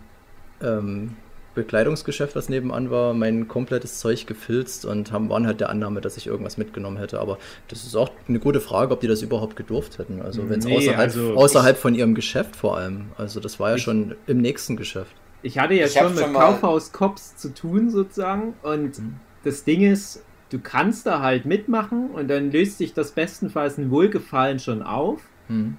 ähm, 0.61 1.15
Bekleidungsgeschäft, 1.55 2.35
was 2.35 2.49
nebenan 2.49 2.89
war, 2.91 3.13
mein 3.13 3.47
komplettes 3.47 3.99
Zeug 3.99 4.25
gefilzt 4.27 4.85
und 4.85 5.11
haben, 5.11 5.29
waren 5.29 5.45
halt 5.47 5.59
der 5.59 5.69
Annahme, 5.69 6.01
dass 6.01 6.17
ich 6.17 6.27
irgendwas 6.27 6.57
mitgenommen 6.57 6.97
hätte. 6.97 7.19
Aber 7.19 7.37
das 7.67 7.83
ist 7.83 7.95
auch 7.95 8.09
eine 8.27 8.39
gute 8.39 8.61
Frage, 8.61 8.93
ob 8.93 9.01
die 9.01 9.07
das 9.07 9.21
überhaupt 9.21 9.55
gedurft 9.55 9.97
hätten. 9.97 10.21
Also 10.21 10.49
wenn 10.49 10.59
es 10.59 10.65
Nee, 10.65 10.77
außerhalb, 10.77 10.99
also 10.99 11.33
außerhalb 11.35 11.77
von 11.77 11.95
ihrem 11.95 12.15
Geschäft 12.15 12.55
vor 12.55 12.77
allem. 12.77 13.05
Also 13.17 13.39
das 13.39 13.59
war 13.59 13.69
ja 13.71 13.75
Ich- 13.75 13.83
schon 13.83 14.15
im 14.27 14.37
nächsten 14.39 14.77
Geschäft. 14.77 15.11
Ich 15.43 15.57
hatte 15.57 15.73
ja 15.73 15.87
Ich 15.87 15.93
schon 15.93 16.13
mit 16.13 16.33
Kaufhaus 16.33 16.91
Cops 16.91 17.35
zu 17.35 17.53
tun 17.53 17.89
sozusagen 17.89 18.53
und 18.61 19.01
das 19.43 19.63
Ding 19.63 19.81
ist, 19.81 20.23
du 20.51 20.59
kannst 20.59 21.05
da 21.07 21.21
halt 21.21 21.45
mitmachen 21.45 22.11
und 22.11 22.27
dann 22.27 22.51
löst 22.51 22.77
sich 22.77 22.93
das 22.93 23.11
bestenfalls 23.11 23.77
ein 23.79 23.89
Wohlgefallen 23.89 24.59
schon 24.59 24.83
auf. 24.83 25.21
Hm. 25.47 25.77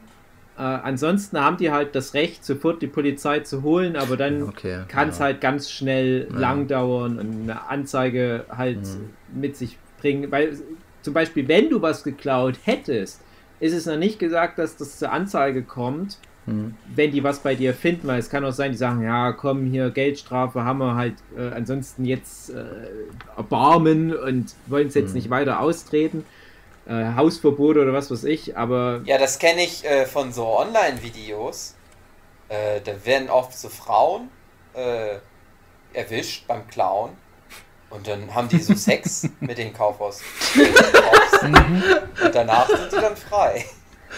Äh, 0.63 0.81
ansonsten 0.85 1.41
haben 1.41 1.57
die 1.57 1.71
halt 1.73 1.95
das 1.97 2.15
Recht, 2.15 2.45
sofort 2.45 2.83
die 2.83 2.87
Polizei 2.87 3.41
zu 3.41 3.63
holen, 3.63 3.97
aber 3.97 4.17
dann 4.17 4.43
Okay. 4.45 4.83
kann 4.87 5.09
es 5.09 5.19
ja. 5.19 5.25
halt 5.25 5.41
ganz 5.41 5.71
schnell 5.71 6.29
Ja. 6.33 6.39
lang 6.39 6.69
dauern 6.69 7.19
und 7.19 7.43
eine 7.43 7.69
Anzeige 7.69 8.45
halt 8.49 8.79
Mhm. 8.79 9.41
mit 9.41 9.57
sich 9.57 9.77
bringen. 10.01 10.31
Weil 10.31 10.57
zum 11.03 11.15
Beispiel, 11.15 11.49
wenn 11.49 11.69
du 11.69 11.83
was 11.83 12.05
geklaut 12.05 12.59
hättest, 12.63 13.21
ist 13.59 13.73
es 13.75 13.87
noch 13.87 13.97
nicht 13.97 14.19
gesagt, 14.19 14.59
dass 14.59 14.77
das 14.77 14.99
zur 14.99 15.11
Anzeige 15.11 15.63
kommt, 15.65 16.19
Hm. 16.47 16.75
wenn 16.95 17.13
die 17.13 17.23
was 17.25 17.41
bei 17.41 17.55
dir 17.55 17.73
finden, 17.75 18.07
weil 18.09 18.19
es 18.19 18.29
kann 18.31 18.45
auch 18.45 18.53
sein, 18.53 18.73
die 18.73 18.79
sagen, 18.79 19.01
ja, 19.03 19.33
komm, 19.33 19.65
hier 19.67 19.91
Geldstrafe 19.91 20.65
haben 20.65 20.79
wir 20.81 20.95
halt 20.97 21.15
äh, 21.37 21.51
ansonsten 21.51 22.05
jetzt 22.05 22.51
äh, 22.51 22.65
Erbarmen 23.37 24.15
und 24.15 24.55
wollen 24.67 24.89
es 24.89 24.95
jetzt 24.95 25.11
Mhm. 25.11 25.15
nicht 25.15 25.31
weiter 25.31 25.61
austreten. 25.61 26.25
Äh, 26.87 27.15
Hausverbot 27.17 27.77
oder 27.77 27.93
was 27.93 28.11
weiß 28.11 28.25
ich, 28.25 28.57
aber 28.57 29.01
Ja, 29.05 29.19
das 29.19 29.39
kenne 29.39 29.63
ich 29.65 29.85
äh, 29.85 30.05
von 30.07 30.33
so 30.33 30.47
Online-Videos. 30.59 31.75
Äh, 32.49 32.81
da 32.83 32.93
werden 33.05 33.31
oft 33.31 33.57
so 33.57 33.69
Frauen 33.69 34.29
äh, 34.75 35.17
erwischt 35.93 36.47
beim 36.49 36.67
Klauen. 36.69 37.11
Und 37.91 38.09
dann 38.09 38.35
haben 38.35 38.49
die 38.49 38.59
so 38.59 38.75
Sex 38.75 39.29
mit 39.41 39.59
den 39.59 39.73
Kaufhaus. 39.75 40.23
und 41.43 42.35
danach 42.35 42.67
sind 42.69 42.93
die 42.93 42.97
dann 43.01 43.17
frei. 43.17 43.65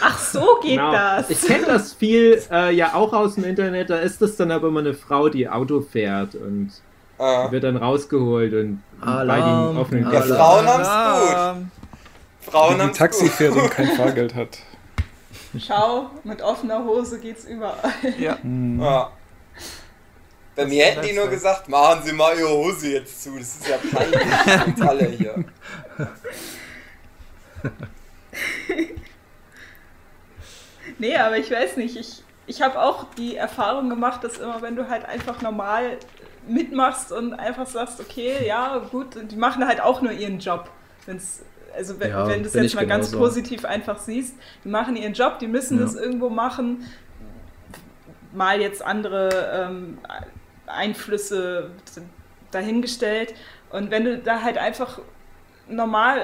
Ach, 0.03 0.19
so 0.19 0.59
geht 0.63 0.77
Genau. 0.77 0.93
das. 0.93 1.31
Ich 1.31 1.41
kenne 1.43 1.67
das 1.67 1.93
viel 1.93 2.43
äh, 2.51 2.75
ja 2.75 2.95
auch 2.95 3.13
aus 3.13 3.37
dem 3.37 3.45
Internet. 3.45 3.91
Da 3.91 3.99
ist 3.99 4.21
das 4.23 4.37
dann 4.37 4.51
aber 4.51 4.69
immer 4.69 4.81
eine 4.81 4.95
Frau, 4.95 5.29
die 5.29 5.49
Auto 5.49 5.81
fährt 5.83 6.35
und 6.35 6.73
Äh, 7.19 7.51
wird 7.53 7.63
dann 7.63 7.77
rausgeholt 7.77 8.53
und 8.55 8.83
bei 9.01 9.07
Alarm, 9.07 9.75
den 9.75 9.81
offenen 9.81 10.13
ja, 10.13 10.21
Alarm. 10.21 10.37
Frauen 10.37 10.67
haben's 10.67 11.61
gut. 11.69 11.84
Frauen 12.45 12.77
Die 12.77 12.83
haben's 12.83 12.99
Taxifährin 12.99 13.71
kein 13.71 13.89
Fahrgeld 13.97 14.35
hat. 14.35 14.59
Schau, 15.59 16.11
mit 16.25 16.43
offener 16.43 16.85
Hose 16.85 17.19
geht's 17.21 17.45
überall. 17.45 17.93
ja. 18.19 18.35
gut. 18.37 18.81
Ja. 18.81 19.13
Bei 20.57 20.63
Das 20.63 20.71
mir 20.71 20.85
hätten 20.85 21.03
die 21.03 21.13
nur 21.13 21.29
gesagt, 21.29 21.69
machen 21.69 22.03
Sie 22.05 22.13
mal 22.13 22.37
Ihre 22.39 22.51
Hose 22.51 22.89
jetzt 22.93 23.23
zu. 23.23 23.37
Das 23.37 23.57
ist 23.57 23.69
ja 23.69 23.77
peinlich 23.77 24.21
für 24.21 24.65
uns 24.67 24.81
alle 24.89 25.07
hier. 25.07 25.45
Nee, 30.99 31.17
aber 31.17 31.39
ich 31.39 31.51
weiß 31.51 31.77
nicht. 31.77 31.97
Ich, 31.97 32.23
ich 32.47 32.63
habe 32.63 32.81
auch 32.81 33.07
die 33.17 33.37
Erfahrung 33.37 33.89
gemacht, 33.89 34.23
dass 34.23 34.39
immer, 34.39 34.63
wenn 34.63 34.77
du 34.77 34.89
halt 34.89 35.05
einfach 35.07 35.41
normal 35.43 35.99
mitmachst 36.47 37.11
und 37.11 37.35
einfach 37.35 37.67
sagst, 37.67 38.01
okay, 38.01 38.47
ja, 38.47 38.79
gut, 38.91 39.17
und 39.17 39.33
die 39.33 39.37
machen 39.37 39.67
halt 39.67 39.81
auch 39.81 40.03
nur 40.03 40.13
ihren 40.13 40.39
Job. 40.39 40.69
Wenn's, 41.07 41.43
also 41.77 41.99
wenn, 42.01 42.11
Ja, 42.11 42.27
wenn 42.29 42.43
du 42.43 42.49
es 42.49 42.55
jetzt 42.55 42.75
mal 42.75 42.87
ganz 42.87 43.11
genauso. 43.11 43.25
positiv 43.27 43.65
einfach 43.65 43.99
siehst, 43.99 44.35
die 44.65 44.69
machen 44.69 44.97
ihren 44.97 45.13
Job, 45.15 45.39
die 45.39 45.49
müssen 45.49 45.79
Ja. 45.79 45.85
das 45.85 45.95
irgendwo 45.95 46.29
machen. 46.31 46.85
Mal 48.33 48.61
jetzt 48.61 48.85
andere 48.85 49.29
ähm, 49.69 49.99
Einflüsse 50.67 51.71
dahingestellt. 52.51 53.35
Und 53.71 53.91
wenn 53.91 54.05
du 54.05 54.19
da 54.19 54.43
halt 54.43 54.59
einfach 54.59 55.01
normal 55.69 56.21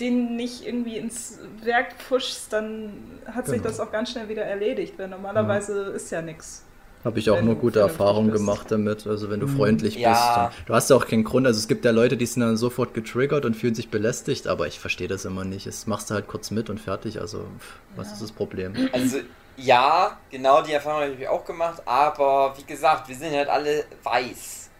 den 0.00 0.34
nicht 0.36 0.66
irgendwie 0.66 0.96
ins 0.96 1.38
Werk 1.62 1.94
pushst, 2.08 2.52
dann 2.52 3.20
hat 3.26 3.46
sich 3.46 3.56
Genau. 3.58 3.68
das 3.68 3.80
auch 3.80 3.92
ganz 3.92 4.10
schnell 4.10 4.28
wieder 4.28 4.42
erledigt, 4.44 4.94
weil 4.98 5.08
normalerweise 5.08 5.82
ist 5.94 6.10
ja 6.10 6.20
nichts. 6.22 6.64
Habe 7.04 7.18
ich 7.18 7.28
auch 7.30 7.36
Wenn 7.38 7.46
nur 7.46 7.56
gute 7.56 7.80
Erfahrungen 7.80 8.30
gemacht 8.30 8.70
damit. 8.70 9.06
Also 9.06 9.28
wenn 9.30 9.40
du 9.40 9.48
freundlich 9.48 9.96
Ja. 9.96 10.46
bist. 10.48 10.68
Du 10.68 10.74
hast 10.74 10.88
ja 10.90 10.96
auch 10.96 11.06
keinen 11.06 11.24
Grund. 11.24 11.46
Also 11.46 11.58
es 11.58 11.66
gibt 11.66 11.84
ja 11.84 11.90
Leute, 11.90 12.16
die 12.16 12.26
sind 12.26 12.40
dann 12.42 12.56
sofort 12.56 12.94
getriggert 12.94 13.44
und 13.44 13.54
fühlen 13.56 13.74
sich 13.74 13.90
belästigt, 13.90 14.46
aber 14.46 14.68
ich 14.68 14.78
verstehe 14.78 15.08
das 15.08 15.24
immer 15.24 15.44
nicht. 15.44 15.66
Es 15.66 15.86
machst 15.88 16.10
du 16.10 16.14
halt 16.14 16.28
kurz 16.28 16.50
mit 16.52 16.70
und 16.70 16.80
fertig. 16.80 17.20
Also 17.20 17.38
pff, 17.58 17.74
was 17.96 18.12
ist 18.12 18.22
das 18.22 18.30
Problem? 18.32 18.74
Also 18.92 19.18
ja, 19.56 20.16
genau 20.30 20.62
die 20.62 20.72
Erfahrung 20.72 21.02
habe 21.02 21.12
ich 21.18 21.28
auch 21.28 21.44
gemacht, 21.44 21.82
aber 21.84 22.54
wie 22.56 22.64
gesagt, 22.64 23.08
wir 23.08 23.16
sind 23.16 23.32
halt 23.34 23.48
alle 23.48 23.84
weiß. 24.02 24.70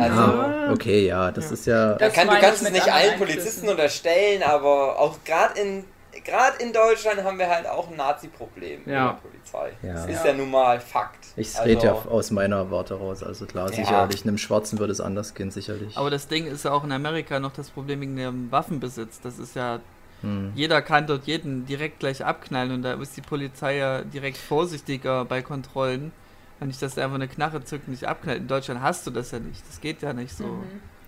Also 0.00 0.20
Ah, 0.20 0.72
okay, 0.72 1.06
ja, 1.06 1.30
das 1.30 1.52
ist 1.52 1.66
ja. 1.66 1.90
man 1.90 1.98
Das 1.98 2.12
kann, 2.12 2.26
du 2.28 2.38
kannst 2.40 2.62
es 2.62 2.70
nicht 2.72 2.92
allen 2.92 3.16
Polizisten 3.18 3.68
unterstellen, 3.68 4.42
aber 4.42 4.98
auch 4.98 5.16
gerade 5.24 5.60
in 5.60 5.84
gerade 6.24 6.62
in 6.62 6.72
Deutschland 6.72 7.22
haben 7.24 7.38
wir 7.38 7.48
halt 7.48 7.66
auch 7.66 7.88
ein 7.90 7.96
Nazi-Problem 7.96 8.82
Ja. 8.86 9.12
mit 9.12 9.22
der 9.24 9.28
Polizei. 9.30 9.72
Ja. 9.82 9.92
Das 9.94 10.06
ist 10.06 10.24
Ja. 10.24 10.30
ja 10.30 10.36
nun 10.36 10.50
mal 10.50 10.80
Fakt. 10.80 11.26
Ich 11.36 11.48
Also, 11.56 11.68
rede 11.68 11.86
ja 11.86 11.92
aus 11.92 12.30
meiner 12.30 12.70
Warte 12.70 12.94
raus. 12.94 13.22
Also 13.22 13.46
klar, 13.46 13.68
Ja. 13.70 13.76
sicherlich. 13.76 14.24
Einem 14.24 14.38
Schwarzen 14.38 14.78
würde 14.78 14.92
es 14.92 15.00
anders 15.00 15.34
gehen, 15.34 15.50
sicherlich. 15.50 15.96
Aber 15.96 16.10
das 16.10 16.28
Ding 16.28 16.46
ist 16.46 16.64
ja 16.64 16.72
auch 16.72 16.84
in 16.84 16.92
Amerika 16.92 17.38
noch 17.40 17.52
das 17.52 17.70
Problem 17.70 18.00
wegen 18.00 18.16
dem 18.16 18.50
Waffenbesitz. 18.52 19.20
Das 19.20 19.38
ist 19.38 19.56
ja, 19.56 19.80
Hm. 20.22 20.52
jeder 20.54 20.82
kann 20.82 21.06
dort 21.06 21.24
jeden 21.26 21.64
direkt 21.66 22.00
gleich 22.00 22.24
abknallen 22.24 22.72
und 22.72 22.82
da 22.82 22.94
ist 22.94 23.16
die 23.16 23.22
Polizei 23.22 23.76
ja 23.78 24.02
direkt 24.02 24.36
vorsichtiger 24.36 25.24
bei 25.24 25.42
Kontrollen. 25.42 26.12
Wenn 26.58 26.68
ich 26.68 26.78
das 26.78 26.98
einfach 26.98 27.14
eine 27.14 27.26
Knarre 27.26 27.64
zückt 27.64 27.86
und 27.88 27.92
nicht 27.92 28.04
abknallt. 28.06 28.40
In 28.40 28.46
Deutschland 28.46 28.82
hast 28.82 29.06
du 29.06 29.10
das 29.10 29.30
ja 29.30 29.38
nicht. 29.38 29.62
Das 29.66 29.80
geht 29.80 30.02
ja 30.02 30.12
nicht 30.12 30.36
so. 30.36 30.58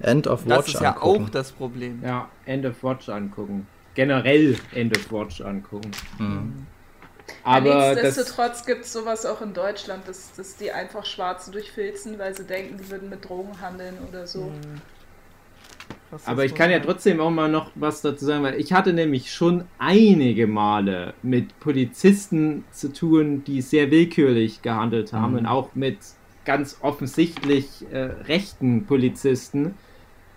End 0.00 0.26
of 0.26 0.44
Das 0.46 0.58
Watch 0.60 0.74
ist 0.74 0.80
ja 0.80 0.92
angucken. 0.94 1.24
auch 1.26 1.28
das 1.28 1.52
Problem. 1.52 2.02
ja, 2.02 2.26
End 2.46 2.64
of 2.64 2.82
Watch 2.82 3.10
angucken. 3.10 3.66
Generell 3.94 4.56
End 4.72 4.96
of 4.96 5.12
Watch 5.12 5.40
angucken. 5.40 5.90
Hm. 6.18 6.66
Aber 7.44 7.94
Nichtsdestotrotz 7.94 8.64
gibt 8.64 8.84
es 8.84 8.92
sowas 8.92 9.26
auch 9.26 9.40
in 9.42 9.52
Deutschland, 9.54 10.06
dass, 10.06 10.32
dass 10.32 10.56
die 10.56 10.70
einfach 10.72 11.04
Schwarze 11.04 11.50
durchfilzen, 11.50 12.18
weil 12.18 12.34
sie 12.36 12.44
denken, 12.44 12.78
die 12.78 12.90
würden 12.90 13.08
mit 13.08 13.28
Drogen 13.28 13.60
handeln 13.60 13.96
oder 14.08 14.26
so. 14.26 14.52
Was 16.10 16.26
aber 16.26 16.44
ich 16.44 16.54
kann 16.54 16.70
ja 16.70 16.78
trotzdem 16.78 17.20
auch 17.20 17.30
mal 17.30 17.48
noch 17.48 17.70
was 17.74 18.02
dazu 18.02 18.26
sagen, 18.26 18.42
weil 18.44 18.60
ich 18.60 18.72
hatte 18.72 18.92
nämlich 18.92 19.32
schon 19.32 19.64
einige 19.78 20.46
Male 20.46 21.14
mit 21.22 21.58
Polizisten 21.58 22.64
zu 22.70 22.92
tun, 22.92 23.44
die 23.44 23.62
sehr 23.62 23.90
willkürlich 23.90 24.60
gehandelt 24.62 25.12
haben 25.12 25.32
Mhm. 25.32 25.38
und 25.38 25.46
auch 25.46 25.74
mit 25.74 25.98
ganz 26.44 26.76
offensichtlich 26.82 27.86
äh, 27.92 27.98
rechten 27.98 28.84
Polizisten, 28.84 29.74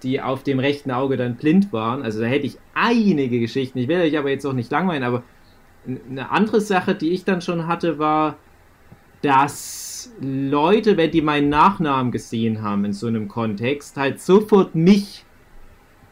die 0.06 0.22
auf 0.22 0.44
dem 0.44 0.60
rechten 0.60 0.92
Auge 0.92 1.18
dann 1.18 1.36
blind 1.36 1.74
waren. 1.74 2.04
Also 2.04 2.22
da 2.22 2.28
hätte 2.28 2.46
ich 2.46 2.58
einige 2.74 3.40
Geschichten. 3.40 3.80
Ich 3.80 3.88
will 3.88 4.00
euch 4.00 4.18
aber 4.18 4.30
jetzt 4.30 4.46
auch 4.46 4.54
nicht 4.54 4.72
langweilen, 4.72 5.04
aber 5.04 5.24
eine 5.88 6.32
andere 6.32 6.62
Sache, 6.62 6.96
die 6.96 7.10
ich 7.10 7.26
dann 7.26 7.42
schon 7.42 7.68
hatte, 7.68 8.00
war, 8.00 8.38
dass 9.22 10.14
Leute, 10.22 10.98
wenn 10.98 11.12
die 11.12 11.22
meinen 11.22 11.50
Nachnamen 11.50 12.12
gesehen 12.12 12.62
haben 12.62 12.86
in 12.86 12.94
so 12.94 13.08
einem 13.08 13.28
Kontext, 13.28 13.98
halt 13.98 14.22
sofort 14.22 14.76
mich 14.76 15.26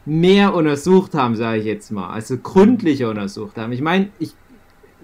mehr 0.06 0.54
untersucht 0.54 1.14
haben, 1.14 1.36
sage 1.36 1.60
ich 1.60 1.66
jetzt 1.66 1.92
mal. 1.92 2.10
Also 2.10 2.38
gründlicher 2.38 3.10
untersucht 3.10 3.58
haben. 3.58 3.72
Ich 3.72 3.82
meine, 3.82 4.10
ich 4.20 4.34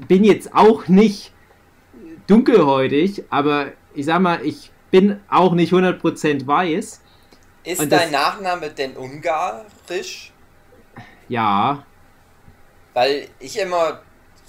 bin 0.08 0.24
jetzt 0.24 0.54
auch 0.54 0.88
nicht 0.88 1.32
dunkelhäutig, 2.28 3.24
aber 3.30 3.68
ich 3.94 4.06
sag 4.06 4.22
mal, 4.22 4.40
ich 4.44 4.72
bin 4.92 5.18
auch 5.30 5.54
nicht 5.54 5.74
100% 5.74 6.48
weiß. 6.48 7.04
Ist 7.70 7.80
Und 7.82 7.92
das- 7.92 8.02
dein 8.02 8.12
Nachname 8.12 8.70
denn 8.72 8.98
ungarisch? 8.98 10.32
Ja, 11.28 11.84
Weil 12.96 13.28
ich 13.40 13.60
immer 13.60 14.02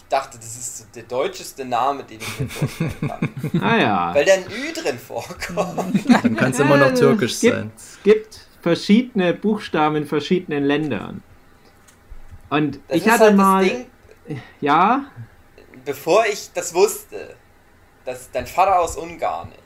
dachte, 0.08 0.38
das 0.38 0.56
ist 0.56 0.88
der 0.96 1.02
deutscheste 1.02 1.64
Name, 1.66 2.02
den 2.04 2.18
ich 2.20 2.40
mir 2.40 2.48
vorstellen 2.48 2.92
kann. 3.00 3.28
naja. 3.52 4.14
Weil 4.14 4.24
da 4.24 4.32
ein 4.32 4.44
Ü 4.46 4.72
drin 4.72 4.98
vorkommt. 4.98 6.08
Dann 6.24 6.34
kann 6.36 6.50
es 6.50 6.58
immer 6.58 6.78
noch 6.78 6.94
türkisch 6.94 7.32
es 7.34 7.40
gibt, 7.40 7.54
sein. 7.54 7.72
Es 7.76 7.98
gibt 8.02 8.46
verschiedene 8.62 9.34
Buchstaben 9.34 9.96
in 9.96 10.06
verschiedenen 10.06 10.64
Ländern. 10.64 11.22
Und 12.48 12.80
Das 12.88 12.96
ich 12.96 13.06
ist 13.06 13.12
hatte 13.12 13.24
halt 13.24 13.36
mal, 13.36 13.62
das 13.64 13.72
Ding, 14.26 14.42
ja, 14.62 15.04
bevor 15.84 16.24
ich 16.26 16.50
das 16.54 16.72
wusste, 16.74 17.36
dass 18.06 18.30
dein 18.32 18.46
Vater 18.46 18.80
aus 18.80 18.96
Ungarn 18.96 19.52
ist, 19.52 19.59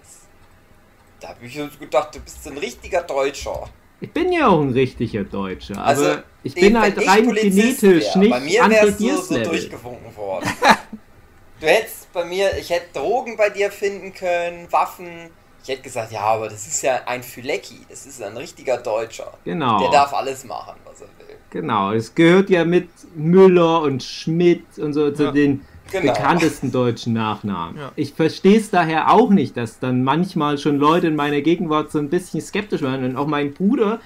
da 1.24 1.30
habe 1.30 1.46
ich 1.46 1.54
so 1.56 1.66
gedacht, 1.80 2.14
du 2.14 2.20
bist 2.20 2.46
ein 2.46 2.58
richtiger 2.58 3.02
Deutscher. 3.02 3.68
ich 4.00 4.12
bin 4.12 4.30
ja 4.32 4.48
auch 4.48 4.60
ein 4.60 4.70
richtiger 4.72 5.24
Deutscher, 5.24 5.74
aber 5.78 5.86
Also, 5.86 6.16
ich 6.42 6.52
Den- 6.54 6.64
bin 6.74 6.80
halt 6.80 6.98
rein 7.08 7.26
genetisch 7.32 7.82
wär, 7.82 8.16
nicht 8.18 8.30
Bei 8.30 8.40
mir 8.40 8.68
wärst 8.68 9.00
du 9.00 9.16
so 9.16 9.38
durchgewunken 9.42 10.14
worden. 10.16 10.48
du 11.60 11.66
hättest 11.66 12.12
bei 12.12 12.24
mir, 12.26 12.56
ich 12.58 12.68
hätte 12.70 12.92
Drogen 12.92 13.36
bei 13.36 13.48
dir 13.50 13.70
finden 13.70 14.12
können, 14.12 14.70
Waffen. 14.70 15.30
Ich 15.62 15.70
hätte 15.70 15.80
gesagt, 15.82 16.12
ja, 16.12 16.20
aber 16.20 16.48
das 16.48 16.66
ist 16.66 16.82
ja 16.82 17.00
ein 17.06 17.22
Fülecki, 17.22 17.78
das 17.88 18.04
ist 18.04 18.22
ein 18.22 18.36
richtiger 18.36 18.76
Deutscher. 18.76 19.32
Genau. 19.46 19.80
Der 19.80 19.90
darf 19.90 20.12
alles 20.12 20.44
machen, 20.44 20.74
was 20.84 21.00
er 21.00 21.06
will. 21.26 21.36
Genau, 21.48 21.92
es 21.92 22.14
gehört 22.14 22.50
ja 22.50 22.66
mit 22.66 22.88
Müller 23.16 23.80
und 23.80 24.02
Schmidt 24.02 24.78
und 24.78 24.92
so 24.92 25.10
zu 25.10 25.22
Ja. 25.24 25.30
den 25.32 25.64
Genau. 26.00 26.12
bekanntesten 26.12 26.72
deutschen 26.72 27.12
Nachnamen. 27.12 27.78
Ja. 27.78 27.92
Ich 27.96 28.12
verstehe 28.14 28.58
es 28.58 28.70
daher 28.70 29.12
auch 29.12 29.30
nicht, 29.30 29.56
dass 29.56 29.78
dann 29.78 30.04
manchmal 30.04 30.58
schon 30.58 30.78
Leute 30.78 31.06
in 31.06 31.16
meiner 31.16 31.40
Gegenwart 31.40 31.90
so 31.92 31.98
ein 31.98 32.08
bisschen 32.10 32.40
skeptisch 32.40 32.82
waren. 32.82 33.04
Und 33.04 33.16
auch 33.16 33.26
mein 33.26 33.52
Bruder, 33.54 34.00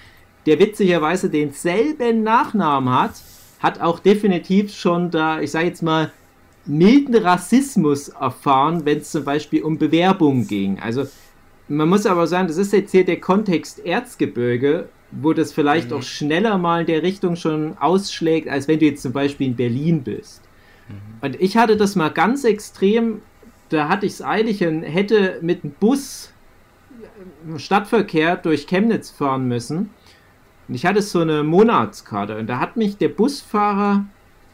der 0.47 0.59
witzigerweise 0.59 1.31
denselben 1.31 2.23
Nachnamen 2.23 2.93
hat, 2.93 3.13
hat 3.61 3.81
auch 3.81 3.99
definitiv 3.99 4.73
schon 4.75 5.11
da, 5.11 5.41
ich 5.41 5.51
sage 5.51 5.67
jetzt 5.67 5.83
mal, 5.83 6.13
milden 6.67 7.15
Rassismus 7.17 8.09
erfahren, 8.09 8.83
wenn 8.85 8.99
es 8.99 9.11
zum 9.11 9.25
Beispiel 9.25 9.63
um 9.63 9.79
Bewerbungen 9.79 10.47
ging. 10.47 10.79
Also 10.81 11.07
man 11.69 11.89
muss 11.89 12.07
aber 12.07 12.27
sagen, 12.27 12.49
das 12.49 12.57
ist 12.57 12.73
jetzt 12.73 12.93
hier 12.93 13.05
der 13.05 13.21
Kontext 13.21 13.85
Erzgebirge 13.85 14.89
wo 15.11 15.33
das 15.33 15.53
vielleicht 15.53 15.91
Mhm. 15.91 15.97
auch 15.97 16.03
schneller 16.03 16.59
mal 16.59 16.81
in 16.81 16.87
der 16.87 17.03
Richtung 17.03 17.35
schon 17.37 17.77
ausschlägt, 17.79 18.49
als 18.49 18.69
wenn 18.69 18.79
du 18.79 18.85
jetzt 18.85 19.03
zum 19.03 19.13
Beispiel 19.13 19.47
in 19.47 19.57
Berlin 19.57 20.03
bist. 20.03 20.43
Und 21.21 21.41
ich 21.41 21.57
hatte 21.57 21.77
das 21.77 21.97
mal 21.97 22.11
ganz 22.11 22.45
extrem, 22.45 23.23
da 23.69 23.89
hatte 23.89 24.07
ich 24.07 24.13
es 24.13 24.23
eilig 24.23 24.65
und 24.65 24.83
hätte 24.83 25.39
mit 25.43 25.63
dem 25.63 25.73
Bus 25.73 26.33
im 27.47 27.59
Stadtverkehr 27.59 28.37
durch 28.37 28.67
Chemnitz 28.67 29.11
fahren 29.11 29.49
müssen. 29.49 29.91
Und 30.69 30.75
ich 30.75 30.87
hatte 30.87 31.03
so 31.03 31.21
eine 31.21 31.43
Monatskarte 31.43 32.37
und 32.37 32.47
da 32.47 32.61
hat 32.61 32.77
mich 32.77 32.99
der 32.99 33.09
Busfahrer 33.09 34.05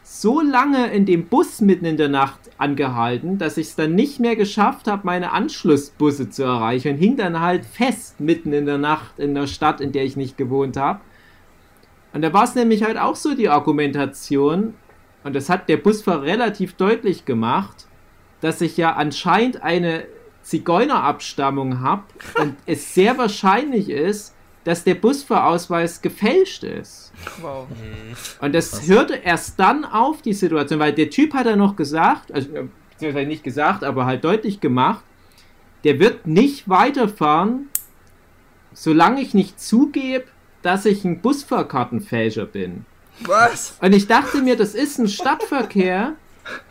so 0.01 0.39
lange 0.39 0.87
in 0.91 1.05
dem 1.05 1.25
Bus 1.25 1.61
mitten 1.61 1.85
in 1.85 1.97
der 1.97 2.09
Nacht 2.09 2.39
angehalten, 2.59 3.39
dass 3.39 3.57
ich 3.57 3.67
es 3.67 3.75
dann 3.75 3.95
nicht 3.95 4.19
mehr 4.19 4.35
geschafft 4.35 4.87
habe, 4.87 5.01
meine 5.03 5.31
Anschlussbusse 5.31 6.29
zu 6.29 6.43
erreichen 6.43 6.93
und 6.93 6.97
hing 6.97 7.17
dann 7.17 7.39
halt 7.39 7.65
fest 7.65 8.19
mitten 8.19 8.53
in 8.53 8.67
der 8.67 8.77
Nacht 8.77 9.17
in 9.17 9.33
der 9.33 9.47
Stadt, 9.47 9.81
in 9.81 9.91
der 9.91 10.05
ich 10.05 10.15
nicht 10.15 10.37
gewohnt 10.37 10.77
habe. 10.77 11.01
Und 12.13 12.21
da 12.21 12.31
war 12.31 12.43
es 12.43 12.55
nämlich 12.55 12.83
halt 12.83 12.97
auch 12.97 13.15
so 13.15 13.35
die 13.35 13.49
Argumentation, 13.49 14.75
und 15.25 15.33
das 15.35 15.49
hat 15.49 15.67
der 15.69 15.77
Busfahrer 15.77 16.21
relativ 16.21 16.75
deutlich 16.75 17.25
gemacht, 17.25 17.87
dass 18.41 18.61
ich 18.61 18.77
ja 18.77 18.93
anscheinend 18.93 19.63
eine 19.63 20.05
Zigeunerabstammung 20.43 21.81
habe 21.81 22.03
und 22.39 22.55
es 22.67 22.93
sehr 22.93 23.17
wahrscheinlich 23.17 23.89
ist, 23.89 24.35
dass 24.65 24.83
der 24.83 24.93
Busfahrausweis 24.93 26.03
gefälscht 26.03 26.63
ist. 26.63 27.11
Wow. 27.41 27.67
Und 28.39 28.53
das 28.53 28.87
hörte 28.87 29.15
erst 29.15 29.59
dann 29.59 29.83
auf, 29.83 30.21
die 30.21 30.33
Situation, 30.33 30.79
weil 30.79 30.93
der 30.93 31.09
Typ 31.09 31.33
hat 31.33 31.47
ja 31.47 31.55
noch 31.55 31.75
gesagt, 31.75 32.31
also 32.31 32.55
äh, 32.55 32.67
beziehungsweise 32.91 33.27
nicht 33.27 33.43
gesagt, 33.43 33.83
aber 33.83 34.05
halt 34.05 34.23
deutlich 34.23 34.59
gemacht, 34.59 35.03
der 35.83 35.99
wird 35.99 36.27
nicht 36.27 36.69
weiterfahren, 36.69 37.69
solange 38.73 39.21
ich 39.21 39.33
nicht 39.33 39.59
zugebe, 39.59 40.25
dass 40.61 40.85
ich 40.85 41.03
ein 41.03 41.21
Busfahrkartenfälscher 41.21 42.45
bin. 42.45 42.85
Was? 43.21 43.77
Und 43.81 43.93
ich 43.93 44.07
dachte 44.07 44.41
mir, 44.41 44.55
das 44.55 44.75
ist 44.75 44.99
ein 44.99 45.07
Stadtverkehr, 45.07 46.13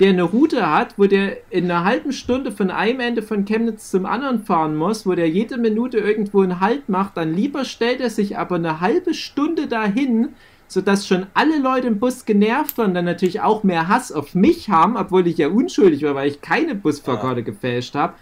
der 0.01 0.11
eine 0.11 0.23
Route 0.23 0.71
hat, 0.71 0.99
wo 0.99 1.07
der 1.07 1.39
in 1.51 1.65
einer 1.65 1.85
halben 1.85 2.13
Stunde 2.13 2.53
von 2.53 2.71
einem 2.71 3.01
Ende 3.01 3.23
von 3.23 3.45
Chemnitz 3.45 3.91
zum 3.91 4.07
anderen 4.07 4.45
fahren 4.45 4.77
muss, 4.77 5.07
wo 5.07 5.15
der 5.15 5.29
jede 5.29 5.57
Minute 5.59 5.99
irgendwo 5.99 6.43
einen 6.43 6.61
Halt 6.61 6.89
macht, 6.89 7.17
dann 7.17 7.35
lieber 7.35 7.65
stellt 7.65 8.01
er 8.01 8.11
sich 8.11 8.39
aber 8.39 8.57
eine 8.57 8.81
halbe 8.81 9.15
Stunde 9.15 9.67
dahin, 9.67 10.31
sodass 10.69 11.07
schon 11.07 11.27
alle 11.35 11.59
Leute 11.59 11.89
im 11.89 11.99
Bus 11.99 12.25
genervt 12.25 12.79
waren, 12.79 12.95
dann 12.95 13.05
natürlich 13.05 13.41
auch 13.41 13.65
mehr 13.65 13.89
Hass 13.89 14.13
auf 14.13 14.35
mich 14.35 14.71
haben, 14.71 14.97
obwohl 14.97 15.27
ich 15.27 15.39
ja 15.39 15.49
unschuldig 15.49 16.03
war, 16.03 16.15
weil 16.15 16.29
ich 16.29 16.41
keine 16.41 16.75
Busfahrkarte 16.75 17.43
gefälscht 17.43 17.95
habe, 17.95 18.15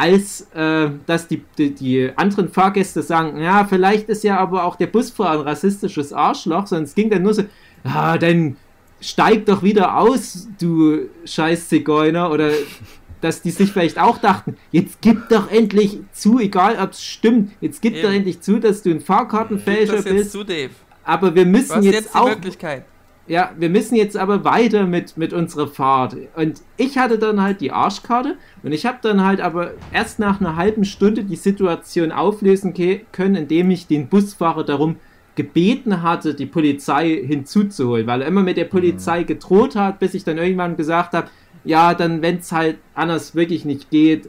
als 0.00 0.48
äh, 0.54 0.88
dass 1.04 1.28
die, 1.28 1.42
die, 1.58 1.74
die 1.74 2.10
anderen 2.16 2.48
Fahrgäste 2.48 3.02
sagen, 3.02 3.38
ja, 3.38 3.66
vielleicht 3.66 4.08
ist 4.08 4.24
ja 4.24 4.38
aber 4.38 4.64
auch 4.64 4.76
der 4.76 4.86
Busfahrer 4.86 5.40
ein 5.40 5.46
rassistisches 5.46 6.14
Arschloch, 6.14 6.66
sondern 6.66 6.84
es 6.84 6.94
ging 6.94 7.10
dann 7.10 7.22
nur 7.22 7.34
so, 7.34 7.42
ah, 7.84 8.16
dann 8.16 8.56
steig 8.98 9.44
doch 9.44 9.62
wieder 9.62 9.98
aus, 9.98 10.48
du 10.58 11.00
scheiß 11.26 11.68
Zigeuner, 11.68 12.30
oder 12.30 12.50
dass 13.20 13.42
die 13.42 13.50
sich 13.50 13.72
vielleicht 13.72 13.98
auch 13.98 14.16
dachten, 14.16 14.56
jetzt 14.72 15.02
gib 15.02 15.28
doch 15.28 15.50
endlich 15.50 15.98
zu, 16.12 16.38
egal 16.38 16.78
ob 16.82 16.92
es 16.92 17.04
stimmt, 17.04 17.52
jetzt 17.60 17.82
gib 17.82 17.92
Eben. 17.92 18.02
doch 18.02 18.12
endlich 18.12 18.40
zu, 18.40 18.58
dass 18.58 18.82
du 18.82 18.90
ein 18.90 19.00
Fahrkartenfälscher 19.02 20.00
bist, 20.00 20.32
zu, 20.32 20.44
Dave. 20.44 20.70
aber 21.04 21.34
wir 21.34 21.44
müssen 21.44 21.82
jetzt, 21.82 21.94
jetzt 21.94 22.16
auch 22.16 22.30
Möglichkeit. 22.30 22.86
Ja, 23.30 23.52
wir 23.56 23.70
müssen 23.70 23.94
jetzt 23.94 24.16
aber 24.16 24.44
weiter 24.44 24.86
mit, 24.86 25.16
mit 25.16 25.32
unserer 25.32 25.68
Fahrt. 25.68 26.16
Und 26.34 26.62
ich 26.76 26.98
hatte 26.98 27.16
dann 27.16 27.40
halt 27.40 27.60
die 27.60 27.70
Arschkarte 27.70 28.36
und 28.64 28.72
ich 28.72 28.86
habe 28.86 28.98
dann 29.02 29.24
halt 29.24 29.40
aber 29.40 29.74
erst 29.92 30.18
nach 30.18 30.40
einer 30.40 30.56
halben 30.56 30.84
Stunde 30.84 31.22
die 31.22 31.36
Situation 31.36 32.10
auflösen 32.10 32.74
können, 33.12 33.36
indem 33.36 33.70
ich 33.70 33.86
den 33.86 34.08
Busfahrer 34.08 34.64
darum 34.64 34.96
gebeten 35.36 36.02
hatte, 36.02 36.34
die 36.34 36.46
Polizei 36.46 37.22
hinzuzuholen, 37.24 38.08
weil 38.08 38.22
er 38.22 38.26
immer 38.26 38.42
mit 38.42 38.56
der 38.56 38.64
Polizei 38.64 39.22
gedroht 39.22 39.76
hat, 39.76 40.00
bis 40.00 40.14
ich 40.14 40.24
dann 40.24 40.36
irgendwann 40.36 40.76
gesagt 40.76 41.12
habe, 41.12 41.30
ja, 41.62 41.94
dann 41.94 42.22
wenn 42.22 42.38
es 42.38 42.50
halt 42.50 42.78
anders 42.94 43.36
wirklich 43.36 43.64
nicht 43.64 43.90
geht, 43.90 44.28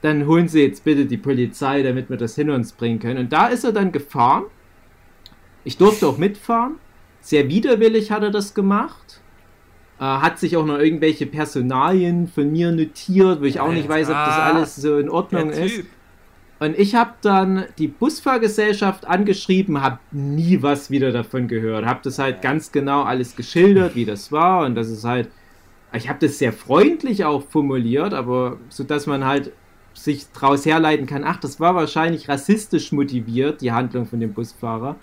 dann 0.00 0.26
holen 0.26 0.48
Sie 0.48 0.62
jetzt 0.62 0.84
bitte 0.84 1.04
die 1.04 1.18
Polizei, 1.18 1.82
damit 1.82 2.08
wir 2.08 2.16
das 2.16 2.36
hin 2.36 2.48
uns 2.48 2.72
bringen 2.72 3.00
können. 3.00 3.18
Und 3.18 3.34
da 3.34 3.48
ist 3.48 3.64
er 3.64 3.72
dann 3.72 3.92
gefahren. 3.92 4.44
Ich 5.62 5.76
durfte 5.76 6.06
auch 6.06 6.16
mitfahren. 6.16 6.76
Sehr 7.20 7.48
widerwillig 7.48 8.10
hat 8.10 8.22
er 8.22 8.30
das 8.30 8.54
gemacht. 8.54 9.20
Äh, 9.98 10.04
hat 10.04 10.38
sich 10.38 10.56
auch 10.56 10.64
noch 10.64 10.78
irgendwelche 10.78 11.26
Personalien 11.26 12.28
von 12.28 12.50
mir 12.50 12.72
notiert, 12.72 13.40
wo 13.40 13.44
ich 13.44 13.60
auch 13.60 13.72
nicht 13.72 13.88
weiß, 13.88 14.08
ob 14.08 14.14
das 14.14 14.34
Ah, 14.34 14.52
alles 14.52 14.76
so 14.76 14.98
in 14.98 15.10
Ordnung 15.10 15.50
ist. 15.50 15.84
Und 16.58 16.78
ich 16.78 16.94
habe 16.94 17.12
dann 17.22 17.64
die 17.78 17.88
Busfahrgesellschaft 17.88 19.06
angeschrieben, 19.06 19.80
habe 19.80 19.98
nie 20.10 20.62
was 20.62 20.90
wieder 20.90 21.10
davon 21.10 21.48
gehört. 21.48 21.86
Habe 21.86 22.00
das 22.02 22.18
halt 22.18 22.42
ganz 22.42 22.70
genau 22.70 23.02
alles 23.02 23.34
geschildert, 23.34 23.94
wie 23.94 24.04
das 24.04 24.30
war 24.30 24.66
und 24.66 24.74
das 24.74 24.88
ist 24.88 25.04
halt. 25.04 25.30
Ich 25.92 26.08
habe 26.08 26.18
das 26.20 26.38
sehr 26.38 26.52
freundlich 26.52 27.24
auch 27.24 27.42
formuliert, 27.42 28.14
aber 28.14 28.58
so 28.68 28.84
dass 28.84 29.06
man 29.06 29.24
halt 29.24 29.52
sich 29.92 30.26
daraus 30.32 30.64
herleiten 30.64 31.06
kann, 31.06 31.24
ach, 31.24 31.38
das 31.38 31.58
war 31.58 31.74
wahrscheinlich 31.74 32.28
rassistisch 32.28 32.92
motiviert, 32.92 33.60
die 33.60 33.72
Handlung 33.72 34.06
von 34.06 34.20
dem 34.20 34.32
Busfahrer. 34.32 34.96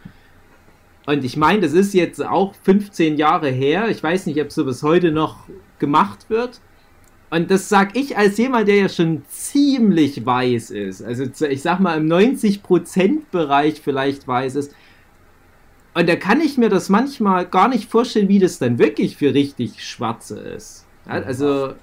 Und 1.08 1.24
ich 1.24 1.38
meine, 1.38 1.62
das 1.62 1.72
ist 1.72 1.93
jetzt 1.93 2.22
auch 2.22 2.53
15 2.64 3.16
Jahre 3.16 3.47
her. 3.47 3.88
Ich 3.89 4.03
weiß 4.03 4.26
nicht, 4.26 4.41
ob 4.41 4.51
sowas 4.51 4.84
heute 4.84 5.14
noch 5.14 5.45
gemacht 5.80 6.30
wird. 6.30 6.60
Und 7.30 7.49
das 7.49 7.70
sag 7.70 7.95
ich 7.97 8.18
als 8.18 8.38
jemand, 8.38 8.68
der 8.68 8.76
ja 8.76 8.89
schon 8.89 9.24
ziemlich 9.30 10.26
weiß 10.26 10.70
ist. 10.70 11.01
Also 11.01 11.24
ich 11.45 11.62
sag 11.62 11.80
mal 11.80 11.97
im 11.97 12.08
90%-Bereich 12.08 13.80
vielleicht 13.82 14.28
weiß 14.28 14.55
ist. 14.55 14.76
Und 15.93 16.10
da 16.10 16.18
kann 16.18 16.41
ich 16.41 16.58
mir 16.58 16.68
das 16.68 16.89
manchmal 16.89 17.45
gar 17.45 17.70
nicht 17.70 17.89
vorstellen, 17.89 18.28
wie 18.28 18.39
das 18.39 18.60
dann 18.60 18.78
wirklich 18.78 19.16
für 19.16 19.34
richtig 19.34 19.86
Schwarze 19.88 20.38
ist. 20.38 20.86
Also 21.05 21.74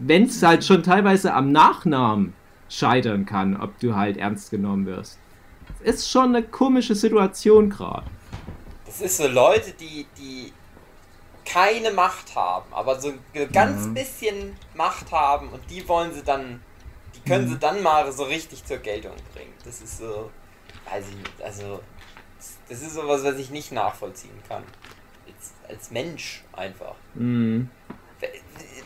wenn 0.00 0.24
es 0.24 0.42
halt 0.42 0.64
schon 0.64 0.82
teilweise 0.82 1.34
am 1.34 1.52
Nachnamen 1.52 2.32
scheitern 2.68 3.26
kann, 3.26 3.56
ob 3.56 3.78
du 3.78 3.94
halt 3.94 4.16
ernst 4.16 4.50
genommen 4.50 4.86
wirst. 4.86 5.20
Ist 5.86 6.10
schon 6.10 6.34
eine 6.34 6.42
komische 6.42 6.96
Situation 6.96 7.70
gerade. 7.70 8.06
Das 8.86 9.00
ist 9.00 9.18
so 9.18 9.28
Leute, 9.28 9.70
die, 9.72 10.04
die 10.18 10.52
keine 11.44 11.92
Macht 11.92 12.34
haben, 12.34 12.72
aber 12.72 12.98
so 13.00 13.12
ein 13.34 13.52
ganz 13.52 13.86
bisschen 13.94 14.56
Macht 14.74 15.12
haben 15.12 15.48
und 15.50 15.62
die 15.70 15.86
wollen 15.88 16.12
sie 16.12 16.24
dann, 16.24 16.60
die 17.14 17.20
können 17.20 17.48
sie 17.48 17.58
dann 17.58 17.84
mal 17.84 18.10
so 18.10 18.24
richtig 18.24 18.64
zur 18.64 18.78
Geltung 18.78 19.14
bringen. 19.32 19.52
Das 19.64 19.80
ist 19.80 19.98
so, 19.98 20.30
weiß 20.90 21.04
ich 21.08 21.16
nicht, 21.16 21.42
also 21.42 21.80
das- 22.36 22.56
das 22.68 22.82
ist 22.82 22.94
sowas, 22.94 23.22
was 23.22 23.36
ich 23.36 23.50
nicht 23.50 23.70
nachvollziehen 23.70 24.42
kann. 24.48 24.64
Als, 25.28 25.52
als 25.76 25.90
Mensch 25.92 26.42
einfach. 26.52 26.96
Mhm. 27.14 27.70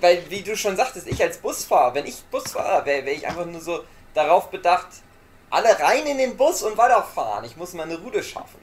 Weil, 0.02 0.22
wie 0.28 0.42
du 0.42 0.54
schon 0.54 0.76
sagtest, 0.76 1.06
ich 1.06 1.22
als 1.22 1.38
Busfahrer, 1.38 1.94
wenn 1.94 2.04
ich 2.06 2.22
Busfahrer 2.30 2.84
wäre, 2.84 3.06
wäre 3.06 3.16
ich 3.16 3.26
einfach 3.26 3.46
nur 3.46 3.60
so 3.62 3.84
darauf 4.12 4.50
bedacht, 4.50 4.88
alle 5.50 5.78
rein 5.80 6.06
in 6.06 6.18
den 6.18 6.36
Bus 6.36 6.62
und 6.62 6.76
weiterfahren. 6.78 7.44
Ich 7.44 7.56
muss 7.56 7.74
meine 7.74 7.98
Route 7.98 8.22
schaffen. 8.22 8.60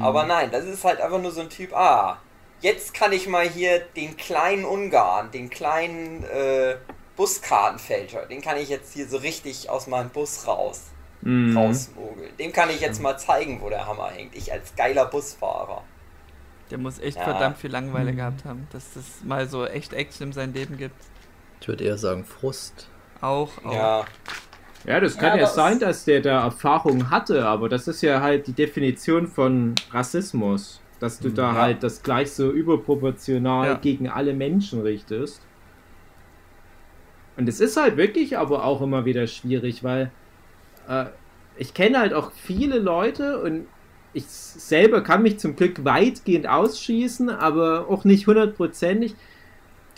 Aber 0.00 0.24
nein, 0.24 0.50
das 0.52 0.64
ist 0.66 0.84
halt 0.84 1.00
einfach 1.00 1.20
nur 1.20 1.32
so 1.32 1.40
ein 1.40 1.50
Typ, 1.50 1.74
ah, 1.74 2.18
jetzt 2.60 2.94
kann 2.94 3.10
ich 3.10 3.26
mal 3.26 3.48
hier 3.48 3.80
den 3.80 4.16
kleinen 4.16 4.64
Ungarn, 4.64 5.32
den 5.32 5.50
kleinen 5.50 6.22
äh, 6.24 6.76
Buskartenfälscher, 7.16 8.26
den 8.26 8.40
kann 8.40 8.56
ich 8.56 8.68
jetzt 8.68 8.92
hier 8.92 9.08
so 9.08 9.16
richtig 9.16 9.68
aus 9.68 9.86
meinem 9.88 10.10
Bus 10.10 10.46
raus, 10.46 10.84
Mhm. 11.22 11.56
rausmogeln. 11.56 12.36
Dem 12.38 12.52
kann 12.52 12.70
ich 12.70 12.80
jetzt 12.80 13.02
mal 13.02 13.18
zeigen, 13.18 13.60
wo 13.60 13.68
der 13.68 13.86
Hammer 13.86 14.10
hängt. 14.10 14.34
Ich 14.34 14.52
als 14.52 14.74
geiler 14.76 15.04
Busfahrer. 15.06 15.82
Der 16.70 16.78
muss 16.78 16.98
echt 17.00 17.18
Ja. 17.18 17.24
verdammt 17.24 17.58
viel 17.58 17.70
Langeweile 17.70 18.14
gehabt 18.14 18.44
haben, 18.44 18.68
dass 18.72 18.84
das 18.94 19.04
mal 19.24 19.48
so 19.48 19.66
echt 19.66 19.92
Action 19.92 20.28
in 20.28 20.32
seinem 20.32 20.54
Leben 20.54 20.78
gibt. 20.78 20.94
Ich 21.60 21.68
würde 21.68 21.84
eher 21.84 21.98
sagen 21.98 22.24
Frust. 22.24 22.88
Auch, 23.20 23.50
auch. 23.64 23.72
Ja, 23.72 24.04
Ja, 24.86 24.98
das 25.00 25.18
kann 25.18 25.32
Ja, 25.32 25.36
ja, 25.38 25.46
sein, 25.46 25.78
dass 25.78 26.04
der 26.04 26.20
da 26.22 26.42
Erfahrung 26.44 27.10
hatte, 27.10 27.44
aber 27.46 27.68
das 27.68 27.86
ist 27.86 28.00
ja 28.02 28.20
halt 28.22 28.46
die 28.46 28.54
Definition 28.54 29.26
von 29.28 29.74
Rassismus. 29.90 30.86
Dass 30.98 31.18
du 31.20 31.30
da 31.30 31.54
Ja. 31.54 31.60
halt 31.62 31.82
das 31.82 32.02
gleich 32.02 32.32
so 32.32 32.50
überproportional 32.52 33.68
Ja. 33.68 33.80
gegen 33.80 34.08
alle 34.08 34.34
Menschen 34.34 34.80
richtest. 34.80 35.48
Und 37.36 37.48
es 37.48 37.60
ist 37.60 37.76
halt 37.76 37.96
wirklich 37.96 38.36
aber 38.38 38.64
auch 38.64 38.82
immer 38.82 39.04
wieder 39.04 39.26
schwierig, 39.26 39.82
weil 39.82 40.12
äh, 40.86 41.06
ich 41.54 41.74
kenne 41.74 41.98
halt 42.00 42.14
auch 42.14 42.32
viele 42.32 42.78
Leute 42.78 43.42
und 43.42 43.68
ich 44.12 44.28
selber 44.30 45.02
kann 45.02 45.22
mich 45.22 45.38
zum 45.40 45.56
Glück 45.56 45.84
weitgehend 45.84 46.48
ausschießen, 46.48 47.30
aber 47.30 47.88
auch 47.88 48.04
nicht 48.04 48.26
hundertprozentig, 48.26 49.18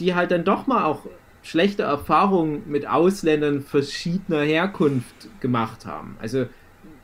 die 0.01 0.15
halt 0.15 0.31
dann 0.33 0.45
doch 0.45 0.67
mal 0.67 0.85
auch 0.85 1.07
schlechte 1.43 1.83
Erfahrungen 1.83 2.63
mit 2.67 2.89
Ausländern 2.89 3.63
verschiedener 3.63 4.43
Herkunft 4.43 5.29
gemacht 5.41 5.87
haben. 5.87 6.17
Also 6.21 6.47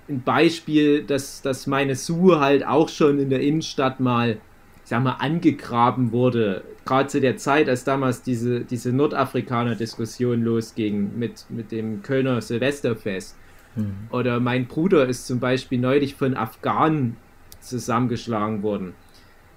ein 0.09 0.23
Beispiel, 0.23 1.03
dass, 1.03 1.43
dass 1.43 1.67
meine 1.67 1.95
Sue 1.95 2.41
halt 2.41 2.67
auch 2.67 2.89
schon 2.89 3.19
in 3.19 3.31
der 3.31 3.41
Innenstadt 3.41 4.01
mal, 4.01 4.39
ich 4.85 4.91
sag 4.91 5.03
mal, 5.03 5.17
angegraben 5.19 6.13
wurde. 6.13 6.63
Gerade 6.87 7.09
zu 7.09 7.21
der 7.21 7.37
Zeit, 7.37 7.69
als 7.69 7.85
damals 7.85 8.23
diese, 8.23 8.61
diese 8.61 8.93
Nordafrikaner-Diskussion 8.93 10.43
losging 10.43 11.19
mit, 11.19 11.45
mit 11.51 11.73
dem 11.73 12.03
Kölner 12.03 12.41
Silvesterfest. 12.41 13.37
Oder 14.11 14.41
mein 14.41 14.67
Bruder 14.67 15.07
ist 15.07 15.27
zum 15.27 15.41
Beispiel 15.41 15.79
neulich 15.79 16.15
von 16.15 16.35
Afghanen 16.37 17.17
zusammengeschlagen 17.61 18.63
worden. 18.63 18.95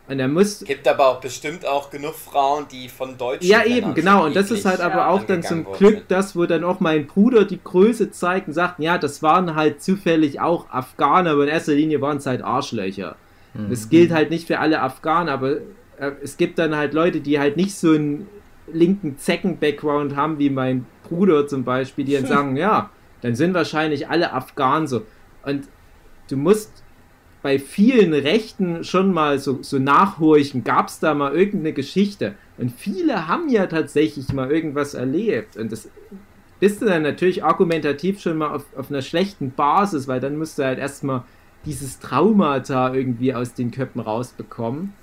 Und 0.07 0.19
er 0.19 0.27
muss. 0.27 0.63
Gibt 0.65 0.87
aber 0.87 1.07
auch 1.07 1.21
bestimmt 1.21 1.65
auch 1.65 1.89
genug 1.89 2.15
Frauen, 2.15 2.65
die 2.69 2.89
von 2.89 3.17
Deutschen. 3.17 3.47
Ja, 3.47 3.63
eben, 3.63 3.93
genau. 3.93 4.25
Und 4.25 4.35
das 4.35 4.51
ist 4.51 4.65
halt 4.65 4.81
aber 4.81 5.07
auch 5.07 5.23
dann 5.23 5.41
zum 5.41 5.65
Glück 5.71 6.07
das, 6.09 6.35
wo 6.35 6.45
dann 6.45 6.63
auch 6.63 6.79
mein 6.79 7.07
Bruder 7.07 7.45
die 7.45 7.59
Größe 7.63 8.11
zeigt 8.11 8.47
und 8.47 8.53
sagt, 8.53 8.79
ja, 8.79 8.97
das 8.97 9.23
waren 9.23 9.55
halt 9.55 9.81
zufällig 9.81 10.41
auch 10.41 10.69
Afghaner, 10.69 11.31
aber 11.31 11.43
in 11.43 11.49
erster 11.49 11.73
Linie 11.73 12.01
waren 12.01 12.17
es 12.17 12.25
halt 12.25 12.43
Arschlöcher. 12.43 13.15
Das 13.53 13.89
gilt 13.89 14.11
halt 14.11 14.29
nicht 14.29 14.47
für 14.47 14.59
alle 14.59 14.81
Afghanen, 14.81 15.27
aber 15.27 15.57
äh, 15.97 16.11
es 16.23 16.37
gibt 16.37 16.57
dann 16.57 16.75
halt 16.75 16.93
Leute, 16.93 17.19
die 17.19 17.37
halt 17.39 17.57
nicht 17.57 17.75
so 17.75 17.91
einen 17.91 18.27
linken 18.71 19.17
Zecken-Background 19.17 20.15
haben, 20.15 20.39
wie 20.39 20.49
mein 20.49 20.85
Bruder 21.03 21.47
zum 21.47 21.63
Beispiel, 21.63 22.05
die 22.05 22.13
dann 22.13 22.25
sagen, 22.27 22.55
ja, 22.55 22.89
dann 23.21 23.35
sind 23.35 23.53
wahrscheinlich 23.53 24.09
alle 24.09 24.31
Afghanen 24.31 24.87
so. 24.87 25.05
Und 25.43 25.67
du 26.29 26.37
musst 26.37 26.83
bei 27.41 27.57
vielen 27.57 28.13
Rechten 28.13 28.83
schon 28.83 29.11
mal 29.13 29.39
so, 29.39 29.59
so 29.61 29.79
nachhorchen, 29.79 30.63
gab 30.63 30.89
es 30.89 30.99
da 30.99 31.13
mal 31.13 31.35
irgendeine 31.35 31.73
Geschichte? 31.73 32.35
Und 32.57 32.71
viele 32.71 33.27
haben 33.27 33.49
ja 33.49 33.65
tatsächlich 33.67 34.31
mal 34.31 34.51
irgendwas 34.51 34.93
erlebt. 34.93 35.57
Und 35.57 35.71
das 35.71 35.89
bist 36.59 36.81
du 36.81 36.85
dann 36.85 37.01
natürlich 37.01 37.43
argumentativ 37.43 38.21
schon 38.21 38.37
mal 38.37 38.55
auf, 38.55 38.65
auf 38.77 38.91
einer 38.91 39.01
schlechten 39.01 39.51
Basis, 39.51 40.07
weil 40.07 40.19
dann 40.19 40.37
musst 40.37 40.59
du 40.59 40.63
halt 40.63 40.77
erstmal 40.77 41.23
dieses 41.65 41.99
Traumata 41.99 42.93
irgendwie 42.93 43.33
aus 43.33 43.53
den 43.53 43.71
Köpfen 43.71 44.01
rausbekommen. 44.01 44.93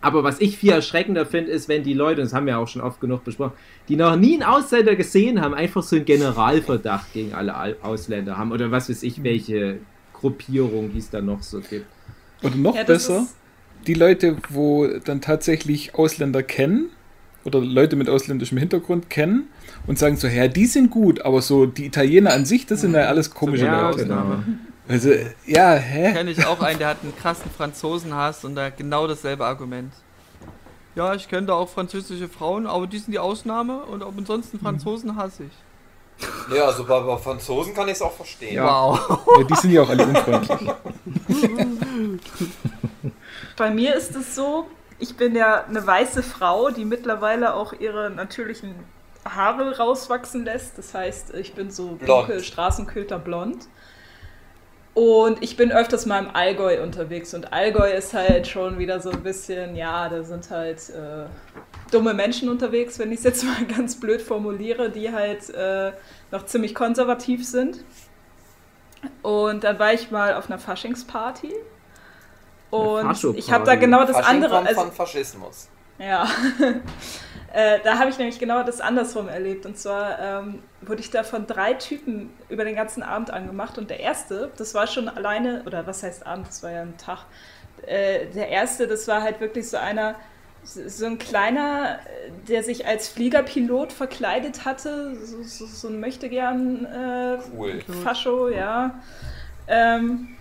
Aber 0.00 0.22
was 0.24 0.40
ich 0.40 0.58
viel 0.58 0.70
erschreckender 0.70 1.26
finde, 1.26 1.50
ist, 1.50 1.68
wenn 1.68 1.82
die 1.82 1.94
Leute, 1.94 2.20
das 2.20 2.32
haben 2.32 2.46
wir 2.46 2.58
auch 2.58 2.68
schon 2.68 2.82
oft 2.82 3.00
genug 3.00 3.24
besprochen, 3.24 3.54
die 3.88 3.96
noch 3.96 4.14
nie 4.16 4.34
einen 4.34 4.42
Ausländer 4.42 4.94
gesehen 4.94 5.40
haben, 5.40 5.54
einfach 5.54 5.82
so 5.82 5.96
einen 5.96 6.04
Generalverdacht 6.04 7.12
gegen 7.12 7.34
alle 7.34 7.54
Al- 7.54 7.76
Ausländer 7.82 8.36
haben 8.36 8.52
oder 8.52 8.70
was 8.70 8.88
weiß 8.88 9.02
ich, 9.02 9.24
welche 9.24 9.78
Gruppierung 10.20 10.92
die 10.92 10.98
es 10.98 11.10
da 11.10 11.20
noch 11.20 11.42
so 11.42 11.60
gibt. 11.60 11.86
Oder 12.42 12.56
noch 12.56 12.74
Ja, 12.74 12.84
besser, 12.84 13.26
die 13.86 13.94
Leute, 13.94 14.36
wo 14.50 14.86
dann 14.86 15.20
tatsächlich 15.20 15.94
Ausländer 15.94 16.42
kennen 16.42 16.90
oder 17.44 17.60
Leute 17.60 17.96
mit 17.96 18.08
ausländischem 18.08 18.58
Hintergrund 18.58 19.08
kennen 19.08 19.48
und 19.86 19.98
sagen 19.98 20.16
so, 20.16 20.26
ja, 20.26 20.48
die 20.48 20.66
sind 20.66 20.90
gut, 20.90 21.20
aber 21.22 21.40
so 21.42 21.66
die 21.66 21.86
Italiener 21.86 22.32
an 22.32 22.44
sich, 22.44 22.66
das 22.66 22.80
sind 22.80 22.94
ja 22.94 23.02
alles 23.02 23.30
komische 23.30 23.66
Ja, 23.66 23.90
Leute. 23.90 24.42
Also, 24.88 25.10
ja, 25.46 25.74
hä? 25.74 26.12
Kenne 26.12 26.30
ich 26.30 26.44
auch 26.44 26.60
einen, 26.60 26.78
der 26.78 26.88
hat 26.88 26.98
einen 27.02 27.16
krassen 27.16 27.50
Franzosenhass 27.56 28.44
und 28.44 28.54
da 28.54 28.70
genau 28.70 29.06
dasselbe 29.06 29.44
Argument. 29.44 29.92
Ja, 30.94 31.14
ich 31.14 31.28
kenne 31.28 31.46
da 31.46 31.54
auch 31.54 31.68
französische 31.68 32.28
Frauen, 32.28 32.66
aber 32.66 32.86
die 32.86 32.98
sind 32.98 33.12
die 33.12 33.18
Ausnahme 33.18 33.82
und 33.84 34.02
ansonsten 34.02 34.58
Franzosen 34.58 35.16
hasse 35.16 35.44
ich. 35.44 35.65
Ja, 36.54 36.66
also 36.66 36.84
bei, 36.84 37.00
bei 37.00 37.16
Franzosen 37.16 37.74
kann 37.74 37.88
ich 37.88 37.94
es 37.94 38.02
auch 38.02 38.12
verstehen. 38.12 38.54
Ja. 38.54 38.64
Wow. 38.64 39.20
Ja, 39.38 39.44
die 39.44 39.54
sind 39.54 39.70
ja 39.72 39.82
auch 39.82 39.88
alle 39.88 40.04
unfreundlich. 40.04 40.70
Bei 43.56 43.70
mir 43.70 43.94
ist 43.94 44.14
es 44.14 44.34
so, 44.34 44.66
ich 44.98 45.16
bin 45.16 45.34
ja 45.34 45.64
eine 45.64 45.86
weiße 45.86 46.22
Frau, 46.22 46.70
die 46.70 46.84
mittlerweile 46.84 47.54
auch 47.54 47.72
ihre 47.72 48.10
natürlichen 48.10 48.74
Haare 49.24 49.76
rauswachsen 49.78 50.44
lässt. 50.44 50.78
Das 50.78 50.94
heißt, 50.94 51.34
ich 51.34 51.54
bin 51.54 51.70
so 51.70 51.92
Blond. 51.92 52.08
dunkel, 52.08 52.44
Straßenköter 52.44 53.18
blond. 53.18 53.68
Und 54.94 55.42
ich 55.42 55.56
bin 55.56 55.72
öfters 55.72 56.06
mal 56.06 56.22
im 56.22 56.34
Allgäu 56.34 56.82
unterwegs. 56.82 57.34
Und 57.34 57.52
Allgäu 57.52 57.90
ist 57.90 58.14
halt 58.14 58.46
schon 58.46 58.78
wieder 58.78 59.00
so 59.00 59.10
ein 59.10 59.22
bisschen, 59.22 59.76
ja, 59.76 60.08
da 60.08 60.22
sind 60.22 60.50
halt 60.50 60.88
äh, 60.90 61.26
dumme 61.90 62.14
Menschen 62.14 62.48
unterwegs, 62.48 62.98
wenn 62.98 63.12
ich 63.12 63.18
es 63.18 63.24
jetzt 63.24 63.44
mal 63.44 63.64
ganz 63.64 63.98
blöd 63.98 64.22
formuliere, 64.22 64.90
die 64.90 65.12
halt 65.12 65.50
äh, 65.50 65.92
noch 66.30 66.46
ziemlich 66.46 66.74
konservativ 66.74 67.46
sind. 67.46 67.84
Und 69.22 69.64
dann 69.64 69.78
war 69.78 69.92
ich 69.92 70.10
mal 70.10 70.34
auf 70.34 70.50
einer 70.50 70.58
Faschingsparty. 70.58 71.52
Und 72.70 73.02
Faschoparty. 73.02 73.38
ich 73.38 73.52
habe 73.52 73.64
da 73.64 73.74
genau 73.76 74.04
das 74.04 74.16
Fasching 74.16 74.34
andere. 74.34 74.54
kommt 74.56 74.68
Also, 74.68 74.80
von 74.80 74.92
Faschismus. 74.92 75.68
ja. 75.98 76.26
äh, 77.52 77.78
da 77.84 77.98
habe 77.98 78.10
ich 78.10 78.18
nämlich 78.18 78.38
genau 78.38 78.62
das 78.64 78.80
andersrum 78.80 79.28
erlebt. 79.28 79.66
Und 79.66 79.78
zwar 79.78 80.18
ähm, 80.18 80.62
wurde 80.82 81.00
ich 81.00 81.10
da 81.10 81.22
von 81.22 81.46
drei 81.46 81.74
Typen 81.74 82.30
über 82.48 82.64
den 82.64 82.74
ganzen 82.74 83.02
Abend 83.02 83.30
angemacht. 83.30 83.78
Und 83.78 83.90
der 83.90 84.00
erste, 84.00 84.50
das 84.56 84.74
war 84.74 84.86
schon 84.86 85.08
alleine, 85.08 85.62
oder 85.66 85.86
was 85.86 86.02
heißt 86.02 86.26
Abend, 86.26 86.48
das 86.48 86.62
war 86.62 86.72
ja 86.72 86.82
ein 86.82 86.96
Tag. 86.96 87.26
Äh, 87.86 88.26
der 88.34 88.48
erste, 88.48 88.88
das 88.88 89.06
war 89.06 89.22
halt 89.22 89.40
wirklich 89.40 89.68
so 89.68 89.76
einer, 89.76 90.16
so 90.66 91.06
ein 91.06 91.18
kleiner, 91.18 91.98
äh, 92.00 92.30
der 92.48 92.62
sich 92.62 92.86
als 92.86 93.08
Fliegerpilot 93.08 93.92
verkleidet 93.92 94.64
hatte, 94.64 95.14
so, 95.16 95.42
so, 95.42 95.66
so 95.66 95.88
ein 95.88 96.00
Möchtegern 96.00 96.84
äh, 96.84 97.38
Cool. 97.56 97.80
Fascho, 98.02 98.48
ja. 98.48 99.00
Ähm, 99.68 100.36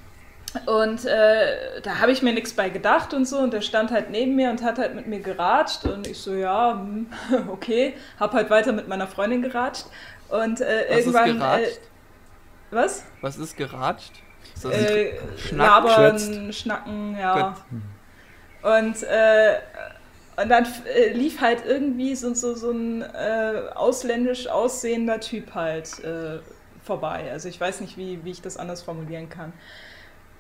und 0.66 1.06
äh, 1.06 1.82
da 1.84 2.00
habe 2.00 2.12
ich 2.12 2.22
mir 2.22 2.34
nichts 2.34 2.54
bei 2.54 2.70
gedacht 2.70 3.14
und 3.14 3.26
so. 3.28 3.40
Und 3.40 3.52
der 3.54 3.62
stand 3.62 3.92
halt 3.92 4.10
neben 4.10 4.36
mir 4.36 4.50
und 4.50 4.64
hat 4.64 4.80
halt 4.80 4.96
mit 4.96 5.06
mir 5.08 5.20
geratscht. 5.20 5.84
Und 5.86 6.08
ich 6.08 6.18
so, 6.18 6.34
ja, 6.34 6.74
hm, 6.74 7.08
okay. 7.50 7.94
Hab 8.20 8.34
halt 8.34 8.50
weiter 8.50 8.72
mit 8.72 8.88
meiner 8.88 9.08
Freundin 9.08 9.42
geratscht. 9.42 9.86
Und 10.30 10.62
äh, 10.62 10.86
Was 10.90 10.98
ist 11.00 11.06
irgendwann. 11.08 11.38
geratscht? 11.38 11.78
Äh, 11.78 12.76
was? 12.76 13.04
Was 13.22 13.38
ist 13.38 13.58
geratscht? 13.58 14.14
Ist 14.56 14.66
Äh, 14.66 15.14
Schnack, 15.38 15.84
labern, 15.84 16.54
schnacken, 16.54 17.18
ja. 17.20 17.56
Und, 18.64 19.04
äh, 19.04 19.56
und 20.38 20.50
dann 20.50 20.66
äh, 20.94 21.14
lief 21.14 21.42
halt 21.42 21.64
irgendwie 21.66 22.16
so, 22.16 22.34
so, 22.34 22.56
so 22.56 22.72
ein 22.72 23.02
äh, 23.02 23.70
ausländisch 23.76 24.48
aussehender 24.48 25.20
Typ 25.20 25.54
halt 25.56 26.00
äh, 26.04 26.40
vorbei. 26.84 27.30
Also 27.32 27.50
ich 27.50 27.60
weiß 27.60 27.82
nicht, 27.82 27.98
wie, 27.98 28.24
wie 28.24 28.32
ich 28.32 28.42
das 28.42 28.58
anders 28.58 28.82
formulieren 28.84 29.30
kann. 29.30 29.54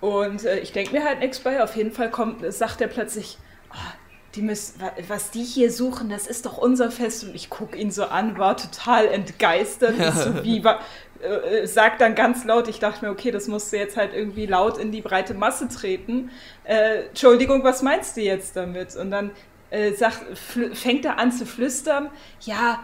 Und 0.02 0.46
äh, 0.46 0.60
ich 0.60 0.72
denke 0.74 0.94
mir 0.94 1.04
halt 1.06 1.20
nichts 1.20 1.40
bei. 1.40 1.64
Auf 1.64 1.76
jeden 1.76 1.92
Fall 1.92 2.12
kommt, 2.12 2.44
sagt 2.54 2.82
er 2.82 2.88
plötzlich, 2.88 3.38
"Ah, 3.70 3.94
die 4.36 4.42
müssen, 4.42 4.82
wa- 4.82 4.92
was 5.08 5.32
die 5.32 5.44
hier 5.44 5.72
suchen, 5.72 6.10
das 6.10 6.28
ist 6.28 6.46
doch 6.46 6.58
unser 6.58 6.92
Fest. 6.92 7.24
Und 7.24 7.36
ich 7.36 7.50
gucke 7.50 7.78
ihn 7.78 7.92
so 7.92 8.06
an, 8.06 8.38
war 8.38 8.58
total 8.58 9.08
entgeistert. 9.08 9.96
Ich 10.00 10.14
so, 10.16 10.44
wie, 10.44 10.64
wa- 10.64 10.80
äh, 11.22 11.62
äh, 11.62 11.66
sagt 11.68 12.02
dann 12.02 12.16
ganz 12.16 12.44
laut, 12.44 12.68
ich 12.68 12.80
dachte 12.80 13.06
mir, 13.06 13.12
okay, 13.12 13.32
das 13.32 13.48
musst 13.48 13.72
du 13.72 13.78
jetzt 13.78 13.96
halt 13.98 14.14
irgendwie 14.14 14.46
laut 14.46 14.78
in 14.78 14.92
die 14.92 15.02
breite 15.02 15.34
Masse 15.34 15.70
treten. 15.70 16.32
Äh, 16.66 17.06
Entschuldigung, 17.08 17.64
was 17.64 17.82
meinst 17.82 18.18
du 18.18 18.22
jetzt 18.22 18.56
damit? 18.58 18.96
Und 18.98 19.12
dann 19.12 19.32
äh, 19.70 19.94
sagt, 19.94 20.38
fängt 20.74 21.06
er 21.06 21.20
an 21.20 21.32
zu 21.32 21.46
flüstern, 21.46 22.10
ja, 22.42 22.80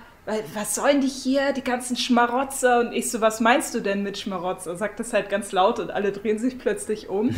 was 0.53 0.75
sollen 0.75 1.01
die 1.01 1.07
hier, 1.07 1.51
die 1.51 1.63
ganzen 1.63 1.95
Schmarotzer? 1.97 2.79
Und 2.79 2.93
ich 2.93 3.09
so, 3.09 3.21
was 3.21 3.39
meinst 3.39 3.73
du 3.73 3.79
denn 3.79 4.03
mit 4.03 4.17
Schmarotzer? 4.17 4.75
Sagt 4.75 4.99
das 4.99 5.13
halt 5.13 5.29
ganz 5.29 5.51
laut 5.51 5.79
und 5.79 5.91
alle 5.91 6.11
drehen 6.11 6.37
sich 6.37 6.59
plötzlich 6.59 7.09
um. 7.09 7.35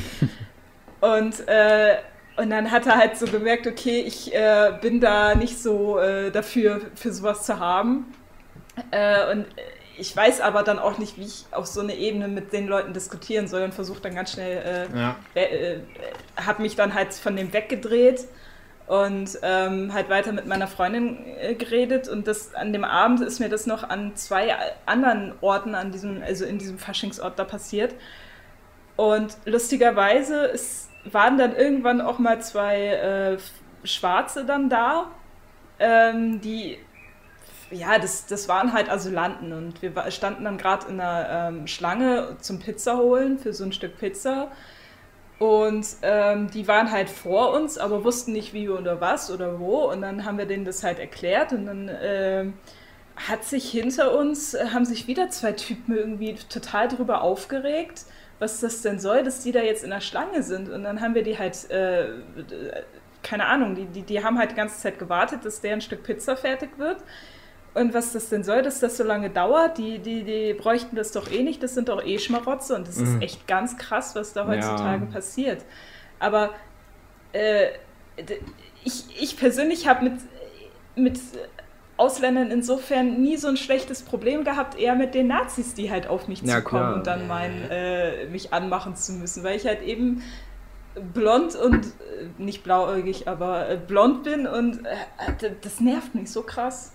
und, 1.01 1.47
äh, 1.47 1.97
und 2.35 2.49
dann 2.49 2.71
hat 2.71 2.85
er 2.85 2.97
halt 2.97 3.17
so 3.17 3.25
gemerkt, 3.25 3.67
okay, 3.67 4.01
ich 4.01 4.33
äh, 4.35 4.73
bin 4.81 4.99
da 4.99 5.33
nicht 5.35 5.61
so 5.61 5.97
äh, 5.97 6.31
dafür, 6.31 6.81
für 6.95 7.13
sowas 7.13 7.45
zu 7.45 7.59
haben. 7.59 8.13
Äh, 8.91 9.31
und 9.31 9.45
ich 9.97 10.15
weiß 10.15 10.41
aber 10.41 10.63
dann 10.63 10.79
auch 10.79 10.97
nicht, 10.97 11.17
wie 11.17 11.23
ich 11.25 11.45
auf 11.51 11.67
so 11.67 11.79
eine 11.81 11.95
Ebene 11.95 12.27
mit 12.27 12.51
den 12.51 12.67
Leuten 12.67 12.93
diskutieren 12.93 13.47
soll 13.47 13.61
und 13.61 13.73
versuche 13.73 14.01
dann 14.01 14.15
ganz 14.15 14.33
schnell, 14.33 14.89
äh, 14.93 14.97
Ja. 14.97 15.15
äh, 15.35 15.77
habe 16.35 16.63
mich 16.63 16.75
dann 16.75 16.93
halt 16.95 17.13
von 17.13 17.35
dem 17.35 17.53
weggedreht 17.53 18.25
und 18.88 19.39
ähm, 19.41 19.93
halt 19.93 20.10
weiter 20.10 20.31
mit 20.31 20.45
meiner 20.45 20.68
Freundin 20.68 21.18
äh, 21.39 21.55
geredet. 21.55 22.07
Und 22.07 22.27
das 22.27 22.53
an 22.53 22.73
dem 22.73 22.84
Abend 22.84 23.22
ist 23.22 23.39
mir 23.39 23.49
das 23.49 23.65
noch 23.65 23.88
an 23.88 24.15
zwei 24.15 24.55
anderen 24.85 25.34
Orten 25.41 25.76
an 25.76 25.91
diesem 25.91 26.22
also 26.22 26.45
in 26.45 26.57
diesem 26.57 26.77
Faschingsort 26.77 27.39
da 27.39 27.43
passiert. 27.43 27.95
Und 28.95 29.38
lustigerweise 29.45 30.45
es 30.47 30.89
waren 31.05 31.38
dann 31.38 31.55
irgendwann 31.55 32.01
auch 32.01 32.19
mal 32.19 32.41
zwei 32.41 32.88
äh, 32.88 33.38
Schwarze 33.85 34.45
dann 34.45 34.69
da 34.69 35.11
ähm, 35.80 36.41
die 36.41 36.77
ja, 37.72 37.97
das, 37.97 38.27
das 38.27 38.47
waren 38.47 38.73
halt 38.73 38.89
Asylanten. 38.89 39.51
Und 39.51 39.81
wir 39.81 40.11
standen 40.11 40.43
dann 40.43 40.57
gerade 40.57 40.88
in 40.88 40.99
einer 40.99 41.49
ähm, 41.49 41.68
Schlange 41.68 42.38
zum 42.39 42.60
Pizza 42.60 42.97
holen 42.97 43.39
für 43.39 43.51
so 43.51 43.64
ein 43.64 43.73
Stück 43.73 43.97
Pizza. 43.97 44.51
Und 45.43 45.85
ähm, 46.03 46.49
die 46.51 46.69
waren 46.69 46.89
halt 46.89 47.09
vor 47.09 47.51
uns, 47.51 47.77
aber 47.77 48.05
wussten 48.05 48.31
nicht 48.31 48.53
wie 48.53 48.69
oder 48.69 49.01
was 49.01 49.29
oder 49.29 49.59
wo. 49.59 49.91
Und 49.91 50.01
dann 50.01 50.23
haben 50.23 50.37
wir 50.37 50.45
denen 50.45 50.63
das 50.63 50.85
halt 50.85 50.99
erklärt 50.99 51.51
und 51.51 51.65
dann 51.65 51.91
ähm, 52.01 52.53
hat 53.17 53.43
sich 53.43 53.69
hinter 53.69 54.17
uns, 54.17 54.53
äh, 54.53 54.67
haben 54.73 54.85
sich 54.85 55.05
wieder 55.05 55.29
zwei 55.31 55.51
Typen 55.51 55.97
irgendwie 55.97 56.35
total 56.47 56.87
drüber 56.87 57.23
aufgeregt, 57.23 58.05
was 58.39 58.61
das 58.61 58.83
denn 58.83 59.01
soll, 59.01 59.23
dass 59.23 59.41
die 59.41 59.51
da 59.51 59.59
jetzt 59.59 59.83
in 59.83 59.89
der 59.89 59.99
Schlange 59.99 60.43
sind. 60.43 60.69
Und 60.69 60.85
dann 60.85 61.01
haben 61.01 61.13
wir 61.13 61.23
die 61.23 61.37
halt, 61.37 61.69
äh, 61.69 62.07
keine 63.21 63.47
Ahnung, 63.47 63.75
die, 63.75 63.87
die, 63.87 64.03
die 64.03 64.23
haben 64.23 64.37
halt 64.39 64.51
die 64.51 64.55
ganze 64.55 64.79
Zeit 64.79 64.97
gewartet, 64.97 65.43
dass 65.43 65.59
deren 65.59 65.81
Stück 65.81 66.03
Pizza 66.03 66.37
fertig 66.37 66.69
wird. 66.77 66.99
Und 67.73 67.93
was 67.93 68.13
das 68.13 68.29
denn 68.29 68.43
soll, 68.43 68.61
dass 68.61 68.79
das 68.79 68.97
so 68.97 69.03
lange 69.03 69.31
dauert, 69.31 69.79
die, 69.79 69.97
die, 69.97 70.23
die 70.23 70.53
bräuchten 70.53 70.95
das 70.95 71.11
doch 71.11 71.31
eh 71.31 71.41
nicht, 71.41 71.63
das 71.63 71.73
sind 71.73 71.89
doch 71.89 72.05
eh 72.05 72.19
Schmarotze 72.19 72.75
und 72.75 72.87
das 72.87 72.97
ist 72.97 73.21
echt 73.21 73.47
ganz 73.47 73.77
krass, 73.77 74.15
was 74.15 74.33
da 74.33 74.45
heutzutage 74.47 75.05
passiert. 75.07 75.65
Aber 76.19 76.51
äh, 77.31 77.69
ich, 78.83 79.05
ich 79.19 79.37
persönlich 79.37 79.87
habe 79.87 80.03
mit, 80.03 80.13
mit 80.95 81.19
Ausländern 81.97 82.51
insofern 82.51 83.21
nie 83.21 83.37
so 83.37 83.47
ein 83.47 83.57
schlechtes 83.57 84.03
Problem 84.03 84.43
gehabt, 84.43 84.77
eher 84.79 84.95
mit 84.95 85.15
den 85.15 85.27
Nazis, 85.27 85.73
die 85.73 85.89
halt 85.89 86.05
auf 86.07 86.27
mich 86.27 86.41
Ja, 86.43 86.57
zukommen 86.57 86.83
klar. 86.83 86.95
und 86.95 87.07
dann 87.07 87.27
meinen, 87.27 87.69
äh, 87.71 88.25
mich 88.27 88.53
anmachen 88.53 88.95
zu 88.95 89.13
müssen, 89.13 89.43
weil 89.43 89.55
ich 89.57 89.65
halt 89.65 89.81
eben 89.81 90.21
blond 91.13 91.55
und 91.55 91.85
äh, 91.85 91.89
nicht 92.37 92.63
blauäugig, 92.63 93.27
aber 93.27 93.67
äh, 93.69 93.77
blond 93.77 94.23
bin 94.23 94.45
und 94.45 94.85
äh, 94.85 95.51
das 95.61 95.79
nervt 95.79 96.13
mich 96.13 96.31
so 96.31 96.43
krass. 96.43 96.91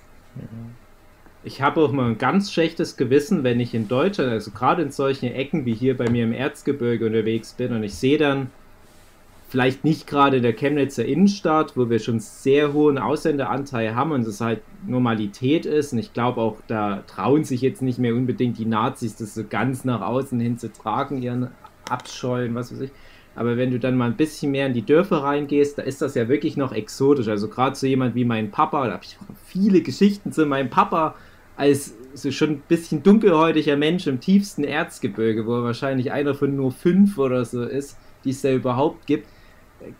Ich 1.44 1.62
habe 1.62 1.80
auch 1.80 1.92
mal 1.92 2.10
ein 2.10 2.18
ganz 2.18 2.52
schlechtes 2.52 2.96
Gewissen, 2.96 3.44
wenn 3.44 3.60
ich 3.60 3.74
in 3.74 3.88
Deutschland, 3.88 4.30
also 4.30 4.50
gerade 4.50 4.82
in 4.82 4.90
solchen 4.90 5.32
Ecken 5.32 5.64
wie 5.64 5.74
hier 5.74 5.96
bei 5.96 6.10
mir 6.10 6.24
im 6.24 6.32
Erzgebirge 6.32 7.06
unterwegs 7.06 7.52
bin 7.52 7.72
und 7.72 7.82
ich 7.82 7.94
sehe 7.94 8.18
dann 8.18 8.50
vielleicht 9.48 9.82
nicht 9.82 10.06
gerade 10.06 10.38
in 10.38 10.42
der 10.42 10.52
Chemnitzer 10.52 11.04
Innenstadt, 11.04 11.76
wo 11.76 11.88
wir 11.88 11.98
schon 11.98 12.20
sehr 12.20 12.74
hohen 12.74 12.98
Ausländeranteil 12.98 13.94
haben 13.94 14.12
und 14.12 14.26
es 14.26 14.40
halt 14.40 14.60
Normalität 14.86 15.64
ist. 15.64 15.92
Und 15.92 15.98
ich 15.98 16.12
glaube 16.12 16.40
auch, 16.40 16.58
da 16.66 17.02
trauen 17.06 17.44
sich 17.44 17.62
jetzt 17.62 17.80
nicht 17.80 17.98
mehr 17.98 18.14
unbedingt 18.14 18.58
die 18.58 18.66
Nazis, 18.66 19.16
das 19.16 19.34
so 19.34 19.44
ganz 19.48 19.84
nach 19.84 20.02
außen 20.02 20.38
hin 20.38 20.58
zu 20.58 20.70
tragen, 20.70 21.22
ihren 21.22 21.48
Abscheuen, 21.88 22.54
was 22.54 22.72
weiß 22.72 22.80
ich. 22.80 22.90
Aber 23.38 23.56
wenn 23.56 23.70
du 23.70 23.78
dann 23.78 23.96
mal 23.96 24.06
ein 24.06 24.16
bisschen 24.16 24.50
mehr 24.50 24.66
in 24.66 24.74
die 24.74 24.84
Dörfer 24.84 25.18
reingehst, 25.18 25.78
da 25.78 25.82
ist 25.82 26.02
das 26.02 26.16
ja 26.16 26.28
wirklich 26.28 26.56
noch 26.56 26.72
exotisch. 26.72 27.28
Also 27.28 27.46
gerade 27.46 27.76
so 27.76 27.86
jemand 27.86 28.16
wie 28.16 28.24
mein 28.24 28.50
Papa, 28.50 28.84
da 28.88 28.94
habe 28.94 29.04
ich 29.04 29.16
viele 29.46 29.80
Geschichten 29.80 30.32
zu 30.32 30.44
meinem 30.44 30.70
Papa 30.70 31.14
als 31.56 31.94
so 32.14 32.32
schon 32.32 32.50
ein 32.50 32.62
bisschen 32.66 33.04
dunkelhäutiger 33.04 33.76
Mensch 33.76 34.08
im 34.08 34.18
tiefsten 34.18 34.64
Erzgebirge, 34.64 35.46
wo 35.46 35.54
er 35.54 35.62
wahrscheinlich 35.62 36.10
einer 36.10 36.34
von 36.34 36.56
nur 36.56 36.72
fünf 36.72 37.16
oder 37.16 37.44
so 37.44 37.62
ist, 37.62 37.96
die 38.24 38.30
es 38.30 38.42
da 38.42 38.50
überhaupt 38.50 39.06
gibt. 39.06 39.28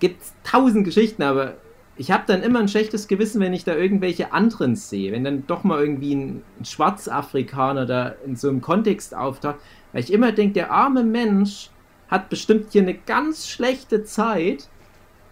Gibt 0.01 0.20
tausend 0.43 0.85
Geschichten, 0.85 1.23
aber 1.23 1.59
ich 1.97 2.10
habe 2.10 2.24
dann 2.27 2.43
immer 2.43 2.59
ein 2.59 2.69
schlechtes 2.69 3.06
Gewissen, 3.06 3.40
wenn 3.40 3.52
ich 3.52 3.62
da 3.62 3.77
irgendwelche 3.77 4.32
anderen 4.32 4.74
sehe. 4.74 5.12
Wenn 5.12 5.23
dann 5.23 5.47
doch 5.47 5.62
mal 5.62 5.81
irgendwie 5.81 6.16
ein 6.16 6.43
Schwarzafrikaner 6.65 7.86
da 7.86 8.16
in 8.27 8.35
so 8.35 8.48
einem 8.48 8.62
Kontext 8.62 9.15
auftaucht, 9.15 9.59
weil 9.93 10.02
ich 10.02 10.12
immer 10.12 10.32
denke, 10.32 10.55
der 10.55 10.73
arme 10.73 11.05
Mensch 11.05 11.70
hat 12.09 12.28
bestimmt 12.30 12.72
hier 12.72 12.82
eine 12.82 12.94
ganz 12.94 13.48
schlechte 13.48 14.05
Zeit. 14.05 14.68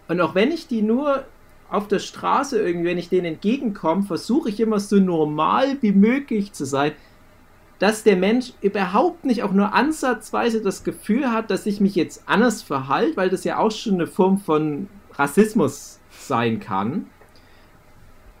Und 0.07 0.21
auch 0.21 0.35
wenn 0.35 0.51
ich 0.51 0.67
die 0.67 0.81
nur 0.81 1.25
auf 1.69 1.87
der 1.87 1.99
Straße 1.99 2.59
irgendwie, 2.59 2.89
wenn 2.89 2.97
ich 2.97 3.09
denen 3.09 3.25
entgegenkomme, 3.25 4.03
versuche 4.03 4.49
ich 4.49 4.59
immer 4.59 4.79
so 4.79 4.97
normal 4.97 5.77
wie 5.81 5.91
möglich 5.91 6.53
zu 6.53 6.65
sein, 6.65 6.93
dass 7.79 8.03
der 8.03 8.15
Mensch 8.15 8.53
überhaupt 8.61 9.25
nicht 9.25 9.43
auch 9.43 9.51
nur 9.51 9.73
ansatzweise 9.73 10.61
das 10.61 10.83
Gefühl 10.83 11.31
hat, 11.31 11.51
dass 11.51 11.65
ich 11.65 11.79
mich 11.79 11.95
jetzt 11.95 12.23
anders 12.25 12.63
verhalte, 12.63 13.17
weil 13.17 13.29
das 13.29 13.43
ja 13.43 13.57
auch 13.57 13.71
schon 13.71 13.95
eine 13.95 14.07
Form 14.07 14.39
von 14.39 14.87
Rassismus 15.13 15.99
sein 16.09 16.59
kann. 16.59 17.07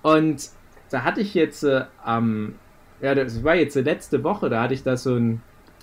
Und 0.01 0.49
da 0.89 1.03
hatte 1.03 1.21
ich 1.21 1.33
jetzt 1.33 1.63
äh, 1.63 1.85
am, 2.03 2.55
ja, 3.01 3.13
das 3.13 3.43
war 3.43 3.55
jetzt 3.55 3.75
letzte 3.75 4.23
Woche, 4.23 4.49
da 4.49 4.63
hatte 4.63 4.73
ich 4.73 4.83
da 4.83 4.97
so 4.97 5.15
ein 5.15 5.41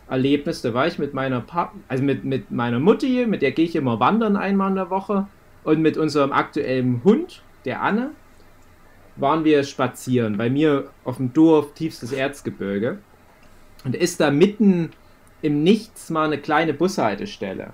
Erlebnis, 0.09 0.63
da 0.63 0.75
war 0.75 0.87
ich 0.87 0.99
mit 0.99 1.15
meiner 1.15 1.41
pa 1.41 1.73
also 1.89 2.05
mit, 2.05 2.25
mit 2.25 2.51
meiner 2.51 2.79
Mutti, 2.79 3.27
mit 3.27 3.43
der 3.43 3.53
gehe 3.53 3.65
ich 3.65 3.77
immer 3.77 4.01
wandern 4.01 4.37
einmal 4.37 4.71
in 4.71 4.77
der 4.77 4.91
Woche 4.91 5.27
und 5.65 5.81
mit 5.81 5.97
unserem 5.97 6.33
aktuellen 6.33 7.03
Hund, 7.05 7.43
der 7.65 7.83
Anne, 7.83 8.11
waren 9.17 9.45
wir 9.45 9.63
spazieren 9.65 10.37
bei 10.37 10.51
mir 10.51 10.91
auf 11.05 11.17
dem 11.17 11.33
Dorf, 11.33 11.73
tiefstes 11.75 12.13
Erzgebirge. 12.13 12.99
Und 13.85 13.95
ist 13.95 14.21
da 14.21 14.31
mitten 14.31 14.91
im 15.43 15.63
Nichts 15.63 16.11
mal 16.11 16.27
eine 16.27 16.39
kleine 16.39 16.75
Bushaltestelle. 16.75 17.73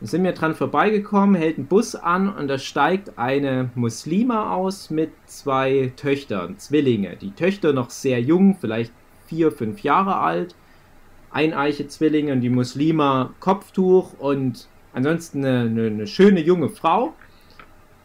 Da 0.00 0.06
sind 0.06 0.24
wir 0.24 0.32
dran 0.32 0.54
vorbeigekommen, 0.54 1.34
hält 1.34 1.58
ein 1.58 1.66
Bus 1.66 1.94
an 1.94 2.34
und 2.34 2.48
da 2.48 2.56
steigt 2.58 3.18
eine 3.18 3.70
Muslima 3.74 4.54
aus 4.54 4.90
mit 4.90 5.10
zwei 5.26 5.92
Töchtern, 5.96 6.58
Zwillinge. 6.58 7.16
Die 7.16 7.32
Töchter 7.32 7.72
noch 7.72 7.90
sehr 7.90 8.20
jung, 8.20 8.56
vielleicht 8.58 8.92
vier, 9.26 9.52
fünf 9.52 9.82
Jahre 9.82 10.16
alt. 10.16 10.54
Eineiche 11.32 11.86
Zwillinge 11.86 12.32
und 12.32 12.40
die 12.40 12.50
Muslima 12.50 13.32
Kopftuch 13.40 14.12
und 14.18 14.68
ansonsten 14.92 15.44
eine, 15.44 15.60
eine, 15.70 15.86
eine 15.86 16.06
schöne 16.06 16.40
junge 16.40 16.68
Frau. 16.68 17.14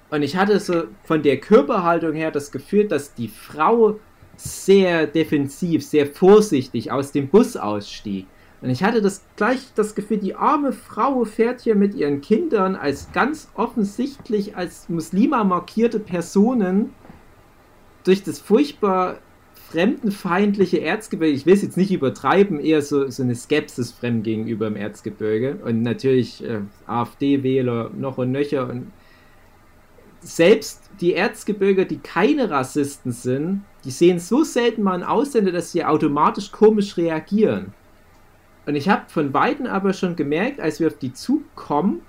Und 0.10 0.22
ich 0.22 0.36
hatte 0.38 0.60
so 0.60 0.84
von 1.04 1.24
der 1.24 1.40
Körperhaltung 1.40 2.14
her 2.14 2.32
das 2.32 2.52
Gefühl, 2.52 2.88
dass 2.88 3.14
die 3.14 3.28
Frau 3.28 4.00
sehr 4.38 5.08
defensiv, 5.08 5.84
sehr 5.84 6.08
vorsichtig 6.08 6.92
aus 6.92 7.12
dem 7.12 7.28
Bus 7.30 7.58
ausstieg. 7.58 8.28
Und 8.62 8.70
ich 8.70 8.84
hatte 8.84 9.02
das 9.02 9.24
gleich 9.36 9.60
das 9.76 9.96
Gefühl, 9.96 10.18
die 10.18 10.36
arme 10.36 10.72
Frau 10.72 11.24
fährt 11.26 11.62
hier 11.62 11.76
mit 11.76 11.94
ihren 11.94 12.22
Kindern 12.22 12.76
als 12.76 13.12
ganz 13.12 13.50
offensichtlich 13.56 14.56
als 14.56 14.90
Muslima 14.90 15.44
markierte 15.44 16.00
Personen 16.00 16.94
durch 18.04 18.24
das 18.24 18.40
furchtbar 18.40 19.18
fremdenfeindliche 19.70 20.82
Erzgebirge. 20.82 21.34
Ich 21.34 21.46
will 21.46 21.54
es 21.54 21.62
jetzt 21.62 21.78
nicht 21.78 21.92
übertreiben, 21.92 22.60
eher 22.60 22.82
so, 22.82 23.10
so 23.10 23.24
eine 23.24 23.36
Skepsis 23.36 23.92
fremd 23.92 24.24
gegenüber 24.24 24.68
im 24.68 24.76
Erzgebirge. 24.76 25.58
Und 25.64 25.82
natürlich 25.82 26.44
äh, 26.44 26.62
AfD-Wähler 26.88 27.92
noch 27.96 28.18
und 28.18 28.32
nöcher. 28.32 28.70
Und 28.70 28.92
selbst 30.22 30.90
die 31.02 31.14
Erzgebirger, 31.14 31.86
die 31.86 31.98
keine 31.98 32.50
Rassisten 32.50 33.12
sind, 33.12 33.64
die 33.84 33.92
sehen 33.92 34.20
so 34.20 34.44
selten 34.44 34.84
mal 34.84 34.94
einen 34.94 35.04
Ausländer, 35.04 35.52
dass 35.52 35.72
sie 35.72 35.84
automatisch 35.84 36.52
komisch 36.52 36.98
reagieren. 36.98 37.74
Und 38.66 38.76
ich 38.76 38.90
habe 38.90 39.04
von 39.08 39.34
Weitem 39.34 39.68
aber 39.68 39.94
schon 39.94 40.16
gemerkt, 40.16 40.60
als 40.60 40.80
wir 40.80 40.88
auf 40.88 40.98
die 40.98 41.14
zukommen, 41.14 42.02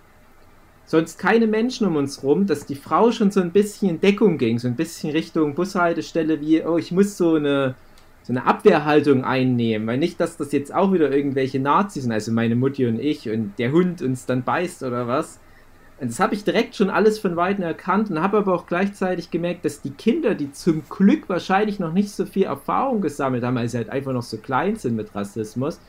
sonst 0.86 1.18
keine 1.18 1.46
Menschen 1.46 1.86
um 1.86 1.96
uns 1.96 2.22
rum, 2.22 2.46
dass 2.46 2.64
die 2.64 2.76
Frau 2.76 3.10
schon 3.10 3.30
so 3.30 3.40
ein 3.40 3.50
bisschen 3.50 3.90
in 3.90 4.00
Deckung 4.00 4.38
ging, 4.38 4.58
so 4.58 4.68
ein 4.68 4.76
bisschen 4.76 5.10
Richtung 5.10 5.54
Bushaltestelle, 5.54 6.40
wie, 6.40 6.64
oh, 6.64 6.78
ich 6.78 6.92
muss 6.92 7.16
so 7.16 7.34
eine, 7.34 7.74
so 8.22 8.32
eine 8.32 8.46
Abwehrhaltung 8.46 9.24
einnehmen, 9.24 9.86
weil 9.86 9.98
nicht, 9.98 10.20
dass 10.20 10.36
das 10.36 10.52
jetzt 10.52 10.72
auch 10.72 10.92
wieder 10.92 11.10
irgendwelche 11.12 11.60
Nazis 11.60 12.04
sind, 12.04 12.12
also 12.12 12.32
meine 12.32 12.56
Mutti 12.56 12.86
und 12.86 13.00
ich 13.00 13.28
und 13.28 13.54
der 13.58 13.72
Hund 13.72 14.00
uns 14.00 14.26
dann 14.26 14.44
beißt 14.44 14.84
oder 14.84 15.06
was. 15.06 15.40
Und 15.98 16.10
das 16.10 16.20
habe 16.20 16.34
ich 16.34 16.44
direkt 16.44 16.76
schon 16.76 16.90
alles 16.90 17.18
von 17.18 17.36
Weitem 17.36 17.64
erkannt 17.64 18.10
und 18.10 18.20
habe 18.20 18.36
aber 18.36 18.54
auch 18.54 18.66
gleichzeitig 18.66 19.30
gemerkt, 19.30 19.64
dass 19.64 19.80
die 19.80 19.90
Kinder, 19.90 20.34
die 20.34 20.52
zum 20.52 20.82
Glück 20.88 21.28
wahrscheinlich 21.28 21.80
noch 21.80 21.92
nicht 21.92 22.10
so 22.10 22.26
viel 22.26 22.44
Erfahrung 22.44 23.00
gesammelt 23.00 23.42
haben, 23.42 23.56
weil 23.56 23.68
sie 23.68 23.78
halt 23.78 23.88
einfach 23.88 24.12
noch 24.12 24.22
so 24.22 24.36
klein 24.36 24.76
sind 24.76 24.94
mit 24.94 25.14
Rassismus, 25.14 25.80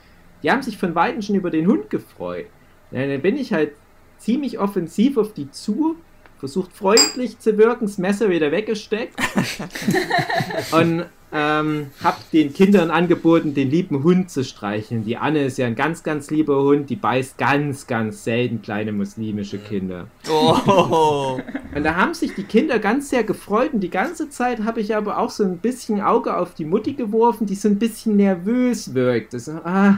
die 0.43 0.51
haben 0.51 0.61
sich 0.61 0.77
von 0.77 0.95
Weitem 0.95 1.21
schon 1.21 1.35
über 1.35 1.49
den 1.49 1.67
Hund 1.67 1.89
gefreut. 1.89 2.45
Ja, 2.91 3.05
dann 3.05 3.21
bin 3.21 3.35
ich 3.35 3.51
halt 3.51 3.73
ziemlich 4.17 4.59
offensiv 4.59 5.17
auf 5.17 5.33
die 5.33 5.51
zu, 5.51 5.95
versucht 6.39 6.73
freundlich 6.73 7.39
zu 7.39 7.57
wirken, 7.57 7.85
das 7.85 7.97
Messer 7.97 8.29
wieder 8.29 8.51
weggesteckt 8.51 9.15
und 10.71 11.05
ähm, 11.31 11.87
hab 12.01 12.31
den 12.31 12.53
Kindern 12.53 12.89
angeboten, 12.89 13.53
den 13.53 13.69
lieben 13.69 14.03
Hund 14.03 14.29
zu 14.29 14.45
streicheln. 14.45 15.03
Die 15.03 15.17
Anne 15.17 15.43
ist 15.43 15.57
ja 15.57 15.67
ein 15.67 15.75
ganz, 15.75 16.03
ganz 16.03 16.31
lieber 16.31 16.63
Hund, 16.63 16.89
die 16.89 16.95
beißt 16.95 17.37
ganz, 17.37 17.85
ganz 17.85 18.23
selten 18.23 18.61
kleine 18.61 18.93
muslimische 18.93 19.57
Kinder. 19.57 20.07
Oh. 20.29 21.37
Und 21.75 21.83
da 21.83 21.95
haben 21.95 22.13
sich 22.13 22.33
die 22.33 22.43
Kinder 22.43 22.79
ganz 22.79 23.09
sehr 23.09 23.23
gefreut 23.23 23.73
und 23.73 23.81
die 23.81 23.89
ganze 23.89 24.29
Zeit 24.29 24.63
habe 24.63 24.79
ich 24.79 24.95
aber 24.95 25.17
auch 25.17 25.29
so 25.29 25.43
ein 25.43 25.57
bisschen 25.57 26.01
Auge 26.01 26.37
auf 26.37 26.53
die 26.53 26.65
Mutti 26.65 26.93
geworfen, 26.93 27.45
die 27.45 27.55
so 27.55 27.67
ein 27.67 27.77
bisschen 27.77 28.15
nervös 28.15 28.93
wirkt. 28.93 29.33
Das, 29.33 29.49
ah, 29.49 29.97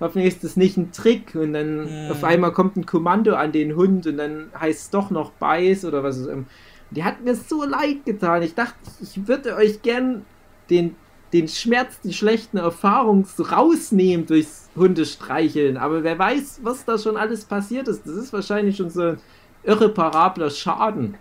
hoffentlich 0.00 0.34
ist 0.34 0.44
das 0.44 0.56
nicht 0.56 0.76
ein 0.76 0.92
Trick 0.92 1.34
und 1.34 1.52
dann 1.52 1.88
Hm. 1.88 2.10
auf 2.10 2.24
einmal 2.24 2.52
kommt 2.52 2.76
ein 2.76 2.86
Kommando 2.86 3.34
an 3.34 3.52
den 3.52 3.76
Hund 3.76 4.06
und 4.06 4.16
dann 4.18 4.50
heißt 4.58 4.80
es 4.80 4.90
doch 4.90 5.10
noch 5.10 5.30
Beiß 5.32 5.84
oder 5.84 6.02
was. 6.02 6.22
auch 6.24 6.30
immer. 6.30 6.44
Die 6.90 7.02
hat 7.04 7.22
mir 7.24 7.34
so 7.34 7.64
leid 7.64 8.04
getan. 8.04 8.42
Ich 8.42 8.54
dachte, 8.54 8.76
ich 9.02 9.26
würde 9.26 9.56
euch 9.56 9.82
gern 9.82 10.24
den, 10.70 10.94
den 11.32 11.48
Schmerz, 11.48 12.00
die 12.00 12.12
schlechten 12.12 12.58
Erfahrungen 12.58 13.24
so 13.24 13.42
rausnehmen 13.42 14.26
durchs 14.26 14.68
Hundestreicheln. 14.76 15.76
Aber 15.78 16.04
wer 16.04 16.18
weiß, 16.18 16.60
was 16.62 16.84
da 16.84 16.96
schon 16.98 17.16
alles 17.16 17.44
passiert 17.44 17.88
ist. 17.88 18.06
Das 18.06 18.14
ist 18.14 18.32
wahrscheinlich 18.32 18.76
schon 18.76 18.90
so 18.90 19.02
ein 19.02 19.18
irreparabler 19.64 20.50
Schaden. 20.50 21.16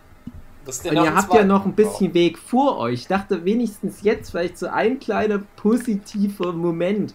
Und 0.68 0.94
ihr 0.94 1.16
habt 1.16 1.34
ja 1.34 1.44
noch 1.46 1.66
ein 1.66 1.74
bisschen 1.74 2.14
Weg 2.14 2.38
vor 2.40 2.78
euch. 2.80 3.02
Ich 3.02 3.08
dachte 3.08 3.46
wenigstens 3.46 4.02
jetzt 4.02 4.32
vielleicht 4.32 4.58
so 4.58 4.68
ein 4.68 5.00
kleiner 5.00 5.40
positiver 5.58 6.54
Moment. 6.54 7.14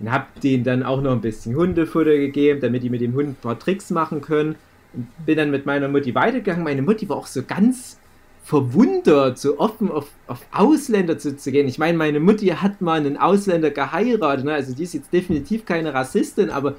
Und 0.00 0.10
hab 0.12 0.40
denen 0.40 0.64
dann 0.64 0.82
auch 0.82 1.02
noch 1.02 1.12
ein 1.12 1.20
bisschen 1.20 1.54
Hundefutter 1.56 2.16
gegeben, 2.16 2.60
damit 2.60 2.82
die 2.82 2.90
mit 2.90 3.02
dem 3.02 3.14
Hund 3.14 3.28
ein 3.30 3.34
paar 3.36 3.58
Tricks 3.58 3.90
machen 3.90 4.20
können. 4.22 4.56
Und 4.94 5.08
bin 5.26 5.36
dann 5.36 5.50
mit 5.50 5.66
meiner 5.66 5.88
Mutti 5.88 6.14
weitergegangen. 6.14 6.64
Meine 6.64 6.82
Mutti 6.82 7.08
war 7.08 7.16
auch 7.18 7.26
so 7.26 7.42
ganz 7.44 7.98
verwundert, 8.42 9.38
so 9.38 9.58
offen 9.58 9.90
auf, 9.92 10.08
auf 10.26 10.40
Ausländer 10.52 11.18
zu, 11.18 11.36
zu 11.36 11.52
gehen. 11.52 11.68
Ich 11.68 11.78
meine, 11.78 11.98
meine 11.98 12.18
Mutti 12.20 12.46
hat 12.48 12.80
mal 12.80 12.98
einen 12.98 13.16
Ausländer 13.18 13.70
geheiratet. 13.70 14.44
Ne? 14.46 14.54
Also 14.54 14.74
die 14.74 14.84
ist 14.84 14.94
jetzt 14.94 15.12
definitiv 15.12 15.64
keine 15.66 15.92
Rassistin, 15.94 16.50
aber 16.50 16.76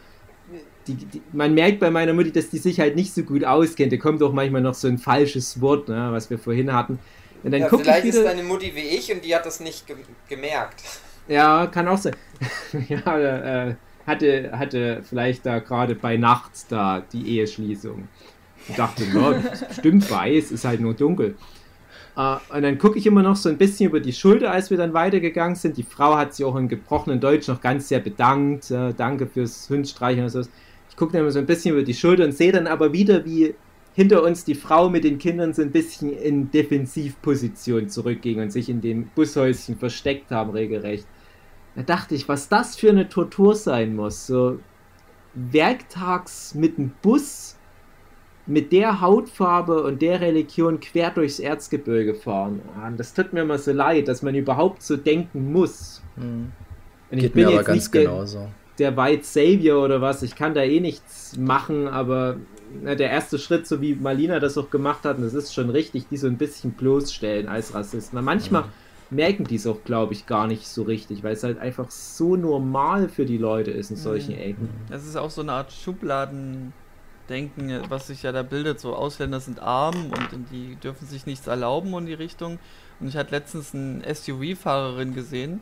die, 0.88 0.95
die, 0.95 1.22
man 1.31 1.53
merkt 1.53 1.80
bei 1.80 1.91
meiner 1.91 2.14
Mutti, 2.14 2.31
dass 2.31 2.49
die 2.49 2.57
sich 2.57 2.80
halt 2.80 2.95
nicht 2.95 3.14
so 3.14 3.23
gut 3.23 3.43
auskennt. 3.45 3.93
Da 3.93 3.98
kommt 3.98 4.22
auch 4.23 4.34
manchmal 4.34 4.61
noch 4.61 4.73
so 4.73 4.88
ein 4.88 4.98
falsches 4.98 5.61
Wort, 5.61 5.88
ne, 5.89 6.10
was 6.11 6.30
wir 6.30 6.39
vorhin 6.39 6.73
hatten. 6.73 6.99
Und 7.43 7.52
dann 7.52 7.61
Ja, 7.61 7.68
gucke 7.68 7.89
ich 7.89 7.89
vielleicht 7.89 8.06
ist 8.06 8.15
wieder. 8.15 8.23
deine 8.23 8.43
Mutti 8.43 8.73
wie 8.76 8.81
ich 8.81 9.11
und 9.14 9.23
die 9.23 9.35
hat 9.35 9.45
das 9.45 9.60
nicht 9.60 9.88
ge 9.88 9.95
gemerkt. 10.27 10.81
Ja, 11.31 11.65
kann 11.67 11.87
auch 11.87 11.97
sein. 11.97 12.15
ja, 12.89 13.67
äh, 13.69 13.75
hatte, 14.05 14.51
hatte 14.51 15.01
vielleicht 15.01 15.45
da 15.45 15.59
gerade 15.59 15.95
bei 15.95 16.17
Nacht 16.17 16.51
da 16.67 17.01
die 17.13 17.37
Eheschließung. 17.37 18.09
Ich 18.67 18.75
dachte, 18.75 19.05
ist 19.05 19.67
bestimmt 19.69 20.11
weiß, 20.11 20.51
ist 20.51 20.65
halt 20.65 20.81
nur 20.81 20.93
dunkel. 20.93 21.35
Äh, 22.17 22.35
und 22.53 22.63
dann 22.63 22.77
gucke 22.77 22.99
ich 22.99 23.05
immer 23.07 23.23
noch 23.23 23.37
so 23.37 23.47
ein 23.47 23.57
bisschen 23.57 23.89
über 23.89 24.01
die 24.01 24.11
Schulter, 24.11 24.51
als 24.51 24.71
wir 24.71 24.77
dann 24.77 24.93
weitergegangen 24.93 25.55
sind. 25.55 25.77
Die 25.77 25.83
Frau 25.83 26.17
hat 26.17 26.35
sich 26.35 26.45
auch 26.45 26.57
in 26.57 26.67
gebrochenen 26.67 27.21
Deutsch 27.21 27.47
noch 27.47 27.61
ganz 27.61 27.87
sehr 27.87 28.01
bedankt. 28.01 28.69
Äh, 28.69 28.93
danke 28.93 29.25
fürs 29.25 29.69
Hundstreichen 29.69 30.23
und 30.23 30.29
so. 30.29 30.41
Ich 30.89 30.97
gucke 30.97 31.13
dann 31.13 31.21
immer 31.21 31.31
so 31.31 31.39
ein 31.39 31.45
bisschen 31.45 31.75
über 31.75 31.83
die 31.83 31.93
Schulter 31.93 32.25
und 32.25 32.33
sehe 32.33 32.51
dann 32.51 32.67
aber 32.67 32.91
wieder, 32.91 33.23
wie 33.23 33.55
hinter 33.93 34.21
uns 34.23 34.43
die 34.43 34.55
Frau 34.55 34.89
mit 34.89 35.05
den 35.05 35.17
Kindern 35.17 35.53
so 35.53 35.61
ein 35.61 35.71
bisschen 35.71 36.11
in 36.11 36.51
Defensivposition 36.51 37.87
zurückging 37.87 38.41
und 38.41 38.51
sich 38.51 38.67
in 38.67 38.81
dem 38.81 39.05
Bushäuschen 39.15 39.77
versteckt 39.77 40.29
haben, 40.31 40.51
regelrecht. 40.51 41.07
Da 41.76 41.84
dachte 41.84 42.15
ich, 42.15 42.27
was 42.27 42.49
das 42.49 42.76
für 42.76 42.89
eine 42.89 43.07
Tortur 43.10 43.56
sein 43.56 43.95
muss. 43.95 44.27
So 44.27 44.60
werktags 45.34 46.53
mit 46.56 46.77
dem 46.77 46.91
Bus 47.02 47.56
mit 48.48 48.72
der 48.72 48.99
Hautfarbe 49.02 49.84
und 49.84 50.02
der 50.02 50.19
Religion 50.19 50.80
quer 50.80 51.11
durchs 51.11 51.39
Erzgebirge 51.39 52.15
fahren. 52.15 52.61
Ah, 52.76 52.88
Und 52.88 52.99
das 52.99 53.14
tut 53.14 53.34
mir 53.34 53.41
immer 53.41 53.57
so 53.57 53.72
leid, 53.72 54.07
dass 54.07 54.22
man 54.23 54.35
überhaupt 54.35 54.81
so 54.84 54.98
denken 54.98 55.52
muss. 55.53 56.02
Hm. 56.15 56.52
Und 57.11 57.18
ich 57.18 57.23
Geht 57.26 57.34
bin 57.34 57.43
mir 57.45 57.49
aber 57.49 57.57
jetzt 57.57 57.65
ganz 57.68 57.91
der, 57.91 58.03
genauso. 58.03 58.48
der 58.80 58.98
White 58.98 59.23
Savior 59.23 59.85
oder 59.85 60.02
was. 60.02 60.23
Ich 60.23 60.35
kann 60.35 60.53
da 60.53 60.64
eh 60.64 60.80
nichts 60.80 61.38
machen, 61.38 61.88
aber 61.88 62.38
na, 62.81 62.95
der 62.95 63.10
erste 63.11 63.38
Schritt, 63.38 63.68
so 63.68 63.80
wie 63.81 63.95
Malina 63.95 64.39
das 64.39 64.57
auch 64.57 64.69
gemacht 64.69 65.06
hat, 65.06 65.18
und 65.18 65.23
das 65.23 65.34
ist 65.34 65.53
schon 65.53 65.69
richtig, 65.69 66.07
die 66.10 66.18
so 66.18 66.27
ein 66.27 66.38
bisschen 66.38 66.72
bloßstellen 66.72 67.48
als 67.48 67.73
Rassisten. 67.73 68.22
Manchmal 68.23 68.65
merken 69.11 69.43
die 69.43 69.55
es 69.55 69.67
auch, 69.67 69.83
glaube 69.83 70.13
ich, 70.13 70.25
gar 70.25 70.47
nicht 70.47 70.65
so 70.65 70.83
richtig, 70.83 71.21
weil 71.23 71.33
es 71.33 71.43
halt 71.43 71.59
einfach 71.59 71.91
so 71.91 72.38
normal 72.38 73.09
für 73.09 73.25
die 73.25 73.38
Leute 73.38 73.69
ist 73.71 73.91
in 73.91 73.97
solchen 73.97 74.33
Ecken. 74.33 74.69
Das 74.89 75.05
ist 75.05 75.17
auch 75.17 75.29
so 75.29 75.41
eine 75.41 75.51
Art 75.51 75.71
Schubladendenken, 75.73 76.71
was 77.89 78.07
sich 78.07 78.23
ja 78.23 78.31
da 78.31 78.41
bildet. 78.41 78.79
So 78.79 78.95
Ausländer 78.95 79.41
sind 79.41 79.59
arm 79.59 80.05
und 80.05 80.45
die 80.51 80.77
dürfen 80.77 81.07
sich 81.07 81.25
nichts 81.25 81.47
erlauben 81.47 81.93
in 81.93 82.05
die 82.05 82.13
Richtung. 82.13 82.57
Und 83.01 83.09
ich 83.09 83.17
hatte 83.17 83.31
letztens 83.31 83.75
eine 83.75 84.01
SUV-Fahrerin 84.13 85.13
gesehen. 85.13 85.61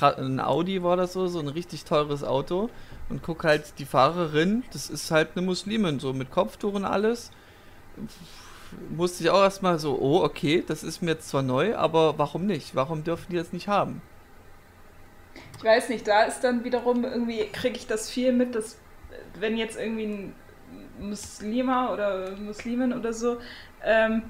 Ein 0.00 0.40
Audi 0.40 0.82
war 0.82 0.96
das 0.96 1.12
so, 1.12 1.26
so 1.26 1.40
ein 1.40 1.48
richtig 1.48 1.84
teures 1.84 2.24
Auto. 2.24 2.70
Und 3.10 3.22
guck 3.22 3.44
halt 3.44 3.74
die 3.78 3.84
Fahrerin, 3.84 4.62
das 4.72 4.88
ist 4.88 5.10
halt 5.10 5.30
eine 5.34 5.44
Muslimin, 5.44 6.00
so 6.00 6.14
mit 6.14 6.30
Kopftuch 6.30 6.72
und 6.72 6.84
alles. 6.84 7.30
Musste 8.90 9.24
ich 9.24 9.30
auch 9.30 9.42
erstmal 9.42 9.78
so, 9.78 9.98
oh, 9.98 10.22
okay, 10.22 10.62
das 10.66 10.82
ist 10.82 11.02
mir 11.02 11.12
jetzt 11.12 11.28
zwar 11.28 11.42
neu, 11.42 11.76
aber 11.76 12.18
warum 12.18 12.46
nicht? 12.46 12.74
Warum 12.74 13.04
dürfen 13.04 13.26
die 13.30 13.36
das 13.36 13.52
nicht 13.52 13.68
haben? 13.68 14.02
Ich 15.56 15.64
weiß 15.64 15.88
nicht, 15.88 16.06
da 16.06 16.24
ist 16.24 16.40
dann 16.40 16.64
wiederum 16.64 17.04
irgendwie, 17.04 17.44
kriege 17.46 17.76
ich 17.76 17.86
das 17.86 18.10
viel 18.10 18.32
mit, 18.32 18.54
dass 18.54 18.78
wenn 19.38 19.56
jetzt 19.56 19.78
irgendwie 19.78 20.04
ein 20.04 20.34
Muslima 21.00 21.92
oder 21.92 22.36
Muslimin 22.36 22.92
oder 22.92 23.12
so, 23.12 23.38
ähm, 23.84 24.22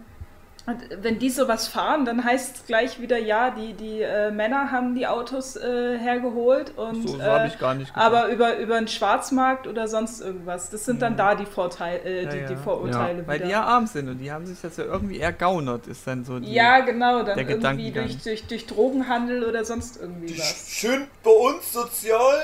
und 0.69 1.03
wenn 1.03 1.19
die 1.19 1.31
sowas 1.31 1.66
fahren, 1.66 2.05
dann 2.05 2.23
heißt 2.23 2.57
es 2.57 2.66
gleich 2.66 3.01
wieder, 3.01 3.16
ja, 3.16 3.49
die, 3.51 3.73
die 3.73 4.03
äh, 4.03 4.31
Männer 4.31 4.70
haben 4.70 4.95
die 4.95 5.07
Autos 5.07 5.57
äh, 5.57 5.97
hergeholt 5.99 6.77
und 6.77 7.09
So, 7.09 7.16
so 7.16 7.20
äh, 7.20 7.23
habe 7.24 7.47
ich 7.49 7.59
gar 7.59 7.74
nicht 7.74 7.95
gedacht. 7.95 8.07
aber 8.07 8.28
über, 8.28 8.59
über 8.59 8.77
einen 8.77 8.86
Schwarzmarkt 8.86 9.66
oder 9.66 9.89
sonst 9.89 10.20
irgendwas. 10.20 10.69
Das 10.69 10.85
sind 10.85 11.01
dann 11.01 11.16
da 11.16 11.35
die 11.35 11.47
Vorteile, 11.47 12.01
äh, 12.01 12.24
Ja, 12.24 12.31
die, 12.31 12.36
ja. 12.36 12.47
die 12.49 12.57
Vorurteile 12.57 13.27
Weil 13.27 13.36
wieder. 13.36 13.47
die 13.47 13.53
ja 13.53 13.65
arm 13.65 13.86
sind 13.86 14.11
und 14.11 14.19
die 14.19 14.31
haben 14.31 14.45
sich 14.45 14.61
das 14.61 14.77
ja 14.77 14.85
irgendwie 14.85 15.20
ergaunert, 15.20 15.86
ist 15.86 16.07
dann 16.07 16.27
so 16.27 16.39
die. 16.39 16.53
ja, 16.53 16.81
genau, 16.81 17.23
dann 17.23 17.39
der 17.39 17.49
irgendwie 17.49 17.90
durch, 17.90 18.19
durch, 18.23 18.47
durch 18.47 18.66
Drogenhandel 18.66 19.45
oder 19.45 19.65
sonst 19.65 19.99
irgendwie 19.99 20.39
was. 20.39 20.66
Schön 20.69 21.07
bei 21.24 21.31
uns 21.31 21.73
sozial 21.73 22.43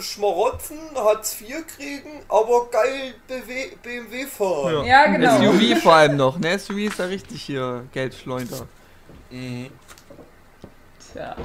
schmarotzen, 0.00 0.78
Hartz 0.94 1.40
IV 1.40 1.66
kriegen, 1.66 2.22
aber 2.28 2.68
geil 2.70 3.14
BW, 3.26 3.76
BMW 3.82 4.26
fahren. 4.26 4.84
Ja, 4.84 5.06
genau. 5.06 5.52
SUV 5.52 5.78
vor 5.82 5.94
allem 5.94 6.16
noch, 6.16 6.38
ne? 6.38 6.58
SUV 6.58 6.78
ist 6.78 6.98
ja 6.98 7.04
richtig 7.06 7.42
hier 7.42 7.84
Geldschleuder. 7.92 8.66
Mhm. 9.30 9.70
Tja. 11.12 11.36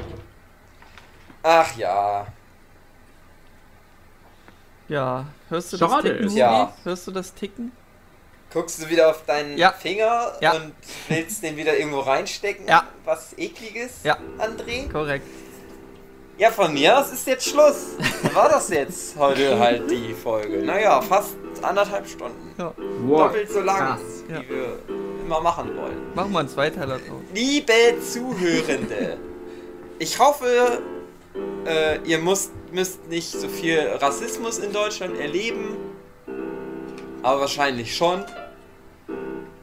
Ach 1.44 1.78
ja. 1.78 2.28
Ja, 4.88 5.26
hörst 5.50 5.74
du 5.74 5.78
Schade. 5.78 6.10
das 6.10 6.18
Ticken? 6.22 6.38
Ja. 6.38 6.74
Hörst 6.84 7.08
du 7.08 7.12
das 7.12 7.34
Ticken? 7.34 7.72
Guckst 8.54 8.82
du 8.82 8.88
wieder 8.90 9.10
auf 9.10 9.26
deinen 9.26 9.58
Ja. 9.58 9.72
Finger 9.72 10.34
Ja. 10.40 10.54
und 10.54 10.74
willst 11.10 11.44
den 11.44 11.58
wieder 11.58 11.76
irgendwo 11.78 12.00
reinstecken? 12.02 12.68
Ja. 12.68 12.86
Was 13.04 13.38
ekliges? 13.38 14.04
Ja. 14.04 14.18
André? 14.38 14.90
Korrekt. 14.92 15.28
Ja, 16.38 16.52
von 16.52 16.74
mir 16.74 17.00
aus 17.00 17.14
ist 17.14 17.26
jetzt 17.28 17.48
Schluss. 17.48 17.96
Dann 18.24 18.36
war 18.36 18.50
das 18.50 18.70
jetzt 18.70 19.16
heute 19.18 19.58
halt 19.58 19.90
die 19.90 20.14
Folge. 20.14 20.58
Naja, 20.64 21.02
fast 21.02 21.36
anderthalb 21.62 22.08
Stunden. 22.08 22.54
Wow. 22.58 23.28
Doppelt 23.28 23.50
so 23.50 23.62
lang, 23.62 23.78
Krass. 23.78 24.02
Ja. 24.30 24.42
wie 24.42 24.50
wir 24.50 24.80
immer 25.26 25.40
machen 25.40 25.76
wollen. 25.78 26.14
Machen 26.14 26.34
wir 26.34 26.40
einen 26.40 26.50
Zweiteiler 26.50 26.98
drauf. 27.00 27.22
Liebe 27.34 27.74
Zuhörende, 28.02 29.18
ich 29.98 30.20
hoffe, 30.20 30.82
äh, 31.66 32.00
ihr 32.04 32.20
müsst, 32.20 32.52
müsst 32.74 33.08
nicht 33.08 33.32
so 33.32 33.48
viel 33.48 33.80
Rassismus 34.02 34.58
in 34.60 34.74
Deutschland 34.74 35.18
erleben. 35.18 35.78
Aber 37.24 37.42
wahrscheinlich 37.42 37.96
schon. 37.96 38.26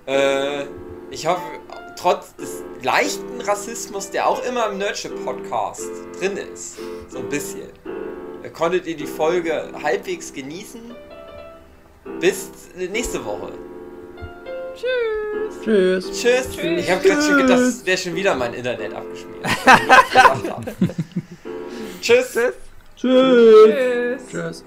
Äh, 0.06 0.64
ich 1.12 1.26
hoffe, 1.26 1.43
trotz 1.97 2.34
des 2.36 2.62
leichten 2.82 3.40
Rassismus, 3.40 4.10
der 4.10 4.26
auch 4.26 4.43
immer 4.44 4.68
im 4.70 4.78
Nerdship 4.78 5.24
Podcast 5.24 5.89
drin 6.18 6.36
ist, 6.36 6.78
so 7.09 7.18
ein 7.18 7.28
bisschen, 7.28 7.68
äh, 8.43 8.48
konntet 8.48 8.86
ihr 8.86 8.97
die 8.97 9.06
Folge 9.06 9.70
halbwegs 9.82 10.32
genießen. 10.32 10.80
Bis 12.18 12.51
nächste 12.76 13.24
Woche. 13.24 13.52
Tschüss. 15.62 16.10
Tschüss. 16.10 16.59
Ich 16.59 16.90
habe 16.90 17.06
gerade 17.06 17.22
schon 17.22 17.36
gedacht, 17.36 17.60
es 17.60 17.86
wäre 17.86 17.98
schon 17.98 18.14
wieder 18.14 18.34
mein 18.34 18.55
Internet 18.55 18.93
abgeschmiert. 18.94 19.47
habe. 19.66 20.74
Tschüss. 22.01 22.32
Tschüss. 22.32 22.55
Tschüss. 22.97 24.22
Tschüss. 24.30 24.64